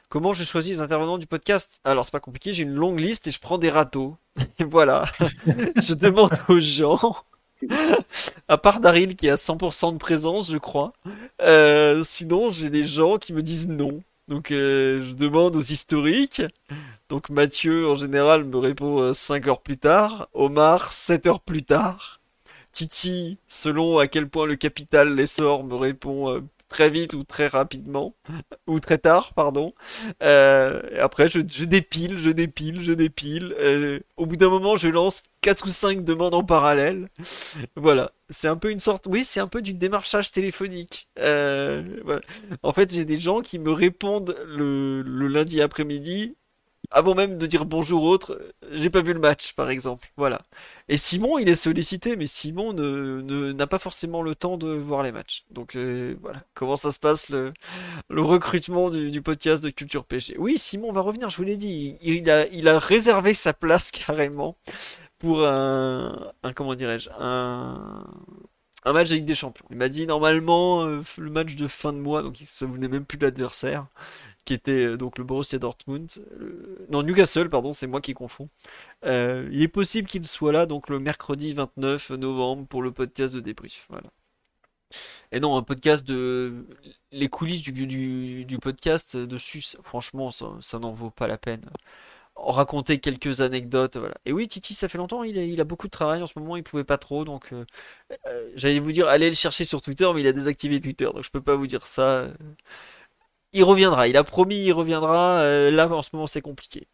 Comment 0.07 0.31
je 0.31 0.43
choisis 0.45 0.77
les 0.77 0.81
intervenants 0.81 1.17
du 1.17 1.27
podcast? 1.27 1.81
Alors 1.83 2.05
c'est 2.05 2.11
pas 2.11 2.19
compliqué, 2.21 2.53
j'ai 2.53 2.63
une 2.63 2.75
longue 2.75 2.99
liste 2.99 3.27
et 3.27 3.31
je 3.31 3.39
prends 3.39 3.57
des 3.57 3.69
râteaux. 3.69 4.15
Et 4.59 4.63
voilà, 4.63 5.05
je 5.49 5.93
demande 5.93 6.31
aux 6.47 6.61
gens. 6.61 7.15
à 8.47 8.57
part 8.57 8.79
Daryl 8.79 9.17
qui 9.17 9.29
a 9.29 9.35
100% 9.35 9.91
de 9.91 9.97
présence, 9.97 10.49
je 10.49 10.57
crois. 10.57 10.93
sinon, 12.03 12.51
j'ai 12.51 12.69
des 12.69 12.87
gens 12.87 13.17
qui 13.17 13.33
me 13.33 13.41
disent 13.41 13.67
non. 13.67 14.01
Donc 14.29 14.51
euh, 14.51 15.01
je 15.01 15.13
demande 15.13 15.55
aux 15.55 15.61
historiques. 15.61 16.43
Donc 17.09 17.29
Mathieu 17.29 17.89
en 17.89 17.95
général 17.95 18.43
me 18.43 18.57
répond 18.57 19.11
5 19.11 19.47
euh, 19.47 19.49
heures 19.49 19.61
plus 19.61 19.77
tard. 19.77 20.29
Omar 20.33 20.93
7 20.93 21.25
heures 21.25 21.41
plus 21.41 21.63
tard. 21.63 22.21
Titi, 22.71 23.39
selon 23.47 23.97
à 23.97 24.07
quel 24.07 24.29
point 24.29 24.45
le 24.45 24.55
capital 24.55 25.15
les 25.15 25.25
sort, 25.25 25.63
me 25.63 25.73
répond 25.73 26.29
euh, 26.29 26.41
très 26.69 26.89
vite 26.89 27.13
ou 27.13 27.23
très 27.23 27.47
rapidement, 27.47 28.15
ou 28.67 28.79
très 28.79 28.97
tard, 28.97 29.33
pardon. 29.33 29.73
Euh, 30.23 30.81
après, 31.01 31.27
je, 31.27 31.39
dépile, 31.39 32.19
je 32.19 32.29
dépile, 32.29 32.81
je 32.81 32.93
dépile. 32.93 33.55
Euh, 33.59 33.99
au 34.15 34.25
bout 34.25 34.37
d'un 34.37 34.49
moment, 34.49 34.77
je 34.77 34.87
lance 34.87 35.23
4 35.41 35.65
ou 35.65 35.69
5 35.69 36.03
demandes 36.05 36.35
en 36.35 36.43
parallèle. 36.43 37.09
Voilà. 37.75 38.11
C'est 38.29 38.47
un 38.47 38.57
peu 38.57 38.69
une 38.71 38.79
sorte, 38.79 39.07
oui, 39.07 39.25
c'est 39.25 39.39
un 39.39 39.47
peu 39.47 39.61
du 39.61 39.73
démarchage 39.73 40.31
téléphonique. 40.31 41.09
Euh, 41.17 41.81
en 42.61 42.73
fait, 42.73 42.93
j'ai 42.93 43.03
des 43.03 43.19
gens 43.19 43.41
qui 43.41 43.57
me 43.57 43.71
répondent 43.71 44.35
le 44.47 45.01
lundi 45.27 45.61
après-midi 45.61 46.35
avant 46.91 47.13
même 47.13 47.37
de 47.37 47.45
dire 47.45 47.65
bonjour 47.65 48.03
autre, 48.03 48.39
j'ai 48.71 48.89
pas 48.89 49.01
vu 49.01 49.13
le 49.13 49.19
match, 49.19 49.53
par 49.53 49.69
exemple. 49.69 50.11
Voilà. 50.17 50.41
Et 50.87 50.97
Simon, 50.97 51.37
il 51.37 51.47
est 51.47 51.55
sollicité, 51.55 52.15
mais 52.15 52.25
Simon 52.25 52.73
n'a 52.73 53.67
pas 53.67 53.79
forcément 53.79 54.21
le 54.21 54.33
temps 54.35 54.57
de 54.57 54.69
voir 54.69 55.03
les 55.03 55.11
matchs. 55.11 55.45
Donc 55.51 55.75
euh, 55.75 56.15
voilà, 56.21 56.43
comment 56.53 56.75
ça 56.75 56.91
se 56.91 56.99
passe 56.99 57.29
le, 57.29 57.53
recrutement 58.09 58.89
du, 58.89 59.21
podcast 59.21 59.63
de 59.63 59.69
Culture 59.69 60.05
PG. 60.05 60.35
Oui, 60.39 60.57
Simon 60.57 60.91
va 60.91 61.01
revenir, 61.01 61.29
je 61.29 61.37
vous 61.37 61.43
l'ai 61.43 61.57
dit. 61.57 61.97
Il, 62.01 62.29
a, 62.29 62.79
réservé 62.79 63.33
sa 63.33 63.53
place 63.53 63.91
carrément 63.91 64.57
pour 65.19 65.45
un, 65.45 66.31
comment 66.55 66.75
dirais-je, 66.75 67.09
un, 67.19 68.05
match 68.85 69.11
avec 69.11 69.25
des 69.25 69.35
champions. 69.35 69.65
Il 69.69 69.77
m'a 69.77 69.89
dit 69.89 70.07
normalement 70.07 70.85
euh, 70.85 71.01
le 71.17 71.29
match 71.29 71.55
de 71.55 71.67
fin 71.67 71.93
de 71.93 71.99
mois, 71.99 72.23
donc 72.23 72.41
il 72.41 72.45
se 72.45 72.57
souvenait 72.57 72.87
même 72.87 73.05
plus 73.05 73.17
de 73.17 73.25
l'adversaire 73.25 73.85
était 74.53 74.85
euh, 74.85 74.97
donc 74.97 75.17
le 75.17 75.23
Borussia 75.23 75.59
Dortmund. 75.59 76.09
Non, 76.89 77.03
Newcastle, 77.03 77.49
pardon, 77.49 77.73
c'est 77.73 77.87
moi 77.87 78.01
qui 78.01 78.13
confonds. 78.13 78.47
Euh, 79.05 79.49
il 79.51 79.61
est 79.61 79.67
possible 79.67 80.07
qu'il 80.07 80.25
soit 80.25 80.51
là 80.51 80.65
donc 80.65 80.89
le 80.89 80.99
mercredi 80.99 81.53
29 81.53 82.11
novembre 82.11 82.67
pour 82.67 82.81
le 82.81 82.91
podcast 82.91 83.33
de 83.33 83.39
débrief. 83.39 83.87
Voilà. 83.89 84.09
Et 85.31 85.39
non, 85.39 85.57
un 85.57 85.63
podcast 85.63 86.05
de 86.05 86.65
les 87.11 87.29
coulisses 87.29 87.61
du, 87.63 88.57
podcast 88.61 89.15
dessus, 89.17 89.61
ça- 89.61 89.77
franchement, 89.81 90.31
ça, 90.31 90.79
n'en 90.79 90.91
vaut 90.91 91.11
pas 91.11 91.27
la 91.27 91.37
peine. 91.37 91.61
Raconter 92.35 92.99
quelques 92.99 93.41
anecdotes. 93.41 93.97
Et 94.25 94.31
oui, 94.31 94.47
Titi, 94.47 94.73
ça 94.73 94.87
fait 94.87 94.97
longtemps, 94.97 95.23
il 95.23 95.59
a, 95.59 95.63
beaucoup 95.65 95.87
de 95.87 95.91
travail 95.91 96.21
en 96.23 96.27
ce 96.27 96.37
moment, 96.39 96.55
il 96.55 96.63
pouvait 96.63 96.83
pas 96.85 96.97
trop, 96.97 97.25
donc 97.25 97.51
euh, 97.53 97.65
j'allais 98.55 98.79
vous 98.79 98.91
dire, 98.91 99.07
allez 99.07 99.29
le 99.29 99.35
chercher 99.35 99.65
sur 99.65 99.81
Twitter, 99.81 100.09
mais 100.15 100.21
il 100.21 100.27
a 100.27 100.33
désactivé 100.33 100.79
Twitter, 100.79 101.05
donc 101.05 101.23
je 101.23 101.31
peux 101.31 101.41
pas 101.41 101.55
vous 101.55 101.67
dire 101.67 101.85
ça. 101.85 102.27
Il 103.51 103.63
reviendra, 103.63 104.07
il 104.07 104.15
a 104.15 104.23
promis, 104.23 104.57
il 104.65 104.71
reviendra. 104.73 105.39
euh, 105.41 105.71
là, 105.71 105.89
en 105.91 106.03
ce 106.03 106.09
moment, 106.13 106.27
c'est 106.27 106.41
compliqué. 106.41 106.87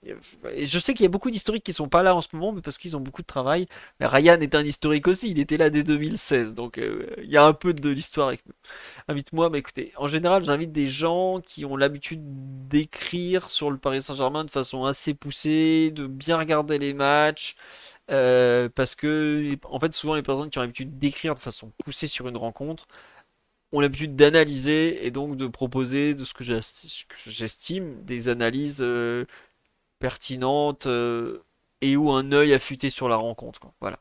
Je 0.64 0.80
sais 0.80 0.94
qu'il 0.94 1.04
y 1.04 1.06
a 1.06 1.10
beaucoup 1.10 1.30
d'historiques 1.30 1.66
qui 1.66 1.74
sont 1.74 1.90
pas 1.90 2.02
là 2.02 2.16
en 2.16 2.22
ce 2.22 2.30
moment, 2.32 2.54
mais 2.54 2.62
parce 2.62 2.78
qu'ils 2.78 2.96
ont 2.96 3.02
beaucoup 3.02 3.22
de 3.22 3.28
travail. 3.28 3.68
Ryan 4.00 4.40
est 4.40 4.56
un 4.56 4.64
historique 4.64 5.06
aussi, 5.08 5.30
il 5.32 5.40
était 5.40 5.58
là 5.58 5.70
dès 5.70 5.84
2016, 5.84 6.54
donc 6.54 6.78
euh, 6.78 7.08
il 7.22 7.30
y 7.30 7.36
a 7.36 7.44
un 7.46 7.52
peu 7.52 7.74
de 7.74 7.90
l'histoire 7.90 8.30
avec 8.30 8.46
nous. 8.46 8.54
Invite-moi, 9.10 9.50
mais 9.50 9.58
écoutez, 9.60 9.92
en 9.98 10.08
général, 10.08 10.46
j'invite 10.46 10.72
des 10.72 10.88
gens 10.88 11.42
qui 11.42 11.66
ont 11.66 11.76
l'habitude 11.76 12.22
d'écrire 12.70 13.52
sur 13.52 13.70
le 13.70 13.78
Paris 13.78 14.02
Saint-Germain 14.02 14.46
de 14.46 14.50
façon 14.50 14.86
assez 14.86 15.14
poussée, 15.14 15.92
de 15.92 16.08
bien 16.08 16.38
regarder 16.38 16.80
les 16.80 16.94
matchs, 16.94 17.56
euh, 18.12 18.70
parce 18.74 18.96
que, 18.96 19.56
en 19.66 19.80
fait, 19.80 19.94
souvent 19.94 20.16
les 20.16 20.22
personnes 20.22 20.50
qui 20.50 20.58
ont 20.60 20.62
l'habitude 20.62 20.98
d'écrire 21.00 21.36
de 21.36 21.40
façon 21.40 21.72
poussée 21.84 22.08
sur 22.08 22.28
une 22.28 22.38
rencontre 22.38 22.88
ont 23.72 23.80
l'habitude 23.80 24.16
d'analyser 24.16 25.06
et 25.06 25.12
donc 25.12 25.38
de 25.38 25.48
proposer 25.48 26.14
de 26.14 26.24
ce 26.24 26.34
que 26.34 26.44
j'estime 26.44 28.04
des 28.04 28.30
analyses 28.30 28.80
euh, 28.82 29.26
pertinentes 30.00 30.88
euh, 30.88 31.44
et 31.82 31.98
où 31.98 32.12
un 32.12 32.32
œil 32.32 32.54
affûté 32.54 32.90
sur 32.90 33.10
la 33.10 33.18
rencontre, 33.18 33.66
euh, 33.66 33.70
voilà. 33.82 34.00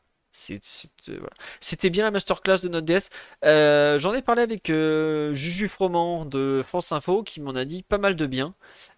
C'était 1.61 1.89
bien 1.89 2.03
la 2.03 2.11
masterclass 2.11 2.59
de 2.61 2.67
notre 2.67 2.85
DS. 2.85 3.09
J'en 3.41 4.13
ai 4.13 4.21
parlé 4.21 4.41
avec 4.41 4.67
Juju 4.67 5.69
Froment 5.69 6.25
de 6.25 6.61
France 6.67 6.91
Info 6.91 7.23
qui 7.23 7.39
m'en 7.39 7.55
a 7.55 7.63
dit 7.63 7.83
pas 7.83 7.97
mal 7.97 8.17
de 8.17 8.25
bien. 8.25 8.53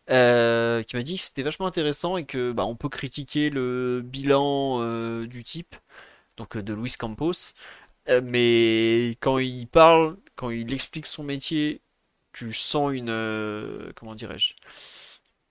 Qui 0.07 0.95
m'a 0.95 1.03
dit 1.03 1.17
que 1.17 1.21
c'était 1.21 1.43
vachement 1.43 1.67
intéressant 1.67 2.17
et 2.17 2.25
que 2.25 2.51
bah, 2.53 2.65
on 2.65 2.75
peut 2.75 2.89
critiquer 2.89 3.51
le 3.51 4.01
bilan 4.03 4.81
du 5.27 5.43
type, 5.43 5.75
donc 6.37 6.57
de 6.57 6.73
Luis 6.73 6.95
Campos. 6.97 7.53
Mais 8.23 9.15
quand 9.19 9.37
il 9.37 9.67
parle, 9.67 10.17
quand 10.37 10.51
il 10.51 10.73
explique 10.73 11.07
son 11.07 11.23
métier, 11.23 11.81
tu 12.33 12.53
sens 12.53 12.93
une, 12.93 13.09
euh, 13.11 13.91
comment 13.95 14.15
dirais-je, 14.15 14.55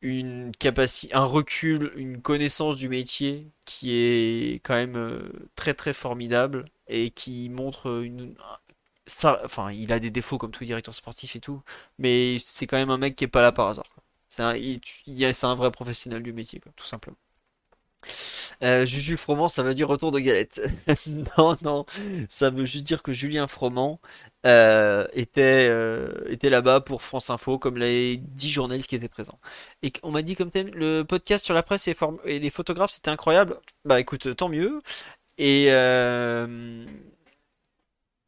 une 0.03 0.53
capacité, 0.57 1.15
un 1.15 1.25
recul, 1.25 1.93
une 1.97 2.21
connaissance 2.23 2.77
du 2.77 2.89
métier 2.89 3.49
qui 3.65 3.93
est 3.93 4.61
quand 4.65 4.75
même 4.75 4.97
euh, 4.97 5.29
très 5.57 5.75
très 5.75 5.93
formidable 5.95 6.67
et 6.89 7.11
qui 7.11 7.49
montre 7.49 8.03
une, 8.05 8.35
ça, 9.07 9.41
enfin, 9.45 9.73
il 9.73 9.93
a 9.93 10.01
des 10.01 10.11
défauts 10.11 10.39
comme 10.39 10.53
tout 10.53 10.65
directeur 10.65 10.95
sportif 10.95 11.37
et 11.37 11.41
tout, 11.41 11.63
mais 11.99 12.39
c'est 12.41 12.67
quand 12.67 12.77
même 12.79 12.91
un 12.91 12.99
mec 12.99 13.17
qui 13.17 13.25
est 13.25 13.29
pas 13.29 13.43
là 13.43 13.53
par 13.53 13.69
hasard. 13.69 13.87
C'est 14.31 14.43
un, 14.43 14.55
un 15.51 15.55
vrai 15.57 15.71
professionnel 15.73 16.23
du 16.23 16.33
métier, 16.33 16.61
tout 16.77 16.87
simplement. 16.87 17.17
Euh, 18.63 18.87
Juju 18.87 19.17
Froment, 19.17 19.49
ça 19.49 19.63
veut 19.63 19.75
dire 19.75 19.89
retour 19.89 20.13
de 20.13 20.19
galette. 20.19 20.61
Non, 21.39 21.57
non, 21.63 21.87
ça 22.29 22.51
veut 22.51 22.65
juste 22.65 22.85
dire 22.85 23.03
que 23.03 23.13
Julien 23.13 23.47
Froment 23.47 24.01
euh, 24.47 25.07
était, 25.13 25.67
euh, 25.69 26.13
était 26.29 26.51
là-bas 26.51 26.81
pour 26.81 27.03
France 27.03 27.31
Info, 27.31 27.59
comme 27.59 27.77
les 27.77 28.17
10 28.17 28.51
journalistes 28.51 28.89
qui 28.89 28.97
étaient 28.97 29.09
présents. 29.09 29.39
Et 29.83 29.93
on 30.03 30.11
m'a 30.11 30.23
dit 30.23 30.37
comme 30.37 30.51
thème, 30.51 30.71
le 30.75 31.03
podcast 31.03 31.45
sur 31.45 31.55
la 31.55 31.63
presse 31.63 31.89
et, 31.89 31.97
les 32.39 32.51
photographes, 32.51 32.93
c'était 32.93 33.11
incroyable. 33.11 33.59
Bah 33.85 34.01
écoute, 34.01 34.35
tant 34.37 34.49
mieux. 34.49 34.83
Et 35.39 35.67
euh, 35.71 36.87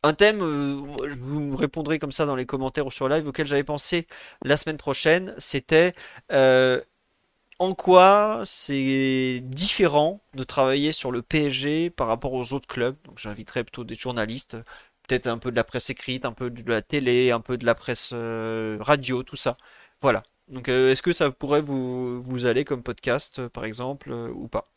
un 0.03 0.13
thème, 0.13 0.41
je 0.41 1.17
vous 1.21 1.57
répondrai 1.57 1.99
comme 1.99 2.13
ça 2.13 2.27
dans 2.27 2.37
les 2.37 2.47
commentaires 2.47 2.87
ou 2.87 2.91
sur 2.91 3.09
live, 3.09 3.27
auquel 3.27 3.47
j'avais 3.47 3.65
pensé 3.65 4.07
la 4.45 4.57
semaine 4.57 4.77
prochaine, 4.77 5.35
c'était 5.39 5.95
en 7.59 7.75
quoi 7.75 8.43
c'est 8.45 9.41
différent 9.45 10.21
de 10.35 10.45
travailler 10.45 10.93
sur 10.93 11.11
le 11.11 11.23
PSG 11.23 11.91
par 11.91 12.07
rapport 12.07 12.33
aux 12.33 12.53
autres 12.53 12.69
clubs? 12.69 12.97
Donc 13.05 13.19
j'inviterai 13.19 13.65
plutôt 13.65 13.85
des 13.85 13.95
journalistes, 13.95 14.57
peut-être 15.09 15.27
un 15.27 15.39
peu 15.39 15.51
de 15.51 15.57
la 15.57 15.65
presse 15.65 15.91
écrite, 15.91 16.25
un 16.25 16.33
peu 16.33 16.51
de 16.51 16.71
la 16.71 16.83
télé, 16.83 17.31
un 17.33 17.41
peu 17.41 17.59
de 17.59 17.67
la 17.67 17.75
presse 17.75 18.11
euh, 18.13 18.79
radio, 18.81 19.23
tout 19.23 19.37
ça. 19.37 19.57
Voilà. 20.03 20.23
Donc 20.49 20.69
euh, 20.69 20.93
est-ce 20.93 21.03
que 21.03 21.13
ça 21.13 21.31
pourrait 21.31 21.61
vous, 21.61 22.47
aller 22.47 22.65
comme 22.65 22.83
podcast, 22.83 23.41
euh, 23.41 23.49
par 23.49 23.65
exemple, 23.65 24.11
ou 24.13 24.49
pas? 24.49 24.71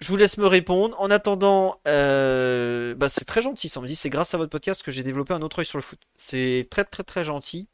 Je 0.00 0.08
vous 0.08 0.16
laisse 0.16 0.38
me 0.38 0.46
répondre. 0.46 1.00
En 1.00 1.10
attendant, 1.10 1.80
bah, 1.84 3.08
c'est 3.08 3.24
très 3.26 3.42
gentil. 3.42 3.68
Ça 3.68 3.80
me 3.80 3.86
dit 3.86 3.96
c'est 3.96 4.10
grâce 4.10 4.34
à 4.34 4.38
votre 4.38 4.50
podcast 4.50 4.82
que 4.82 4.90
j'ai 4.92 5.02
développé 5.02 5.34
un 5.34 5.42
autre 5.42 5.60
œil 5.60 5.66
sur 5.66 5.78
le 5.78 5.82
foot. 5.82 6.00
C'est 6.16 6.68
très 6.70 6.84
très 6.84 7.02
très 7.04 7.24
gentil. 7.24 7.68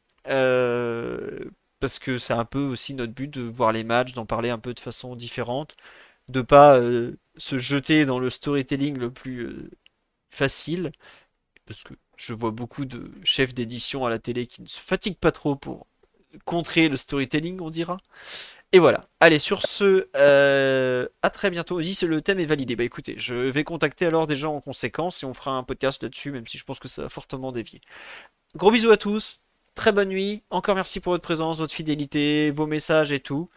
Parce 1.79 1.99
que 1.99 2.17
c'est 2.17 2.33
un 2.33 2.45
peu 2.45 2.59
aussi 2.59 2.93
notre 2.93 3.13
but 3.13 3.27
de 3.29 3.41
voir 3.41 3.71
les 3.71 3.83
matchs, 3.83 4.13
d'en 4.13 4.25
parler 4.25 4.49
un 4.49 4.59
peu 4.59 4.73
de 4.73 4.79
façon 4.79 5.15
différente, 5.15 5.75
de 6.29 6.41
pas 6.41 6.77
euh, 6.77 7.17
se 7.37 7.57
jeter 7.57 8.05
dans 8.05 8.19
le 8.19 8.29
storytelling 8.29 8.97
le 8.97 9.11
plus 9.11 9.41
euh, 9.47 9.69
facile, 10.29 10.91
parce 11.65 11.83
que 11.83 11.93
je 12.17 12.33
vois 12.33 12.51
beaucoup 12.51 12.85
de 12.85 13.11
chefs 13.23 13.53
d'édition 13.53 14.05
à 14.05 14.09
la 14.09 14.19
télé 14.19 14.47
qui 14.47 14.61
ne 14.61 14.67
se 14.67 14.79
fatiguent 14.79 15.17
pas 15.17 15.31
trop 15.31 15.55
pour 15.55 15.87
contrer 16.45 16.89
le 16.89 16.97
storytelling, 16.97 17.61
on 17.61 17.69
dira. 17.69 17.97
Et 18.71 18.79
voilà. 18.79 19.01
Allez, 19.21 19.39
sur 19.39 19.65
ce, 19.65 20.09
euh, 20.17 21.07
à 21.21 21.29
très 21.29 21.49
bientôt. 21.49 21.81
Dis, 21.81 21.97
le 22.03 22.21
thème 22.21 22.39
est 22.39 22.45
validé. 22.45 22.75
Bah 22.75 22.83
écoutez, 22.83 23.15
je 23.17 23.33
vais 23.35 23.63
contacter 23.63 24.05
alors 24.05 24.27
des 24.27 24.35
gens 24.35 24.55
en 24.55 24.61
conséquence 24.61 25.23
et 25.23 25.25
on 25.25 25.33
fera 25.33 25.51
un 25.51 25.63
podcast 25.63 26.03
là-dessus, 26.03 26.31
même 26.31 26.47
si 26.47 26.57
je 26.57 26.65
pense 26.65 26.79
que 26.79 26.87
ça 26.87 27.03
va 27.03 27.09
fortement 27.09 27.51
dévier. 27.51 27.81
Gros 28.55 28.71
bisous 28.71 28.91
à 28.91 28.97
tous. 28.97 29.44
Très 29.75 29.91
bonne 29.91 30.09
nuit. 30.09 30.41
Encore 30.49 30.75
merci 30.75 31.01
pour 31.01 31.11
votre 31.11 31.23
présence, 31.23 31.59
votre 31.59 31.73
fidélité, 31.73 32.49
vos 32.51 32.65
messages 32.65 33.11
et 33.11 33.19
tout. 33.19 33.49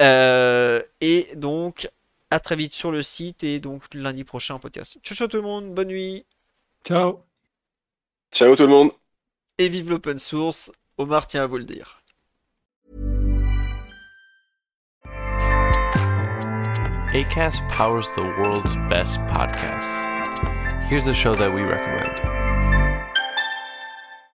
Euh, 0.00 0.80
et 1.00 1.30
donc, 1.34 1.88
à 2.30 2.38
très 2.38 2.54
vite 2.54 2.72
sur 2.72 2.92
le 2.92 3.02
site 3.02 3.42
et 3.42 3.58
donc 3.58 3.82
lundi 3.92 4.22
prochain 4.22 4.54
en 4.54 4.58
podcast. 4.60 4.98
Ciao, 5.02 5.16
ciao 5.16 5.26
tout 5.26 5.36
le 5.36 5.42
monde. 5.42 5.74
Bonne 5.74 5.88
nuit. 5.88 6.24
Ciao. 6.86 7.20
Ciao 8.32 8.54
tout 8.54 8.62
le 8.62 8.68
monde. 8.68 8.92
Et 9.58 9.68
vive 9.68 9.90
l'open 9.90 10.18
source. 10.18 10.70
Omar 10.96 11.26
tient 11.26 11.42
à 11.42 11.46
vous 11.46 11.58
le 11.58 11.64
dire. 11.64 12.02
ACAST 17.14 17.62
powers 17.70 18.08
the 18.14 18.22
world's 18.38 18.76
best 18.88 19.18
podcasts. 19.26 20.02
Here's 20.88 21.08
a 21.08 21.14
show 21.14 21.34
that 21.34 21.52
we 21.52 21.62
recommend. 21.62 22.37